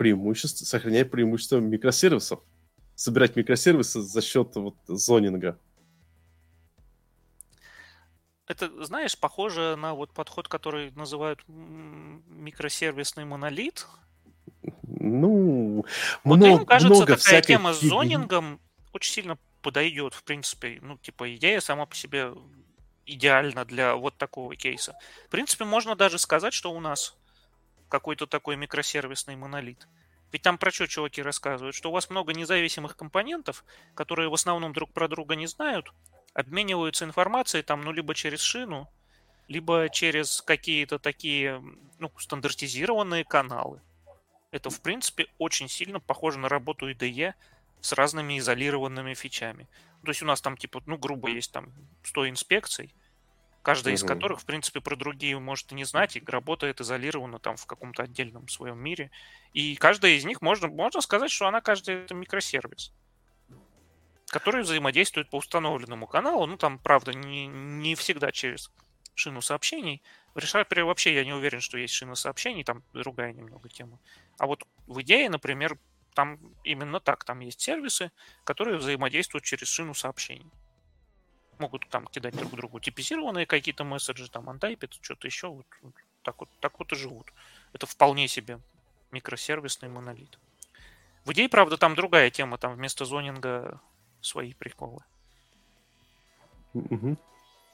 преимущество, 0.00 0.64
сохранять 0.64 1.10
преимущество 1.10 1.58
микросервисов. 1.58 2.40
Собирать 2.94 3.36
микросервисы 3.36 4.00
за 4.00 4.22
счет 4.22 4.56
вот 4.56 4.76
зонинга. 4.88 5.58
это, 8.46 8.82
знаешь, 8.82 9.18
похоже 9.18 9.76
на 9.76 9.92
вот 9.92 10.10
подход, 10.14 10.48
который 10.48 10.90
называют 10.92 11.44
микросервисный 11.46 13.26
монолит. 13.26 13.86
Ну, 14.86 15.84
вот 16.24 16.36
много, 16.36 16.62
им 16.62 16.64
кажется, 16.64 16.94
много 16.94 17.16
такая 17.18 17.42
тема 17.42 17.74
с 17.74 17.80
зонингом 17.80 18.58
очень 18.94 19.12
сильно 19.12 19.36
подойдет, 19.60 20.14
в 20.14 20.24
принципе. 20.24 20.78
Ну, 20.80 20.96
типа, 20.96 21.36
идея 21.36 21.60
сама 21.60 21.84
по 21.84 21.94
себе 21.94 22.32
идеальна 23.04 23.66
для 23.66 23.96
вот 23.96 24.16
такого 24.16 24.56
кейса. 24.56 24.94
В 25.26 25.30
принципе, 25.30 25.66
можно 25.66 25.94
даже 25.94 26.18
сказать, 26.18 26.54
что 26.54 26.72
у 26.72 26.80
нас 26.80 27.18
какой-то 27.90 28.26
такой 28.26 28.56
микросервисный 28.56 29.36
монолит. 29.36 29.86
Ведь 30.32 30.42
там 30.42 30.56
про 30.56 30.70
что 30.70 30.86
чуваки 30.86 31.20
рассказывают? 31.22 31.74
Что 31.74 31.90
у 31.90 31.92
вас 31.92 32.08
много 32.08 32.32
независимых 32.32 32.96
компонентов, 32.96 33.64
которые 33.94 34.30
в 34.30 34.34
основном 34.34 34.72
друг 34.72 34.92
про 34.92 35.08
друга 35.08 35.34
не 35.34 35.46
знают, 35.46 35.92
обмениваются 36.32 37.04
информацией 37.04 37.62
там, 37.62 37.82
ну, 37.82 37.92
либо 37.92 38.14
через 38.14 38.40
шину, 38.40 38.88
либо 39.48 39.88
через 39.90 40.40
какие-то 40.40 40.98
такие, 40.98 41.60
ну, 41.98 42.12
стандартизированные 42.16 43.24
каналы. 43.24 43.82
Это, 44.52 44.70
в 44.70 44.80
принципе, 44.80 45.26
очень 45.38 45.68
сильно 45.68 46.00
похоже 46.00 46.38
на 46.38 46.48
работу 46.48 46.88
IDE 46.88 47.34
с 47.80 47.92
разными 47.92 48.38
изолированными 48.38 49.14
фичами. 49.14 49.68
То 50.04 50.10
есть 50.10 50.22
у 50.22 50.26
нас 50.26 50.40
там, 50.40 50.56
типа, 50.56 50.82
ну, 50.86 50.96
грубо 50.96 51.28
есть 51.28 51.52
там 51.52 51.72
100 52.04 52.30
инспекций, 52.30 52.94
каждая 53.62 53.94
из 53.94 54.02
которых, 54.02 54.40
в 54.40 54.46
принципе, 54.46 54.80
про 54.80 54.96
другие 54.96 55.38
может 55.38 55.72
и 55.72 55.74
не 55.74 55.84
знать, 55.84 56.16
и 56.16 56.22
работает 56.26 56.80
изолированно 56.80 57.38
там 57.38 57.56
в 57.56 57.66
каком-то 57.66 58.02
отдельном 58.02 58.48
своем 58.48 58.78
мире. 58.78 59.10
И 59.52 59.76
каждая 59.76 60.12
из 60.12 60.24
них, 60.24 60.40
можно, 60.40 60.68
можно 60.68 61.00
сказать, 61.00 61.30
что 61.30 61.46
она 61.46 61.60
каждая 61.60 62.04
это 62.04 62.14
микросервис 62.14 62.92
который 64.30 64.62
взаимодействует 64.62 65.28
по 65.28 65.36
установленному 65.36 66.06
каналу. 66.06 66.46
Ну, 66.46 66.56
там, 66.56 66.78
правда, 66.78 67.12
не, 67.12 67.48
не 67.48 67.94
всегда 67.96 68.30
через 68.30 68.70
шину 69.14 69.42
сообщений. 69.42 70.02
В 70.34 70.38
ReSharper 70.38 70.84
вообще 70.84 71.14
я 71.14 71.24
не 71.24 71.32
уверен, 71.32 71.60
что 71.60 71.76
есть 71.76 71.94
шина 71.94 72.14
сообщений, 72.14 72.64
там 72.64 72.82
другая 72.92 73.32
немного 73.32 73.68
тема. 73.68 73.98
А 74.38 74.46
вот 74.46 74.64
в 74.86 75.00
идее, 75.02 75.28
например, 75.28 75.78
там 76.14 76.38
именно 76.64 77.00
так. 77.00 77.24
Там 77.24 77.40
есть 77.40 77.60
сервисы, 77.60 78.12
которые 78.44 78.78
взаимодействуют 78.78 79.44
через 79.44 79.68
шину 79.68 79.94
сообщений. 79.94 80.50
Могут 81.60 81.86
там 81.90 82.06
кидать 82.06 82.34
друг 82.34 82.52
другу 82.56 82.80
типизированные 82.80 83.44
какие-то 83.44 83.84
месседжи, 83.84 84.30
там 84.30 84.48
untyped, 84.48 84.94
что-то 85.02 85.26
еще. 85.26 85.48
Вот, 85.48 85.66
вот, 85.82 85.94
так, 86.22 86.40
вот, 86.40 86.48
так 86.58 86.78
вот 86.78 86.90
и 86.92 86.96
живут. 86.96 87.32
Это 87.74 87.86
вполне 87.86 88.28
себе 88.28 88.58
микросервисный 89.10 89.90
монолит. 89.90 90.38
В 91.26 91.32
идее, 91.32 91.50
правда, 91.50 91.76
там 91.76 91.94
другая 91.94 92.30
тема. 92.30 92.56
Там 92.56 92.74
вместо 92.74 93.04
зонинга 93.04 93.78
свои 94.22 94.54
приколы. 94.54 95.04
Угу. 96.72 97.16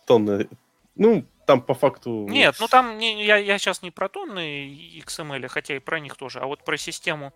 Тонны. 0.06 0.48
Ну, 0.96 1.24
там 1.46 1.62
по 1.62 1.74
факту... 1.74 2.26
Нет, 2.28 2.56
ну 2.58 2.66
там 2.66 2.98
не, 2.98 3.24
я, 3.24 3.36
я 3.36 3.58
сейчас 3.58 3.82
не 3.82 3.92
про 3.92 4.08
тонны 4.08 4.68
XML, 4.98 5.46
хотя 5.46 5.76
и 5.76 5.78
про 5.78 6.00
них 6.00 6.16
тоже, 6.16 6.40
а 6.40 6.46
вот 6.46 6.64
про 6.64 6.76
систему 6.76 7.32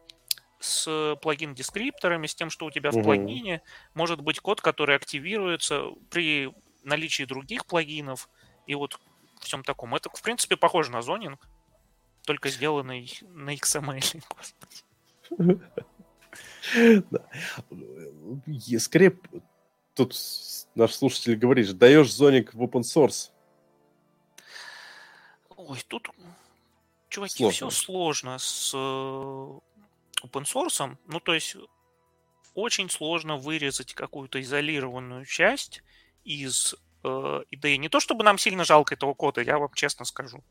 с 0.61 1.17
плагин-дескрипторами, 1.23 2.27
с 2.27 2.35
тем, 2.35 2.51
что 2.51 2.67
у 2.67 2.71
тебя 2.71 2.91
в 2.91 2.97
угу. 2.97 3.05
плагине 3.05 3.63
может 3.95 4.21
быть 4.21 4.41
код, 4.41 4.61
который 4.61 4.95
активируется 4.95 5.87
при 6.11 6.53
наличии 6.85 7.25
других 7.25 7.67
плагинов 7.67 8.29
и 8.67 8.75
вот 8.75 9.01
всем 9.41 9.65
таком. 9.65 9.95
Это, 9.95 10.11
в 10.11 10.23
принципе, 10.23 10.57
похоже 10.57 10.91
на 10.93 11.03
зонинг, 11.03 11.49
только 12.25 12.51
сделанный 12.51 13.11
на 13.23 13.55
XML. 13.55 14.23
Господи. 14.37 15.61
Да. 17.11 17.27
Скорее, 18.79 19.19
тут 19.95 20.15
наш 20.75 20.93
слушатель 20.93 21.37
говорит, 21.37 21.77
даешь 21.79 22.13
зоник 22.13 22.55
в 22.55 22.63
open 22.63 22.83
source. 22.83 23.31
Ой, 25.57 25.83
тут, 25.89 26.09
чуваки, 27.09 27.37
сложно. 27.37 27.71
все 27.71 27.71
сложно 27.71 28.39
с 28.39 28.73
э, 28.75 29.59
open 30.25 30.45
source. 30.45 30.97
Ну, 31.07 31.21
то 31.21 31.35
есть, 31.35 31.57
очень 32.55 32.91
сложно 32.91 33.37
вырезать 33.37 33.95
какую-то 33.95 34.41
изолированную 34.41 35.25
часть 35.25 35.83
из 36.25 36.75
э, 37.05 37.43
идеи. 37.51 37.77
Не 37.77 37.89
то, 37.89 38.01
чтобы 38.01 38.25
нам 38.25 38.39
сильно 38.39 38.65
жалко 38.65 38.95
этого 38.95 39.15
кода, 39.15 39.41
я 39.41 39.59
вам 39.59 39.73
честно 39.75 40.05
скажу. 40.05 40.43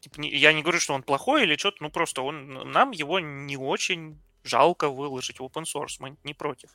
Типа, 0.00 0.20
не, 0.20 0.34
я 0.34 0.52
не 0.52 0.62
говорю, 0.62 0.80
что 0.80 0.94
он 0.94 1.02
плохой 1.02 1.44
или 1.44 1.56
что-то, 1.56 1.78
ну 1.80 1.90
просто 1.90 2.22
он, 2.22 2.70
нам 2.70 2.90
его 2.90 3.20
не 3.20 3.56
очень 3.56 4.20
жалко 4.42 4.88
выложить 4.88 5.40
в 5.40 5.44
open 5.44 5.64
source, 5.64 5.96
мы 5.98 6.16
не 6.24 6.34
против. 6.34 6.70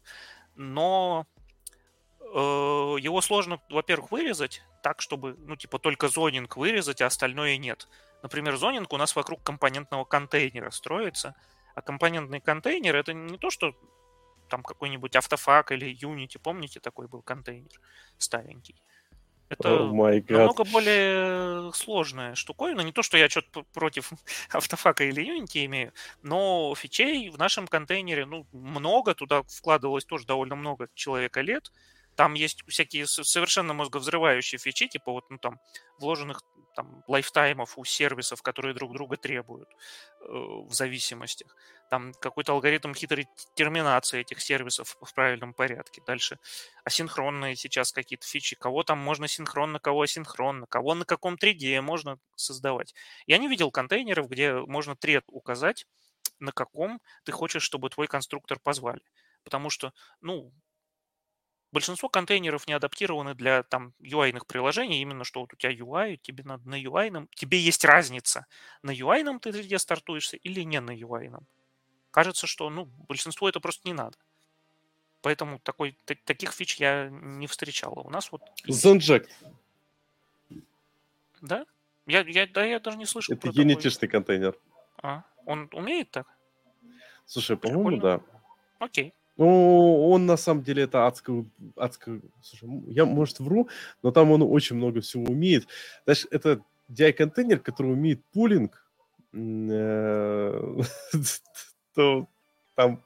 Но 0.56 1.28
э, 2.20 2.26
его 2.26 3.22
сложно, 3.22 3.62
во-первых, 3.70 4.12
вырезать 4.12 4.64
так, 4.82 5.02
чтобы, 5.02 5.36
ну, 5.46 5.56
типа, 5.56 5.78
только 5.80 6.08
зонинг 6.08 6.58
вырезать, 6.58 7.02
а 7.02 7.08
остальное 7.08 7.58
нет. 7.58 7.88
Например, 8.22 8.58
зонинг 8.58 8.92
у 8.92 8.98
нас 8.98 9.16
вокруг 9.16 9.44
компонентного 9.44 10.06
контейнера 10.06 10.72
строится, 10.72 11.36
а 11.76 11.82
компонентный 11.82 12.42
контейнер 12.42 12.96
это 12.96 13.14
не 13.14 13.38
то, 13.38 13.50
что 13.50 13.74
там 14.50 14.64
какой-нибудь 14.64 15.16
автофак 15.16 15.72
или 15.72 15.96
Unity, 15.96 16.40
помните, 16.42 16.80
такой 16.80 17.08
был 17.08 17.22
контейнер 17.22 17.80
старенький. 18.18 18.76
Это 19.50 19.70
oh 19.70 20.24
намного 20.30 20.64
более 20.64 21.74
сложная 21.74 22.36
штуковина. 22.36 22.82
Не 22.82 22.92
то, 22.92 23.02
что 23.02 23.18
я 23.18 23.28
что-то 23.30 23.64
против 23.74 24.12
автофака 24.52 25.04
или 25.04 25.24
Unity 25.26 25.66
имею, 25.66 25.94
но 26.22 26.74
фичей 26.76 27.30
в 27.30 27.38
нашем 27.40 27.68
контейнере 27.68 28.26
ну, 28.26 28.46
много, 28.52 29.16
туда 29.16 29.42
вкладывалось 29.44 30.06
тоже 30.06 30.28
довольно 30.28 30.56
много 30.56 30.90
человека 30.94 31.42
лет. 31.42 31.72
Там 32.20 32.34
есть 32.34 32.64
всякие 32.68 33.08
совершенно 33.08 33.74
мозговзрывающие 33.74 34.60
фичи, 34.60 34.90
типа 34.90 35.14
вот, 35.14 35.30
ну, 35.30 35.38
там, 35.38 35.58
вложенных 36.00 36.42
там, 36.76 37.02
лайфтаймов 37.08 37.78
у 37.78 37.86
сервисов, 37.86 38.42
которые 38.42 38.74
друг 38.74 38.92
друга 38.92 39.16
требуют 39.16 39.70
э, 39.70 40.26
в 40.28 40.74
зависимостях. 40.74 41.56
Там 41.90 42.12
какой-то 42.20 42.52
алгоритм 42.52 42.94
хитрой 42.94 43.30
терминации 43.56 44.20
этих 44.20 44.42
сервисов 44.42 44.98
в 45.00 45.14
правильном 45.14 45.54
порядке. 45.54 46.02
Дальше 46.06 46.40
асинхронные 46.84 47.56
сейчас 47.56 47.94
какие-то 47.94 48.28
фичи. 48.28 48.58
Кого 48.58 48.84
там 48.84 48.98
можно 49.00 49.30
синхронно, 49.30 49.80
кого 49.80 50.02
асинхронно, 50.02 50.68
кого 50.68 50.96
на 50.96 51.06
каком 51.06 51.38
треде 51.38 51.80
можно 51.80 52.20
создавать. 52.36 52.94
Я 53.28 53.38
не 53.38 53.48
видел 53.48 53.72
контейнеров, 53.72 54.28
где 54.28 54.56
можно 54.56 54.98
тред 54.98 55.24
указать, 55.28 55.86
на 56.40 56.52
каком 56.52 57.00
ты 57.24 57.32
хочешь, 57.32 57.64
чтобы 57.64 57.90
твой 57.90 58.08
конструктор 58.08 58.60
позвали. 58.60 59.04
Потому 59.46 59.70
что, 59.70 59.94
ну, 60.20 60.52
Большинство 61.72 62.10
контейнеров 62.10 62.68
не 62.68 62.74
адаптированы 62.74 63.36
для 63.36 63.62
там 63.62 63.94
UI-ных 64.02 64.48
приложений, 64.48 65.02
именно 65.02 65.24
что 65.24 65.42
вот 65.42 65.54
у 65.54 65.56
тебя 65.56 65.72
UI, 65.72 66.18
тебе 66.18 66.44
надо 66.44 66.68
на 66.68 66.82
UI, 66.82 67.28
тебе 67.36 67.60
есть 67.60 67.86
разница, 67.86 68.48
на 68.82 68.92
UI 68.92 69.40
ты 69.40 69.52
где 69.52 69.78
стартуешься 69.78 70.38
или 70.38 70.62
не 70.62 70.80
на 70.80 70.92
UI. 70.92 71.32
Кажется, 72.12 72.48
что 72.48 72.70
ну, 72.70 72.86
большинству 73.08 73.48
это 73.48 73.60
просто 73.60 73.88
не 73.88 73.94
надо. 73.94 74.18
Поэтому 75.22 75.60
такой, 75.60 75.98
таких 76.26 76.54
фич 76.54 76.78
я 76.78 77.10
не 77.10 77.46
встречал. 77.46 78.00
У 78.06 78.10
нас 78.10 78.32
вот... 78.32 78.42
Zenject. 78.68 79.30
Да? 81.42 81.66
Я, 82.08 82.22
я, 82.22 82.48
да, 82.48 82.66
я 82.66 82.80
даже 82.80 82.98
не 82.98 83.06
слышал 83.06 83.36
Это 83.36 83.50
юнитишный 83.50 84.08
контейнер. 84.08 84.58
А, 85.04 85.24
он 85.46 85.70
умеет 85.74 86.10
так? 86.12 86.28
Слушай, 87.26 87.58
по-моему, 87.58 87.98
да. 87.98 88.22
Окей. 88.80 89.14
Ну, 89.40 90.10
он 90.10 90.26
на 90.26 90.36
самом 90.36 90.64
деле 90.64 90.84
это 90.84 91.08
адское, 91.08 91.46
адское... 91.78 92.20
Слушай, 92.42 92.68
я, 92.88 93.06
может, 93.06 93.40
вру, 93.40 93.70
но 94.04 94.12
там 94.12 94.32
он 94.32 94.42
очень 94.42 94.76
много 94.76 95.00
всего 95.00 95.24
умеет. 95.24 95.66
Знаешь, 96.04 96.28
это 96.30 96.60
DI-контейнер, 96.90 97.60
который 97.60 97.94
умеет 97.94 98.20
пулинг, 98.34 98.86
э, 99.32 100.82
то 101.96 102.28
там, 102.76 103.02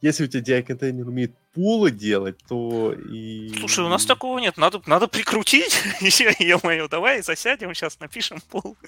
если 0.00 0.24
у 0.24 0.28
тебя 0.28 0.60
DI-контейнер 0.60 1.06
умеет 1.06 1.32
пулы 1.54 1.90
делать, 1.90 2.38
то 2.48 2.92
и... 2.92 3.54
Слушай, 3.58 3.84
у 3.84 3.88
нас 3.88 4.04
такого 4.04 4.38
нет, 4.38 4.56
надо, 4.56 4.82
надо 4.86 5.06
прикрутить. 5.08 5.80
Ё-моё, 6.38 6.88
давай 6.88 7.22
засядем, 7.22 7.72
сейчас 7.74 8.00
напишем 8.00 8.40
пул. 8.50 8.76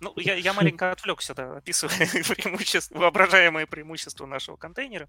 Ну, 0.00 0.12
я, 0.16 0.36
я 0.36 0.52
маленько 0.52 0.92
отвлекся, 0.92 1.34
да, 1.34 1.56
описывая 1.56 2.06
преимущества, 2.06 2.98
воображаемые 2.98 3.66
преимущества 3.66 4.26
нашего 4.26 4.56
контейнера. 4.56 5.08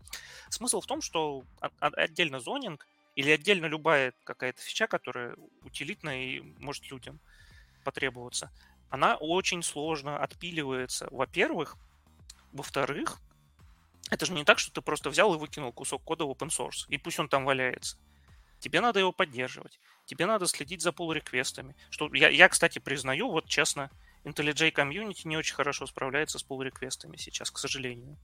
Смысл 0.49 0.82
в 0.82 0.88
том, 0.88 1.02
что 1.02 1.44
отдельно 1.80 2.40
зонинг 2.40 2.88
или 3.15 3.30
отдельно 3.30 3.68
любая 3.68 4.14
какая-то 4.24 4.60
фича, 4.61 4.88
которая 4.88 5.36
утилитна 5.61 6.24
и 6.26 6.41
может 6.57 6.90
людям 6.90 7.20
потребоваться, 7.84 8.52
она 8.90 9.15
очень 9.15 9.61
сложно 9.61 10.18
отпиливается, 10.18 11.07
во-первых. 11.11 11.78
Во-вторых, 12.52 13.20
это 14.14 14.26
же 14.26 14.34
не 14.34 14.44
так, 14.44 14.60
что 14.60 14.72
ты 14.72 14.81
просто 14.81 15.10
взял 15.10 15.34
и 15.34 15.38
выкинул 15.38 15.72
кусок 15.72 16.03
кода 16.03 16.26
в 16.26 16.31
open 16.31 16.49
source, 16.49 16.85
и 16.88 16.98
пусть 16.98 17.19
он 17.19 17.27
там 17.30 17.45
валяется. 17.45 17.98
Тебе 18.60 18.80
надо 18.80 18.99
его 18.99 19.11
поддерживать. 19.11 19.80
Тебе 20.06 20.26
надо 20.26 20.45
следить 20.48 20.81
за 20.81 20.91
pull-реквестами. 20.91 21.76
Что 21.90 22.10
я, 22.14 22.30
я, 22.30 22.48
кстати, 22.48 22.80
признаю, 22.80 23.30
вот 23.30 23.48
честно, 23.48 23.90
IntelliJ 24.23 24.72
Community 24.72 25.27
не 25.27 25.35
очень 25.35 25.56
хорошо 25.56 25.85
справляется 25.85 26.40
с 26.40 26.45
pull-реквестами 26.45 27.18
сейчас, 27.18 27.52
к 27.52 27.57
сожалению. 27.57 28.18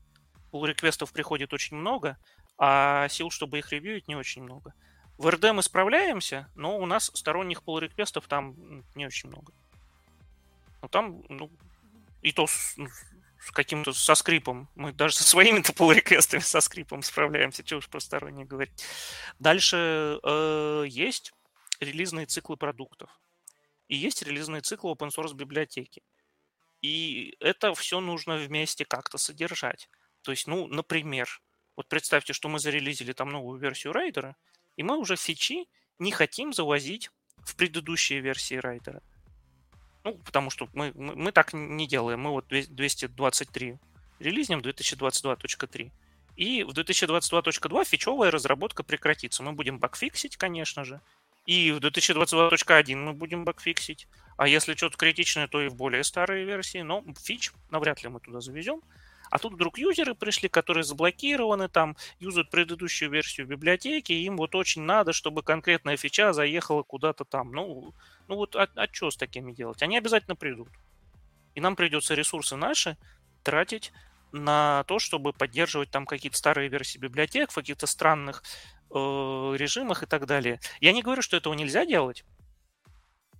Pull-реквестов 0.51 1.11
приходит 1.11 1.53
очень 1.53 1.75
много, 1.75 2.17
а 2.57 3.07
сил, 3.09 3.31
чтобы 3.31 3.59
их 3.59 3.71
ревьюить, 3.71 4.07
не 4.07 4.15
очень 4.15 4.43
много. 4.43 4.73
В 5.17 5.27
RD 5.27 5.51
мы 5.51 5.63
справляемся, 5.63 6.49
но 6.55 6.77
у 6.77 6.85
нас 6.85 7.11
сторонних 7.13 7.63
pull 7.63 7.81
реквестов 7.81 8.27
там 8.27 8.55
не 8.95 9.05
очень 9.05 9.29
много. 9.29 9.51
Но 10.81 10.87
там, 10.87 11.23
ну, 11.27 11.51
и 12.21 12.31
то 12.31 12.47
ну, 12.77 12.87
каким-то 13.51 13.93
со 13.93 14.15
скрипом. 14.15 14.69
Мы 14.75 14.91
даже 14.91 15.15
со 15.15 15.23
своими-то 15.23 15.71
pull 15.73 15.93
реквестами 15.93 16.41
со 16.41 16.61
скрипом 16.61 17.01
справляемся, 17.01 17.63
чего 17.63 17.79
уж 17.79 17.87
про 17.87 17.99
сторонние 17.99 18.45
говорить. 18.45 18.83
Дальше 19.39 20.19
э, 20.23 20.85
есть 20.87 21.33
релизные 21.79 22.25
циклы 22.25 22.57
продуктов. 22.57 23.09
И 23.87 23.95
есть 23.95 24.21
релизные 24.21 24.61
циклы 24.61 24.91
open 24.91 25.09
source 25.09 25.33
библиотеки. 25.33 26.03
И 26.81 27.35
это 27.39 27.73
все 27.73 27.99
нужно 27.99 28.37
вместе 28.37 28.85
как-то 28.85 29.17
содержать. 29.17 29.89
То 30.21 30.31
есть, 30.31 30.47
ну, 30.47 30.67
например, 30.67 31.27
вот 31.75 31.87
представьте, 31.87 32.33
что 32.33 32.49
мы 32.49 32.59
зарелизили 32.59 33.13
там 33.13 33.29
новую 33.29 33.59
версию 33.59 33.93
райдера, 33.93 34.35
и 34.75 34.83
мы 34.83 34.97
уже 34.97 35.15
фичи 35.15 35.65
не 35.97 36.11
хотим 36.11 36.53
завозить 36.53 37.09
в 37.37 37.55
предыдущие 37.55 38.19
версии 38.19 38.55
райдера. 38.55 39.01
Ну, 40.03 40.13
потому 40.25 40.49
что 40.49 40.69
мы, 40.73 40.91
мы, 40.95 41.15
мы 41.15 41.31
так 41.31 41.53
не 41.53 41.87
делаем. 41.87 42.21
Мы 42.21 42.31
вот 42.31 42.47
223 42.47 43.77
релизнем 44.19 44.59
2022.3. 44.59 45.91
И 46.35 46.63
в 46.63 46.69
2022.2 46.69 47.85
фичевая 47.85 48.31
разработка 48.31 48.83
прекратится. 48.83 49.43
Мы 49.43 49.51
будем 49.51 49.77
багфиксить, 49.77 50.37
конечно 50.37 50.85
же. 50.85 51.01
И 51.45 51.71
в 51.71 51.79
2022.1 51.79 52.95
мы 52.95 53.13
будем 53.13 53.43
багфиксить. 53.43 54.07
А 54.37 54.47
если 54.47 54.75
что-то 54.75 54.97
критичное, 54.97 55.47
то 55.47 55.61
и 55.61 55.67
в 55.67 55.75
более 55.75 56.03
старые 56.03 56.45
версии. 56.45 56.77
Но 56.79 57.03
фич 57.21 57.51
навряд 57.71 58.03
ли 58.03 58.09
мы 58.09 58.19
туда 58.19 58.39
завезем. 58.39 58.81
А 59.29 59.37
тут 59.39 59.53
вдруг 59.53 59.77
юзеры 59.77 60.15
пришли, 60.15 60.49
которые 60.49 60.83
заблокированы, 60.83 61.69
там, 61.69 61.95
юзают 62.19 62.49
предыдущую 62.49 63.11
версию 63.11 63.47
библиотеки, 63.47 64.11
им 64.11 64.37
вот 64.37 64.55
очень 64.55 64.81
надо, 64.81 65.13
чтобы 65.13 65.43
конкретная 65.43 65.97
фича 65.97 66.33
заехала 66.33 66.83
куда-то 66.83 67.25
там. 67.25 67.51
Ну, 67.51 67.93
ну 68.27 68.35
вот, 68.35 68.55
а, 68.55 68.67
а 68.75 68.87
что 68.91 69.11
с 69.11 69.17
такими 69.17 69.51
делать? 69.51 69.81
Они 69.81 69.97
обязательно 69.97 70.35
придут. 70.35 70.69
И 71.55 71.61
нам 71.61 71.75
придется 71.75 72.15
ресурсы 72.15 72.55
наши 72.55 72.97
тратить 73.43 73.91
на 74.31 74.83
то, 74.83 74.99
чтобы 74.99 75.33
поддерживать 75.33 75.89
там 75.89 76.05
какие-то 76.05 76.37
старые 76.37 76.69
версии 76.69 76.99
библиотек 76.99 77.51
в 77.51 77.55
каких-то 77.55 77.87
странных 77.87 78.43
э, 78.91 78.93
режимах 78.93 80.03
и 80.03 80.05
так 80.05 80.25
далее. 80.25 80.59
Я 80.79 80.91
не 80.91 81.01
говорю, 81.01 81.21
что 81.21 81.37
этого 81.37 81.53
нельзя 81.53 81.85
делать. 81.85 82.23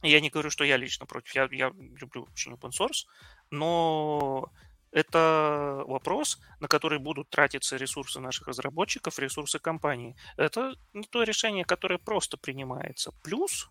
Я 0.02 0.22
не 0.22 0.30
говорю, 0.30 0.50
что 0.50 0.64
я 0.64 0.78
лично 0.78 1.06
против. 1.06 1.36
Я, 1.36 1.48
я 1.52 1.72
люблю 2.00 2.28
очень 2.32 2.54
open 2.54 2.72
source, 2.72 3.06
но 3.52 4.52
это 4.92 5.84
вопрос, 5.86 6.40
на 6.60 6.68
который 6.68 7.00
будут 7.00 7.30
тратиться 7.30 7.78
ресурсы 7.78 8.20
наших 8.20 8.48
разработчиков, 8.48 9.20
ресурсы 9.20 9.60
компании. 9.60 10.16
Это 10.38 10.76
не 10.94 11.04
то 11.04 11.24
решение, 11.24 11.66
которое 11.66 11.98
просто 11.98 12.38
принимается. 12.38 13.12
Плюс 13.24 13.70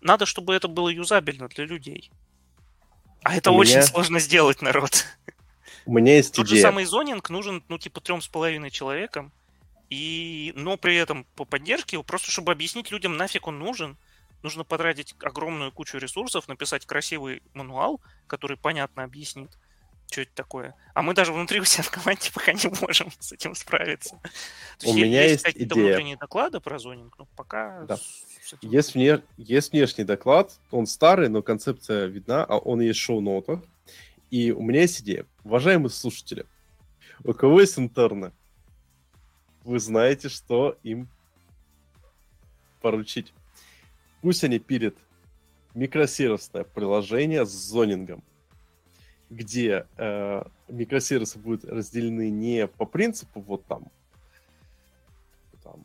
надо, 0.00 0.26
чтобы 0.26 0.54
это 0.54 0.68
было 0.68 0.88
юзабельно 0.88 1.48
для 1.48 1.64
людей. 1.64 2.10
А 3.22 3.36
это 3.36 3.50
У 3.50 3.56
очень 3.56 3.76
меня... 3.76 3.82
сложно 3.82 4.18
сделать, 4.18 4.62
народ. 4.62 5.06
У 5.86 5.92
меня 5.92 6.16
есть 6.16 6.34
Тот 6.34 6.46
идея. 6.46 6.56
же 6.56 6.62
самый 6.62 6.84
зонинг 6.84 7.28
нужен, 7.30 7.64
ну, 7.68 7.78
типа, 7.78 8.00
трем 8.00 8.20
с 8.20 8.28
половиной 8.28 8.70
человекам, 8.70 9.32
и, 9.88 10.52
но 10.56 10.76
при 10.76 10.96
этом 10.96 11.24
по 11.34 11.44
поддержке, 11.44 12.02
просто 12.02 12.30
чтобы 12.30 12.52
объяснить 12.52 12.90
людям, 12.90 13.16
нафиг 13.16 13.46
он 13.46 13.58
нужен, 13.58 13.98
нужно 14.42 14.64
потратить 14.64 15.14
огромную 15.20 15.72
кучу 15.72 15.98
ресурсов, 15.98 16.48
написать 16.48 16.86
красивый 16.86 17.42
мануал, 17.54 18.00
который 18.26 18.56
понятно 18.56 19.02
объяснит, 19.02 19.50
что 20.10 20.22
это 20.22 20.32
такое. 20.34 20.74
А 20.94 21.02
мы 21.02 21.14
даже 21.14 21.32
внутри 21.32 21.60
у 21.60 21.64
себя 21.64 21.84
в 21.84 21.90
команде 21.90 22.30
пока 22.34 22.52
не 22.52 22.70
можем 22.80 23.10
с 23.18 23.32
этим 23.32 23.54
справиться. 23.54 24.20
То 24.78 24.90
у 24.90 24.94
есть, 24.94 24.96
меня 24.96 25.22
есть, 25.22 25.32
есть 25.32 25.44
какие-то 25.44 25.74
идея. 25.74 25.86
внутренние 25.86 26.16
доклады 26.16 26.60
про 26.60 26.78
зонинг, 26.78 27.16
но 27.18 27.26
пока... 27.36 27.84
Да. 27.84 27.98
Есть, 28.62 28.94
вне... 28.94 29.22
есть 29.36 29.72
внешний 29.72 30.02
доклад, 30.02 30.58
он 30.72 30.86
старый, 30.86 31.28
но 31.28 31.42
концепция 31.42 32.06
видна, 32.06 32.44
а 32.44 32.58
он 32.58 32.80
есть 32.80 32.98
шоу-нота. 32.98 33.62
И 34.30 34.50
у 34.50 34.62
меня 34.62 34.80
есть 34.80 35.00
идея. 35.02 35.26
Уважаемые 35.44 35.90
слушатели, 35.90 36.46
у 37.22 37.32
кого 37.32 37.60
есть 37.60 37.78
интерны, 37.78 38.32
вы 39.62 39.78
знаете, 39.78 40.28
что 40.28 40.76
им 40.82 41.08
поручить. 42.80 43.32
Пусть 44.22 44.42
они 44.42 44.58
пилят 44.58 44.96
микросервисное 45.74 46.64
приложение 46.64 47.46
с 47.46 47.50
зонингом 47.50 48.24
где 49.30 49.86
э, 49.96 50.42
микросервисы 50.68 51.38
будут 51.38 51.64
разделены 51.64 52.30
не 52.30 52.66
по 52.66 52.84
принципу 52.84 53.40
вот 53.40 53.64
там, 53.66 53.84
там 55.62 55.80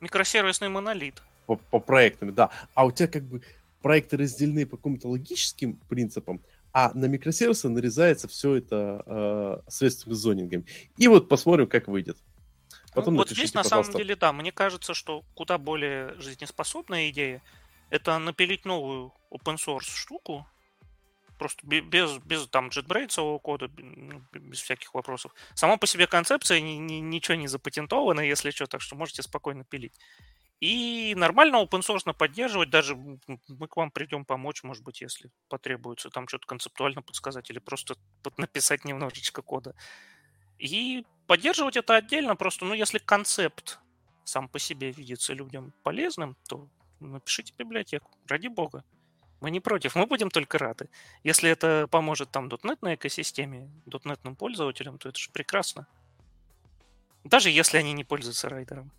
микросервисный 0.00 0.68
монолит 0.68 1.22
по, 1.46 1.56
по 1.56 1.80
проектам, 1.80 2.34
да, 2.34 2.50
а 2.74 2.86
у 2.86 2.92
тебя 2.92 3.08
как 3.08 3.24
бы 3.24 3.42
проекты 3.82 4.18
разделены 4.18 4.66
по 4.66 4.76
каким-то 4.76 5.08
логическим 5.08 5.76
принципам, 5.88 6.40
а 6.72 6.92
на 6.94 7.06
микросервисы 7.06 7.68
нарезается 7.68 8.28
все 8.28 8.56
это 8.56 9.02
э, 9.06 9.60
средствами 9.68 10.14
зонингом. 10.14 10.64
И 10.96 11.08
вот 11.08 11.28
посмотрим, 11.28 11.66
как 11.66 11.88
выйдет. 11.88 12.18
Потом 12.94 13.14
ну, 13.14 13.20
вот 13.20 13.30
здесь 13.30 13.54
на 13.54 13.64
самом 13.64 13.90
деле, 13.92 14.14
да, 14.16 14.32
мне 14.32 14.52
кажется, 14.52 14.94
что 14.94 15.24
куда 15.34 15.58
более 15.58 16.14
жизнеспособная 16.20 17.10
идея 17.10 17.42
это 17.88 18.18
напилить 18.18 18.64
новую 18.64 19.12
open 19.32 19.56
source 19.56 19.84
штуку, 19.84 20.46
просто 21.40 21.66
без, 21.66 22.18
без 22.18 22.46
там 22.48 22.68
JetBrains 22.68 23.40
кода, 23.40 23.70
ну, 23.78 24.22
без 24.32 24.60
всяких 24.60 24.92
вопросов. 24.92 25.32
Сама 25.54 25.78
по 25.78 25.86
себе 25.86 26.06
концепция 26.06 26.60
ни, 26.60 26.72
ни, 26.72 27.00
ничего 27.00 27.34
не 27.34 27.48
запатентована, 27.48 28.20
если 28.20 28.50
что, 28.50 28.66
так 28.66 28.82
что 28.82 28.94
можете 28.94 29.22
спокойно 29.22 29.64
пилить. 29.64 29.98
И 30.60 31.14
нормально 31.16 31.56
open 31.56 31.80
source 31.80 32.12
поддерживать, 32.12 32.68
даже 32.68 32.94
мы 32.94 33.68
к 33.68 33.76
вам 33.78 33.90
придем 33.90 34.26
помочь, 34.26 34.62
может 34.64 34.84
быть, 34.84 35.00
если 35.00 35.30
потребуется 35.48 36.10
там 36.10 36.28
что-то 36.28 36.46
концептуально 36.46 37.00
подсказать 37.00 37.48
или 37.48 37.58
просто 37.58 37.94
написать 38.36 38.84
немножечко 38.84 39.40
кода. 39.40 39.74
И 40.58 41.06
поддерживать 41.26 41.78
это 41.78 41.96
отдельно, 41.96 42.36
просто, 42.36 42.66
ну, 42.66 42.74
если 42.74 42.98
концепт 42.98 43.78
сам 44.24 44.46
по 44.46 44.58
себе 44.58 44.90
видится 44.90 45.32
людям 45.32 45.72
полезным, 45.82 46.36
то 46.46 46.68
напишите 47.00 47.54
библиотеку, 47.56 48.10
ради 48.28 48.48
бога. 48.48 48.84
Мы 49.40 49.50
не 49.50 49.60
против, 49.60 49.94
мы 49.94 50.06
будем 50.06 50.30
только 50.30 50.58
рады. 50.58 50.88
Если 51.24 51.48
это 51.50 51.86
поможет 51.90 52.30
там 52.30 52.48
.NET 52.48 52.94
экосистеме, 52.94 53.70
.NET 53.86 54.34
пользователям, 54.34 54.98
то 54.98 55.08
это 55.08 55.18
же 55.18 55.30
прекрасно. 55.30 55.86
Даже 57.24 57.50
если 57.50 57.78
они 57.78 57.92
не 57.92 58.04
пользуются 58.04 58.48
райдером. 58.48 58.90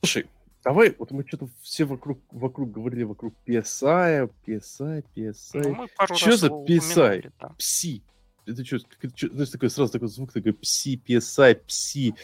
Слушай, 0.00 0.26
давай, 0.64 0.94
вот 0.98 1.10
мы 1.10 1.26
что-то 1.26 1.48
все 1.62 1.84
вокруг, 1.84 2.18
вокруг 2.30 2.70
говорили 2.70 3.04
вокруг 3.04 3.34
PSI, 3.46 4.30
PSI, 4.46 5.04
PSI. 5.14 5.62
Ну, 5.62 5.74
мы 5.74 5.88
пару 5.88 6.14
что 6.16 6.36
за 6.36 6.48
PSI? 6.48 7.32
Да. 7.40 7.48
Пси. 7.58 8.02
Это 8.46 8.64
что, 8.64 8.76
это 8.76 9.28
знаешь, 9.32 9.50
такой 9.50 9.70
сразу 9.70 9.92
такой 9.92 10.08
звук, 10.08 10.32
такой 10.32 10.52
пси, 10.52 11.02
PSI, 11.06 11.54
пси. 11.66 12.14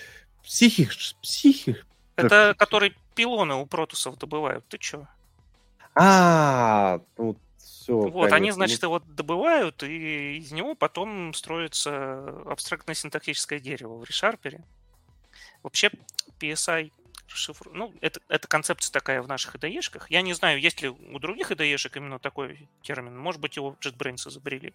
Психих, 0.42 0.92
психих. 1.20 1.86
Это 2.16 2.54
который 2.56 2.94
пилоны 3.14 3.54
у 3.54 3.66
протусов 3.66 4.18
добывают. 4.18 4.66
Ты 4.68 4.78
чё? 4.78 5.06
А, 5.94 7.00
тут 7.16 7.38
все. 7.58 7.94
Вот, 7.94 8.12
конечно. 8.12 8.36
они, 8.36 8.50
значит, 8.52 8.82
его 8.82 9.00
добывают, 9.00 9.82
и 9.82 10.38
из 10.38 10.52
него 10.52 10.74
потом 10.74 11.34
строится 11.34 12.42
абстрактное 12.46 12.94
синтактическое 12.94 13.60
дерево 13.60 13.98
в 13.98 14.02
ReSharper. 14.04 14.62
Вообще, 15.62 15.90
PSI 16.40 16.90
шифр... 17.36 17.70
Ну, 17.72 17.94
это, 18.00 18.20
это 18.28 18.48
концепция 18.48 18.92
такая 18.92 19.22
в 19.22 19.28
наших 19.28 19.56
IDE-шках. 19.56 20.06
Я 20.08 20.22
не 20.22 20.34
знаю, 20.34 20.60
есть 20.60 20.82
ли 20.82 20.88
у 20.88 21.18
других 21.18 21.50
IDE-шек 21.50 21.96
именно 21.96 22.18
такой 22.18 22.68
термин. 22.82 23.16
Может 23.16 23.40
быть, 23.40 23.56
его 23.56 23.72
в 23.72 23.78
JetBrains 23.80 24.28
изобрели. 24.28 24.74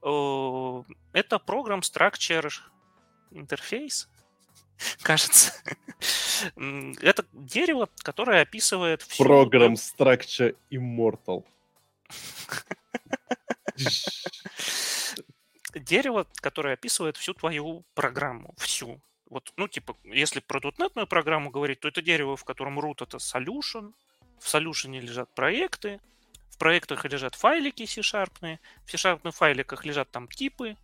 Это 0.00 1.38
программ 1.38 1.80
Structure 1.80 2.52
Interface, 3.30 4.06
кажется. 5.02 5.52
Это 6.56 7.24
дерево, 7.32 7.88
которое 7.98 8.42
описывает 8.42 9.02
всю... 9.02 9.24
Program 9.24 9.74
Structure 9.74 10.56
Immortal. 10.70 11.44
Дерево, 15.74 16.26
которое 16.34 16.74
описывает 16.74 17.16
всю 17.16 17.34
твою 17.34 17.84
программу, 17.94 18.54
всю. 18.58 19.00
Вот, 19.30 19.52
ну, 19.56 19.66
типа, 19.66 19.96
если 20.04 20.40
про 20.40 20.60
.NET 20.60 21.06
программу 21.06 21.50
говорить, 21.50 21.80
то 21.80 21.88
это 21.88 22.02
дерево, 22.02 22.36
в 22.36 22.44
котором 22.44 22.78
root 22.78 23.02
это 23.02 23.16
solution, 23.16 23.94
в 24.38 24.46
solution 24.46 25.00
лежат 25.00 25.34
проекты, 25.34 26.00
в 26.50 26.58
проектах 26.58 27.04
лежат 27.06 27.34
файлики 27.34 27.86
C-sharp, 27.86 28.58
в 28.84 28.90
C-sharp 28.90 29.30
файликах 29.30 29.86
лежат 29.86 30.10
там 30.10 30.28
типы, 30.28 30.76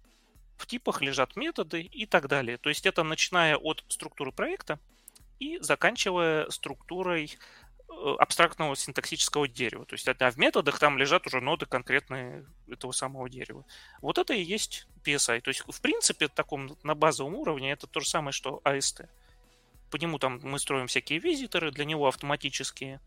в 0.57 0.67
типах 0.67 1.03
лежат 1.03 1.37
методы 1.37 1.83
и 1.83 2.07
так 2.07 2.29
далее. 2.29 2.57
То 2.57 2.71
есть 2.71 2.87
это 2.87 3.03
начиная 3.03 3.57
от 3.57 3.85
структуры 3.89 4.33
проекта 4.33 4.79
и 5.39 5.59
заканчивая 5.61 6.49
структурой 6.51 7.39
э, 7.89 8.15
абстрактного 8.19 8.77
синтаксического 8.77 9.49
дерева. 9.49 9.85
То 9.87 9.95
есть 9.95 10.09
а 10.09 10.31
в 10.31 10.37
методах 10.37 10.79
там 10.79 10.99
лежат 10.99 11.27
уже 11.27 11.41
ноды 11.41 11.67
конкретные 11.67 12.47
этого 12.69 12.93
самого 12.93 13.29
дерева. 13.29 13.65
Вот 14.01 14.19
это 14.19 14.35
и 14.35 14.43
есть 14.43 14.87
PSI. 15.05 15.41
То 15.41 15.49
есть, 15.49 15.63
в 15.67 15.81
принципе, 15.81 16.29
таком 16.29 16.77
на 16.83 16.95
базовом 16.95 17.35
уровне 17.35 17.73
это 17.73 17.87
то 17.87 18.01
же 18.01 18.09
самое, 18.09 18.33
что 18.33 18.61
AST. 18.65 19.09
по 19.91 19.97
нему 19.97 20.19
там 20.19 20.41
мы 20.43 20.59
строим 20.59 20.87
всякие 20.87 21.19
визиторы, 21.19 21.71
для 21.71 21.85
него 21.85 22.07
автоматические 22.09 23.01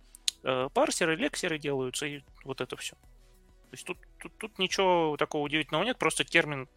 э, 0.43 0.69
парсеры, 0.73 1.15
лексеры 1.15 1.59
делаются, 1.59 2.05
и 2.05 2.21
вот 2.43 2.61
это 2.61 2.75
все. 2.77 2.95
То 2.95 3.75
есть 3.75 3.85
тут, 3.85 3.97
тут, 4.19 4.37
тут 4.37 4.59
ничего 4.59 5.15
такого 5.17 5.43
удивительного 5.43 5.85
нет, 5.85 5.97
просто 5.97 6.25
термин 6.25 6.67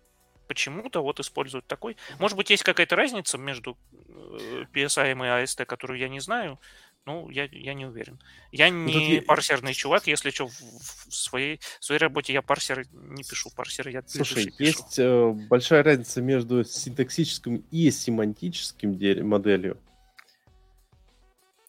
почему-то 0.46 1.02
вот 1.02 1.20
используют 1.20 1.66
такой. 1.66 1.96
Может 2.18 2.36
быть, 2.36 2.50
есть 2.50 2.62
какая-то 2.62 2.96
разница 2.96 3.38
между 3.38 3.76
э, 4.08 4.64
PSI 4.72 5.12
и 5.12 5.14
AST, 5.14 5.64
которую 5.64 5.98
я 5.98 6.08
не 6.08 6.20
знаю, 6.20 6.58
ну, 7.06 7.28
я, 7.28 7.48
я 7.52 7.74
не 7.74 7.84
уверен. 7.84 8.18
Я 8.50 8.70
ну, 8.70 8.86
не 8.86 9.16
тут... 9.16 9.26
парсерный 9.26 9.74
чувак, 9.74 10.06
если 10.06 10.30
что, 10.30 10.46
в, 10.46 10.52
в, 10.52 11.14
своей, 11.14 11.60
в 11.78 11.84
своей 11.84 12.00
работе 12.00 12.32
я 12.32 12.40
парсеры 12.40 12.86
не 12.92 13.22
пишу, 13.22 13.50
парсеры 13.54 13.90
я 13.90 14.02
Слушай, 14.06 14.52
есть 14.58 14.98
э, 14.98 15.30
большая 15.50 15.82
разница 15.82 16.22
между 16.22 16.64
синтаксическим 16.64 17.64
и 17.70 17.90
семантическим 17.90 19.28
моделью. 19.28 19.78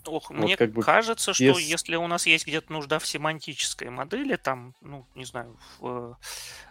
Ох, 0.07 0.29
вот 0.29 0.37
мне 0.37 0.57
как 0.57 0.71
бы 0.71 0.83
кажется, 0.83 1.33
что 1.33 1.43
без... 1.43 1.59
если 1.59 1.95
у 1.95 2.07
нас 2.07 2.25
есть 2.25 2.45
где-то 2.45 2.71
нужда 2.71 2.99
в 2.99 3.07
семантической 3.07 3.89
модели, 3.89 4.35
там, 4.35 4.75
ну, 4.81 5.07
не 5.15 5.25
знаю, 5.25 5.57
в, 5.79 6.17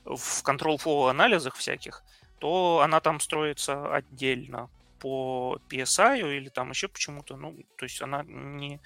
в 0.04 0.42
control 0.44 0.78
flow 0.78 1.10
анализах 1.10 1.56
всяких, 1.56 2.02
то 2.38 2.80
она 2.84 3.00
там 3.00 3.20
строится 3.20 3.94
отдельно 3.94 4.70
по 5.00 5.58
PSI 5.68 6.36
или 6.36 6.48
там 6.48 6.70
еще 6.70 6.88
почему-то, 6.88 7.36
ну, 7.36 7.56
то 7.76 7.84
есть 7.84 8.00
она 8.00 8.22
не, 8.26 8.80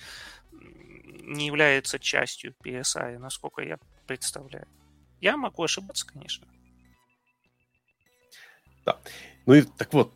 не 0.53 1.47
является 1.47 1.99
частью 1.99 2.55
PSI, 2.65 3.19
насколько 3.19 3.63
я 3.63 3.79
представляю. 4.07 4.67
Я 5.21 5.37
могу 5.37 5.63
ошибаться, 5.63 6.07
конечно. 6.07 6.47
Да. 8.85 8.99
Ну 9.47 9.55
и 9.55 9.63
так 9.63 9.93
вот, 9.93 10.13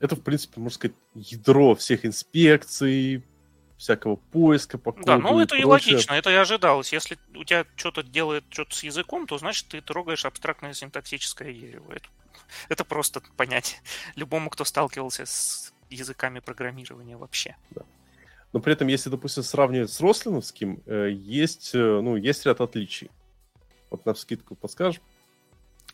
это, 0.00 0.16
в 0.16 0.22
принципе, 0.22 0.60
можно 0.60 0.74
сказать, 0.74 0.96
ядро 1.14 1.74
всех 1.74 2.04
инспекций, 2.04 3.24
всякого 3.76 4.16
поиска 4.16 4.78
по 4.78 4.92
коду 4.92 5.06
Да, 5.06 5.18
ну 5.18 5.38
это 5.38 5.56
и, 5.56 5.60
и 5.60 5.64
логично, 5.64 6.14
это 6.14 6.30
и 6.30 6.34
ожидалось. 6.34 6.92
Если 6.92 7.18
у 7.34 7.44
тебя 7.44 7.66
что-то 7.76 8.02
делает 8.02 8.44
что-то 8.48 8.74
с 8.74 8.82
языком, 8.82 9.26
то 9.26 9.38
значит 9.38 9.68
ты 9.68 9.80
трогаешь 9.80 10.24
абстрактное 10.24 10.72
синтаксическое 10.72 11.52
дерево. 11.52 11.92
Это 11.92 12.08
это 12.68 12.84
просто 12.84 13.22
понять 13.36 13.80
любому, 14.16 14.50
кто 14.50 14.64
сталкивался 14.64 15.26
с 15.26 15.72
языками 15.90 16.40
программирования 16.40 17.16
вообще. 17.16 17.56
Да. 17.70 17.82
Но 18.52 18.60
при 18.60 18.72
этом, 18.72 18.88
если, 18.88 19.10
допустим, 19.10 19.42
сравнивать 19.42 19.92
с 19.92 20.00
рослиновским, 20.00 20.82
э, 20.86 21.10
есть, 21.12 21.74
э, 21.74 21.78
ну, 21.78 22.16
есть 22.16 22.46
ряд 22.46 22.60
отличий. 22.60 23.10
Вот 23.90 24.06
на 24.06 24.14
скидку 24.14 24.54
подскажешь? 24.54 25.00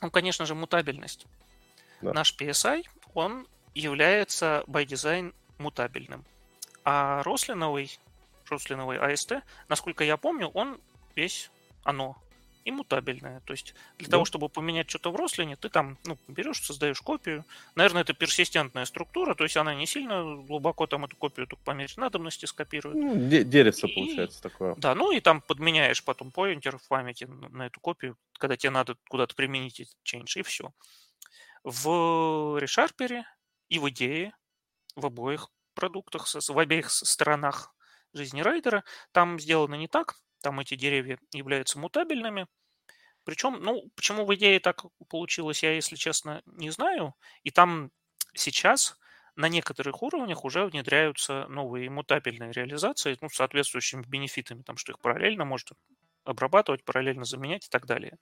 Ну, 0.00 0.10
конечно 0.10 0.46
же, 0.46 0.54
мутабельность. 0.54 1.26
Да. 2.00 2.12
Наш 2.12 2.36
PSI, 2.38 2.84
он 3.14 3.46
является 3.74 4.64
by 4.66 4.86
design 4.86 5.34
мутабельным. 5.59 6.24
А 6.84 7.22
рослиновый, 7.22 7.98
рослиновый 8.48 8.98
AST, 8.98 9.42
насколько 9.68 10.04
я 10.04 10.16
помню, 10.16 10.48
он 10.48 10.78
весь, 11.14 11.50
оно 11.84 12.16
иммутабельная. 12.64 13.40
То 13.40 13.52
есть 13.52 13.74
для 13.98 14.06
да. 14.06 14.12
того, 14.12 14.24
чтобы 14.24 14.48
поменять 14.48 14.88
что-то 14.88 15.10
в 15.10 15.16
Рослине, 15.16 15.56
ты 15.56 15.68
там 15.68 15.98
ну, 16.04 16.18
берешь, 16.28 16.62
создаешь 16.62 17.00
копию. 17.00 17.44
Наверное, 17.74 18.02
это 18.02 18.14
персистентная 18.14 18.84
структура, 18.84 19.34
то 19.34 19.44
есть 19.44 19.56
она 19.56 19.74
не 19.74 19.86
сильно 19.86 20.36
глубоко 20.36 20.86
там 20.86 21.04
эту 21.04 21.16
копию 21.16 21.46
только 21.46 21.64
по 21.64 21.72
мере 21.72 21.92
надобности 21.96 22.46
скопирует. 22.46 22.96
Ну, 22.96 23.14
деревце 23.16 23.86
и, 23.86 23.94
получается 23.94 24.42
такое. 24.42 24.74
Да, 24.76 24.94
ну 24.94 25.12
и 25.12 25.20
там 25.20 25.40
подменяешь 25.40 26.04
потом 26.04 26.30
поинтер 26.30 26.78
в 26.78 26.88
памяти 26.88 27.24
на 27.24 27.66
эту 27.66 27.80
копию, 27.80 28.16
когда 28.38 28.56
тебе 28.56 28.70
надо 28.70 28.96
куда-то 29.09 29.34
применить 29.34 29.80
этот 29.80 29.96
change, 30.04 30.40
и 30.40 30.42
все. 30.42 30.72
В 31.64 32.59
ReSharper 32.62 33.22
и 33.68 33.78
в 33.78 33.88
идее, 33.88 34.34
в 34.96 35.06
обоих 35.06 35.48
продуктах, 35.74 36.27
в 36.27 36.59
обеих 36.59 36.90
сторонах 36.90 37.74
жизни 38.12 38.40
райдера, 38.40 38.85
там 39.12 39.39
сделано 39.40 39.74
не 39.74 39.89
так, 39.89 40.16
там 40.43 40.61
эти 40.61 40.74
деревья 40.74 41.19
являются 41.32 41.78
мутабельными. 41.78 42.47
Причем, 43.24 43.61
ну, 43.62 43.90
почему 43.94 44.27
в 44.27 44.35
идее 44.35 44.59
так 44.61 44.85
получилось, 45.09 45.62
я, 45.62 45.74
если 45.74 45.97
честно, 45.97 46.43
не 46.47 46.70
знаю. 46.70 47.15
И 47.44 47.51
там 47.51 47.90
сейчас 48.35 48.99
на 49.36 49.49
некоторых 49.49 50.03
уровнях 50.03 50.44
уже 50.44 50.66
внедряются 50.66 51.47
новые 51.49 51.89
мутабельные 51.89 52.53
реализации, 52.53 53.16
ну, 53.20 53.28
с 53.28 53.36
соответствующими 53.36 54.03
бенефитами, 54.03 54.62
там, 54.62 54.77
что 54.77 54.93
их 54.93 54.99
параллельно 54.99 55.44
может 55.44 55.70
обрабатывать, 56.24 56.85
параллельно 56.85 57.24
заменять 57.24 57.66
и 57.66 57.69
так 57.70 57.86
далее. 57.86 58.19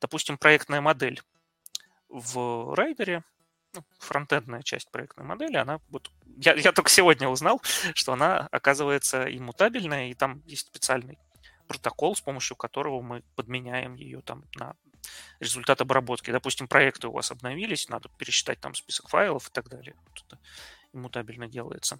Допустим, 0.00 0.38
проектная 0.38 0.80
модель 0.80 1.20
в 2.08 2.74
райдере, 2.74 3.24
фронтендная 3.98 4.62
часть 4.62 4.90
проектной 4.90 5.24
модели, 5.24 5.56
она 5.56 5.80
вот 5.88 6.10
я, 6.36 6.54
я 6.54 6.72
только 6.72 6.90
сегодня 6.90 7.28
узнал, 7.28 7.60
что 7.94 8.12
она 8.12 8.48
оказывается 8.50 9.24
иммутабельная, 9.24 10.08
и 10.08 10.14
там 10.14 10.42
есть 10.46 10.66
специальный 10.66 11.18
протокол, 11.66 12.14
с 12.14 12.20
помощью 12.20 12.56
которого 12.56 13.00
мы 13.00 13.22
подменяем 13.36 13.94
ее 13.94 14.20
там 14.20 14.44
на 14.56 14.74
результат 15.40 15.80
обработки. 15.80 16.30
Допустим, 16.30 16.68
проекты 16.68 17.08
у 17.08 17.12
вас 17.12 17.30
обновились, 17.30 17.88
надо 17.88 18.08
пересчитать 18.18 18.60
там 18.60 18.74
список 18.74 19.08
файлов 19.08 19.48
и 19.48 19.52
так 19.52 19.68
далее. 19.68 19.94
Вот 20.04 20.24
это 20.26 20.38
иммутабельно 20.92 21.48
делается. 21.48 21.98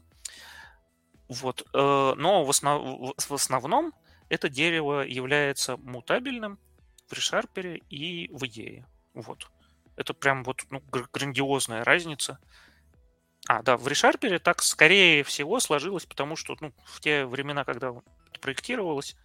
Вот. 1.29 1.67
Э, 1.73 2.15
но 2.17 2.45
в, 2.45 2.51
основ... 2.51 3.15
в 3.17 3.35
основном 3.35 3.93
это 4.29 4.49
дерево 4.49 5.01
является 5.01 5.77
мутабельным 5.77 6.59
в 7.09 7.13
ReSharper 7.13 7.83
и 7.91 8.29
в 8.33 8.47
идее. 8.47 8.87
Вот. 9.15 9.51
Это 9.97 10.15
прям 10.15 10.45
вот 10.45 10.65
ну, 10.71 10.83
грандиозная 11.13 11.85
разница. 11.85 12.39
А, 13.47 13.63
да, 13.63 13.77
в 13.77 13.87
ReSharper 13.87 14.39
так 14.39 14.63
скорее 14.63 15.23
всего 15.23 15.61
сложилось, 15.61 16.07
потому 16.07 16.37
что 16.37 16.57
ну, 16.61 16.73
в 16.87 17.01
те 17.01 17.27
времена, 17.27 17.65
когда 17.65 17.89
это 17.91 18.41
проектировалось, 18.41 19.17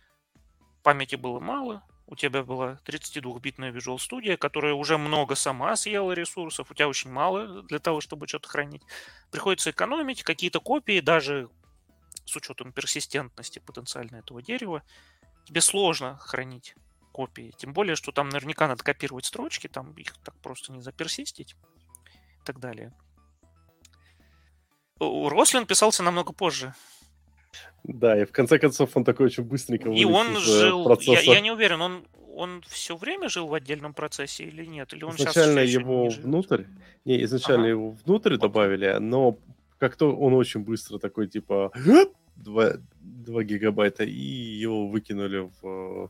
памяти 0.84 1.16
было 1.16 1.40
мало, 1.40 1.84
у 2.06 2.16
тебя 2.16 2.44
была 2.44 2.80
32-битная 2.86 3.72
Visual 3.72 3.98
Studio, 3.98 4.36
которая 4.36 4.74
уже 4.74 4.98
много 4.98 5.36
сама 5.36 5.76
съела 5.76 6.12
ресурсов, 6.12 6.70
у 6.70 6.74
тебя 6.74 6.88
очень 6.88 7.12
мало 7.12 7.62
для 7.64 7.80
того, 7.80 8.02
чтобы 8.02 8.28
что-то 8.28 8.50
хранить. 8.50 8.82
Приходится 9.32 9.72
экономить 9.72 10.24
какие-то 10.24 10.60
копии, 10.60 11.00
даже 11.00 11.50
с 12.26 12.36
учетом 12.36 12.74
персистентности 12.74 13.60
потенциально 13.60 14.18
этого 14.18 14.42
дерева. 14.42 14.84
Тебе 15.46 15.62
сложно 15.62 16.18
хранить 16.18 16.76
копии. 17.12 17.54
Тем 17.58 17.74
более, 17.74 17.96
что 17.96 18.12
там 18.12 18.30
наверняка 18.30 18.68
надо 18.68 18.84
копировать 18.84 19.26
строчки, 19.26 19.68
там 19.68 19.94
их 19.94 20.16
так 20.24 20.36
просто 20.42 20.72
не 20.72 20.82
заперсистить 20.82 21.56
и 22.42 22.46
так 22.46 22.60
далее. 22.60 22.94
Рослин 25.00 25.66
писался 25.66 26.04
намного 26.04 26.34
позже. 26.34 26.74
Да, 27.84 28.20
и 28.22 28.26
в 28.26 28.32
конце 28.32 28.60
концов 28.60 28.96
он 28.96 29.04
такой 29.04 29.28
очень 29.28 29.44
быстренько 29.44 29.90
И 29.90 30.04
он 30.04 30.36
э, 30.36 30.40
жил, 30.40 30.98
я, 31.02 31.22
я 31.22 31.40
не 31.40 31.52
уверен, 31.52 31.82
он, 31.82 32.06
он 32.36 32.62
все 32.68 32.98
время 32.98 33.30
жил 33.30 33.48
в 33.48 33.54
отдельном 33.54 33.94
процессе 33.94 34.44
или 34.44 34.66
нет? 34.66 34.94
Или 34.94 35.04
он 35.06 35.16
изначально 35.16 35.60
его 35.60 36.04
не 36.04 36.10
внутрь, 36.10 36.66
не, 37.06 37.24
изначально 37.24 37.64
ага. 37.64 37.70
его 37.70 37.92
внутрь 37.92 38.38
добавили, 38.38 38.98
но 39.00 39.38
как-то 39.78 40.14
он 40.14 40.34
очень 40.34 40.60
быстро 40.60 41.00
такой, 41.00 41.28
типа, 41.28 41.72
2, 42.44 42.74
2 43.02 43.44
гигабайта, 43.44 44.04
и 44.04 44.12
его 44.12 44.88
выкинули 44.88 45.50
в 45.62 46.10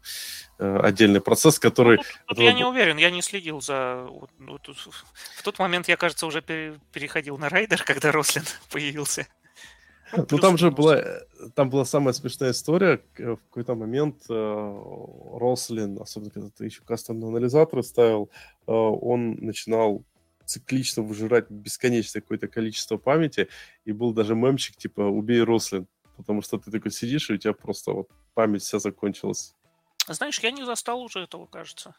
э, 0.59 0.77
отдельный 0.79 1.21
процесс, 1.21 1.59
который... 1.59 1.97
Ну, 1.97 2.03
тут, 2.03 2.37
тут 2.37 2.39
я 2.39 2.53
не 2.53 2.63
уверен, 2.63 2.97
я 2.97 3.11
не 3.11 3.21
следил 3.21 3.61
за... 3.61 4.07
Вот, 4.09 4.29
вот, 4.39 4.67
в 4.67 5.43
тот 5.43 5.59
момент 5.59 5.87
я, 5.87 5.97
кажется, 5.97 6.25
уже 6.27 6.41
переходил 6.41 7.37
на 7.37 7.49
райдер, 7.49 7.83
когда 7.83 8.11
Рослин 8.11 8.45
появился. 8.71 9.27
Ну, 10.15 10.25
ну 10.29 10.37
там 10.39 10.57
же 10.57 10.71
была, 10.71 10.97
э, 10.97 11.21
там 11.55 11.69
была 11.69 11.85
самая 11.85 12.13
смешная 12.13 12.51
история. 12.51 13.01
В 13.17 13.37
какой-то 13.37 13.75
момент 13.75 14.23
э, 14.29 14.81
Рослин, 15.39 15.99
особенно 15.99 16.31
когда 16.31 16.49
ты 16.49 16.65
еще 16.65 16.81
кастомный 16.83 17.27
анализатор 17.27 17.83
ставил, 17.83 18.29
э, 18.67 18.71
он 18.71 19.35
начинал 19.35 20.03
циклично 20.45 21.03
выжирать 21.03 21.49
бесконечное 21.49 22.21
какое-то 22.21 22.47
количество 22.47 22.97
памяти, 22.97 23.49
и 23.85 23.91
был 23.91 24.13
даже 24.13 24.33
мемчик 24.33 24.75
типа 24.75 25.01
«убей 25.01 25.43
Рослин», 25.43 25.87
потому 26.19 26.41
что 26.41 26.57
ты 26.57 26.69
такой 26.69 26.91
сидишь, 26.91 27.29
и 27.29 27.33
у 27.33 27.37
тебя 27.37 27.53
просто 27.53 27.93
вот 27.93 28.09
память 28.33 28.61
вся 28.61 28.77
закончилась. 28.79 29.55
Знаешь, 30.07 30.39
я 30.39 30.51
не 30.51 30.65
застал 30.65 31.01
уже 31.01 31.19
этого, 31.21 31.45
кажется. 31.45 31.95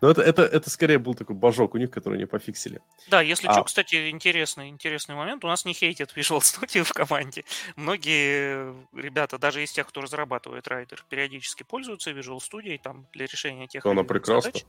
Но 0.00 0.10
это, 0.10 0.22
это, 0.22 0.42
это 0.42 0.70
скорее 0.70 0.98
был 0.98 1.14
такой 1.14 1.36
божок 1.36 1.74
у 1.74 1.78
них, 1.78 1.90
который 1.90 2.18
не 2.18 2.26
пофиксили. 2.26 2.80
Да, 3.08 3.20
если 3.20 3.46
а... 3.46 3.52
что, 3.52 3.64
кстати, 3.64 4.10
интересный, 4.10 4.68
интересный 4.68 5.14
момент. 5.14 5.44
У 5.44 5.48
нас 5.48 5.64
не 5.64 5.74
хейтят 5.74 6.16
Visual 6.16 6.40
Studio 6.40 6.82
в 6.84 6.92
команде. 6.92 7.44
Многие 7.76 8.74
ребята, 8.96 9.38
даже 9.38 9.62
из 9.62 9.70
тех, 9.70 9.86
кто 9.86 10.00
разрабатывает 10.00 10.66
райдер, 10.66 11.04
периодически 11.10 11.62
пользуются 11.62 12.10
Visual 12.10 12.38
Studio 12.38 12.80
там, 12.82 13.06
для 13.12 13.26
решения 13.26 13.68
тех 13.68 13.84
Она 13.84 14.02
прекрасна. 14.02 14.50
задач. 14.50 14.64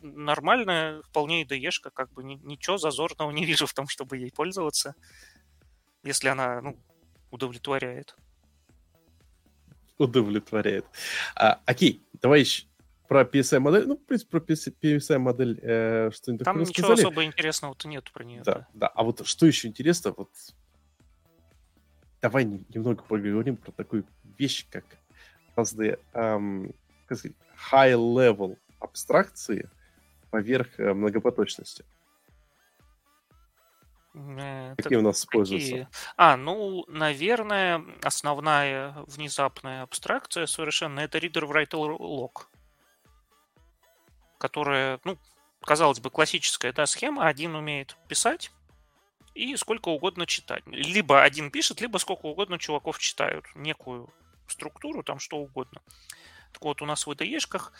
Нормальная, 0.00 1.02
вполне 1.02 1.42
IDE-шка, 1.42 1.90
как 1.90 2.10
бы 2.12 2.22
ничего 2.22 2.78
зазорного 2.78 3.30
не 3.32 3.44
вижу 3.44 3.66
в 3.66 3.74
том, 3.74 3.88
чтобы 3.88 4.16
ей 4.16 4.30
пользоваться, 4.30 4.94
если 6.02 6.28
она 6.28 6.60
ну, 6.60 6.76
удовлетворяет. 7.30 8.16
Удовлетворяет. 9.98 10.86
А, 11.36 11.60
окей, 11.66 12.02
давай 12.20 12.40
еще 12.40 12.64
про 13.08 13.24
PSI-модель, 13.24 13.86
ну, 13.86 13.96
в 13.96 14.04
принципе, 14.06 14.38
про 14.38 14.54
PSI-модель 14.54 15.58
э, 15.62 16.10
что-нибудь 16.12 16.44
Там 16.44 16.60
ничего 16.60 16.72
сказали. 16.86 17.00
особо 17.00 17.24
интересного-то 17.24 17.88
нет 17.88 18.10
про 18.12 18.22
нее. 18.22 18.42
Да, 18.44 18.54
да, 18.54 18.66
да. 18.72 18.86
А 18.86 19.02
вот 19.02 19.26
что 19.26 19.46
еще 19.46 19.66
интересно, 19.66 20.14
вот 20.16 20.30
давай 22.22 22.44
немного 22.44 23.02
поговорим 23.02 23.56
про 23.56 23.72
такую 23.72 24.04
вещь, 24.38 24.64
как 24.70 24.84
разные, 25.56 25.98
эм, 26.12 26.72
как 27.06 27.18
сказать, 27.18 27.36
high-level 27.72 28.56
абстракции 28.78 29.68
поверх 30.30 30.78
э, 30.78 30.94
многопоточности. 30.94 31.82
Э, 31.82 31.99
какие 34.12 34.98
у 34.98 35.02
нас 35.02 35.20
используются? 35.20 35.70
Какие? 35.70 35.88
А, 36.16 36.36
ну, 36.36 36.84
наверное, 36.88 37.84
основная 38.02 38.92
внезапная 39.06 39.82
абстракция 39.82 40.46
совершенно 40.46 41.00
это 41.00 41.18
reader 41.18 41.48
write 41.48 41.70
log, 41.70 42.46
которая, 44.38 45.00
ну, 45.04 45.18
казалось 45.62 46.00
бы, 46.00 46.10
классическая 46.10 46.72
да, 46.72 46.86
схема. 46.86 47.26
Один 47.26 47.54
умеет 47.54 47.96
писать 48.08 48.50
и 49.34 49.56
сколько 49.56 49.88
угодно 49.88 50.26
читать. 50.26 50.64
Либо 50.66 51.22
один 51.22 51.50
пишет, 51.50 51.80
либо 51.80 51.98
сколько 51.98 52.26
угодно 52.26 52.58
чуваков 52.58 52.98
читают 52.98 53.46
некую 53.54 54.12
структуру, 54.48 55.02
там 55.02 55.18
что 55.18 55.36
угодно. 55.36 55.80
Так 56.52 56.62
вот, 56.62 56.82
у 56.82 56.86
нас 56.86 57.06
в 57.06 57.10
IDE-шках 57.10 57.72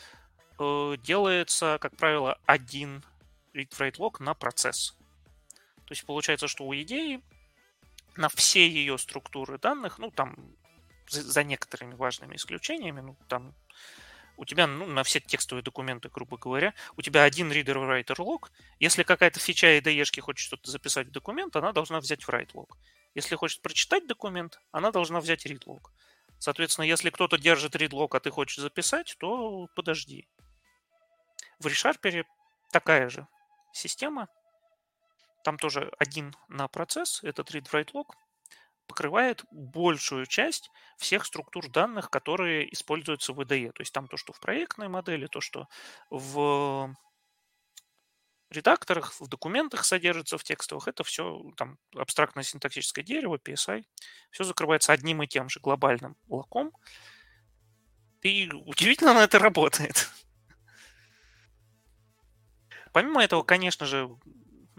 э, 0.59 0.95
делается, 1.03 1.77
как 1.81 1.95
правило, 1.97 2.39
один 2.45 3.03
read-write 3.53 3.97
log 3.97 4.23
на 4.23 4.33
процесс. 4.33 4.95
То 5.91 5.93
есть 5.93 6.05
получается, 6.05 6.47
что 6.47 6.63
у 6.63 6.73
идеи 6.73 7.21
на 8.15 8.29
все 8.29 8.65
ее 8.65 8.97
структуры 8.97 9.57
данных, 9.57 9.99
ну 9.99 10.09
там 10.09 10.37
за, 11.09 11.43
некоторыми 11.43 11.95
важными 11.95 12.37
исключениями, 12.37 13.01
ну 13.01 13.17
там 13.27 13.53
у 14.37 14.45
тебя 14.45 14.67
ну, 14.67 14.85
на 14.85 15.03
все 15.03 15.19
текстовые 15.19 15.63
документы, 15.63 16.07
грубо 16.07 16.37
говоря, 16.37 16.73
у 16.95 17.01
тебя 17.01 17.23
один 17.23 17.51
reader 17.51 17.75
writer 17.75 18.15
log. 18.15 18.47
Если 18.79 19.03
какая-то 19.03 19.41
фича 19.41 19.67
IDE 19.79 20.21
хочет 20.21 20.45
что-то 20.45 20.71
записать 20.71 21.07
в 21.07 21.11
документ, 21.11 21.57
она 21.57 21.73
должна 21.73 21.99
взять 21.99 22.23
write 22.23 22.53
log. 22.53 22.69
Если 23.13 23.35
хочет 23.35 23.61
прочитать 23.61 24.07
документ, 24.07 24.61
она 24.71 24.91
должна 24.91 25.19
взять 25.19 25.45
read 25.45 25.65
log. 25.65 25.89
Соответственно, 26.39 26.85
если 26.85 27.09
кто-то 27.09 27.37
держит 27.37 27.75
read 27.75 27.89
log, 27.89 28.15
а 28.15 28.21
ты 28.21 28.31
хочешь 28.31 28.59
записать, 28.59 29.17
то 29.19 29.67
подожди. 29.75 30.25
В 31.59 31.67
ReSharper 31.67 32.23
такая 32.71 33.09
же 33.09 33.27
система, 33.73 34.29
там 35.43 35.57
тоже 35.57 35.91
один 35.99 36.35
на 36.47 36.67
процесс, 36.67 37.23
этот 37.23 37.51
read-write 37.51 37.91
log, 37.93 38.07
покрывает 38.87 39.45
большую 39.51 40.25
часть 40.25 40.69
всех 40.97 41.25
структур 41.25 41.69
данных, 41.69 42.09
которые 42.09 42.71
используются 42.73 43.33
в 43.33 43.39
IDE. 43.39 43.71
То 43.71 43.81
есть 43.81 43.93
там 43.93 44.07
то, 44.07 44.17
что 44.17 44.33
в 44.33 44.39
проектной 44.39 44.89
модели, 44.89 45.27
то, 45.27 45.39
что 45.39 45.67
в 46.09 46.93
редакторах, 48.49 49.13
в 49.19 49.27
документах 49.27 49.85
содержится 49.85 50.37
в 50.37 50.43
текстовых, 50.43 50.89
это 50.89 51.05
все 51.05 51.41
там 51.55 51.77
абстрактное 51.95 52.43
синтаксическое 52.43 53.03
дерево, 53.03 53.37
PSI, 53.37 53.85
все 54.29 54.43
закрывается 54.43 54.91
одним 54.91 55.23
и 55.23 55.27
тем 55.27 55.47
же 55.47 55.61
глобальным 55.61 56.17
локом. 56.27 56.73
И 58.21 58.49
удивительно, 58.51 59.13
но 59.13 59.21
это 59.21 59.39
работает. 59.39 60.09
Помимо 62.91 63.23
этого, 63.23 63.41
конечно 63.43 63.85
же, 63.85 64.09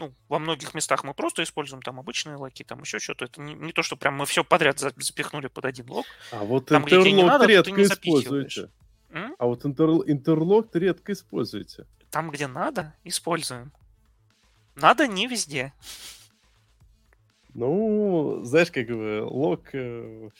ну, 0.03 0.12
во 0.29 0.41
многих 0.41 0.74
местах 0.74 1.05
мы 1.05 1.15
просто 1.15 1.45
используем 1.45 1.81
там 1.81 2.01
обычные 2.01 2.35
локи, 2.35 2.65
там 2.65 2.81
еще 2.81 2.99
что-то. 2.99 3.27
Это 3.27 3.41
не, 3.41 3.55
не 3.55 3.73
то, 3.73 3.83
что 3.85 3.97
прям 3.97 4.16
мы 4.16 4.27
все 4.27 4.43
подряд 4.43 4.81
запихнули 4.81 5.47
под 5.47 5.65
один 5.65 5.89
лог. 5.89 6.05
А 6.33 6.43
вот 6.43 6.66
там, 6.66 6.83
интерлог 6.83 7.47
редко 7.47 7.83
используете. 7.83 8.69
М? 9.11 9.37
А 9.39 9.47
вот 9.47 9.65
интер, 9.65 9.91
интерлог 10.07 10.74
редко 10.74 11.12
используете. 11.12 11.87
Там, 12.11 12.31
где 12.31 12.49
надо, 12.49 12.95
используем. 13.05 13.70
Надо 14.74 15.07
не 15.07 15.29
везде. 15.29 15.73
Ну, 17.55 18.41
знаешь, 18.43 18.73
как 18.73 18.89
бы 18.89 19.23
лог... 19.24 19.69
Э, 19.73 20.31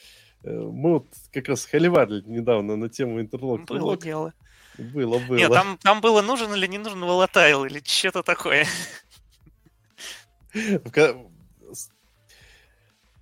э, 0.43 0.51
мы 0.51 0.95
вот 0.95 1.07
как 1.33 1.49
раз 1.49 1.67
холиварили 1.67 2.23
недавно 2.27 2.77
на 2.77 2.89
тему 2.89 3.21
интерлог. 3.21 3.65
Было 3.67 3.91
лог. 3.91 4.03
дело. 4.03 4.33
Было, 4.79 5.19
было. 5.19 5.37
Нет, 5.37 5.53
там, 5.53 5.79
там 5.79 6.01
было 6.01 6.23
нужен 6.23 6.53
или 6.55 6.67
не 6.67 6.79
нужен 6.79 7.01
волатайл 7.05 7.65
или 7.65 7.81
что-то 7.85 8.23
такое. 8.23 8.67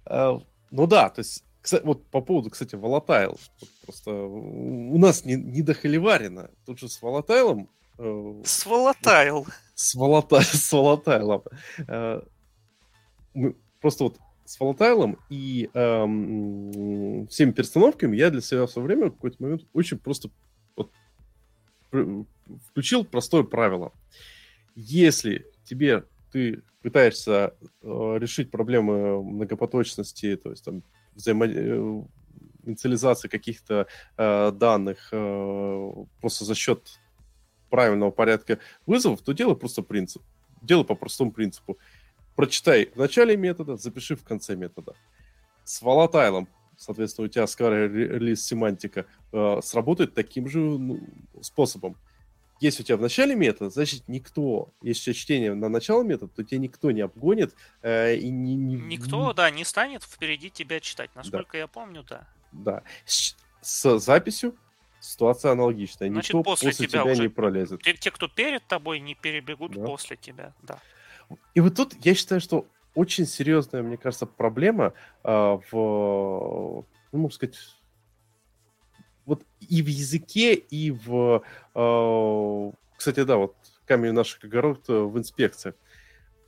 А, 0.06 0.40
ну 0.70 0.86
да, 0.86 1.08
то 1.10 1.20
есть, 1.20 1.44
вот 1.84 2.06
по 2.06 2.20
поводу, 2.20 2.50
кстати, 2.50 2.74
волатайл. 2.74 3.38
Просто 3.84 4.12
у 4.12 4.98
нас 4.98 5.24
не, 5.24 5.34
не 5.34 5.62
до 5.62 5.74
Холиварина. 5.74 6.50
Тут 6.66 6.80
же 6.80 6.88
с 6.88 7.00
волатайлом... 7.00 7.68
Э, 7.98 8.42
с 8.44 8.66
волатайл. 8.66 9.46
С, 9.74 9.94
волатайлом. 9.94 11.42
Э, 11.88 12.22
мы 13.34 13.56
просто 13.80 14.04
вот 14.04 14.18
с 14.44 14.58
волатайлом 14.58 15.16
и 15.28 15.70
эм, 15.74 17.28
всеми 17.28 17.52
перестановками 17.52 18.16
я 18.16 18.30
для 18.30 18.40
себя 18.40 18.66
в 18.66 18.70
свое 18.70 18.86
время 18.86 19.06
в 19.06 19.14
какой-то 19.14 19.40
момент 19.40 19.62
очень 19.72 19.96
просто 19.96 20.28
вот, 20.74 20.90
включил 22.68 23.04
простое 23.04 23.44
правило. 23.44 23.92
Если 24.74 25.46
тебе 25.64 26.04
ты 26.32 26.62
пытаешься 26.82 27.54
э, 27.82 28.16
решить 28.18 28.50
проблемы 28.50 29.22
многопоточности, 29.22 30.36
то 30.36 30.50
есть 30.50 30.64
там 30.64 30.82
взаимо... 31.14 31.46
Э, 31.46 32.02
каких-то 33.30 33.86
э, 34.16 34.52
данных 34.52 35.08
э, 35.12 35.90
просто 36.20 36.44
за 36.44 36.54
счет 36.54 37.00
правильного 37.70 38.10
порядка 38.10 38.58
вызовов, 38.86 39.22
то 39.22 39.32
делай 39.32 39.56
просто 39.56 39.82
принцип. 39.82 40.22
Делай 40.62 40.84
по 40.84 40.94
простому 40.94 41.32
принципу. 41.32 41.78
Прочитай 42.36 42.90
в 42.94 42.96
начале 42.96 43.36
метода, 43.36 43.76
запиши 43.76 44.16
в 44.16 44.24
конце 44.24 44.56
метода. 44.56 44.94
С 45.64 45.82
волатайлом, 45.82 46.48
соответственно, 46.76 47.26
у 47.26 47.28
тебя 47.28 47.46
скоро 47.46 47.88
релиз 47.88 48.44
семантика 48.44 49.06
э, 49.32 49.60
сработает 49.62 50.14
таким 50.14 50.48
же 50.48 50.58
ну, 50.58 51.00
способом 51.40 51.96
если 52.60 52.82
у 52.82 52.86
тебя 52.86 52.98
в 52.98 53.00
начале 53.00 53.34
метода, 53.34 53.70
значит 53.70 54.06
никто, 54.06 54.68
если 54.82 55.10
у 55.10 55.14
тебя 55.14 55.14
чтение 55.14 55.54
на 55.54 55.68
начало 55.68 56.02
метода, 56.02 56.32
то 56.34 56.44
тебя 56.44 56.58
никто 56.58 56.90
не 56.90 57.00
обгонит 57.00 57.54
э, 57.82 58.16
и 58.16 58.30
не, 58.30 58.54
не... 58.54 58.76
Никто, 58.76 59.32
да, 59.32 59.50
не 59.50 59.64
станет 59.64 60.02
впереди 60.02 60.50
тебя 60.50 60.78
читать. 60.80 61.10
Насколько 61.14 61.52
да. 61.52 61.58
я 61.58 61.66
помню, 61.66 62.04
да. 62.08 62.28
Да. 62.52 62.82
С, 63.06 63.34
с 63.62 63.98
записью 63.98 64.54
ситуация 65.00 65.52
аналогичная. 65.52 66.10
Значит, 66.10 66.34
никто 66.34 66.42
после, 66.42 66.68
после 66.68 66.86
тебя, 66.86 67.02
тебя 67.02 67.12
уже... 67.12 67.22
не 67.22 67.28
пролезет. 67.28 67.82
Те, 67.82 67.94
те, 67.94 68.10
кто 68.10 68.28
перед 68.28 68.66
тобой, 68.66 69.00
не 69.00 69.14
перебегут 69.14 69.72
да. 69.72 69.84
после 69.84 70.16
тебя, 70.16 70.52
да. 70.62 70.78
И 71.54 71.60
вот 71.60 71.76
тут 71.76 71.94
я 72.04 72.14
считаю, 72.14 72.42
что 72.42 72.66
очень 72.94 73.26
серьезная, 73.26 73.82
мне 73.82 73.96
кажется, 73.96 74.26
проблема 74.26 74.92
э, 75.24 75.30
в, 75.30 75.72
ну, 75.72 76.84
можно 77.12 77.34
сказать, 77.34 77.56
вот 79.30 79.44
и 79.68 79.80
в 79.80 79.86
языке, 79.86 80.54
и 80.54 80.90
в... 80.90 81.44
Э, 81.76 82.72
кстати, 82.96 83.22
да, 83.22 83.36
вот 83.36 83.54
камень 83.86 84.10
наших 84.10 84.42
огород 84.44 84.84
э, 84.88 84.92
в 84.92 85.16
инспекциях. 85.16 85.76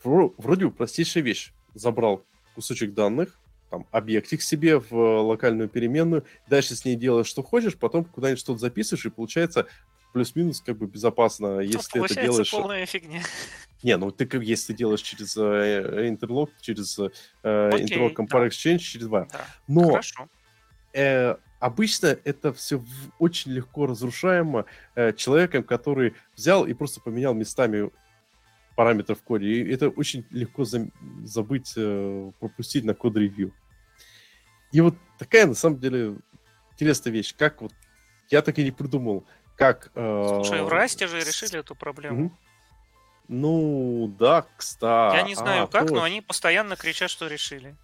Вроде 0.02 0.66
бы 0.66 0.72
простейшая 0.72 1.22
вещь. 1.22 1.52
Забрал 1.74 2.24
кусочек 2.56 2.92
данных, 2.92 3.38
там, 3.70 3.86
объектик 3.92 4.42
себе 4.42 4.80
в 4.80 4.92
локальную 4.92 5.68
переменную, 5.68 6.24
дальше 6.48 6.74
с 6.74 6.84
ней 6.84 6.96
делаешь, 6.96 7.28
что 7.28 7.44
хочешь, 7.44 7.76
потом 7.76 8.04
куда-нибудь 8.04 8.40
что-то 8.40 8.58
записываешь, 8.58 9.06
и 9.06 9.10
получается 9.10 9.68
плюс-минус 10.12 10.60
как 10.60 10.76
бы 10.76 10.86
безопасно, 10.86 11.60
если 11.60 11.88
ты 11.88 12.04
это 12.04 12.20
делаешь... 12.20 12.50
полная 12.50 12.84
фигня. 12.84 13.22
Не, 13.84 13.96
ну 13.96 14.10
ты 14.10 14.28
если 14.42 14.72
ты 14.72 14.78
делаешь 14.78 15.02
через 15.02 15.36
э, 15.36 16.08
интерлог, 16.08 16.50
через 16.60 16.98
э, 16.98 17.10
интерлог 17.78 18.18
Compare 18.18 18.40
да. 18.40 18.46
Exchange, 18.48 18.78
через 18.78 19.06
два. 19.06 19.28
Да. 19.32 19.46
Но 19.68 19.90
Хорошо. 19.90 20.28
Э, 20.92 21.36
обычно 21.62 22.18
это 22.24 22.52
все 22.52 22.84
очень 23.20 23.52
легко 23.52 23.86
разрушаемо 23.86 24.64
э, 24.96 25.12
человеком, 25.12 25.62
который 25.62 26.14
взял 26.34 26.66
и 26.66 26.74
просто 26.74 27.00
поменял 27.00 27.34
местами 27.34 27.90
параметров 28.74 29.20
в 29.20 29.22
коде. 29.22 29.46
И 29.46 29.72
это 29.72 29.88
очень 29.88 30.26
легко 30.30 30.64
за, 30.64 30.88
забыть, 31.22 31.72
э, 31.76 32.32
пропустить 32.40 32.84
на 32.84 32.94
код-ревью. 32.94 33.54
И 34.72 34.80
вот 34.80 34.96
такая, 35.18 35.46
на 35.46 35.54
самом 35.54 35.78
деле, 35.78 36.16
интересная 36.72 37.12
вещь. 37.12 37.32
Как 37.36 37.62
вот... 37.62 37.72
Я 38.28 38.42
так 38.42 38.58
и 38.58 38.64
не 38.64 38.72
придумал, 38.72 39.24
как... 39.56 39.92
Э, 39.94 40.24
Слушай, 40.42 40.62
в 40.62 40.68
Расте 40.68 41.06
же 41.06 41.20
решили 41.20 41.60
эту 41.60 41.76
проблему. 41.76 42.26
Угу. 42.26 42.36
Ну, 43.28 44.14
да, 44.18 44.46
кстати. 44.56 45.16
Я 45.16 45.22
не 45.22 45.36
знаю 45.36 45.64
а, 45.64 45.66
как, 45.68 45.86
то... 45.88 45.94
но 45.94 46.02
они 46.02 46.22
постоянно 46.22 46.74
кричат, 46.74 47.08
что 47.08 47.28
решили. 47.28 47.76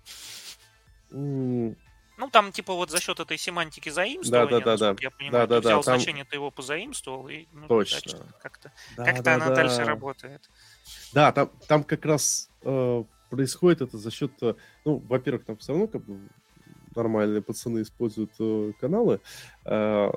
Ну, 2.18 2.28
там, 2.28 2.50
типа, 2.50 2.74
вот 2.74 2.90
за 2.90 3.00
счет 3.00 3.20
этой 3.20 3.38
семантики 3.38 3.90
заимствования, 3.90 4.58
да, 4.58 4.76
да, 4.76 4.76
да, 4.76 4.92
да. 4.92 4.96
я 5.00 5.10
понимаю, 5.12 5.46
да, 5.46 5.54
да, 5.54 5.60
ты 5.60 5.68
взял 5.68 5.82
да, 5.84 5.96
значение, 5.96 6.24
там... 6.24 6.30
ты 6.30 6.36
его 6.36 6.50
позаимствовал, 6.50 7.28
и 7.28 7.46
ну, 7.52 7.68
Точно. 7.68 8.26
как-то, 8.42 8.72
да, 8.96 9.04
как 9.04 9.22
да, 9.22 9.34
она 9.34 9.48
да. 9.50 9.54
дальше 9.54 9.84
работает. 9.84 10.50
Да, 11.12 11.30
там, 11.30 11.52
там 11.68 11.84
как 11.84 12.04
раз 12.04 12.50
э, 12.62 13.04
происходит 13.30 13.82
это 13.82 13.98
за 13.98 14.10
счет, 14.10 14.32
э, 14.42 14.54
ну, 14.84 14.96
во-первых, 14.96 15.44
там 15.44 15.56
все 15.58 15.72
равно 15.72 15.86
как 15.86 16.02
бы 16.02 16.28
нормальные 16.96 17.40
пацаны 17.40 17.82
используют 17.82 18.32
э, 18.40 18.72
каналы, 18.80 19.20
э, 19.64 20.10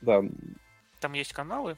да, 0.00 0.22
Там 1.00 1.12
есть 1.12 1.32
каналы? 1.32 1.76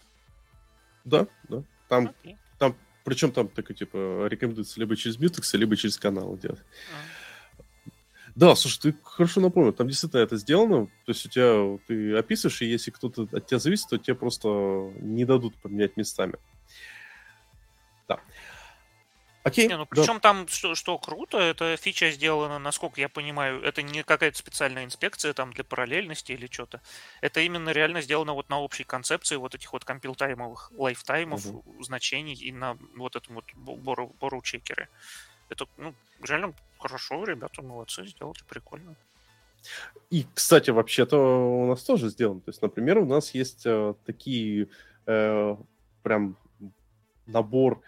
Да, 1.04 1.26
да. 1.48 1.62
Там, 1.88 2.08
okay. 2.22 2.36
там 2.58 2.76
причем 3.02 3.32
там 3.32 3.48
такой, 3.48 3.74
типа, 3.76 4.26
рекомендуется 4.26 4.78
либо 4.78 4.94
через 4.94 5.18
Mutex, 5.18 5.56
либо 5.56 5.74
через 5.74 5.96
канал 5.96 6.36
делать. 6.36 6.60
Uh. 6.60 7.23
Да, 8.36 8.56
слушай, 8.56 8.80
ты 8.80 8.94
хорошо 9.02 9.40
напомнил, 9.40 9.72
там 9.72 9.86
действительно 9.86 10.20
это 10.20 10.36
сделано. 10.36 10.86
То 10.86 11.12
есть 11.12 11.24
у 11.24 11.28
тебя 11.28 11.78
ты 11.86 12.16
описываешь, 12.16 12.62
и 12.62 12.66
если 12.66 12.90
кто-то 12.90 13.28
от 13.32 13.46
тебя 13.46 13.58
зависит, 13.60 13.88
то 13.88 13.98
тебе 13.98 14.16
просто 14.16 14.48
не 15.00 15.24
дадут 15.24 15.54
поменять 15.56 15.96
местами. 15.96 16.34
Да. 18.08 18.20
Окей. 19.44 19.68
Не, 19.68 19.76
ну, 19.76 19.84
причем 19.84 20.14
да. 20.14 20.20
там, 20.20 20.48
что, 20.48 20.74
что 20.74 20.98
круто, 20.98 21.38
эта 21.38 21.76
фича 21.76 22.10
сделана, 22.10 22.58
насколько 22.58 22.98
я 22.98 23.10
понимаю, 23.10 23.62
это 23.62 23.82
не 23.82 24.02
какая-то 24.02 24.38
специальная 24.38 24.86
инспекция 24.86 25.34
там 25.34 25.52
для 25.52 25.64
параллельности 25.64 26.32
или 26.32 26.48
что-то. 26.50 26.80
Это 27.20 27.40
именно 27.40 27.68
реально 27.68 28.00
сделано 28.00 28.32
вот 28.32 28.48
на 28.48 28.58
общей 28.58 28.84
концепции 28.84 29.36
вот 29.36 29.54
этих 29.54 29.72
вот 29.74 29.84
компилтаймовых 29.84 30.72
лайфтаймов, 30.74 31.44
угу. 31.44 31.84
значений 31.84 32.34
и 32.34 32.52
на 32.52 32.78
вот 32.96 33.16
этом 33.16 33.34
вот 33.34 33.44
бору, 33.54 34.16
бору 34.18 34.40
чекеры. 34.40 34.88
Это, 35.50 35.66
ну, 35.76 35.94
реально 36.22 36.54
хорошо, 36.84 37.24
ребята 37.24 37.62
молодцы, 37.62 38.06
сделали 38.06 38.36
прикольно. 38.46 38.94
И, 40.10 40.26
кстати, 40.34 40.68
вообще-то 40.70 41.16
у 41.16 41.66
нас 41.66 41.82
тоже 41.82 42.10
сделано. 42.10 42.42
То 42.42 42.50
есть, 42.50 42.60
например, 42.60 42.98
у 42.98 43.06
нас 43.06 43.32
есть 43.32 43.64
э, 43.64 43.94
такие 44.04 44.68
э, 45.06 45.56
прям 46.02 46.36
набор 47.24 47.80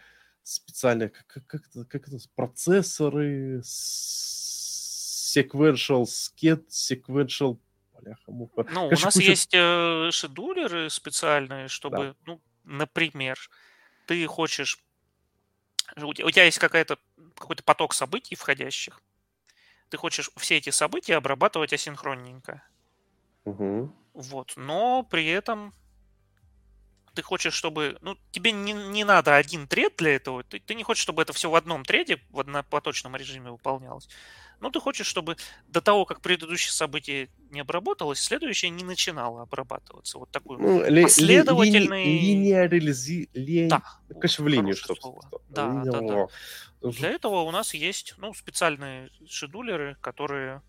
специальные, 0.42 1.10
как, 1.10 1.44
как, 1.46 1.66
это, 1.66 1.84
как 1.84 2.08
это, 2.08 2.16
процессоры, 2.34 3.60
sequential 3.60 6.04
sked, 6.04 6.66
sequential 6.68 7.58
бляха 8.00 8.32
муха. 8.32 8.64
Ну, 8.72 8.88
Конечно, 8.88 9.04
у 9.04 9.08
нас 9.08 9.14
куча... 9.14 9.30
есть 9.30 9.52
э, 9.52 10.08
шедулеры 10.10 10.88
специальные, 10.88 11.68
чтобы, 11.68 11.96
да. 11.96 12.14
ну, 12.24 12.40
например, 12.64 13.38
ты 14.06 14.26
хочешь, 14.26 14.78
у 15.96 16.14
тебя, 16.14 16.26
у 16.26 16.30
тебя 16.30 16.44
есть 16.44 16.58
какая-то 16.58 16.98
какой-то 17.40 17.62
поток 17.62 17.94
событий 17.94 18.34
входящих, 18.34 19.00
ты 19.88 19.96
хочешь 19.96 20.30
все 20.36 20.56
эти 20.56 20.70
события 20.70 21.16
обрабатывать 21.16 21.72
асинхронненько. 21.72 22.62
Угу. 23.44 23.92
Вот, 24.14 24.54
но 24.56 25.02
при 25.04 25.26
этом 25.26 25.72
ты 27.14 27.22
хочешь, 27.22 27.54
чтобы... 27.54 27.98
Ну, 28.02 28.16
тебе 28.30 28.52
не, 28.52 28.72
не 28.72 29.04
надо 29.04 29.36
один 29.36 29.66
тред 29.66 29.94
для 29.96 30.16
этого. 30.16 30.44
Ты, 30.44 30.60
ты 30.60 30.74
не 30.74 30.82
хочешь, 30.82 31.02
чтобы 31.02 31.22
это 31.22 31.32
все 31.32 31.50
в 31.50 31.54
одном 31.54 31.84
треде, 31.84 32.20
в 32.30 32.40
однопоточном 32.40 33.16
режиме 33.16 33.50
выполнялось. 33.50 34.08
Ну, 34.60 34.70
ты 34.70 34.80
хочешь, 34.80 35.06
чтобы 35.06 35.36
до 35.68 35.80
того, 35.80 36.04
как 36.04 36.20
предыдущее 36.20 36.72
событие 36.72 37.28
не 37.50 37.60
обработалось, 37.60 38.20
следующее 38.20 38.70
не 38.70 38.84
начинало 38.84 39.42
обрабатываться. 39.42 40.18
Вот 40.18 40.30
такой 40.30 40.58
ну, 40.58 41.02
последовательный... 41.02 42.04
Ли, 42.04 42.18
ли, 42.18 42.34
линеарилизи... 42.34 43.28
Ли... 43.34 43.68
Да. 43.68 43.82
В 44.08 44.46
линию, 44.46 44.74
чтобы... 44.74 45.20
Да, 45.48 45.82
да, 45.84 46.00
да. 46.00 46.26
Для 46.90 47.10
этого 47.10 47.42
у 47.42 47.50
нас 47.50 47.74
есть 47.74 48.14
ну, 48.18 48.32
специальные 48.32 49.10
шедулеры, 49.26 49.96
которые 50.00 50.62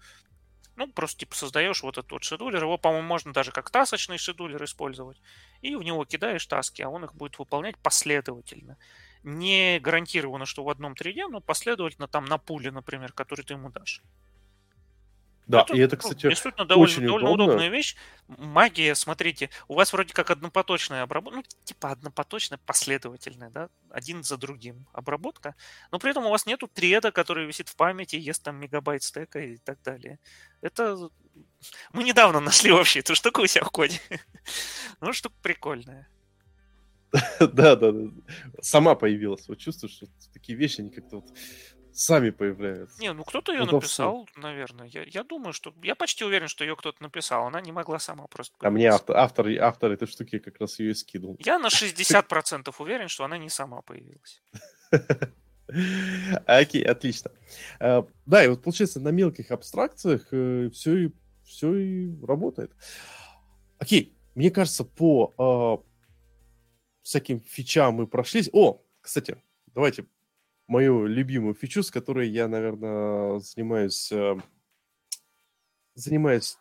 ну, 0.78 0.88
просто 0.88 1.22
типа 1.22 1.36
создаешь 1.36 1.82
вот 1.82 1.98
этот 1.98 2.12
вот 2.12 2.24
шедулер. 2.24 2.64
Его, 2.64 2.78
по-моему, 2.78 3.08
можно 3.08 3.34
даже 3.34 3.52
как 3.52 3.70
тасочный 3.70 4.18
шедулер 4.18 4.64
использовать. 4.64 5.20
И 5.62 5.76
в 5.76 5.84
него 5.84 6.06
кидаешь 6.06 6.46
таски, 6.46 6.82
а 6.84 6.90
он 6.90 7.04
их 7.04 7.16
будет 7.16 7.40
выполнять 7.40 7.78
последовательно. 7.78 8.78
Не 9.28 9.80
гарантированно, 9.80 10.46
что 10.46 10.64
в 10.64 10.70
одном 10.70 10.96
треде, 10.96 11.28
но 11.28 11.42
последовательно 11.42 12.08
там 12.08 12.24
на 12.24 12.38
пуле, 12.38 12.72
например, 12.72 13.12
который 13.12 13.44
ты 13.44 13.56
ему 13.56 13.70
дашь. 13.70 14.02
Да, 15.48 15.64
это, 15.64 15.76
и 15.76 15.80
это, 15.80 15.98
кстати, 15.98 16.26
ну, 16.26 16.30
действительно 16.30 16.66
довольно, 16.66 16.94
очень 16.94 17.06
довольно 17.06 17.30
удобно. 17.32 17.44
удобная 17.46 17.68
вещь. 17.68 17.98
Магия, 18.30 18.96
смотрите, 18.96 19.50
у 19.68 19.76
вас 19.76 19.92
вроде 19.92 20.14
как 20.14 20.32
однопоточная 20.32 21.04
обработка, 21.04 21.40
ну, 21.40 21.44
типа 21.66 21.92
однопоточная, 21.92 22.58
последовательная, 22.66 23.50
да, 23.50 23.70
один 23.90 24.24
за 24.24 24.38
другим 24.38 24.88
обработка, 24.94 25.56
но 25.92 26.00
при 26.00 26.12
этом 26.12 26.26
у 26.26 26.30
вас 26.30 26.46
нету 26.46 26.68
треда, 26.68 27.12
который 27.12 27.48
висит 27.48 27.68
в 27.68 27.76
памяти, 27.76 28.16
ест 28.16 28.44
там 28.44 28.56
мегабайт 28.56 29.04
стека 29.04 29.40
и 29.40 29.58
так 29.58 29.82
далее. 29.84 30.20
Это... 30.62 31.10
Мы 31.92 32.04
недавно 32.04 32.40
нашли 32.40 32.72
вообще 32.72 33.00
эту 33.00 33.14
штуку 33.14 33.42
у 33.42 33.48
себя 33.48 33.66
в 33.66 33.72
коде. 33.72 34.00
ну, 35.02 35.12
штука 35.12 35.36
прикольная. 35.42 36.08
Да, 37.40 37.76
да, 37.76 37.92
да. 37.92 38.12
Сама 38.62 38.96
появилась. 38.96 39.48
Вот 39.48 39.58
чувствуешь, 39.58 39.96
что 39.96 40.08
такие 40.34 40.58
вещи, 40.58 40.82
они 40.82 40.90
как-то 40.90 41.18
вот 41.18 41.32
сами 41.98 42.30
появляются. 42.30 43.02
Не, 43.02 43.12
ну 43.14 43.24
кто-то 43.24 43.52
ее 43.52 43.66
написал, 43.66 44.28
наверное. 44.36 44.88
Я, 44.88 45.04
я 45.04 45.24
думаю, 45.24 45.54
что... 45.54 45.74
Я 45.82 45.96
почти 45.96 46.24
уверен, 46.24 46.48
что 46.48 46.64
ее 46.64 46.76
кто-то 46.76 47.02
написал. 47.02 47.48
Она 47.48 47.62
не 47.62 47.72
могла 47.72 48.00
сама 48.00 48.28
просто... 48.28 48.56
А 48.60 48.70
мне 48.70 48.88
автор, 48.88 49.18
автор, 49.18 49.48
автор 49.60 49.92
этой 49.92 50.08
штуки 50.08 50.40
как 50.40 50.60
раз 50.60 50.80
ее 50.80 50.92
и 50.92 50.94
скинул. 50.94 51.38
Я 51.40 51.60
на 51.60 51.68
60% 51.68 52.74
уверен, 52.78 53.08
что 53.08 53.24
она 53.24 53.38
не 53.38 53.50
сама 53.50 53.82
появилась. 53.82 54.44
Окей, 56.46 56.84
отлично. 56.84 57.32
Э, 57.80 58.04
да, 58.26 58.44
и 58.44 58.48
вот 58.48 58.64
получается 58.64 59.00
на 59.00 59.10
мелких 59.10 59.52
абстракциях 59.52 60.28
все 60.28 60.98
э, 60.98 61.06
и, 61.06 61.12
все 61.44 61.76
и 61.76 62.26
работает. 62.26 62.72
Окей, 63.80 64.16
мне 64.36 64.52
кажется, 64.52 64.86
по 64.86 65.34
э, 65.84 65.88
всяким 67.08 67.40
фичам 67.40 67.96
мы 67.96 68.06
прошлись. 68.06 68.50
О, 68.52 68.82
кстати, 69.00 69.38
давайте 69.74 70.06
мою 70.68 71.06
любимую 71.06 71.56
фичу, 71.56 71.82
с 71.82 71.90
которой 71.90 72.28
я, 72.28 72.50
наверное, 72.50 73.40
занимаюсь, 73.40 74.12
э, 74.12 74.36
занимаюсь 75.96 76.58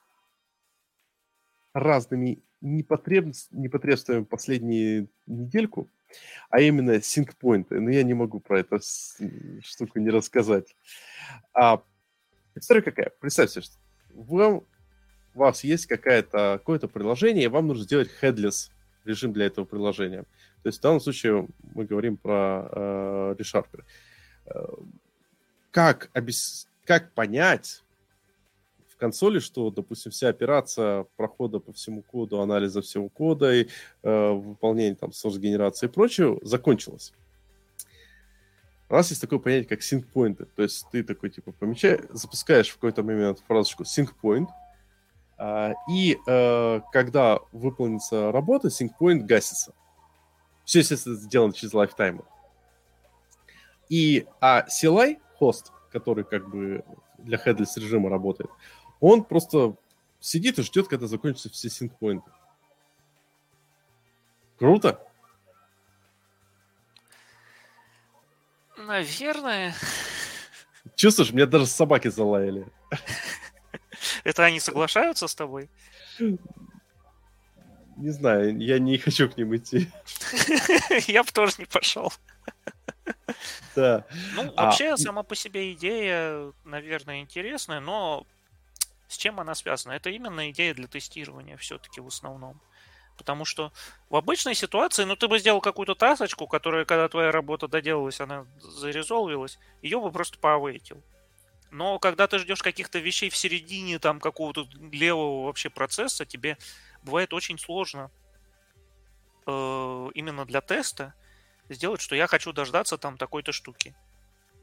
разными 1.75 2.45
непотребствами 2.61 4.23
последнюю 4.23 5.09
недельку, 5.27 5.91
а 6.49 6.61
именно 6.61 7.03
синкпоинты. 7.03 7.81
Но 7.81 7.91
я 7.91 8.05
не 8.05 8.15
могу 8.15 8.39
про 8.39 8.61
эту 8.61 8.79
штуку 9.65 9.99
не 9.99 10.11
рассказать. 10.11 10.77
А, 11.55 11.83
история 12.55 12.83
какая? 12.83 13.11
Представьте, 13.19 13.63
что 13.63 13.75
вам, 14.15 14.65
у 15.35 15.39
вас 15.41 15.65
есть 15.65 15.87
какая-то, 15.87 16.59
какое-то 16.61 16.87
приложение, 16.87 17.47
и 17.47 17.49
вам 17.49 17.67
нужно 17.67 17.83
сделать 17.83 18.11
headless 18.23 18.71
режим 19.07 19.33
для 19.33 19.47
этого 19.47 19.65
приложения. 19.65 20.23
То 20.63 20.69
есть 20.69 20.79
в 20.79 20.83
данном 20.83 21.01
случае 21.01 21.49
мы 21.75 21.85
говорим 21.85 22.17
про 22.17 22.69
э, 22.71 23.35
ReSharper. 23.39 23.85
Э, 24.47 24.67
как, 25.71 26.11
обес... 26.13 26.69
как 26.85 27.13
понять 27.13 27.83
в 28.89 28.97
консоли, 28.97 29.41
что, 29.41 29.71
допустим, 29.71 30.11
вся 30.11 30.29
операция 30.29 31.07
прохода 31.17 31.59
по 31.59 31.73
всему 31.73 32.03
коду, 32.03 32.41
анализа 32.41 32.81
всего 32.81 33.09
кода 33.09 33.55
и 33.55 33.69
э, 34.03 34.31
выполнения 34.31 34.95
там 34.95 35.11
source-генерации 35.11 35.87
и 35.87 35.91
прочего 35.91 36.39
закончилась? 36.43 37.13
У 38.89 38.95
нас 38.95 39.11
есть 39.11 39.21
такое 39.21 39.39
понятие, 39.39 39.69
как 39.69 39.81
sync 39.81 40.05
point. 40.15 40.49
То 40.55 40.63
есть 40.63 40.87
ты 40.93 41.03
такой, 41.03 41.31
типа, 41.31 41.53
помечаешь, 41.53 42.03
запускаешь 42.11 42.69
в 42.69 42.75
какой-то 42.75 43.03
момент 43.03 43.43
фразочку 43.47 43.83
sync 43.83 44.11
point, 44.23 44.47
и 45.91 46.19
э, 46.27 46.81
когда 46.93 47.41
выполнится 47.53 48.33
работа, 48.33 48.69
point 48.69 49.21
гасится. 49.21 49.75
Все, 50.65 50.81
естественно, 50.81 51.17
сделано 51.17 51.53
через 51.53 51.75
лайфтаймы. 51.75 52.25
И, 53.89 54.27
а 54.41 54.67
CLI, 54.67 55.19
хост, 55.39 55.73
который 55.93 56.25
как 56.25 56.49
бы 56.49 56.85
для 57.19 57.39
headless 57.39 57.77
режима 57.77 58.11
работает, 58.11 58.51
он 59.01 59.25
просто 59.25 59.77
сидит 60.21 60.59
и 60.59 60.63
ждет, 60.63 60.89
когда 60.89 61.07
закончатся 61.07 61.51
все 61.51 61.69
синкпоинты. 61.69 62.31
Круто? 64.59 65.01
Наверное. 68.77 69.75
Чувствуешь, 70.95 71.33
меня 71.33 71.47
даже 71.47 71.67
собаки 71.67 72.09
залаяли. 72.09 72.67
Это 74.27 74.45
они 74.45 74.59
соглашаются 74.59 75.29
с 75.29 75.37
тобой? 75.37 75.71
Не 77.97 78.11
знаю, 78.11 78.59
я 78.59 78.81
не 78.81 78.99
хочу 78.99 79.29
к 79.29 79.37
ним 79.37 79.55
идти. 79.55 79.89
Я 81.07 81.23
бы 81.23 81.31
тоже 81.31 81.55
не 81.59 81.65
пошел. 81.65 82.13
Да. 83.77 84.05
Ну, 84.35 84.53
а, 84.57 84.65
вообще, 84.65 84.97
сама 84.97 85.23
по 85.23 85.37
себе 85.37 85.73
идея, 85.75 86.53
наверное, 86.65 87.21
интересная, 87.21 87.79
но 87.79 88.27
с 89.07 89.17
чем 89.17 89.39
она 89.39 89.55
связана? 89.55 89.93
Это 89.93 90.11
именно 90.11 90.51
идея 90.51 90.75
для 90.75 90.89
тестирования 90.89 91.57
все-таки 91.57 92.01
в 92.01 92.09
основном. 92.09 92.61
Потому 93.17 93.45
что 93.45 93.73
в 94.11 94.17
обычной 94.17 94.57
ситуации, 94.57 95.05
ну, 95.05 95.15
ты 95.15 95.29
бы 95.29 95.39
сделал 95.39 95.61
какую-то 95.61 95.95
тасочку, 95.95 96.49
которая, 96.49 96.85
когда 96.85 97.09
твоя 97.09 97.31
работа 97.31 97.69
доделалась, 97.69 98.21
она 98.21 98.45
зарезолвилась, 98.59 99.61
ее 99.83 100.01
бы 100.01 100.11
просто 100.11 100.37
поавейтил. 100.39 101.01
Но 101.71 101.99
когда 101.99 102.27
ты 102.27 102.39
ждешь 102.39 102.63
каких-то 102.63 102.99
вещей 102.99 103.31
в 103.31 103.37
середине 103.37 103.99
там 103.99 104.21
какого-то 104.21 104.67
левого 104.93 105.47
вообще 105.47 105.71
процесса, 105.71 106.25
тебе 106.25 106.59
бывает 107.03 107.33
очень 107.33 107.59
сложно 107.59 108.11
э, 109.47 110.09
именно 110.15 110.45
для 110.45 110.61
теста 110.61 111.15
сделать, 111.69 112.01
что 112.01 112.15
я 112.15 112.27
хочу 112.27 112.53
дождаться 112.53 112.99
там 112.99 113.17
такой-то 113.19 113.53
штуки. 113.53 113.95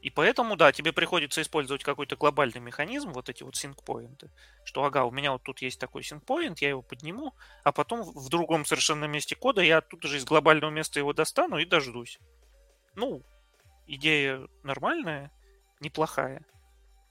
И 0.04 0.10
поэтому, 0.10 0.54
да, 0.54 0.70
тебе 0.70 0.92
приходится 0.92 1.40
использовать 1.40 1.82
какой-то 1.82 2.16
глобальный 2.16 2.60
механизм, 2.60 3.12
вот 3.12 3.30
эти 3.30 3.42
вот 3.42 3.56
синк-поинты, 3.56 4.30
что, 4.62 4.84
ага, 4.84 5.04
у 5.04 5.10
меня 5.10 5.32
вот 5.32 5.42
тут 5.42 5.62
есть 5.62 5.80
такой 5.80 6.02
синк-поинт, 6.02 6.58
я 6.60 6.68
его 6.68 6.82
подниму, 6.82 7.34
а 7.62 7.72
потом 7.72 8.02
в 8.02 8.28
другом 8.28 8.66
совершенно 8.66 9.06
месте 9.06 9.34
кода 9.34 9.62
я 9.62 9.78
оттуда 9.78 10.06
же 10.08 10.18
из 10.18 10.26
глобального 10.26 10.70
места 10.70 10.98
его 10.98 11.14
достану 11.14 11.56
и 11.56 11.64
дождусь. 11.64 12.18
Ну, 12.94 13.22
идея 13.86 14.46
нормальная, 14.62 15.32
неплохая, 15.80 16.44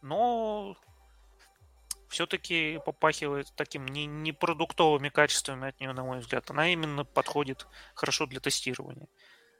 но 0.03 0.77
все-таки 2.09 2.79
попахивает 2.85 3.51
таким 3.55 3.87
не, 3.87 4.05
не 4.05 4.31
продуктовыми 4.31 5.09
качествами 5.09 5.69
от 5.69 5.79
нее, 5.79 5.93
на 5.93 6.03
мой 6.03 6.19
взгляд. 6.19 6.49
Она 6.51 6.71
именно 6.71 7.05
подходит 7.05 7.65
хорошо 7.95 8.27
для 8.27 8.39
тестирования 8.39 9.07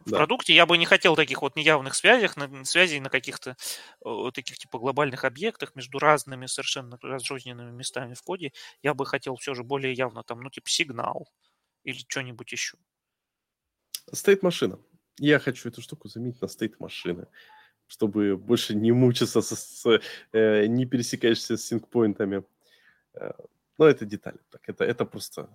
в 0.06 0.12
да. 0.12 0.18
продукте. 0.18 0.54
Я 0.54 0.66
бы 0.66 0.78
не 0.78 0.86
хотел 0.86 1.16
таких 1.16 1.42
вот 1.42 1.56
неявных 1.56 1.96
связях, 1.96 2.38
на, 2.38 2.66
связей 2.66 3.00
на 3.00 3.10
каких-то 3.10 3.56
вот 4.02 4.36
таких 4.36 4.58
типа 4.58 4.78
глобальных 4.78 5.24
объектах 5.24 5.76
между 5.76 5.98
разными 5.98 6.46
совершенно 6.46 7.00
разрозненными 7.02 7.72
местами 7.72 8.14
в 8.14 8.22
коде. 8.22 8.52
Я 8.82 8.94
бы 8.94 9.06
хотел 9.06 9.36
все 9.38 9.54
же 9.56 9.64
более 9.64 9.94
явно 9.94 10.24
там, 10.24 10.42
ну, 10.42 10.50
типа 10.50 10.70
сигнал 10.70 11.28
или 11.84 11.98
что-нибудь 12.08 12.52
еще. 12.52 12.78
Стоит 14.12 14.44
машина. 14.44 14.80
Я 15.18 15.40
хочу 15.40 15.70
эту 15.70 15.82
штуку 15.82 16.08
заменить 16.08 16.42
на 16.42 16.48
стоит 16.48 16.80
машины, 16.80 17.28
чтобы 17.94 18.38
больше 18.38 18.74
не 18.74 18.92
мучиться, 18.92 19.42
с, 19.42 19.56
с, 19.56 20.00
э, 20.32 20.66
не 20.66 20.86
пересекаешься 20.88 21.58
с 21.58 21.66
синкпоинтами. 21.66 22.44
Э, 23.14 23.32
но 23.78 23.86
это 23.86 24.06
детали. 24.06 24.38
Так, 24.52 24.62
это, 24.66 24.84
это 24.84 25.06
просто... 25.06 25.48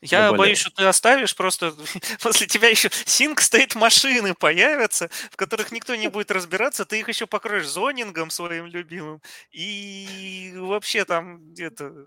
Я 0.00 0.20
наболело. 0.20 0.38
боюсь, 0.38 0.58
что 0.58 0.70
ты 0.70 0.84
оставишь 0.84 1.36
просто... 1.36 1.74
После 2.22 2.46
тебя 2.46 2.68
еще 2.70 2.88
синк 3.04 3.42
стоит 3.42 3.74
машины 3.74 4.34
появятся, 4.34 5.10
в 5.30 5.36
которых 5.36 5.70
никто 5.70 5.94
не 5.94 6.08
будет 6.08 6.30
разбираться. 6.30 6.86
Ты 6.86 7.00
их 7.00 7.08
еще 7.08 7.26
покроешь 7.26 7.68
зонингом 7.68 8.30
своим 8.30 8.66
любимым. 8.66 9.20
И 9.50 10.54
вообще 10.56 11.04
там 11.04 11.52
где-то... 11.52 12.06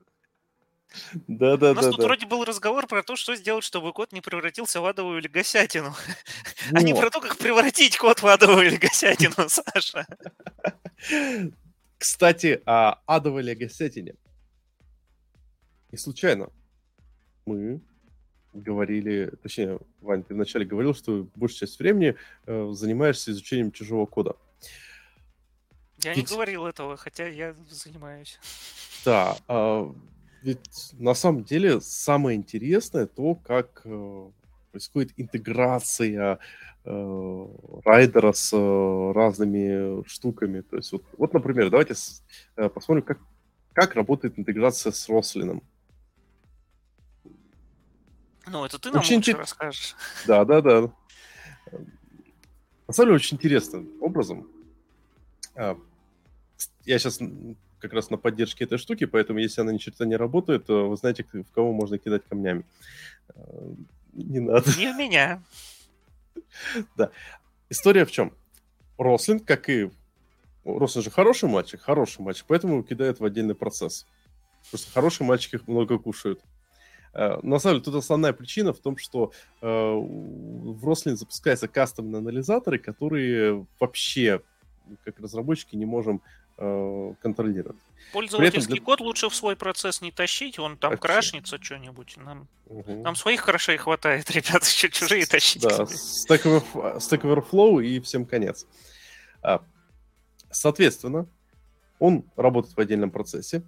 Да, 1.27 1.57
да, 1.57 1.71
У 1.71 1.73
нас 1.73 1.85
да, 1.85 1.91
тут 1.91 1.99
да. 1.99 2.05
вроде 2.05 2.25
был 2.25 2.45
разговор 2.45 2.87
про 2.87 3.03
то, 3.03 3.15
что 3.15 3.35
сделать, 3.35 3.63
чтобы 3.63 3.91
код 3.91 4.13
не 4.13 4.21
превратился 4.21 4.81
в 4.81 4.85
адовую 4.85 5.21
легосятину. 5.21 5.89
Вот. 5.89 5.99
А 6.73 6.81
не 6.81 6.93
про 6.93 7.09
то, 7.09 7.19
как 7.19 7.37
превратить 7.37 7.97
код 7.97 8.21
в 8.21 8.27
адовую 8.27 8.71
легосятину, 8.71 9.35
Саша. 9.49 10.07
Кстати, 11.97 12.61
о 12.65 12.99
адовой 13.05 13.43
легосятине. 13.43 14.15
Не 15.91 15.97
случайно 15.97 16.49
мы 17.45 17.81
говорили, 18.53 19.31
точнее, 19.43 19.79
Вань, 20.01 20.23
ты 20.23 20.33
вначале 20.33 20.65
говорил, 20.65 20.93
что 20.95 21.27
большую 21.35 21.59
часть 21.59 21.79
времени 21.79 22.15
э, 22.45 22.69
занимаешься 22.71 23.31
изучением 23.31 23.71
чужого 23.71 24.05
кода. 24.05 24.35
Я 25.99 26.13
ведь... 26.13 26.29
не 26.29 26.35
говорил 26.35 26.65
этого, 26.65 26.97
хотя 26.97 27.27
я 27.27 27.55
занимаюсь. 27.69 28.39
Да, 29.03 29.37
э, 29.47 29.93
ведь 30.45 30.91
на 30.93 31.15
самом 31.15 31.43
деле 31.43 31.81
самое 31.81 32.37
интересное 32.37 33.07
то, 33.07 33.33
как 33.33 33.81
э, 33.83 34.29
происходит 34.71 35.11
интеграция 35.17 36.37
э, 36.83 37.47
райдера 37.83 38.31
с 38.31 38.53
э, 38.53 39.11
разными 39.13 40.07
штуками. 40.07 40.61
То 40.61 40.75
есть 40.77 40.91
вот, 40.91 41.03
вот 41.17 41.33
например, 41.33 41.71
давайте 41.71 41.95
с, 41.95 42.23
э, 42.57 42.69
посмотрим, 42.69 43.03
как, 43.03 43.17
как 43.73 43.95
работает 43.95 44.37
интеграция 44.37 44.91
с 44.91 45.09
Рослином. 45.09 45.63
Ну, 48.45 48.65
это 48.65 48.77
ты 48.77 48.91
нам 48.91 48.99
очень 48.99 49.15
лучше 49.15 49.33
расскажешь. 49.33 49.95
Да, 50.27 50.45
да, 50.45 50.61
да. 50.61 50.81
На 52.87 52.93
самом 52.93 53.07
деле, 53.07 53.15
очень 53.15 53.37
интересным 53.37 53.89
образом. 53.99 54.47
А, 55.55 55.75
я 56.85 56.99
сейчас 56.99 57.19
как 57.85 57.93
раз 57.93 58.09
на 58.09 58.17
поддержке 58.17 58.63
этой 58.63 58.79
штуки, 58.79 59.05
поэтому 59.05 59.37
если 59.37 59.61
она 59.61 59.71
ни 59.71 59.77
черта 59.77 60.05
не 60.05 60.15
работает, 60.15 60.65
то 60.65 60.89
вы 60.89 60.97
знаете, 60.97 61.23
в 61.31 61.51
кого 61.53 61.71
можно 61.71 61.99
кидать 61.99 62.23
камнями. 62.27 62.65
А, 63.29 63.75
не 64.13 64.39
надо. 64.39 64.71
Не 64.77 64.91
в 64.91 64.97
меня. 64.97 65.43
Да. 66.97 67.11
История 67.69 68.05
в 68.05 68.11
чем? 68.11 68.33
Рослин, 68.97 69.39
как 69.39 69.69
и... 69.69 69.91
Рослин 70.63 71.03
же 71.03 71.11
хороший 71.11 71.47
мальчик, 71.47 71.81
хороший 71.81 72.21
мальчик, 72.21 72.45
поэтому 72.47 72.73
его 72.73 72.83
кидают 72.83 73.19
в 73.19 73.25
отдельный 73.25 73.55
процесс. 73.55 74.07
Потому 74.63 74.79
что 74.81 74.91
хорошие 74.91 75.27
мальчики 75.27 75.59
много 75.67 75.99
кушают. 75.99 76.41
Э, 77.13 77.39
на 77.43 77.59
самом 77.59 77.75
деле, 77.75 77.85
тут 77.85 77.95
основная 77.95 78.33
причина 78.33 78.73
в 78.73 78.79
том, 78.79 78.97
что 78.97 79.31
э, 79.61 79.67
в 79.67 80.85
Рослин 80.85 81.17
запускаются 81.17 81.67
кастомные 81.67 82.19
анализаторы, 82.19 82.79
которые 82.79 83.65
вообще, 83.79 84.41
как 85.03 85.19
разработчики, 85.19 85.75
не 85.75 85.85
можем 85.85 86.17
э, 86.17 86.44
контролировать. 86.57 87.77
Пользовательский 88.13 88.75
для... 88.75 88.83
код 88.83 89.01
лучше 89.01 89.29
в 89.29 89.35
свой 89.35 89.55
процесс 89.55 90.01
не 90.01 90.11
тащить, 90.11 90.57
он 90.57 90.77
там 90.77 90.91
вообще. 90.91 91.01
крашнется 91.01 91.61
что-нибудь. 91.61 92.15
Нам, 92.17 92.47
угу. 92.67 93.01
нам 93.03 93.15
своих 93.15 93.41
хорошей 93.41 93.77
хватает, 93.77 94.31
ребят, 94.31 94.63
еще 94.63 94.89
чужие 94.89 95.25
тащить. 95.25 95.63
Да, 95.63 95.83
Stack 95.83 97.21
Overflow 97.21 97.83
и 97.83 97.99
всем 97.99 98.25
конец. 98.25 98.65
А, 99.41 99.61
соответственно, 100.49 101.27
он 101.99 102.23
работает 102.35 102.75
в 102.75 102.79
отдельном 102.79 103.11
процессе 103.11 103.63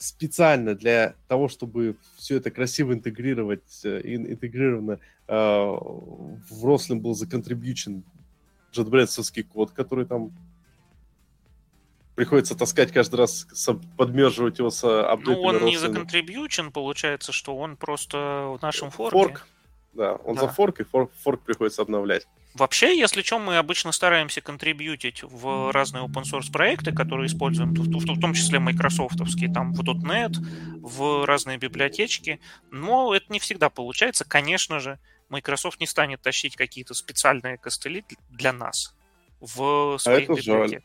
специально 0.00 0.74
для 0.74 1.14
того, 1.28 1.48
чтобы 1.48 1.96
все 2.16 2.36
это 2.36 2.50
красиво 2.50 2.94
интегрировать, 2.94 3.80
э, 3.84 4.00
интегрировано 4.04 4.98
э, 5.28 5.34
в 5.34 6.64
Рослин 6.64 7.00
был 7.00 7.14
законтрибьючен 7.14 8.02
JetBrains 8.72 9.42
код, 9.42 9.72
который 9.72 10.06
там 10.06 10.32
приходится 12.20 12.54
таскать 12.54 12.92
каждый 12.92 13.16
раз, 13.16 13.46
подмерживать 13.96 14.58
его 14.58 14.68
с 14.68 14.84
апдейтами 14.84 15.36
Ну, 15.36 15.40
он 15.40 15.64
не 15.64 15.78
законтрибьючен, 15.78 16.70
получается, 16.70 17.32
что 17.32 17.56
он 17.56 17.78
просто 17.78 18.18
в 18.58 18.60
нашем 18.60 18.90
форке. 18.90 19.16
Форк, 19.16 19.46
да, 19.94 20.16
он 20.16 20.34
да. 20.34 20.42
за 20.42 20.48
форк, 20.48 20.80
и 20.80 20.84
форк, 20.84 21.10
форк 21.24 21.40
приходится 21.40 21.80
обновлять. 21.80 22.26
Вообще, 22.52 22.98
если 22.98 23.22
что, 23.22 23.38
мы 23.38 23.56
обычно 23.56 23.90
стараемся 23.90 24.42
контрибьютить 24.42 25.22
в 25.22 25.72
разные 25.72 26.04
open 26.04 26.24
source 26.24 26.52
проекты, 26.52 26.92
которые 26.92 27.26
используем, 27.26 27.72
в, 27.72 28.20
том 28.20 28.34
числе 28.34 28.58
майкрософтовские, 28.58 29.50
там 29.50 29.72
в 29.72 29.80
.NET, 29.80 30.34
в 30.82 31.24
разные 31.24 31.56
библиотечки, 31.56 32.38
но 32.70 33.14
это 33.14 33.32
не 33.32 33.38
всегда 33.38 33.70
получается. 33.70 34.26
Конечно 34.26 34.78
же, 34.78 34.98
Microsoft 35.30 35.80
не 35.80 35.86
станет 35.86 36.20
тащить 36.20 36.54
какие-то 36.54 36.92
специальные 36.92 37.56
костыли 37.56 38.04
для 38.28 38.52
нас 38.52 38.94
в 39.40 39.96
своих 39.96 40.28
а 40.28 40.34
библиотеках. 40.34 40.70
Жаль. 40.70 40.82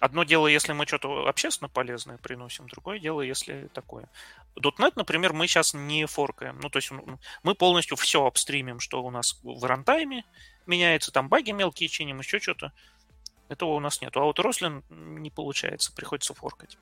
Одно 0.00 0.24
дело, 0.24 0.46
если 0.46 0.72
мы 0.72 0.86
что-то 0.86 1.28
общественно 1.28 1.68
полезное 1.68 2.16
приносим, 2.16 2.66
другое 2.68 2.98
дело, 2.98 3.20
если 3.20 3.68
такое. 3.74 4.08
.NET, 4.56 4.92
например, 4.96 5.34
мы 5.34 5.46
сейчас 5.46 5.74
не 5.74 6.06
форкаем. 6.06 6.58
Ну, 6.62 6.70
то 6.70 6.78
есть 6.78 6.90
мы 7.42 7.54
полностью 7.54 7.96
все 7.98 8.24
обстримим, 8.24 8.80
что 8.80 9.02
у 9.02 9.10
нас 9.10 9.38
в 9.42 9.62
рантайме 9.64 10.24
меняется, 10.66 11.12
там 11.12 11.28
баги 11.28 11.50
мелкие 11.50 11.88
чиним, 11.88 12.20
еще 12.20 12.40
что-то. 12.40 12.72
Этого 13.48 13.70
у 13.70 13.80
нас 13.80 14.00
нет. 14.00 14.16
А 14.16 14.20
вот 14.20 14.38
Рослин 14.38 14.82
не 14.88 15.30
получается, 15.30 15.92
приходится 15.92 16.34
форкать. 16.34 16.78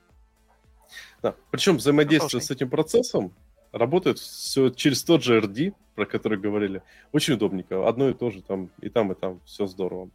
Да. 1.20 1.35
Причем 1.51 1.78
взаимодействие 1.78 2.40
с 2.40 2.51
этим 2.51 2.70
процессом 2.70 3.35
работает 3.73 4.19
все 4.19 4.70
через 4.70 5.03
тот 5.03 5.23
же 5.23 5.40
RD, 5.40 5.74
про 5.95 6.07
который 6.07 6.39
говорили. 6.39 6.82
Очень 7.12 7.35
удобненько. 7.35 7.89
Одно 7.89 8.11
и 8.11 8.15
то 8.15 8.31
же 8.31 8.43
там 8.43 8.70
и 8.81 8.89
там, 8.89 9.11
и 9.12 9.15
там. 9.15 9.40
Все 9.45 9.66
здорово. 9.66 10.11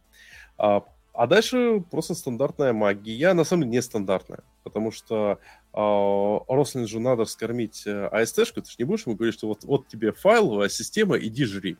А 0.56 0.84
а 1.14 1.28
дальше 1.28 1.82
просто 1.90 2.14
стандартная 2.14 2.72
магия. 2.72 3.32
На 3.34 3.44
самом 3.44 3.62
деле 3.62 3.76
нестандартная, 3.76 4.40
потому 4.64 4.90
что 4.90 5.38
э, 5.72 6.38
Рослин 6.48 6.88
же 6.88 6.98
надо 6.98 7.24
вскормить 7.24 7.84
э, 7.86 8.08
AST-шку, 8.12 8.62
ты 8.62 8.70
же 8.70 8.76
не 8.78 8.84
будешь 8.84 9.06
ему 9.06 9.14
говорить, 9.14 9.34
что 9.36 9.46
вот, 9.46 9.62
вот 9.62 9.86
тебе 9.86 10.12
файловая 10.12 10.68
система, 10.68 11.16
иди 11.16 11.44
жри. 11.44 11.76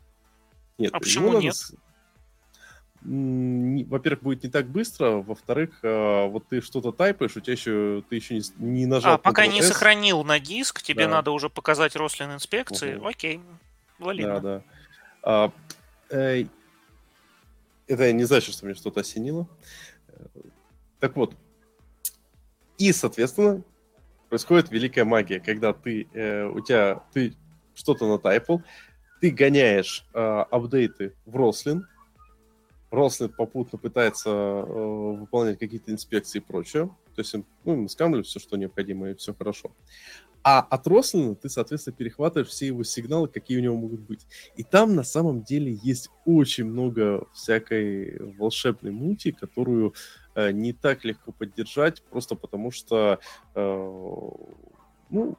Нет, 0.78 0.92
а 0.94 1.00
почему 1.00 1.40
нет? 1.40 1.54
Надо... 1.68 1.80
Во-первых, 3.90 4.22
будет 4.22 4.44
не 4.44 4.50
так 4.50 4.68
быстро, 4.68 5.16
во-вторых, 5.16 5.80
э, 5.82 6.26
вот 6.28 6.48
ты 6.48 6.60
что-то 6.60 6.92
тайпаешь, 6.92 7.36
у 7.36 7.40
тебя 7.40 7.54
еще 7.54 8.04
ты 8.08 8.14
еще 8.14 8.36
не, 8.36 8.42
не 8.58 8.86
нажал. 8.86 9.14
А, 9.14 9.18
пока 9.18 9.48
не 9.48 9.62
сохранил 9.62 10.22
на 10.22 10.38
диск, 10.38 10.80
тебе 10.80 11.06
да. 11.06 11.14
надо 11.14 11.32
уже 11.32 11.50
показать 11.50 11.96
Рослин 11.96 12.32
инспекции. 12.32 12.94
Угу. 12.94 13.08
Окей, 13.08 13.40
валидно. 13.98 14.40
Да, 14.40 14.40
да. 14.40 14.62
А, 15.24 15.52
э, 16.10 16.44
это 17.86 18.12
не 18.12 18.24
значит, 18.24 18.54
что 18.54 18.66
мне 18.66 18.74
что-то 18.74 19.00
осенило. 19.00 19.48
Так 21.00 21.16
вот. 21.16 21.34
И, 22.78 22.92
соответственно, 22.92 23.62
происходит 24.28 24.70
великая 24.70 25.04
магия, 25.04 25.40
когда 25.40 25.72
ты, 25.72 26.08
э, 26.12 26.46
у 26.46 26.60
тебя, 26.60 27.02
ты 27.12 27.34
что-то 27.74 28.08
натайпал, 28.08 28.62
ты 29.20 29.30
гоняешь 29.30 30.06
э, 30.12 30.18
апдейты 30.18 31.14
в 31.24 31.36
Рослин, 31.36 31.86
Рослин 32.90 33.28
попутно 33.30 33.78
пытается 33.78 34.30
э, 34.30 34.64
выполнять 34.64 35.58
какие-то 35.58 35.92
инспекции 35.92 36.38
и 36.38 36.42
прочее, 36.42 36.86
то 37.14 37.20
есть 37.20 37.34
ну, 37.64 37.76
мы 37.76 37.88
скамли 37.88 38.22
все, 38.22 38.40
что 38.40 38.56
необходимо, 38.56 39.10
и 39.10 39.14
все 39.14 39.34
хорошо. 39.34 39.72
А 40.44 40.60
от 40.60 40.86
Рослина 40.86 41.34
ты, 41.34 41.48
соответственно, 41.48 41.96
перехватываешь 41.96 42.48
все 42.48 42.66
его 42.66 42.84
сигналы, 42.84 43.28
какие 43.28 43.58
у 43.58 43.62
него 43.62 43.76
могут 43.76 44.00
быть. 44.00 44.26
И 44.56 44.62
там 44.62 44.94
на 44.94 45.02
самом 45.02 45.42
деле 45.42 45.72
есть 45.82 46.10
очень 46.26 46.66
много 46.66 47.26
всякой 47.32 48.18
волшебной 48.36 48.92
мути, 48.92 49.32
которую 49.32 49.94
э, 50.34 50.50
не 50.50 50.74
так 50.74 51.02
легко 51.06 51.32
поддержать, 51.32 52.02
просто 52.02 52.34
потому 52.34 52.70
что, 52.70 53.20
э, 53.54 54.30
ну, 55.08 55.38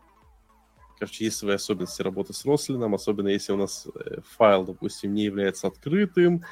короче, 0.97 1.25
есть 1.25 1.37
свои 1.37 1.53
особенности 1.53 2.01
работы 2.01 2.33
с 2.33 2.43
Рослином, 2.43 2.95
особенно 2.95 3.27
если 3.27 3.53
у 3.53 3.57
нас 3.57 3.87
э, 3.93 4.21
файл, 4.37 4.65
допустим, 4.65 5.13
не 5.13 5.23
является 5.25 5.67
открытым, 5.67 6.43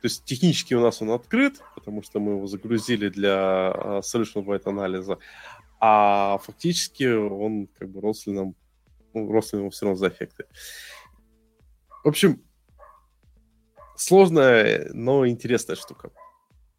то 0.00 0.06
есть 0.06 0.24
технически 0.24 0.74
у 0.74 0.80
нас 0.80 1.02
он 1.02 1.10
открыт, 1.10 1.60
потому 1.74 2.02
что 2.02 2.20
мы 2.20 2.32
его 2.32 2.46
загрузили 2.46 3.08
для 3.08 3.72
uh, 3.74 4.00
Solution 4.00 4.44
White 4.44 4.62
анализа, 4.66 5.18
а 5.80 6.38
фактически 6.38 7.04
он 7.04 7.66
как 7.78 7.90
бы 7.90 8.00
Рослином, 8.00 8.54
ну, 9.14 9.30
Рослином 9.30 9.70
все 9.70 9.86
равно 9.86 9.96
за 9.96 10.08
эффекты. 10.08 10.44
В 12.04 12.08
общем, 12.08 12.42
сложная, 13.96 14.90
но 14.92 15.26
интересная 15.26 15.76
штука. 15.76 16.10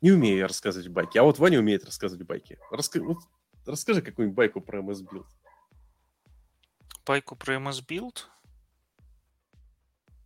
Не 0.02 0.12
умею 0.12 0.38
я 0.38 0.48
рассказывать 0.48 0.88
байки, 0.88 1.18
а 1.18 1.24
вот 1.24 1.40
Ваня 1.40 1.60
умеет 1.60 1.86
рассказывать 1.86 2.26
байки. 2.26 2.58
Раска... 2.72 3.02
Вот, 3.02 3.18
расскажи 3.66 4.02
какую-нибудь 4.02 4.36
байку 4.36 4.62
про 4.62 4.80
MS 4.80 5.06
Build. 5.06 5.28
Байку 7.06 7.36
про 7.36 7.56
MS 7.56 7.86
Build? 7.86 8.26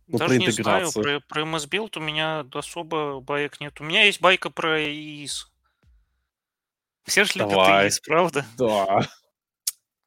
Ну, 0.06 0.18
Даже 0.18 0.38
не 0.38 0.50
знаю, 0.50 0.92
про, 0.92 1.20
про 1.20 1.42
MS 1.42 1.68
Build 1.68 1.98
у 1.98 2.00
меня 2.00 2.46
особо 2.52 3.20
байк 3.20 3.60
нет. 3.60 3.80
У 3.80 3.84
меня 3.84 4.04
есть 4.04 4.20
байка 4.20 4.50
про 4.50 4.80
ИИС. 4.82 5.50
Все 7.04 7.24
же 7.24 7.32
любят 7.36 7.50
Давай. 7.50 7.88
ИИС, 7.88 8.00
правда? 8.06 8.46
Да. 8.56 9.00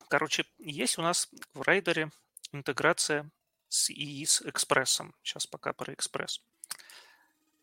Короче, 0.09 0.45
есть 0.59 0.97
у 0.97 1.01
нас 1.01 1.29
в 1.53 1.61
райдере 1.61 2.09
интеграция 2.51 3.29
с 3.69 3.89
ИИС 3.89 4.43
экспрессом. 4.45 5.13
Сейчас 5.23 5.45
пока 5.45 5.73
про 5.73 5.93
экспресс. 5.93 6.41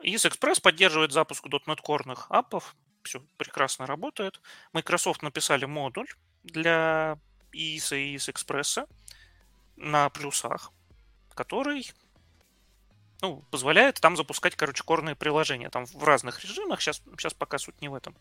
ИИС 0.02 0.27
экспресс 0.27 0.61
поддерживает 0.61 1.12
запуск 1.12 1.47
.NET 1.47 1.78
Core 1.86 2.19
апов. 2.28 2.77
Все 3.02 3.20
прекрасно 3.36 3.86
работает. 3.86 4.40
Microsoft 4.73 5.23
написали 5.23 5.65
модуль 5.65 6.09
для 6.43 7.19
ИИС 7.52 7.93
и 7.93 8.15
ИИС 8.15 8.28
экспресса 8.28 8.86
на 9.77 10.09
плюсах, 10.11 10.73
который 11.35 11.93
ну, 13.20 13.43
позволяет 13.51 14.01
там 14.01 14.16
запускать, 14.16 14.55
короче, 14.55 14.85
корные 14.85 15.16
приложения. 15.16 15.70
Там 15.70 15.86
в 15.86 16.05
разных 16.05 16.44
режимах. 16.44 16.81
Сейчас, 16.81 17.02
сейчас 17.19 17.32
пока 17.35 17.59
суть 17.59 17.81
не 17.81 17.89
в 17.89 17.94
этом. 17.94 18.15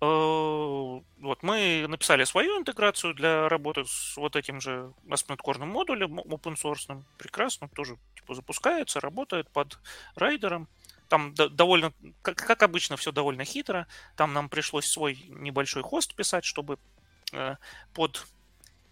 Э, 0.00 1.00
вот 1.18 1.42
мы 1.42 1.86
написали 1.88 2.24
свою 2.24 2.58
интеграцию 2.58 3.14
для 3.14 3.48
работы 3.48 3.84
с 3.86 4.16
вот 4.16 4.36
этим 4.36 4.60
же 4.60 4.92
ASP.NET 5.06 5.38
Core 5.38 5.64
модулем 5.64 6.20
open 6.20 6.56
source. 6.56 7.02
Прекрасно, 7.18 7.68
тоже 7.68 7.96
типа 8.16 8.34
запускается, 8.34 9.00
работает 9.00 9.50
под 9.50 9.78
райдером. 10.14 10.68
Там 11.08 11.34
довольно, 11.34 11.92
как, 12.22 12.36
как 12.36 12.62
обычно, 12.62 12.96
все 12.96 13.12
довольно 13.12 13.44
хитро. 13.44 13.86
Там 14.16 14.32
нам 14.32 14.48
пришлось 14.48 14.86
свой 14.86 15.24
небольшой 15.28 15.82
хост 15.82 16.14
писать, 16.14 16.44
чтобы 16.44 16.78
э, 17.32 17.56
под 17.94 18.26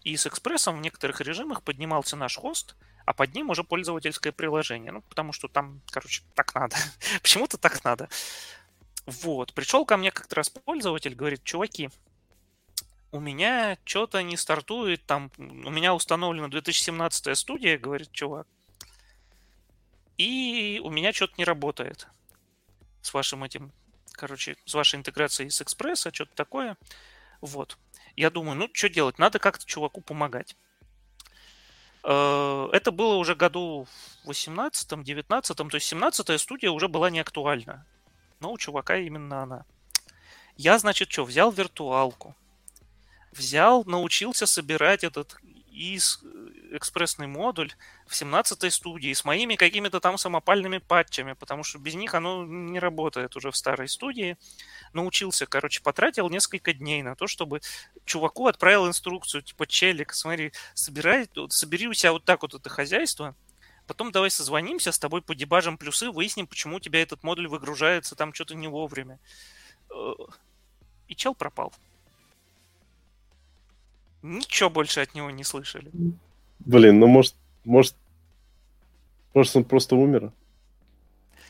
экспрессом 0.03 0.77
в 0.77 0.81
некоторых 0.81 1.19
режимах 1.21 1.61
поднимался 1.63 2.15
наш 2.15 2.37
хост, 2.37 2.75
а 3.05 3.13
под 3.13 3.33
ним 3.35 3.49
уже 3.49 3.63
пользовательское 3.63 4.31
приложение. 4.31 4.91
Ну, 4.91 5.01
потому 5.01 5.33
что 5.33 5.47
там, 5.47 5.81
короче, 5.91 6.23
так 6.33 6.55
надо. 6.55 6.77
Почему-то 7.21 7.57
так 7.57 7.83
надо. 7.83 8.07
Вот. 9.05 9.53
Пришел 9.53 9.85
ко 9.85 9.97
мне 9.97 10.11
как-то 10.11 10.35
раз 10.35 10.49
пользователь, 10.49 11.15
говорит, 11.15 11.43
чуваки, 11.43 11.89
у 13.11 13.19
меня 13.19 13.77
что-то 13.85 14.21
не 14.23 14.35
стартует, 14.35 15.05
там, 15.05 15.31
у 15.37 15.69
меня 15.69 15.93
установлена 15.93 16.47
2017 16.47 17.37
студия, 17.37 17.77
говорит 17.77 18.11
чувак, 18.11 18.47
и 20.17 20.81
у 20.83 20.89
меня 20.89 21.13
что-то 21.13 21.33
не 21.37 21.45
работает 21.45 22.07
с 23.01 23.13
вашим 23.13 23.43
этим, 23.43 23.71
короче, 24.11 24.57
с 24.65 24.73
вашей 24.73 24.95
интеграцией 24.95 25.49
с 25.49 25.61
экспресса, 25.61 26.13
что-то 26.13 26.33
такое. 26.35 26.77
Вот. 27.41 27.77
Я 28.15 28.29
думаю, 28.29 28.57
ну, 28.57 28.69
что 28.73 28.89
делать? 28.89 29.19
Надо 29.19 29.39
как-то 29.39 29.65
чуваку 29.65 30.01
помогать. 30.01 30.55
Э, 32.03 32.69
это 32.71 32.91
было 32.91 33.15
уже 33.15 33.35
году 33.35 33.87
в 34.23 34.29
18-м, 34.29 35.01
19-м, 35.01 35.69
то 35.69 35.75
есть 35.75 35.91
17-я 35.91 36.37
студия 36.37 36.71
уже 36.71 36.87
была 36.87 37.09
не 37.09 37.19
актуальна. 37.19 37.85
Но 38.39 38.51
у 38.51 38.57
чувака 38.57 38.97
именно 38.97 39.43
она. 39.43 39.65
Я, 40.57 40.79
значит, 40.79 41.11
что, 41.11 41.25
взял 41.25 41.51
виртуалку, 41.51 42.35
взял, 43.31 43.83
научился 43.85 44.45
собирать 44.45 45.03
этот 45.03 45.37
из 45.75 46.19
э, 46.23 46.77
экспрессный 46.77 47.27
модуль 47.27 47.73
в 48.07 48.13
17-й 48.13 48.71
студии 48.71 49.13
с 49.13 49.25
моими 49.25 49.55
какими-то 49.55 49.99
там 49.99 50.17
самопальными 50.17 50.77
патчами, 50.77 51.33
потому 51.33 51.63
что 51.63 51.79
без 51.79 51.95
них 51.95 52.13
оно 52.13 52.45
не 52.45 52.79
работает 52.79 53.35
уже 53.35 53.51
в 53.51 53.57
старой 53.57 53.89
студии. 53.89 54.37
Научился, 54.93 55.45
короче, 55.45 55.81
потратил 55.81 56.29
несколько 56.29 56.73
дней 56.73 57.03
на 57.03 57.15
то, 57.15 57.27
чтобы 57.27 57.61
чуваку 58.05 58.47
отправил 58.47 58.87
инструкцию, 58.87 59.41
типа, 59.41 59.67
челик, 59.67 60.13
смотри, 60.13 60.53
собирай, 60.73 61.27
собери 61.49 61.87
у 61.87 61.93
себя 61.93 62.13
вот 62.13 62.23
так 62.23 62.41
вот 62.41 62.53
это 62.53 62.69
хозяйство, 62.69 63.35
потом 63.87 64.11
давай 64.11 64.29
созвонимся 64.29 64.91
с 64.91 64.99
тобой, 64.99 65.21
подебажим 65.21 65.77
плюсы, 65.77 66.09
выясним, 66.09 66.47
почему 66.47 66.77
у 66.77 66.79
тебя 66.79 67.01
этот 67.01 67.23
модуль 67.23 67.47
выгружается 67.47 68.15
там 68.15 68.33
что-то 68.33 68.55
не 68.55 68.67
вовремя. 68.67 69.19
Э, 69.89 70.13
и 71.07 71.15
чел 71.15 71.35
пропал. 71.35 71.73
Ничего 74.21 74.69
больше 74.69 75.01
от 75.01 75.13
него 75.13 75.29
не 75.29 75.43
слышали. 75.43 75.91
Блин, 76.59 76.99
ну 76.99 77.07
может, 77.07 77.35
может, 77.63 77.95
может 79.33 79.55
он 79.55 79.65
просто 79.65 79.95
умер? 79.95 80.31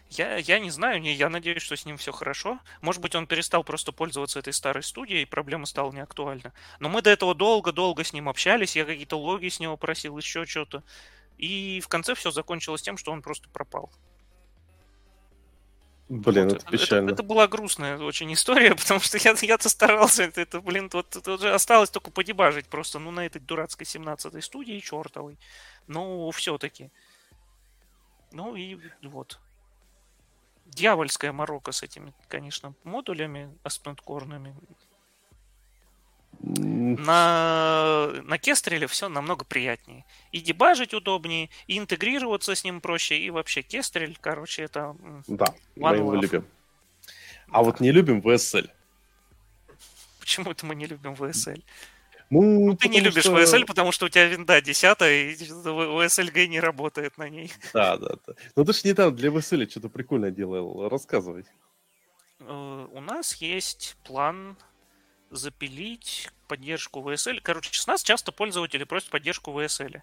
Я, 0.10 0.38
я 0.38 0.60
не 0.60 0.70
знаю, 0.70 1.02
не, 1.02 1.14
я 1.14 1.30
надеюсь, 1.30 1.62
что 1.62 1.76
с 1.76 1.86
ним 1.86 1.98
все 1.98 2.12
хорошо. 2.12 2.60
Может 2.82 3.02
быть, 3.02 3.16
он 3.16 3.28
перестал 3.28 3.64
просто 3.64 3.92
пользоваться 3.92 4.40
этой 4.40 4.54
старой 4.54 4.84
студией, 4.84 5.24
и 5.24 5.26
проблема 5.26 5.66
стала 5.66 5.92
неактуальна. 5.92 6.54
Но 6.80 6.90
мы 6.90 7.02
до 7.02 7.10
этого 7.10 7.34
долго-долго 7.34 8.04
с 8.04 8.14
ним 8.14 8.30
общались, 8.30 8.76
я 8.76 8.86
какие-то 8.86 9.18
логи 9.18 9.50
с 9.50 9.60
него 9.60 9.78
просил, 9.78 10.18
еще 10.18 10.46
что-то. 10.46 10.84
И 11.38 11.82
в 11.82 11.88
конце 11.88 12.16
все 12.16 12.32
закончилось 12.32 12.82
тем, 12.82 12.98
что 12.98 13.12
он 13.12 13.22
просто 13.22 13.50
пропал. 13.50 13.92
Блин, 16.08 16.50
вот. 16.50 16.58
это 16.58 16.72
печально. 16.72 17.08
Это, 17.08 17.16
это 17.16 17.24
была 17.24 17.48
грустная 17.48 17.98
очень 17.98 18.32
история, 18.32 18.76
потому 18.76 19.00
что 19.00 19.18
я, 19.18 19.36
я-то 19.42 19.70
старался, 19.70 20.24
это, 20.24 20.42
это 20.42 20.62
блин, 20.62 20.90
вот 20.94 21.16
это 21.16 21.34
уже 21.34 21.52
осталось 21.52 21.90
только 21.90 22.12
подебажить 22.12 22.68
просто, 22.68 23.00
ну, 23.00 23.12
на 23.12 23.26
этой 23.26 23.40
дурацкой 23.40 23.86
17-й 23.86 24.42
студии 24.42 24.80
чертовой. 24.80 25.40
Ну, 25.88 26.30
все-таки. 26.32 26.92
Ну 28.32 28.56
и 28.56 28.78
вот. 29.04 29.40
Дьявольская 30.66 31.32
морока 31.32 31.72
с 31.72 31.84
этими, 31.84 32.14
конечно, 32.28 32.76
модулями 32.84 33.56
аспенткорными. 33.64 34.56
На, 36.42 38.08
на 38.24 38.38
Кестреле 38.38 38.88
все 38.88 39.10
намного 39.10 39.46
приятнее. 39.46 40.06
И 40.32 40.40
дебажить 40.40 40.94
удобнее, 40.94 41.50
и 41.68 41.78
интегрироваться 41.78 42.56
с 42.56 42.64
ним 42.64 42.82
проще, 42.82 43.18
и 43.18 43.30
вообще 43.30 43.62
Кестрель, 43.62 44.18
короче, 44.20 44.64
это... 44.64 44.96
Да, 45.28 45.54
мы 45.76 45.96
его 45.96 46.16
любим. 46.16 46.46
А 47.48 47.58
да. 47.58 47.64
вот 47.64 47.80
не 47.80 47.92
любим 47.92 48.20
VSL. 48.20 48.70
Почему 50.20 50.52
это 50.52 50.66
мы 50.66 50.76
не 50.76 50.88
любим 50.88 51.14
VSL? 51.14 51.64
Ну, 52.30 52.42
ну 52.42 52.76
ты 52.76 52.90
не 52.90 53.00
любишь 53.00 53.24
что... 53.24 53.38
VSL, 53.38 53.66
потому 53.66 53.92
что 53.92 54.08
у 54.08 54.10
тебя 54.10 54.26
винда 54.26 54.62
10, 54.62 54.84
и 55.02 55.36
VSLG 55.36 56.48
не 56.48 56.60
работает 56.60 57.18
на 57.18 57.30
ней. 57.30 57.52
Да, 57.74 57.98
да, 57.98 58.16
да. 58.26 58.34
Ну 58.56 58.66
ты 58.66 58.74
же 58.74 58.82
недавно 58.84 59.16
для 59.16 59.30
VSL 59.30 59.70
что-то 59.70 59.90
прикольное 59.90 60.32
делал. 60.32 60.90
Рассказывай. 60.90 61.46
Э, 62.40 62.88
у 62.92 63.02
нас 63.02 63.36
есть 63.36 63.98
план 64.04 64.58
запилить 65.36 66.30
поддержку 66.48 67.00
VSL. 67.02 67.42
Короче, 67.42 67.72
с 67.74 67.88
нас 67.88 68.04
часто 68.04 68.32
пользователи 68.32 68.84
просят 68.84 69.10
поддержку 69.10 69.52
VSL. 69.52 70.02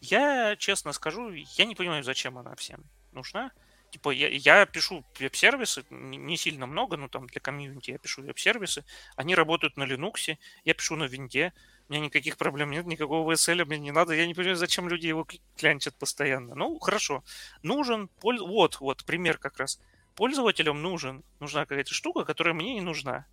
Я, 0.00 0.56
честно 0.56 0.92
скажу, 0.92 1.30
я 1.30 1.64
не 1.64 1.74
понимаю, 1.74 2.02
зачем 2.02 2.38
она 2.38 2.54
всем 2.56 2.84
нужна. 3.12 3.52
Типа, 3.92 4.10
я, 4.10 4.28
я 4.28 4.64
пишу 4.64 5.04
веб-сервисы, 5.20 5.84
не 5.90 6.38
сильно 6.38 6.66
много, 6.66 6.96
но 6.96 7.08
там 7.08 7.26
для 7.26 7.40
комьюнити 7.40 7.90
я 7.90 7.98
пишу 7.98 8.22
веб-сервисы. 8.22 8.84
Они 9.16 9.34
работают 9.34 9.76
на 9.76 9.84
Linux, 9.84 10.38
я 10.64 10.74
пишу 10.74 10.96
на 10.96 11.04
винде. 11.04 11.52
У 11.88 11.92
меня 11.92 12.06
никаких 12.06 12.38
проблем 12.38 12.70
нет, 12.70 12.86
никакого 12.86 13.30
VSL 13.30 13.66
мне 13.66 13.78
не 13.78 13.90
надо. 13.90 14.14
Я 14.14 14.26
не 14.26 14.32
понимаю, 14.32 14.56
зачем 14.56 14.88
люди 14.88 15.08
его 15.08 15.26
клянчат 15.58 15.94
постоянно. 15.94 16.54
Ну, 16.54 16.78
хорошо. 16.78 17.22
Нужен, 17.62 18.08
вот, 18.22 18.80
вот, 18.80 19.04
пример 19.04 19.36
как 19.36 19.58
раз. 19.58 19.78
Пользователям 20.14 20.80
нужен, 20.80 21.22
нужна 21.38 21.66
какая-то 21.66 21.92
штука, 21.92 22.24
которая 22.24 22.54
мне 22.54 22.74
не 22.74 22.80
нужна. 22.80 23.26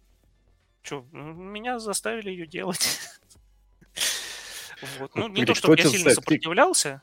Че, 0.84 1.06
меня 1.12 1.80
заставили 1.80 2.30
ее 2.30 2.48
делать. 2.48 3.00
Вот. 4.98 5.14
Ну, 5.14 5.28
не 5.28 5.44
то, 5.46 5.54
чтобы 5.54 5.78
я 5.78 5.84
сильно 5.84 6.12
сопротивлялся. 6.12 7.02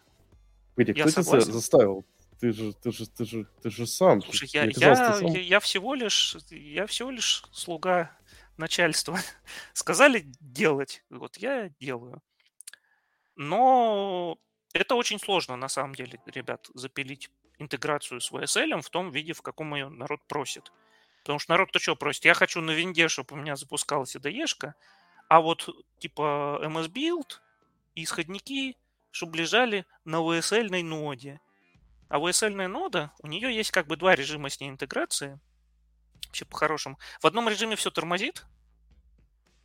Погоди, 0.77 0.99
кто 0.99 1.11
тебя 1.11 1.41
заставил? 1.43 2.07
Ты 2.41 2.53
же, 2.53 2.73
ты 2.73 2.91
же, 2.91 3.07
ты 3.07 3.25
же, 3.27 3.47
ты 3.63 3.71
же 3.71 3.87
сам. 3.87 4.23
Слушай, 4.23 4.49
я, 4.53 4.65
я, 4.65 5.21
я, 5.21 5.41
я 5.41 5.61
всего 5.61 5.95
лишь, 5.95 6.37
я 6.51 6.87
всего 6.87 7.11
лишь 7.11 7.45
слуга 7.53 8.17
начальства. 8.57 9.19
Сказали 9.73 10.25
делать, 10.41 11.03
вот 11.11 11.37
я 11.37 11.71
делаю. 11.81 12.23
Но 13.37 14.39
это 14.73 14.95
очень 14.95 15.19
сложно, 15.19 15.57
на 15.57 15.69
самом 15.69 15.95
деле, 15.95 16.21
ребят, 16.27 16.69
запилить 16.75 17.31
интеграцию 17.59 18.21
с 18.21 18.31
VSL 18.31 18.81
в 18.83 18.91
том 18.91 19.11
виде, 19.11 19.33
в 19.33 19.43
каком 19.43 19.75
ее 19.75 19.89
народ 19.89 20.21
просит. 20.27 20.73
Потому 21.27 21.41
что 21.41 21.51
народ-то 21.51 21.81
что 21.81 21.97
просит? 21.97 22.25
Я 22.25 22.35
хочу 22.35 22.61
на 22.61 22.71
винде, 22.71 23.09
чтобы 23.09 23.35
у 23.35 23.37
меня 23.37 23.57
запускалась 23.57 24.15
IDE-шка, 24.15 24.75
а 25.29 25.41
вот 25.41 25.69
типа 25.99 26.61
MS 26.63 26.89
Build 26.89 27.41
и 27.97 28.05
исходники, 28.05 28.77
чтобы 29.11 29.39
лежали 29.39 29.87
на 30.05 30.19
VSL 30.19 30.85
ноде. 30.85 31.41
А 32.09 32.21
VSL 32.21 32.69
нода, 32.69 33.11
у 33.19 33.27
нее 33.27 33.53
есть 33.53 33.73
как 33.73 33.89
бы 33.89 33.97
два 33.97 34.15
режима 34.15 34.51
с 34.51 34.61
ней 34.61 34.71
интеграции. 34.71 35.41
Вообще 36.27 36.45
по-хорошему. 36.45 36.97
В 37.21 37.27
одном 37.27 37.49
режиме 37.49 37.75
все 37.75 37.91
тормозит, 37.91 38.47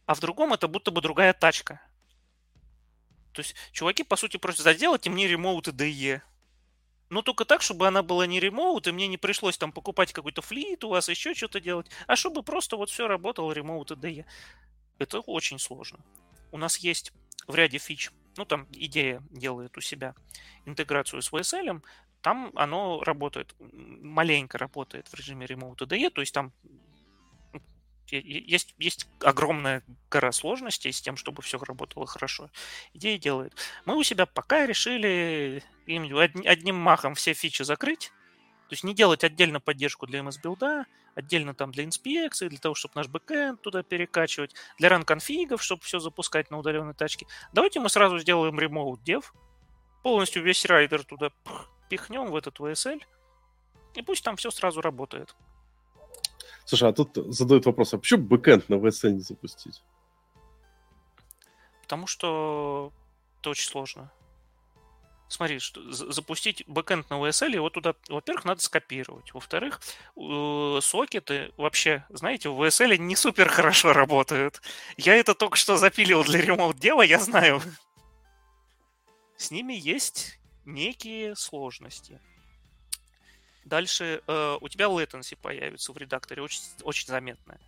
а 0.08 0.16
в 0.16 0.20
другом 0.20 0.54
это 0.54 0.68
будто 0.68 0.90
бы 0.90 1.00
другая 1.00 1.32
тачка. 1.32 1.80
То 3.34 3.42
есть 3.44 3.56
чуваки, 3.72 4.02
по 4.02 4.16
сути, 4.16 4.38
просят 4.38 4.62
заделать 4.62 5.08
мне 5.08 5.28
ремоут 5.28 5.68
IDE. 5.68 6.24
Но 7.12 7.22
только 7.22 7.44
так, 7.44 7.62
чтобы 7.62 7.88
она 7.88 8.04
была 8.04 8.26
не 8.26 8.40
ремоут, 8.40 8.88
и 8.88 8.92
мне 8.94 9.08
не 9.08 9.18
пришлось 9.18 9.58
там 9.58 9.74
покупать 9.74 10.14
какой-то 10.14 10.42
флит 10.42 10.82
у 10.86 10.90
вас, 10.90 11.10
еще 11.10 11.34
что-то 11.34 11.60
делать, 11.60 11.88
а 12.08 12.16
чтобы 12.16 12.42
просто 12.42 12.78
вот 12.78 12.90
все 12.90 13.06
работало 13.06 13.52
ремоут 13.52 13.92
IDE. 13.92 14.24
Это 14.98 15.20
очень 15.20 15.60
сложно. 15.60 16.00
У 16.54 16.58
нас 16.58 16.78
есть 16.78 17.12
в 17.48 17.56
ряде 17.56 17.80
фич, 17.80 18.12
ну 18.38 18.46
там 18.46 18.66
идея 18.72 19.22
делает 19.30 19.78
у 19.78 19.82
себя 19.82 20.16
интеграцию 20.66 21.22
с 21.22 21.34
VSL, 21.34 21.84
там 22.22 22.54
оно 22.56 23.04
работает, 23.04 23.56
маленько 23.60 24.58
работает 24.58 25.10
в 25.10 25.14
режиме 25.14 25.46
Remote 25.46 25.80
IDE, 25.80 26.12
то 26.12 26.22
есть 26.22 26.34
там 26.34 26.54
есть, 28.12 28.76
есть 28.78 29.08
огромная 29.22 29.84
гора 30.10 30.32
сложностей 30.32 30.92
с 30.92 31.02
тем, 31.02 31.18
чтобы 31.18 31.42
все 31.42 31.58
работало 31.58 32.06
хорошо. 32.06 32.50
Идея 32.94 33.18
делает. 33.18 33.54
Мы 33.86 33.96
у 33.96 34.04
себя 34.04 34.26
пока 34.26 34.66
решили 34.66 35.64
одним 35.86 36.76
махом 36.76 37.16
все 37.16 37.34
фичи 37.34 37.64
закрыть, 37.64 38.12
то 38.70 38.74
есть 38.74 38.84
не 38.84 38.94
делать 38.94 39.24
отдельно 39.24 39.60
поддержку 39.60 40.08
для 40.08 40.20
MS 40.20 40.40
билда, 40.42 40.86
отдельно 41.16 41.54
там 41.54 41.72
для 41.72 41.84
инспекции, 41.84 42.48
для 42.48 42.58
того, 42.58 42.76
чтобы 42.76 42.94
наш 42.96 43.08
бэкэнд 43.08 43.62
туда 43.62 43.84
перекачивать, 43.84 44.56
для 44.78 44.90
run 44.90 45.06
-конфигов, 45.06 45.62
чтобы 45.62 45.82
все 45.84 46.00
запускать 46.00 46.52
на 46.52 46.58
удаленной 46.58 46.94
тачке. 46.94 47.28
Давайте 47.52 47.80
мы 47.80 47.90
сразу 47.90 48.18
сделаем 48.20 48.58
remote 48.58 49.00
dev, 49.04 49.26
полностью 50.04 50.44
весь 50.44 50.66
Rider 50.66 51.04
туда 51.04 51.32
пихнем 51.90 52.32
в 52.32 52.36
этот 52.36 52.60
WSL, 52.60 53.02
и 53.96 54.02
пусть 54.02 54.24
там 54.24 54.38
все 54.38 54.52
сразу 54.52 54.82
работает. 54.82 55.36
Слушай, 56.72 56.88
а 56.88 56.94
тут 56.94 57.18
задают 57.36 57.66
вопрос, 57.66 57.94
а 57.94 57.98
почему 57.98 58.24
бэкэнд 58.24 58.70
на 58.70 58.76
WSL 58.76 59.12
не 59.12 59.20
запустить? 59.20 59.84
Потому 61.82 62.08
что 62.08 62.94
это 63.42 63.50
очень 63.50 63.68
сложно. 63.68 64.10
Смотри, 65.28 65.60
что, 65.60 65.92
запустить 65.92 66.64
бэкэнд 66.68 67.10
на 67.10 67.16
WSL, 67.16 67.56
его 67.56 67.70
туда, 67.70 67.96
во-первых, 68.08 68.46
надо 68.46 68.62
скопировать. 68.62 69.34
Во-вторых, 69.34 69.82
сокеты 70.82 71.52
вообще, 71.58 72.06
знаете, 72.08 72.48
в 72.48 72.64
VSL 72.64 72.96
не 72.96 73.18
супер 73.18 73.50
хорошо 73.50 73.92
работают. 73.92 74.62
Я 74.96 75.16
это 75.16 75.36
только 75.36 75.58
что 75.58 75.76
запилил 75.76 76.24
для 76.24 76.40
ремоут 76.40 76.80
дела, 76.80 77.02
я 77.02 77.20
знаю. 77.20 77.62
С 79.36 79.52
ними 79.52 79.74
есть 79.74 80.40
некие 80.64 81.36
сложности. 81.36 82.22
Дальше 83.66 84.22
э, 84.26 84.58
у 84.60 84.68
тебя 84.70 84.86
latency 84.86 85.38
появится 85.40 85.94
в 85.94 85.98
редакторе 85.98 86.42
очень, 86.42 86.62
очень 86.84 87.08
заметная. 87.08 87.60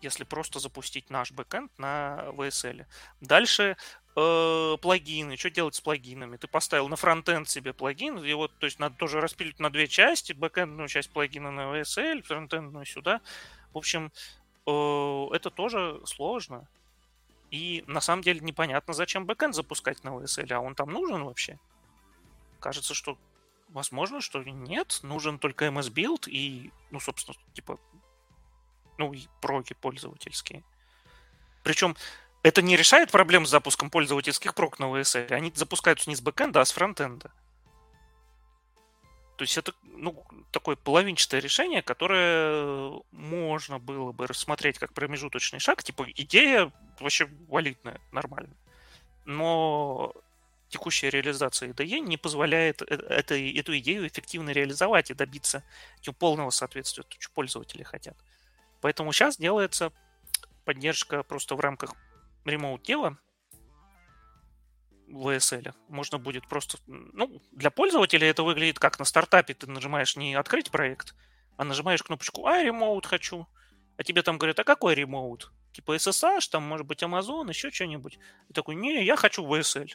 Если 0.00 0.24
просто 0.24 0.58
запустить 0.58 1.10
наш 1.10 1.32
бэкэнд 1.32 1.78
на 1.78 2.26
VSL. 2.32 2.86
Дальше 3.20 3.76
э, 4.14 4.76
плагины. 4.80 5.36
Что 5.36 5.50
делать 5.50 5.74
с 5.74 5.80
плагинами? 5.80 6.36
Ты 6.36 6.46
поставил 6.46 6.88
на 6.88 6.96
фронтенд 6.96 7.48
себе 7.48 7.72
плагин, 7.72 8.22
и 8.22 8.32
вот, 8.34 8.52
то 8.58 8.66
есть 8.66 8.78
надо 8.78 8.96
тоже 8.96 9.20
распилить 9.20 9.58
на 9.58 9.70
две 9.70 9.88
части. 9.88 10.32
Бэкэндную 10.32 10.88
часть 10.88 11.10
плагина 11.10 11.50
на 11.50 11.62
VSL, 11.62 12.22
фронтендную 12.22 12.86
сюда. 12.86 13.20
В 13.72 13.78
общем, 13.78 14.12
э, 14.66 15.26
это 15.34 15.50
тоже 15.50 16.00
сложно. 16.04 16.68
И 17.50 17.84
на 17.86 18.00
самом 18.00 18.22
деле 18.22 18.40
непонятно, 18.40 18.92
зачем 18.94 19.26
бэкэнд 19.26 19.54
запускать 19.54 20.04
на 20.04 20.10
VSL, 20.10 20.52
а 20.52 20.60
он 20.60 20.74
там 20.74 20.90
нужен 20.90 21.24
вообще? 21.24 21.58
Кажется, 22.60 22.94
что 22.94 23.18
возможно, 23.76 24.22
что 24.22 24.42
нет, 24.42 25.00
нужен 25.02 25.38
только 25.38 25.66
MS 25.66 25.92
Build 25.92 26.28
и, 26.30 26.72
ну, 26.90 26.98
собственно, 26.98 27.36
типа, 27.52 27.78
ну, 28.96 29.12
и 29.12 29.26
проги 29.42 29.74
пользовательские. 29.74 30.64
Причем 31.62 31.94
это 32.42 32.62
не 32.62 32.74
решает 32.74 33.10
проблем 33.10 33.44
с 33.44 33.50
запуском 33.50 33.90
пользовательских 33.90 34.54
прок 34.54 34.78
на 34.78 34.84
VSL. 34.84 35.30
Они 35.32 35.52
запускаются 35.54 36.08
не 36.08 36.16
с 36.16 36.22
бэкэнда, 36.22 36.62
а 36.62 36.64
с 36.64 36.72
фронтенда. 36.72 37.30
То 39.36 39.42
есть 39.42 39.58
это 39.58 39.74
ну, 39.82 40.24
такое 40.52 40.76
половинчатое 40.76 41.42
решение, 41.42 41.82
которое 41.82 43.02
можно 43.12 43.78
было 43.78 44.12
бы 44.12 44.26
рассмотреть 44.26 44.78
как 44.78 44.94
промежуточный 44.94 45.58
шаг. 45.58 45.82
Типа 45.82 46.06
идея 46.10 46.72
вообще 46.98 47.28
валидная, 47.48 48.00
нормально. 48.10 48.56
Но 49.26 50.14
текущая 50.68 51.10
реализация 51.10 51.70
IDE 51.70 52.00
не 52.00 52.16
позволяет 52.16 52.82
э, 52.82 52.94
этой, 52.94 53.52
эту 53.52 53.76
идею 53.78 54.06
эффективно 54.06 54.50
реализовать 54.50 55.10
и 55.10 55.14
добиться 55.14 55.62
полного 56.18 56.50
соответствия, 56.50 57.04
что 57.18 57.32
пользователи 57.32 57.82
хотят. 57.82 58.16
Поэтому 58.80 59.12
сейчас 59.12 59.36
делается 59.36 59.92
поддержка 60.64 61.22
просто 61.22 61.54
в 61.54 61.60
рамках 61.60 61.94
ремоут 62.44 62.82
дела 62.82 63.18
в 65.08 65.28
WSL. 65.28 65.74
Можно 65.88 66.18
будет 66.18 66.48
просто... 66.48 66.78
Ну, 66.86 67.40
для 67.52 67.70
пользователя 67.70 68.28
это 68.28 68.42
выглядит 68.42 68.78
как 68.78 68.98
на 68.98 69.04
стартапе. 69.04 69.54
Ты 69.54 69.66
нажимаешь 69.68 70.16
не 70.16 70.34
«Открыть 70.34 70.70
проект», 70.70 71.14
а 71.56 71.64
нажимаешь 71.64 72.02
кнопочку 72.02 72.46
«А, 72.46 72.62
remote 72.62 73.06
хочу». 73.06 73.46
А 73.96 74.02
тебе 74.02 74.22
там 74.22 74.36
говорят, 74.36 74.58
а 74.58 74.64
какой 74.64 74.94
remote? 74.94 75.52
Типа 75.72 75.96
SSH, 75.96 76.50
там, 76.50 76.64
может 76.64 76.86
быть, 76.86 77.02
Amazon, 77.02 77.48
еще 77.48 77.70
что-нибудь. 77.70 78.18
И 78.48 78.52
такой, 78.52 78.74
не, 78.74 79.04
я 79.04 79.16
хочу 79.16 79.46
WSL. 79.46 79.90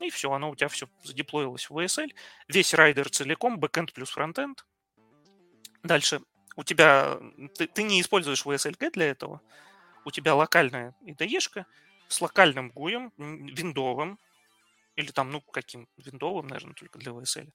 И 0.00 0.10
все, 0.10 0.30
оно 0.32 0.50
у 0.50 0.56
тебя 0.56 0.68
все 0.68 0.88
задеплоилось 1.02 1.68
в 1.68 1.76
WSL. 1.76 2.14
Весь 2.48 2.74
Rider 2.74 3.10
целиком, 3.10 3.58
бэкэнд 3.58 3.92
плюс 3.92 4.10
фронтенд. 4.10 4.64
Дальше 5.82 6.20
у 6.56 6.64
тебя... 6.64 7.18
Ты, 7.56 7.66
ты 7.66 7.82
не 7.82 8.00
используешь 8.00 8.44
WSLg 8.44 8.90
для 8.92 9.06
этого. 9.06 9.40
У 10.04 10.10
тебя 10.10 10.34
локальная 10.34 10.94
IDE-шка 11.02 11.66
с 12.08 12.20
локальным 12.20 12.70
гуем, 12.70 13.12
виндовым, 13.16 14.18
или 14.96 15.10
там, 15.10 15.30
ну, 15.30 15.40
каким 15.40 15.88
виндовым, 15.96 16.46
наверное, 16.46 16.74
только 16.74 16.98
для 16.98 17.12
VSL 17.12 17.52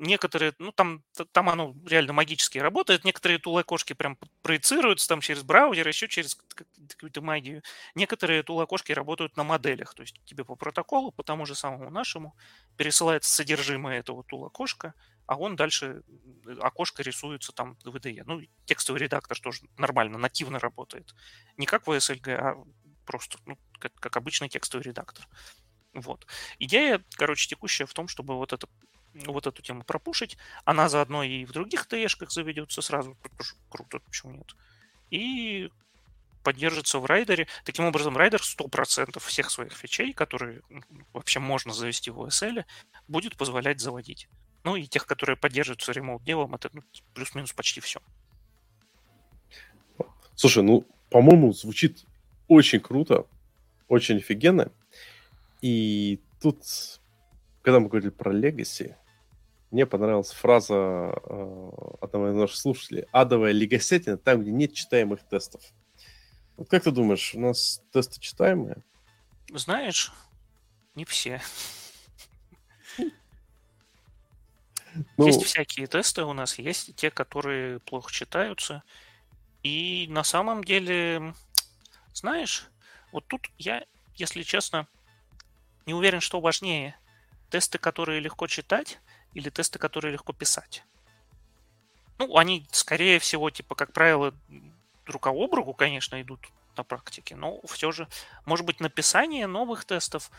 некоторые, 0.00 0.54
ну 0.58 0.72
там, 0.72 1.04
там 1.32 1.48
оно 1.48 1.74
реально 1.86 2.12
магически 2.12 2.58
работает, 2.58 3.04
некоторые 3.04 3.38
тул-окошки 3.38 3.92
прям 3.92 4.18
проецируются 4.42 5.06
там 5.08 5.20
через 5.20 5.42
браузер, 5.42 5.86
еще 5.86 6.08
через 6.08 6.36
какую-то 6.88 7.20
магию. 7.20 7.62
Некоторые 7.94 8.42
тул-окошки 8.42 8.92
работают 8.92 9.36
на 9.36 9.44
моделях, 9.44 9.94
то 9.94 10.02
есть 10.02 10.20
тебе 10.24 10.44
по 10.44 10.56
протоколу, 10.56 11.12
по 11.12 11.22
тому 11.22 11.46
же 11.46 11.54
самому 11.54 11.90
нашему, 11.90 12.34
пересылается 12.76 13.32
содержимое 13.32 13.98
этого 13.98 14.24
тул-окошка, 14.24 14.94
а 15.26 15.36
он 15.36 15.54
дальше, 15.54 16.02
э, 16.46 16.56
окошко 16.60 17.02
рисуется 17.02 17.52
там 17.52 17.76
в 17.84 17.94
IDE. 17.94 18.22
Ну, 18.26 18.40
текстовый 18.64 19.00
редактор 19.00 19.38
тоже 19.38 19.60
нормально, 19.76 20.18
нативно 20.18 20.58
работает. 20.58 21.14
Не 21.56 21.66
как 21.66 21.86
в 21.86 21.90
VSLG, 21.90 22.32
а 22.32 22.64
просто, 23.04 23.38
ну, 23.44 23.58
как, 23.78 23.94
как 23.94 24.16
обычный 24.16 24.48
текстовый 24.48 24.84
редактор. 24.84 25.28
Вот. 25.92 26.26
Идея, 26.58 27.04
короче, 27.16 27.48
текущая 27.48 27.86
в 27.86 27.94
том, 27.94 28.08
чтобы 28.08 28.36
вот 28.36 28.52
это 28.52 28.68
вот 29.14 29.46
эту 29.46 29.62
тему 29.62 29.82
пропушить. 29.82 30.36
Она 30.64 30.88
заодно 30.88 31.22
и 31.22 31.44
в 31.44 31.52
других 31.52 31.86
ТЭшках 31.86 32.30
заведется 32.30 32.82
сразу. 32.82 33.16
Круто, 33.68 33.98
почему 34.00 34.32
нет. 34.32 34.54
И 35.10 35.70
поддержится 36.42 36.98
в 36.98 37.06
райдере. 37.06 37.46
Таким 37.64 37.84
образом, 37.84 38.16
райдер 38.16 38.40
100% 38.40 39.18
всех 39.20 39.50
своих 39.50 39.72
фичей, 39.72 40.12
которые 40.12 40.62
вообще 41.12 41.40
можно 41.40 41.72
завести 41.72 42.10
в 42.10 42.20
OSL, 42.20 42.64
будет 43.08 43.36
позволять 43.36 43.80
заводить. 43.80 44.28
Ну 44.64 44.76
и 44.76 44.86
тех, 44.86 45.06
которые 45.06 45.36
поддерживаются 45.36 45.92
ремоут 45.92 46.22
делом, 46.24 46.54
это 46.54 46.70
ну, 46.72 46.82
плюс-минус 47.14 47.52
почти 47.52 47.80
все. 47.80 48.00
Слушай, 50.34 50.62
ну, 50.62 50.86
по-моему, 51.10 51.52
звучит 51.52 52.04
очень 52.48 52.80
круто, 52.80 53.26
очень 53.88 54.18
офигенно. 54.18 54.72
И 55.60 56.20
тут, 56.40 56.62
когда 57.62 57.80
мы 57.80 57.88
говорили 57.88 58.10
про 58.10 58.32
Legacy, 58.32 58.96
мне 59.70 59.86
понравилась 59.86 60.32
фраза 60.32 60.74
э, 60.74 61.70
одного 62.00 62.30
из 62.30 62.34
наших 62.34 62.56
слушателей. 62.56 63.06
Адовая 63.12 63.52
легосетина 63.52 64.16
там, 64.16 64.42
где 64.42 64.50
нет 64.50 64.74
читаемых 64.74 65.22
тестов. 65.28 65.62
Вот 66.56 66.68
как 66.68 66.82
ты 66.82 66.90
думаешь, 66.90 67.34
у 67.34 67.40
нас 67.40 67.82
тесты 67.92 68.20
читаемые? 68.20 68.82
Знаешь, 69.52 70.12
не 70.94 71.04
все. 71.04 71.40
Ну, 75.16 75.26
есть 75.26 75.44
всякие 75.44 75.86
тесты 75.86 76.24
у 76.24 76.32
нас, 76.32 76.58
есть 76.58 76.96
те, 76.96 77.12
которые 77.12 77.78
плохо 77.78 78.12
читаются. 78.12 78.82
И 79.62 80.06
на 80.10 80.24
самом 80.24 80.64
деле, 80.64 81.32
знаешь, 82.12 82.68
вот 83.12 83.24
тут 83.28 83.46
я 83.56 83.84
если 84.20 84.42
честно, 84.42 84.86
не 85.86 85.94
уверен, 85.94 86.20
что 86.20 86.40
важнее. 86.40 86.96
Тесты, 87.50 87.78
которые 87.78 88.20
легко 88.20 88.46
читать, 88.46 89.00
или 89.34 89.50
тесты, 89.50 89.78
которые 89.78 90.12
легко 90.12 90.32
писать. 90.32 90.84
Ну, 92.18 92.36
они, 92.36 92.66
скорее 92.70 93.18
всего, 93.18 93.50
типа, 93.50 93.74
как 93.74 93.92
правило, 93.92 94.34
рука 95.06 95.30
об 95.30 95.54
руку, 95.54 95.72
конечно, 95.72 96.20
идут 96.20 96.40
на 96.76 96.84
практике, 96.84 97.36
но 97.36 97.60
все 97.66 97.92
же, 97.92 98.08
может 98.44 98.66
быть, 98.66 98.80
написание 98.80 99.46
новых 99.46 99.84
тестов 99.84 100.30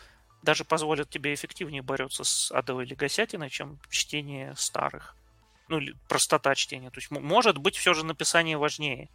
даже 0.42 0.66
позволит 0.66 1.10
тебе 1.10 1.34
эффективнее 1.34 1.82
бороться 1.82 2.24
с 2.24 2.52
адовой 2.52 2.86
легосятиной, 2.86 3.50
чем 3.50 3.80
чтение 3.90 4.56
старых. 4.56 5.16
Ну, 5.68 5.78
или 5.78 5.96
простота 6.10 6.54
чтения. 6.56 6.90
То 6.90 7.00
есть, 7.00 7.12
может 7.12 7.58
быть, 7.58 7.76
все 7.78 7.94
же 7.94 8.06
написание 8.06 8.58
важнее. 8.58 9.10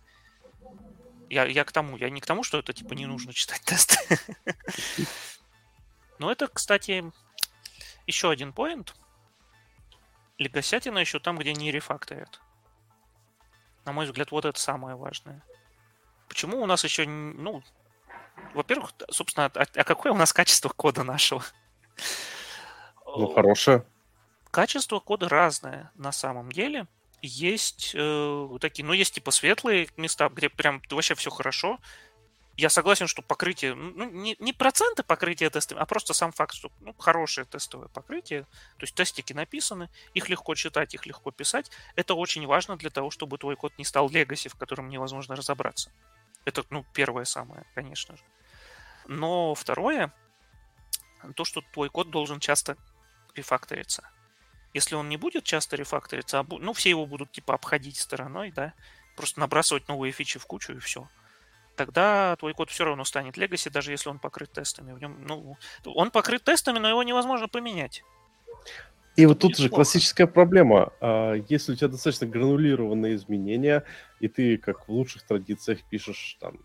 Я, 1.28 1.44
я 1.44 1.64
к 1.64 1.72
тому, 1.72 1.96
я 1.96 2.08
не 2.08 2.20
к 2.20 2.26
тому, 2.26 2.44
что 2.44 2.58
это 2.58 2.72
типа 2.72 2.94
не 2.94 3.06
нужно 3.06 3.32
читать 3.32 3.60
тесты. 3.64 3.96
Но 6.18 6.30
это, 6.30 6.46
кстати, 6.46 7.04
еще 8.06 8.30
один 8.30 8.52
поинт. 8.52 8.94
Легосятина 10.38 10.98
еще 10.98 11.18
там, 11.18 11.38
где 11.38 11.52
не 11.54 11.72
рефакторят. 11.72 12.40
На 13.84 13.92
мой 13.92 14.06
взгляд, 14.06 14.30
вот 14.30 14.44
это 14.44 14.58
самое 14.58 14.96
важное. 14.96 15.42
Почему 16.28 16.60
у 16.60 16.66
нас 16.66 16.84
еще, 16.84 17.06
ну, 17.06 17.62
во-первых, 18.54 18.92
собственно, 19.10 19.46
а, 19.46 19.64
а 19.74 19.84
какое 19.84 20.12
у 20.12 20.16
нас 20.16 20.32
качество 20.32 20.68
кода 20.68 21.04
нашего? 21.04 21.42
Ну, 23.06 23.32
хорошее. 23.32 23.86
Качество 24.50 25.00
кода 25.00 25.28
разное 25.28 25.90
на 25.94 26.12
самом 26.12 26.50
деле. 26.50 26.86
Есть 27.22 27.92
э, 27.94 28.48
такие, 28.60 28.84
ну, 28.84 28.92
есть 28.92 29.14
типа 29.14 29.30
светлые 29.30 29.88
места, 29.96 30.28
где 30.28 30.50
прям 30.50 30.82
вообще 30.90 31.14
все 31.14 31.30
хорошо, 31.30 31.78
я 32.56 32.70
согласен, 32.70 33.06
что 33.06 33.20
покрытие, 33.20 33.74
ну, 33.74 34.08
не, 34.10 34.34
не 34.38 34.52
проценты 34.54 35.02
покрытия 35.02 35.50
тестами, 35.50 35.80
а 35.80 35.84
просто 35.84 36.14
сам 36.14 36.32
факт, 36.32 36.54
что 36.54 36.70
ну, 36.80 36.94
хорошее 36.94 37.46
тестовое 37.46 37.88
покрытие, 37.88 38.42
то 38.42 38.84
есть 38.84 38.94
тестики 38.94 39.34
написаны, 39.34 39.90
их 40.14 40.30
легко 40.30 40.54
читать, 40.54 40.94
их 40.94 41.04
легко 41.04 41.30
писать, 41.30 41.70
это 41.96 42.14
очень 42.14 42.46
важно 42.46 42.76
для 42.76 42.88
того, 42.88 43.10
чтобы 43.10 43.36
твой 43.36 43.56
код 43.56 43.76
не 43.76 43.84
стал 43.84 44.08
легаси, 44.08 44.48
в 44.48 44.54
котором 44.54 44.88
невозможно 44.88 45.36
разобраться. 45.36 45.92
Это, 46.46 46.64
ну, 46.70 46.86
первое 46.94 47.24
самое, 47.24 47.66
конечно 47.74 48.16
же. 48.16 48.22
Но 49.06 49.54
второе, 49.54 50.14
то, 51.34 51.44
что 51.44 51.60
твой 51.74 51.90
код 51.90 52.10
должен 52.10 52.40
часто 52.40 52.78
рефакториться. 53.34 54.08
Если 54.72 54.94
он 54.94 55.10
не 55.10 55.18
будет 55.18 55.44
часто 55.44 55.76
рефакториться, 55.76 56.40
а, 56.40 56.46
ну, 56.48 56.72
все 56.72 56.88
его 56.88 57.04
будут, 57.04 57.32
типа, 57.32 57.54
обходить 57.54 57.98
стороной, 57.98 58.50
да, 58.50 58.72
просто 59.14 59.40
набрасывать 59.40 59.88
новые 59.88 60.12
фичи 60.12 60.38
в 60.38 60.46
кучу 60.46 60.72
и 60.72 60.78
все– 60.78 61.06
тогда 61.76 62.34
твой 62.36 62.54
код 62.54 62.70
все 62.70 62.84
равно 62.84 63.04
станет 63.04 63.36
legacy, 63.38 63.70
даже 63.70 63.92
если 63.92 64.08
он 64.08 64.18
покрыт 64.18 64.50
тестами. 64.50 64.92
В 64.92 64.98
нем, 64.98 65.24
ну, 65.26 65.56
он 65.84 66.10
покрыт 66.10 66.42
тестами, 66.42 66.78
но 66.78 66.88
его 66.88 67.02
невозможно 67.02 67.48
поменять. 67.48 68.02
И 69.16 69.24
вот 69.24 69.38
тут 69.38 69.56
же 69.56 69.70
классическая 69.70 70.26
проблема. 70.26 70.92
А, 71.00 71.34
если 71.48 71.72
у 71.72 71.74
тебя 71.74 71.88
достаточно 71.88 72.26
гранулированные 72.26 73.14
изменения, 73.14 73.84
и 74.20 74.28
ты, 74.28 74.58
как 74.58 74.88
в 74.88 74.92
лучших 74.92 75.22
традициях, 75.22 75.78
пишешь 75.88 76.36
там 76.40 76.58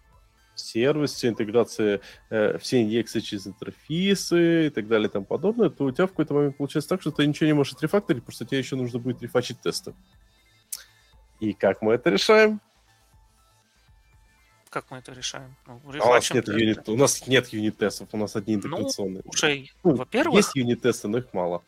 сервис, 0.55 1.13
все 1.13 1.29
интеграции, 1.29 2.01
э, 2.29 2.57
все 2.57 2.83
инъекции 2.83 3.19
через 3.21 3.47
интерфейсы 3.47 4.67
и 4.67 4.69
так 4.69 4.88
далее 4.88 5.07
и 5.07 5.11
тому 5.11 5.25
подобное, 5.25 5.69
то 5.69 5.85
у 5.85 5.91
тебя 5.91 6.07
в 6.07 6.09
какой-то 6.09 6.33
момент 6.33 6.57
получается 6.57 6.89
так, 6.89 7.01
что 7.01 7.11
ты 7.11 7.25
ничего 7.25 7.47
не 7.47 7.53
можешь 7.53 7.73
отрефакторить, 7.73 8.21
потому 8.21 8.35
что 8.35 8.45
тебе 8.45 8.59
еще 8.59 8.75
нужно 8.75 8.99
будет 8.99 9.21
рефачить 9.21 9.61
тесты. 9.61 9.93
И 11.39 11.53
как 11.53 11.81
мы 11.81 11.93
это 11.93 12.09
решаем? 12.09 12.61
Как 14.72 14.89
мы 14.89 14.99
это 14.99 15.11
решаем? 15.11 15.53
Ну, 15.68 15.81
а 15.99 16.07
у, 16.07 16.14
нас 16.14 16.31
нет 16.31 16.48
юнит, 16.48 16.88
у 16.88 16.95
нас 16.95 17.27
нет 17.27 17.49
юнит-тестов, 17.49 18.07
у 18.14 18.18
нас 18.18 18.38
одни 18.38 18.56
ну, 18.56 18.60
интеграционные. 18.60 19.22
Ну, 19.26 19.31
слушай, 19.34 19.69
ну, 19.84 19.95
во-первых... 19.95 20.38
Есть 20.38 20.56
юнит-тесты, 20.56 21.10
но 21.10 21.18
их 21.18 21.34
мало. 21.34 21.61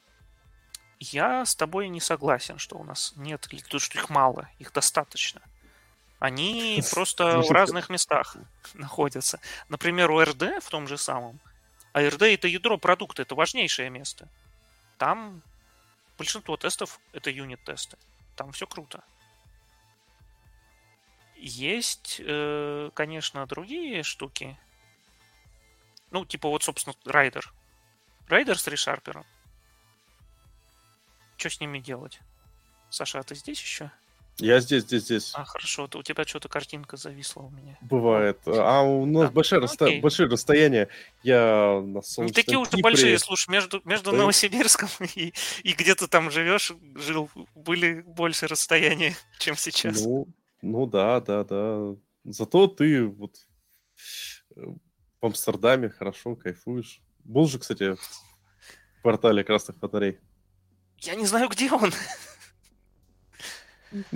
Я 1.00 1.46
с 1.46 1.54
тобой 1.54 1.90
не 1.90 2.00
согласен, 2.00 2.58
что 2.60 2.78
у 2.78 2.86
нас 2.86 3.12
нет, 3.18 3.46
то, 3.70 3.80
что 3.80 4.00
их 4.00 4.10
мало, 4.10 4.50
их 4.58 4.72
достаточно. 4.72 5.42
Они 6.20 6.82
просто 6.94 7.42
в 7.42 7.52
разных 7.52 7.90
местах 7.90 8.38
находятся. 8.74 9.42
Например, 9.68 10.10
у 10.10 10.24
РД 10.24 10.64
в 10.64 10.70
том 10.70 10.88
же 10.88 10.98
самом. 10.98 11.42
А 11.92 12.02
РД 12.08 12.22
это 12.22 12.48
ядро 12.48 12.78
продукта, 12.78 13.24
это 13.24 13.36
важнейшее 13.36 13.90
место. 13.90 14.30
Там 14.98 15.42
большинство 16.18 16.56
тестов 16.56 17.02
это 17.12 17.30
юнит-тесты. 17.30 17.98
Там 18.38 18.54
все 18.54 18.66
круто. 18.66 19.04
Есть, 21.46 22.22
э, 22.26 22.90
конечно, 22.94 23.46
другие 23.46 24.04
штуки. 24.04 24.58
Ну, 26.10 26.26
типа 26.26 26.48
вот, 26.48 26.64
собственно, 26.64 26.96
райдер. 27.04 27.54
Райдер 28.30 28.58
с 28.58 28.66
решарпером. 28.70 29.26
Что 31.36 31.50
с 31.50 31.60
ними 31.60 31.80
делать? 31.80 32.22
Саша, 32.90 33.20
а 33.20 33.24
ты 33.24 33.36
здесь 33.36 33.60
еще? 33.60 33.92
Я 34.38 34.62
здесь, 34.62 34.84
здесь, 34.84 35.04
здесь. 35.04 35.32
А, 35.36 35.44
хорошо. 35.44 35.90
У 35.94 36.02
тебя 36.02 36.24
что-то 36.24 36.48
картинка 36.48 36.96
зависла 36.96 37.42
у 37.42 37.50
меня. 37.50 37.78
Бывает. 37.82 38.40
А 38.46 38.82
у 38.82 39.06
нас 39.06 39.26
да. 39.26 39.32
большое, 39.32 39.60
ну, 39.60 39.68
расто... 39.68 39.92
большое 40.02 40.30
расстояние. 40.30 40.88
Я 41.24 41.82
на 41.84 42.02
солнечном 42.02 42.28
Не 42.28 42.32
такие 42.32 42.58
уж 42.58 42.70
Кипре... 42.70 42.84
большие, 42.84 43.20
слушай, 43.20 43.50
между, 43.50 43.82
между 43.84 44.12
да. 44.12 44.18
Новосибирском 44.20 44.88
и, 45.16 45.34
и 45.64 45.74
где 45.74 45.94
ты 45.94 46.08
там 46.08 46.32
живешь, 46.32 46.72
жил, 46.96 47.30
были 47.54 48.00
больше 48.00 48.48
расстояния, 48.48 49.14
чем 49.40 49.58
сейчас. 49.58 50.06
Ну, 50.06 50.28
ну 50.64 50.86
да, 50.86 51.20
да, 51.20 51.44
да. 51.44 51.96
Зато 52.24 52.68
ты 52.68 53.06
вот 53.06 53.36
в 54.56 55.26
Амстердаме 55.26 55.90
хорошо 55.90 56.38
кайфуешь. 56.38 57.02
Был 57.26 57.48
же, 57.48 57.60
кстати, 57.60 57.96
в 57.96 59.02
квартале 59.02 59.44
красных 59.44 59.78
батарей. 59.78 60.20
Я 61.00 61.16
не 61.16 61.26
знаю, 61.26 61.50
где 61.50 61.70
он. 61.70 61.92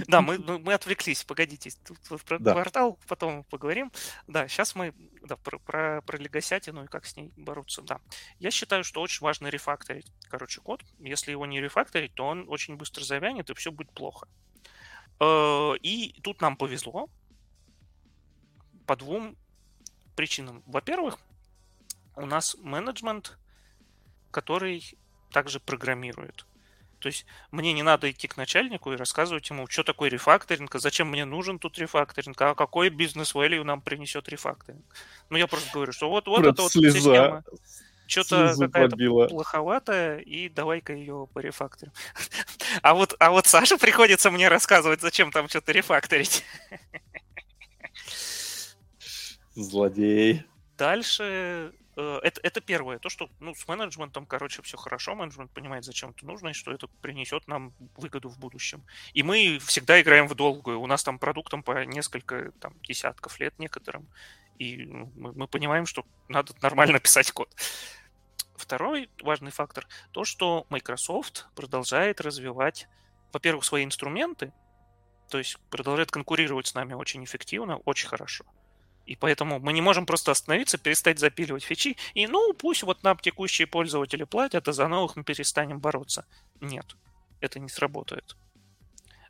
Да, 0.07 0.21
мы, 0.21 0.39
мы 0.39 0.73
отвлеклись, 0.73 1.23
погодите, 1.23 1.69
тут 1.85 2.23
про 2.23 2.39
да. 2.39 2.53
квартал 2.53 2.97
потом 3.07 3.43
поговорим. 3.43 3.91
Да, 4.25 4.47
сейчас 4.47 4.73
мы 4.73 4.93
да, 5.21 5.35
про, 5.35 5.59
про, 5.59 6.01
про 6.01 6.17
легосятину 6.17 6.85
и 6.85 6.87
как 6.87 7.05
с 7.05 7.15
ней 7.15 7.31
бороться. 7.35 7.81
Да, 7.83 7.99
я 8.39 8.49
считаю, 8.51 8.83
что 8.83 9.01
очень 9.01 9.23
важно 9.23 9.47
рефакторить, 9.47 10.11
короче, 10.29 10.61
код. 10.61 10.83
Если 10.97 11.31
его 11.31 11.45
не 11.45 11.61
рефакторить, 11.61 12.15
то 12.15 12.25
он 12.25 12.45
очень 12.47 12.77
быстро 12.77 13.03
завянет, 13.03 13.49
и 13.49 13.53
все 13.53 13.71
будет 13.71 13.91
плохо. 13.91 14.27
Э, 15.19 15.73
и 15.81 16.19
тут 16.21 16.41
нам 16.41 16.57
повезло 16.57 17.09
по 18.85 18.95
двум 18.95 19.35
причинам. 20.15 20.63
Во-первых, 20.65 21.17
у 22.15 22.25
нас 22.25 22.55
менеджмент, 22.59 23.37
который 24.31 24.97
также 25.31 25.59
программирует. 25.59 26.45
То 26.99 27.09
есть 27.09 27.25
мне 27.51 27.73
не 27.73 27.83
надо 27.83 28.09
идти 28.09 28.27
к 28.27 28.37
начальнику 28.37 28.91
и 28.91 28.95
рассказывать 28.95 29.47
ему, 29.51 29.67
что 29.67 29.83
такое 29.83 30.09
рефакторинг, 30.09 30.73
а 30.73 30.79
зачем 30.79 31.09
мне 31.09 31.25
нужен 31.25 31.59
тут 31.59 31.77
рефакторинг, 31.77 32.41
а 32.41 32.55
какой 32.55 32.89
бизнес 32.89 33.35
value 33.35 33.63
нам 33.63 33.81
принесет 33.81 34.27
рефакторинг. 34.29 34.83
Ну, 35.29 35.37
я 35.37 35.45
просто 35.45 35.69
говорю, 35.71 35.91
что 35.91 36.09
вот, 36.09 36.27
вот 36.27 36.45
это 36.45 36.61
вот 36.61 36.71
слеза. 36.71 36.97
система 36.97 37.43
что-то 38.07 38.55
какая-то 38.57 39.27
плоховатая, 39.27 40.19
и 40.19 40.49
давай-ка 40.49 40.93
ее 40.93 41.27
порефакторим. 41.33 41.91
А 42.81 42.93
вот, 42.93 43.15
а 43.19 43.31
вот 43.31 43.47
Саша 43.47 43.77
приходится 43.77 44.29
мне 44.29 44.49
рассказывать, 44.49 44.99
зачем 45.01 45.31
там 45.31 45.47
что-то 45.47 45.71
рефакторить. 45.71 46.43
Злодей. 49.55 50.43
Дальше 50.77 51.73
э, 51.95 52.19
это, 52.23 52.39
это 52.43 52.61
первое. 52.61 52.99
То, 52.99 53.09
что 53.09 53.29
ну, 53.39 53.55
с 53.55 53.67
менеджментом, 53.67 54.27
короче, 54.27 54.61
все 54.61 54.77
хорошо. 54.77 55.15
Менеджмент 55.15 55.51
понимает, 55.51 55.83
зачем 55.83 56.11
это 56.11 56.25
нужно, 56.25 56.49
и 56.49 56.53
что 56.53 56.71
это 56.71 56.87
принесет 57.01 57.47
нам 57.47 57.73
выгоду 57.95 58.29
в 58.29 58.37
будущем. 58.37 58.83
И 59.13 59.23
мы 59.23 59.57
всегда 59.59 59.99
играем 59.99 60.27
в 60.27 60.35
долгую. 60.35 60.79
У 60.79 60.85
нас 60.85 61.03
там 61.03 61.17
продуктом 61.17 61.63
по 61.63 61.85
несколько 61.85 62.51
там, 62.59 62.73
десятков 62.83 63.39
лет 63.39 63.57
некоторым. 63.57 64.07
И 64.59 64.85
мы, 64.85 65.33
мы 65.33 65.47
понимаем, 65.47 65.85
что 65.85 66.05
надо 66.27 66.53
нормально 66.61 66.99
писать 67.01 67.31
код. 67.31 67.49
Второй 68.55 69.09
важный 69.21 69.51
фактор– 69.51 69.87
то, 70.11 70.23
что 70.23 70.65
Microsoft 70.69 71.47
продолжает 71.55 72.19
развивать, 72.21 72.87
во-первых, 73.31 73.63
свои 73.63 73.83
инструменты, 73.83 74.51
то 75.29 75.37
есть 75.37 75.57
продолжает 75.69 76.09
конкурировать 76.09 76.67
с 76.67 76.73
нами 76.73 76.93
очень 76.93 77.23
эффективно, 77.23 77.77
очень 77.85 78.07
хорошо. 78.07 78.45
И 79.05 79.15
поэтому 79.15 79.59
мы 79.59 79.73
не 79.73 79.81
можем 79.81 80.05
просто 80.05 80.31
остановиться, 80.31 80.77
перестать 80.77 81.19
запиливать 81.19 81.63
фичи, 81.63 81.97
и 82.13 82.27
ну 82.27 82.53
пусть 82.53 82.83
вот 82.83 83.03
нам 83.03 83.17
текущие 83.17 83.67
пользователи 83.67 84.23
платят, 84.23 84.67
а 84.67 84.73
за 84.73 84.87
новых 84.87 85.15
мы 85.15 85.23
перестанем 85.23 85.79
бороться. 85.79 86.25
Нет, 86.59 86.97
это 87.39 87.59
не 87.59 87.69
сработает. 87.69 88.35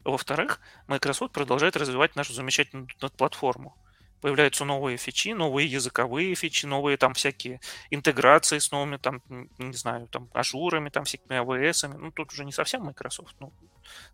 Во-вторых, 0.04 0.62
Microsoft 0.88 1.34
продолжает 1.34 1.76
развивать 1.76 2.16
нашу 2.16 2.34
замечательную 2.34 2.88
платформу 3.18 3.78
появляются 4.22 4.66
новые 4.66 4.98
фичи, 4.98 5.30
новые 5.30 5.68
языковые 5.68 6.36
фичи, 6.36 6.66
новые 6.66 6.98
там 6.98 7.14
всякие 7.14 7.60
интеграции 7.90 8.60
с 8.60 8.72
новыми 8.72 8.98
там, 8.98 9.22
не 9.58 9.74
знаю, 9.74 10.08
там 10.08 10.30
ажурами, 10.34 10.90
там 10.90 11.06
всякими 11.06 11.40
AWS, 11.42 11.98
ну 11.98 12.12
тут 12.12 12.32
уже 12.32 12.46
не 12.46 12.52
совсем 12.52 12.84
Microsoft, 12.84 13.36
но 13.40 13.52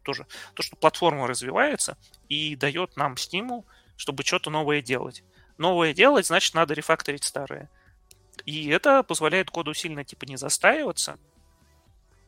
тоже 0.04 0.28
то, 0.54 0.64
что 0.64 0.76
платформа 0.76 1.28
развивается 1.28 1.98
и 2.30 2.56
дает 2.56 2.98
нам 2.98 3.18
стимул, 3.18 3.66
чтобы 3.96 4.24
что-то 4.24 4.50
новое 4.50 4.82
делать. 4.82 5.24
Новое 5.58 5.94
делать, 5.94 6.28
значит, 6.28 6.54
надо 6.56 6.74
рефакторить 6.74 7.24
старое. 7.24 7.70
И 8.46 8.68
это 8.70 9.04
позволяет 9.04 9.52
коду 9.52 9.74
сильно 9.74 10.04
типа 10.04 10.26
не 10.26 10.36
застаиваться. 10.36 11.18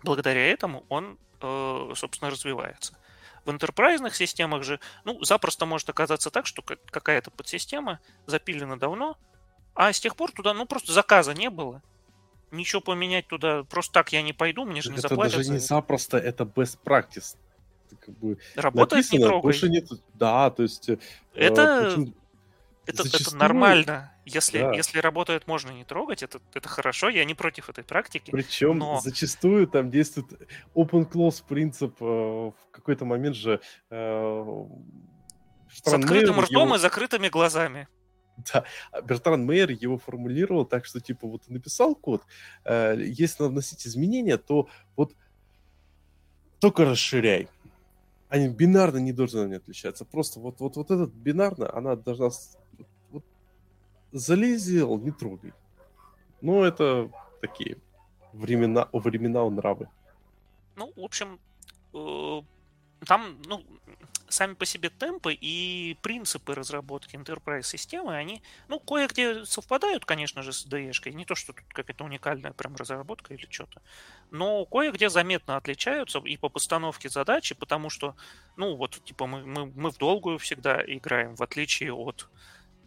Благодаря 0.04 0.46
этому 0.52 0.86
он, 0.90 1.18
э, 1.42 1.92
собственно, 1.96 2.30
развивается. 2.30 2.98
В 3.46 3.52
интерпрайзных 3.52 4.16
системах 4.16 4.64
же, 4.64 4.80
ну, 5.04 5.24
запросто 5.24 5.68
может 5.68 5.88
оказаться 5.90 6.32
так, 6.32 6.48
что 6.48 6.64
какая-то 6.64 7.30
подсистема 7.30 8.00
запилена 8.26 8.78
давно, 8.78 9.18
а 9.76 9.94
с 9.94 10.00
тех 10.00 10.16
пор 10.16 10.32
туда, 10.32 10.54
ну, 10.54 10.66
просто 10.66 10.92
заказа 10.92 11.34
не 11.34 11.52
было. 11.52 11.82
Ничего 12.52 12.82
поменять 12.82 13.28
туда 13.28 13.64
просто 13.64 13.94
так 13.94 14.14
я 14.14 14.22
не 14.22 14.34
пойду, 14.34 14.66
мне 14.66 14.82
же 14.82 14.90
не 14.90 14.98
это 14.98 15.10
заплатят. 15.10 15.34
Это 15.36 15.44
даже 15.44 15.52
не 15.52 15.60
запросто, 15.60 16.18
это 16.18 16.44
best 16.44 16.80
practice. 16.84 17.38
Как 18.00 18.18
бы 18.18 18.38
Работает 18.56 19.06
написано, 19.06 19.18
не 19.20 19.24
трогай. 19.26 19.42
Больше 19.42 19.70
нет, 19.70 19.88
да, 20.16 20.50
то 20.50 20.64
есть... 20.64 20.90
Э, 20.90 20.98
это... 21.36 21.96
Э, 21.98 22.06
это, 22.86 23.04
Зачастую... 23.04 23.28
это 23.28 23.38
нормально. 23.38 24.12
Если, 24.26 24.60
да. 24.60 24.74
если 24.74 25.00
работает, 25.00 25.48
можно 25.48 25.72
не 25.72 25.84
трогать, 25.84 26.24
это, 26.24 26.40
это 26.54 26.70
хорошо, 26.70 27.10
я 27.10 27.26
не 27.26 27.34
против 27.34 27.70
этой 27.70 27.84
практики. 27.84 28.32
Причем 28.32 28.78
но... 28.80 29.00
зачастую 29.02 29.68
там 29.68 29.90
действует 29.90 30.28
open-close 30.76 31.44
принцип. 31.48 31.96
Э, 32.02 32.06
в 32.06 32.56
какой-то 32.72 33.06
момент 33.06 33.36
же... 33.36 33.60
Э, 33.90 34.66
С 35.72 35.94
открытым 35.94 36.40
ртом 36.40 36.68
его... 36.68 36.76
и 36.76 36.80
закрытыми 36.80 37.30
глазами. 37.30 37.88
Да, 38.54 38.66
а 38.92 39.02
Бертран 39.02 39.46
Мейер 39.46 39.72
его 39.72 39.98
формулировал 39.98 40.66
так, 40.66 40.86
что 40.86 41.00
типа 41.00 41.26
вот 41.28 41.48
написал 41.48 41.96
код, 41.96 42.22
э, 42.66 42.98
если 43.00 43.44
надо 43.44 43.54
вносить 43.54 43.88
изменения, 43.88 44.38
то 44.38 44.68
вот 44.96 45.14
только 46.60 46.84
расширяй 46.84 47.48
они 48.36 48.50
бинарно 48.50 48.98
не 48.98 49.14
должны 49.14 49.42
они 49.42 49.56
отличаться. 49.56 50.06
Просто 50.06 50.40
вот, 50.40 50.60
вот, 50.60 50.76
вот 50.76 50.92
этот 50.92 51.14
бинарно, 51.14 51.74
она 51.74 51.96
должна... 51.96 52.30
Залезел, 54.16 54.98
не 54.98 55.12
трогай. 55.12 55.52
Ну, 56.40 56.64
это 56.64 57.12
такие 57.42 57.78
времена, 58.32 58.88
времена 58.94 59.50
нравы. 59.50 59.90
Ну, 60.78 60.94
в 60.96 61.04
общем, 61.04 61.38
э, 61.94 62.42
там, 63.06 63.42
ну, 63.46 63.62
сами 64.30 64.54
по 64.54 64.66
себе 64.66 64.90
темпы 64.90 65.34
и 65.34 65.98
принципы 66.02 66.56
разработки 66.56 67.18
enterprise 67.18 67.64
системы, 67.64 68.16
они, 68.16 68.42
ну, 68.70 68.80
кое-где 68.80 69.44
совпадают, 69.44 70.06
конечно 70.06 70.44
же, 70.44 70.54
с 70.54 70.66
DE-шкой. 70.66 71.12
Не 71.12 71.26
то, 71.26 71.36
что 71.36 71.52
тут 71.52 71.66
какая-то 71.74 72.06
уникальная 72.06 72.54
прям 72.54 72.78
разработка 72.78 73.34
или 73.34 73.46
что-то. 73.50 73.82
Но 74.32 74.64
кое-где 74.64 75.10
заметно 75.10 75.58
отличаются 75.58 76.20
и 76.20 76.38
по 76.38 76.48
постановке 76.48 77.10
задачи, 77.10 77.54
потому 77.54 77.90
что, 77.90 78.16
ну, 78.56 78.78
вот, 78.78 79.04
типа, 79.04 79.28
мы, 79.28 79.46
мы, 79.46 79.66
мы 79.66 79.92
в 79.92 79.98
долгую 79.98 80.38
всегда 80.38 80.82
играем, 80.86 81.36
в 81.36 81.42
отличие 81.42 81.92
от 81.92 82.30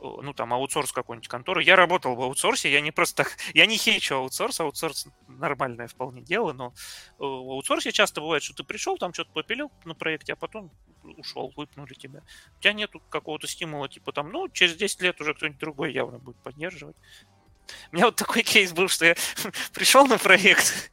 ну, 0.01 0.33
там, 0.33 0.53
аутсорс 0.55 0.93
какой-нибудь 0.93 1.29
конторы. 1.29 1.63
Я 1.63 1.77
работал 1.77 2.15
в 2.15 2.23
аутсорсе, 2.23 2.71
я 2.71 2.81
не 2.81 2.91
просто 2.91 3.25
так, 3.25 3.37
я 3.55 3.67
не 3.67 3.77
хейчу 3.77 4.17
аутсорс, 4.17 4.61
аутсорс 4.61 5.09
нормальное 5.27 5.89
вполне 5.89 6.23
дело, 6.23 6.53
но 6.53 6.73
в 7.19 7.25
аутсорсе 7.25 7.93
часто 7.93 8.21
бывает, 8.21 8.43
что 8.43 8.55
ты 8.55 8.65
пришел, 8.65 8.97
там 8.99 9.13
что-то 9.13 9.33
попилил 9.33 9.71
на 9.85 9.95
проекте, 9.95 10.35
а 10.35 10.37
потом 10.37 10.71
ушел, 11.03 11.53
выпнули 11.57 11.95
тебя. 11.95 12.23
У 12.59 12.61
тебя 12.61 12.73
нету 12.73 13.01
какого-то 13.09 13.47
стимула, 13.47 13.89
типа 13.89 14.13
там, 14.13 14.31
ну, 14.31 14.49
через 14.49 14.77
10 14.77 15.03
лет 15.03 15.21
уже 15.21 15.35
кто-нибудь 15.35 15.61
другой 15.61 15.93
явно 15.93 16.19
будет 16.19 16.37
поддерживать. 16.43 16.97
У 17.93 17.97
меня 17.97 18.07
вот 18.07 18.17
такой 18.17 18.43
кейс 18.45 18.73
был, 18.73 18.89
что 18.89 19.07
я 19.07 19.17
пришел 19.73 20.07
на 20.07 20.19
проект, 20.19 20.93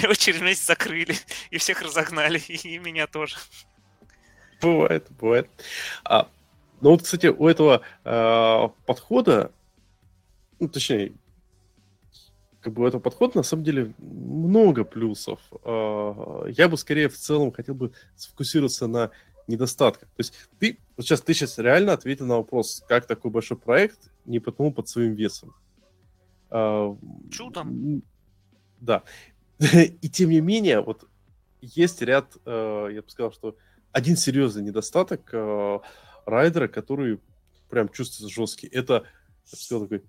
его 0.00 0.14
через 0.14 0.40
месяц 0.40 0.66
закрыли, 0.66 1.16
и 1.50 1.58
всех 1.58 1.82
разогнали, 1.82 2.38
и 2.38 2.78
меня 2.78 3.06
тоже. 3.06 3.36
Бывает, 4.60 5.06
бывает. 5.10 5.50
А, 6.04 6.28
ну 6.84 6.90
вот, 6.90 7.02
кстати, 7.02 7.28
у 7.28 7.48
этого 7.48 7.80
э, 8.04 8.68
подхода, 8.84 9.52
ну, 10.60 10.68
точнее, 10.68 11.14
как 12.60 12.74
бы 12.74 12.82
у 12.82 12.86
этого 12.86 13.00
подхода 13.00 13.38
на 13.38 13.42
самом 13.42 13.64
деле 13.64 13.94
много 13.96 14.84
плюсов. 14.84 15.40
Э, 15.64 16.44
я 16.54 16.68
бы 16.68 16.76
скорее 16.76 17.08
в 17.08 17.16
целом 17.16 17.52
хотел 17.52 17.74
бы 17.74 17.92
сфокусироваться 18.16 18.86
на 18.86 19.12
недостатках. 19.46 20.10
То 20.10 20.20
есть 20.20 20.34
ты, 20.58 20.78
вот 20.98 21.06
сейчас, 21.06 21.22
ты 21.22 21.32
сейчас 21.32 21.56
реально 21.56 21.94
ответил 21.94 22.26
на 22.26 22.36
вопрос, 22.36 22.84
как 22.86 23.06
такой 23.06 23.30
большой 23.30 23.56
проект 23.56 24.10
не 24.26 24.38
потянул 24.38 24.70
под 24.70 24.86
своим 24.86 25.14
весом. 25.14 25.54
Э, 26.50 26.94
Чудом. 27.30 28.02
Да. 28.80 29.04
И 29.58 30.10
тем 30.10 30.28
не 30.28 30.42
менее, 30.42 30.82
вот 30.82 31.08
есть 31.62 32.02
ряд, 32.02 32.36
э, 32.44 32.88
я 32.92 33.00
бы 33.00 33.08
сказал, 33.08 33.32
что 33.32 33.56
один 33.90 34.18
серьезный 34.18 34.62
недостаток 34.62 35.32
райдера, 36.26 36.68
который 36.68 37.20
прям 37.68 37.88
чувствуется 37.88 38.34
жесткий. 38.34 38.66
Это, 38.68 39.06
сказал, 39.44 39.86
такой 39.86 40.04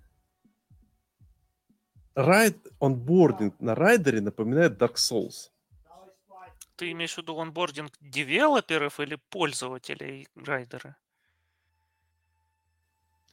Rider, 2.14 2.56
онбординг 2.80 3.60
на 3.60 3.74
Rider 3.74 4.12
е 4.12 4.20
напоминает 4.20 4.80
Dark 4.80 4.94
Souls. 4.94 5.50
Ты 6.76 6.92
имеешь 6.92 7.14
в 7.14 7.18
виду 7.18 7.38
онбординг 7.38 7.92
девелоперов 8.00 9.00
или 9.00 9.18
пользователей 9.30 10.28
Rider 10.34 10.78
а? 10.78 10.96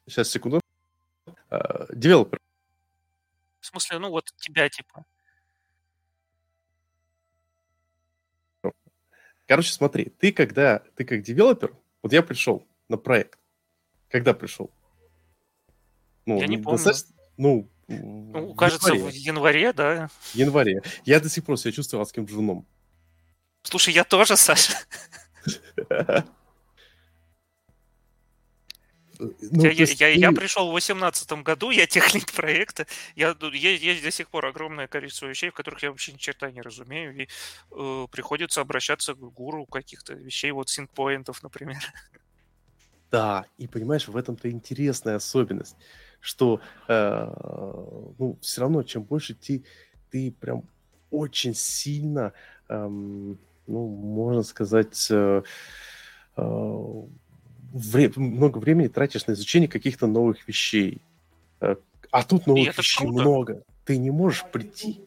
Сейчас, 0.05 0.29
секунду. 0.29 0.59
Э, 1.49 1.87
девелопер. 1.95 2.39
В 3.59 3.65
смысле, 3.65 3.99
ну 3.99 4.09
вот 4.09 4.33
тебя 4.37 4.69
типа. 4.69 5.05
Короче, 9.45 9.71
смотри, 9.71 10.05
ты 10.05 10.31
когда, 10.31 10.79
ты 10.95 11.05
как 11.05 11.21
девелопер, 11.21 11.75
вот 12.01 12.11
я 12.11 12.23
пришел, 12.23 12.65
на 12.89 12.97
проект? 12.97 13.39
Когда 14.09 14.33
пришел? 14.33 14.71
Ну, 16.25 16.39
Я 16.39 16.47
не 16.47 16.57
помню. 16.57 16.77
Достаточно... 16.77 17.15
Ну, 17.37 17.69
ну, 17.87 18.53
кажется, 18.53 18.93
январе. 18.93 19.11
в 19.11 19.15
январе, 19.15 19.73
да. 19.73 20.09
В 20.31 20.35
январе. 20.35 20.81
Я 21.05 21.19
до 21.19 21.29
сих 21.29 21.43
пор 21.43 21.57
себя 21.57 21.71
чувствую 21.71 22.01
адским 22.01 22.25
джуном. 22.25 22.65
Слушай, 23.63 23.93
я 23.93 24.03
тоже, 24.03 24.37
Саша. 24.37 24.73
Ну, 29.19 29.63
я, 29.63 29.69
есть, 29.71 30.01
я, 30.01 30.09
я 30.09 30.31
пришел 30.31 30.67
в 30.67 30.71
2018 30.71 31.31
году, 31.43 31.69
я 31.69 31.85
техник 31.87 32.31
проекта, 32.31 32.87
я, 33.15 33.35
есть 33.53 34.03
до 34.03 34.11
сих 34.11 34.27
пор 34.29 34.45
огромное 34.47 34.87
количество 34.87 35.27
вещей, 35.27 35.49
в 35.49 35.53
которых 35.53 35.83
я 35.83 35.91
вообще 35.91 36.13
ни 36.13 36.17
черта 36.17 36.51
не 36.51 36.61
разумею, 36.61 37.15
и 37.15 37.27
э, 37.71 38.07
приходится 38.11 38.61
обращаться 38.61 39.13
к 39.13 39.19
гуру 39.19 39.65
каких-то 39.65 40.13
вещей, 40.13 40.51
вот 40.51 40.69
синпоинтов, 40.69 41.41
например. 41.43 41.79
Да, 43.13 43.45
и 43.59 43.67
понимаешь, 43.67 44.07
в 44.07 44.17
этом-то 44.17 44.49
интересная 44.49 45.17
особенность, 45.17 45.75
что 46.19 46.59
э, 46.87 47.27
ну, 48.17 48.39
все 48.41 48.61
равно, 48.61 48.81
чем 48.81 49.03
больше 49.03 49.35
ты, 49.35 49.63
ты 50.09 50.31
прям 50.31 50.63
очень 51.11 51.53
сильно, 51.53 52.33
эм, 52.69 53.37
ну, 53.67 53.87
можно 53.87 54.41
сказать, 54.41 55.09
э, 55.11 55.43
э, 56.37 56.41
вре- 57.71 58.11
много 58.15 58.57
времени 58.57 58.87
тратишь 58.87 59.27
на 59.27 59.33
изучение 59.33 59.69
каких-то 59.69 60.07
новых 60.07 60.47
вещей. 60.47 60.99
Э, 61.61 61.75
а 62.09 62.23
тут 62.23 62.47
новых 62.47 62.75
вещей 62.75 63.05
круто. 63.05 63.21
много. 63.21 63.63
Ты 63.85 63.97
не 63.97 64.09
можешь 64.09 64.43
прийти 64.51 64.97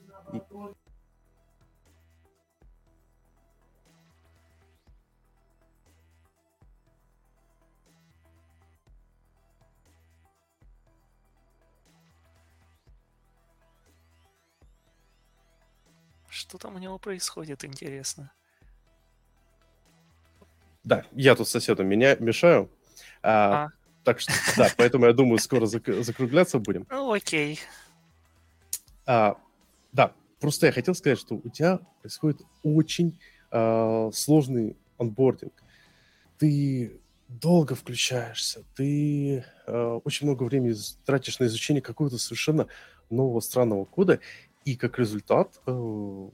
Что 16.48 16.59
там 16.59 16.77
у 16.77 16.78
него 16.78 16.97
происходит, 16.98 17.64
интересно? 17.64 18.31
Да, 20.85 21.05
я 21.12 21.35
тут 21.35 21.48
соседом 21.48 21.89
меня 21.89 22.14
мешаю. 22.16 22.70
А, 23.20 23.64
а. 23.64 23.68
Так 24.05 24.20
что, 24.20 24.32
да, 24.56 24.68
поэтому 24.77 25.06
я 25.06 25.12
думаю, 25.12 25.39
скоро 25.39 25.66
зак- 25.66 26.05
закругляться 26.05 26.60
будем. 26.60 26.86
Ну, 26.89 27.12
окей. 27.12 27.59
А, 29.06 29.36
да, 29.90 30.12
просто 30.39 30.66
я 30.66 30.73
хотел 30.73 30.94
сказать, 30.94 31.18
что 31.18 31.35
у 31.35 31.48
тебя 31.48 31.81
происходит 32.01 32.43
очень 32.62 33.18
а, 33.51 34.10
сложный 34.12 34.77
онбординг. 34.98 35.52
Ты 36.39 37.01
долго 37.27 37.74
включаешься, 37.74 38.62
ты 38.77 39.44
э, 39.66 40.01
очень 40.05 40.28
много 40.28 40.44
времени 40.44 40.74
тратишь 41.05 41.40
на 41.40 41.47
изучение 41.47 41.82
какого-то 41.82 42.18
совершенно 42.18 42.68
нового 43.10 43.40
странного 43.40 43.85
кода, 43.85 44.20
и 44.67 44.75
как 44.75 44.99
результат 44.99 45.61
э, 45.67 46.29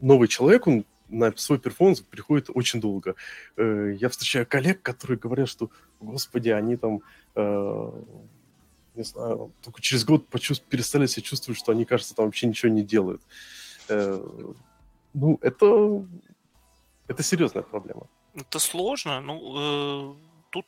новый 0.00 0.28
человек, 0.28 0.66
он 0.66 0.84
на 1.08 1.34
свой 1.36 1.58
перформанс 1.58 2.00
приходит 2.00 2.50
очень 2.52 2.80
долго. 2.80 3.16
Э, 3.56 3.94
я 3.98 4.10
встречаю 4.10 4.46
коллег, 4.46 4.82
которые 4.82 5.18
говорят, 5.18 5.48
что, 5.48 5.70
господи, 6.00 6.50
они 6.50 6.76
там, 6.76 7.00
э, 7.34 8.02
не 8.94 9.02
знаю, 9.02 9.50
только 9.62 9.80
через 9.80 10.04
год 10.04 10.28
почувств... 10.28 10.66
перестали 10.68 11.06
себя 11.06 11.22
чувствовать, 11.22 11.58
что 11.58 11.72
они, 11.72 11.86
кажется, 11.86 12.14
там 12.14 12.26
вообще 12.26 12.46
ничего 12.46 12.70
не 12.70 12.82
делают. 12.82 13.22
Ну, 13.88 15.38
это, 15.40 16.06
это 17.06 17.22
серьезная 17.22 17.62
проблема. 17.62 18.08
Это 18.34 18.58
сложно. 18.58 19.20
Ну, 19.20 19.36
э, 19.56 20.14
тут 20.50 20.66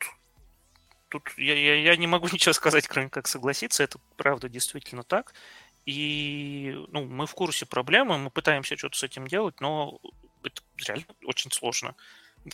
тут 1.08 1.32
я, 1.36 1.54
я, 1.54 1.74
я 1.76 1.96
не 1.96 2.06
могу 2.06 2.28
ничего 2.32 2.52
сказать, 2.52 2.86
кроме 2.86 3.08
как 3.08 3.26
согласиться. 3.26 3.82
Это 3.82 3.98
правда 4.16 4.48
действительно 4.48 5.02
так. 5.02 5.34
И 5.86 6.74
ну, 6.88 7.04
мы 7.04 7.26
в 7.26 7.34
курсе 7.34 7.64
проблемы, 7.64 8.18
мы 8.18 8.30
пытаемся 8.30 8.76
что-то 8.76 8.98
с 8.98 9.02
этим 9.04 9.28
делать, 9.28 9.60
но 9.60 10.00
это 10.42 10.60
реально 10.84 11.06
очень 11.24 11.52
сложно. 11.52 11.94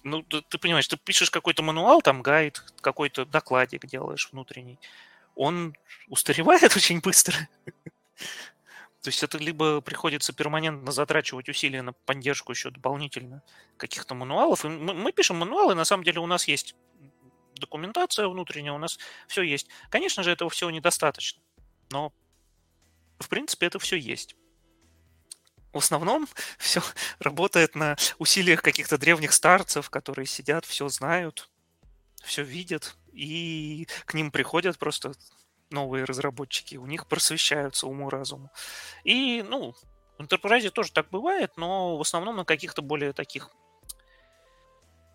Ну, 0.05 0.23
ты, 0.23 0.59
понимаешь, 0.59 0.87
ты 0.87 0.97
пишешь 0.99 1.31
какой-то 1.31 1.63
мануал, 1.63 2.03
там 2.03 2.23
гайд, 2.23 2.63
какой-то 2.81 3.25
докладик 3.25 3.87
делаешь 3.87 4.29
внутренний. 4.33 4.79
Он 5.35 5.75
устаревает 6.09 6.77
очень 6.77 7.01
быстро. 7.01 7.35
То 9.03 9.09
есть 9.09 9.23
это 9.23 9.39
либо 9.39 9.81
приходится 9.81 10.33
перманентно 10.33 10.93
затрачивать 10.93 11.49
усилия 11.49 11.83
на 11.83 11.93
поддержку 11.93 12.53
еще 12.53 12.71
дополнительно 12.71 13.43
каких-то 13.77 14.15
мануалов. 14.15 14.65
И 14.65 14.69
мы, 14.69 14.95
мы 14.95 15.11
пишем 15.11 15.39
мануалы, 15.39 15.75
на 15.75 15.85
самом 15.85 16.05
деле 16.05 16.21
у 16.21 16.27
нас 16.27 16.47
есть 16.47 16.77
документация 17.57 18.29
внутренняя, 18.29 18.73
у 18.73 18.79
нас 18.79 18.99
все 19.27 19.43
есть. 19.43 19.69
Конечно 19.89 20.23
же, 20.23 20.31
этого 20.31 20.51
всего 20.51 20.71
недостаточно, 20.71 21.43
но 21.91 22.13
в 23.23 23.29
принципе 23.29 23.67
это 23.67 23.79
все 23.79 23.97
есть. 23.97 24.37
В 25.73 25.79
основном 25.79 26.29
все 26.59 26.83
работает 27.19 27.75
на 27.75 27.97
усилиях 28.19 28.63
каких-то 28.63 28.99
древних 28.99 29.33
старцев, 29.33 29.91
которые 29.91 30.27
сидят, 30.27 30.65
все 30.65 30.89
знают, 30.89 31.51
все 32.23 32.43
видят, 32.43 32.97
и 33.13 33.87
к 34.05 34.15
ним 34.15 34.31
приходят 34.31 34.79
просто 34.79 35.13
новые 35.71 36.05
разработчики, 36.05 36.77
у 36.77 36.87
них 36.87 37.07
просвещаются 37.07 37.87
уму-разуму. 37.87 38.51
И, 39.05 39.43
ну, 39.43 39.75
в 40.19 40.23
Enterprise 40.23 40.71
тоже 40.71 40.93
так 40.93 41.09
бывает, 41.11 41.53
но 41.57 41.97
в 41.97 42.01
основном 42.01 42.37
на 42.37 42.45
каких-то 42.45 42.83
более 42.83 43.13
таких 43.13 43.51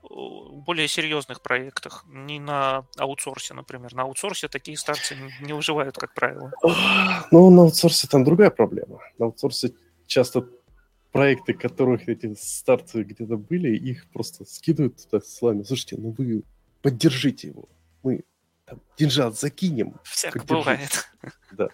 более 0.01 0.87
серьезных 0.87 1.41
проектах, 1.41 2.05
не 2.07 2.39
на 2.39 2.85
аутсорсе, 2.97 3.53
например. 3.53 3.93
На 3.93 4.03
аутсорсе 4.03 4.47
такие 4.47 4.77
старцы 4.77 5.15
не 5.41 5.53
выживают, 5.53 5.97
как 5.97 6.13
правило. 6.13 6.51
Ну, 7.31 7.49
на 7.49 7.63
аутсорсе 7.63 8.07
там 8.07 8.23
другая 8.23 8.49
проблема. 8.49 8.99
На 9.17 9.25
аутсорсе 9.25 9.73
часто 10.05 10.47
проекты, 11.11 11.53
которых 11.53 12.07
эти 12.07 12.33
старцы 12.35 13.03
где-то 13.03 13.37
были, 13.37 13.75
их 13.75 14.09
просто 14.11 14.45
скидывают 14.45 15.03
туда 15.03 15.23
с 15.23 15.41
вами. 15.41 15.63
Слушайте, 15.63 15.97
ну 15.97 16.13
вы 16.17 16.43
поддержите 16.81 17.47
его. 17.47 17.67
Мы 18.03 18.23
там, 18.65 18.79
деньжат 18.97 19.39
закинем. 19.39 19.99
Всяко 20.03 20.43
бывает. 20.43 21.09
Да. 21.51 21.69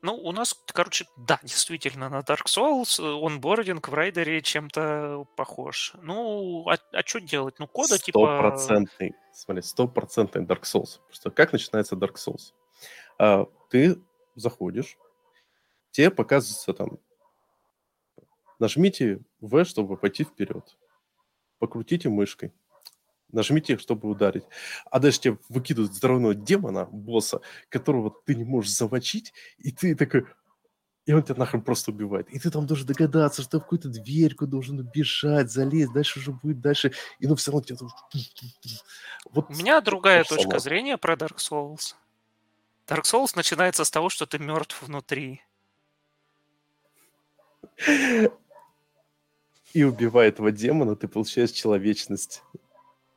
Ну, 0.00 0.14
у 0.14 0.32
нас, 0.32 0.54
короче, 0.66 1.06
да, 1.16 1.40
действительно, 1.42 2.08
на 2.08 2.20
Dark 2.20 2.46
Souls 2.46 3.00
онбординг 3.00 3.88
в 3.88 3.94
райдере 3.94 4.42
чем-то 4.42 5.26
похож. 5.36 5.94
Ну, 6.02 6.68
а, 6.68 6.78
а 6.92 7.02
что 7.04 7.20
делать? 7.20 7.58
Ну, 7.58 7.66
кода 7.66 7.98
типа... 7.98 8.20
Стопроцентный, 8.20 9.14
смотри, 9.32 9.62
стопроцентный 9.62 10.44
Dark 10.44 10.62
Souls. 10.62 11.00
Просто 11.06 11.30
как 11.30 11.52
начинается 11.52 11.96
Dark 11.96 12.14
Souls? 12.14 12.52
А, 13.18 13.46
ты 13.70 14.00
заходишь, 14.36 14.96
тебе 15.90 16.10
показывается 16.10 16.72
там 16.74 16.98
нажмите 18.60 19.20
V, 19.40 19.64
чтобы 19.64 19.96
пойти 19.96 20.24
вперед. 20.24 20.76
Покрутите 21.58 22.08
мышкой 22.08 22.52
нажмите, 23.32 23.78
чтобы 23.78 24.08
ударить. 24.08 24.44
А 24.90 24.98
дальше 24.98 25.20
тебе 25.20 25.38
выкидывают 25.48 25.94
здорового 25.94 26.34
демона, 26.34 26.86
босса, 26.86 27.40
которого 27.68 28.14
ты 28.24 28.34
не 28.34 28.44
можешь 28.44 28.72
замочить, 28.72 29.32
и 29.58 29.70
ты 29.72 29.94
такой... 29.94 30.26
И 31.06 31.12
он 31.14 31.22
тебя 31.22 31.36
нахрен 31.36 31.62
просто 31.62 31.90
убивает. 31.90 32.28
И 32.28 32.38
ты 32.38 32.50
там 32.50 32.66
должен 32.66 32.86
догадаться, 32.86 33.40
что 33.40 33.58
в 33.58 33.62
какую-то 33.62 33.88
дверьку 33.88 34.46
должен 34.46 34.82
бежать, 34.82 35.50
залезть, 35.50 35.92
дальше 35.94 36.18
уже 36.18 36.32
будет 36.32 36.60
дальше. 36.60 36.92
И 37.18 37.26
ну 37.26 37.34
все 37.34 37.50
равно 37.50 37.64
тебя... 37.64 37.78
Вот 39.30 39.46
У 39.48 39.54
меня 39.54 39.80
другая 39.80 40.24
точка 40.24 40.50
сама. 40.50 40.58
зрения 40.58 40.98
про 40.98 41.14
Dark 41.14 41.36
Souls. 41.36 41.94
Dark 42.86 43.02
Souls 43.04 43.32
начинается 43.36 43.84
с 43.84 43.90
того, 43.90 44.08
что 44.10 44.26
ты 44.26 44.38
мертв 44.38 44.82
внутри. 44.82 45.42
И 49.74 49.84
убивая 49.84 50.28
этого 50.28 50.50
демона, 50.50 50.96
ты 50.96 51.08
получаешь 51.08 51.50
человечность 51.50 52.42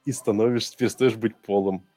и 0.06 0.12
становишься, 0.12 0.78
перестаешь 0.78 1.16
быть 1.16 1.36
полом. 1.36 1.88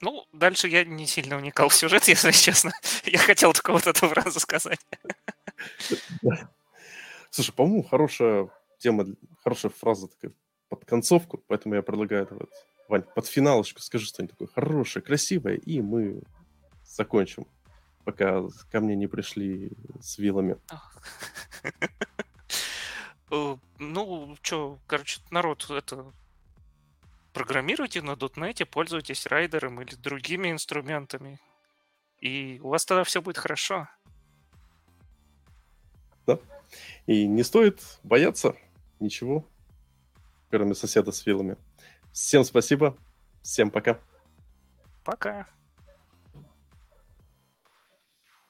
Ну, 0.00 0.26
дальше 0.32 0.68
я 0.68 0.84
не 0.84 1.06
сильно 1.06 1.36
уникал 1.36 1.68
в 1.68 1.74
сюжет, 1.74 2.04
если 2.08 2.30
честно. 2.30 2.72
Я 3.04 3.18
хотел 3.18 3.52
только 3.52 3.72
вот 3.72 3.86
эту 3.86 4.08
фразу 4.08 4.40
сказать. 4.40 4.78
Слушай, 7.30 7.52
по-моему, 7.52 7.82
хорошая 7.82 8.50
тема, 8.78 9.06
хорошая 9.42 9.72
фраза 9.72 10.08
такая 10.08 10.32
под 10.68 10.84
концовку, 10.84 11.38
поэтому 11.46 11.74
я 11.74 11.82
предлагаю 11.82 12.24
это 12.24 12.34
вот, 12.34 12.50
Вань, 12.88 13.02
под 13.02 13.26
финалочку 13.26 13.80
скажи 13.80 14.06
что-нибудь 14.06 14.36
такое 14.36 14.48
хорошее, 14.48 15.02
красивое, 15.02 15.54
и 15.54 15.80
мы 15.80 16.22
закончим, 16.84 17.46
пока 18.04 18.42
ко 18.70 18.80
мне 18.80 18.94
не 18.94 19.06
пришли 19.06 19.72
с 20.00 20.18
вилами. 20.18 20.58
Э, 23.30 23.56
ну, 23.78 24.36
что, 24.42 24.78
короче, 24.86 25.18
народ 25.30 25.66
это 25.70 26.12
программируйте 27.34 28.00
на 28.00 28.12
.NET, 28.12 28.64
пользуйтесь 28.64 29.26
райдером 29.26 29.82
или 29.82 29.94
другими 29.96 30.50
инструментами, 30.50 31.38
и 32.20 32.58
у 32.62 32.68
вас 32.68 32.86
тогда 32.86 33.04
все 33.04 33.20
будет 33.20 33.36
хорошо. 33.36 33.88
Да. 36.26 36.38
И 37.06 37.26
не 37.26 37.42
стоит 37.42 37.82
бояться 38.02 38.56
ничего, 39.00 39.46
кроме 40.50 40.74
соседа 40.74 41.12
с 41.12 41.26
вилами. 41.26 41.56
Всем 42.12 42.44
спасибо, 42.44 42.96
всем 43.42 43.70
пока. 43.70 43.98
Пока. 45.04 45.46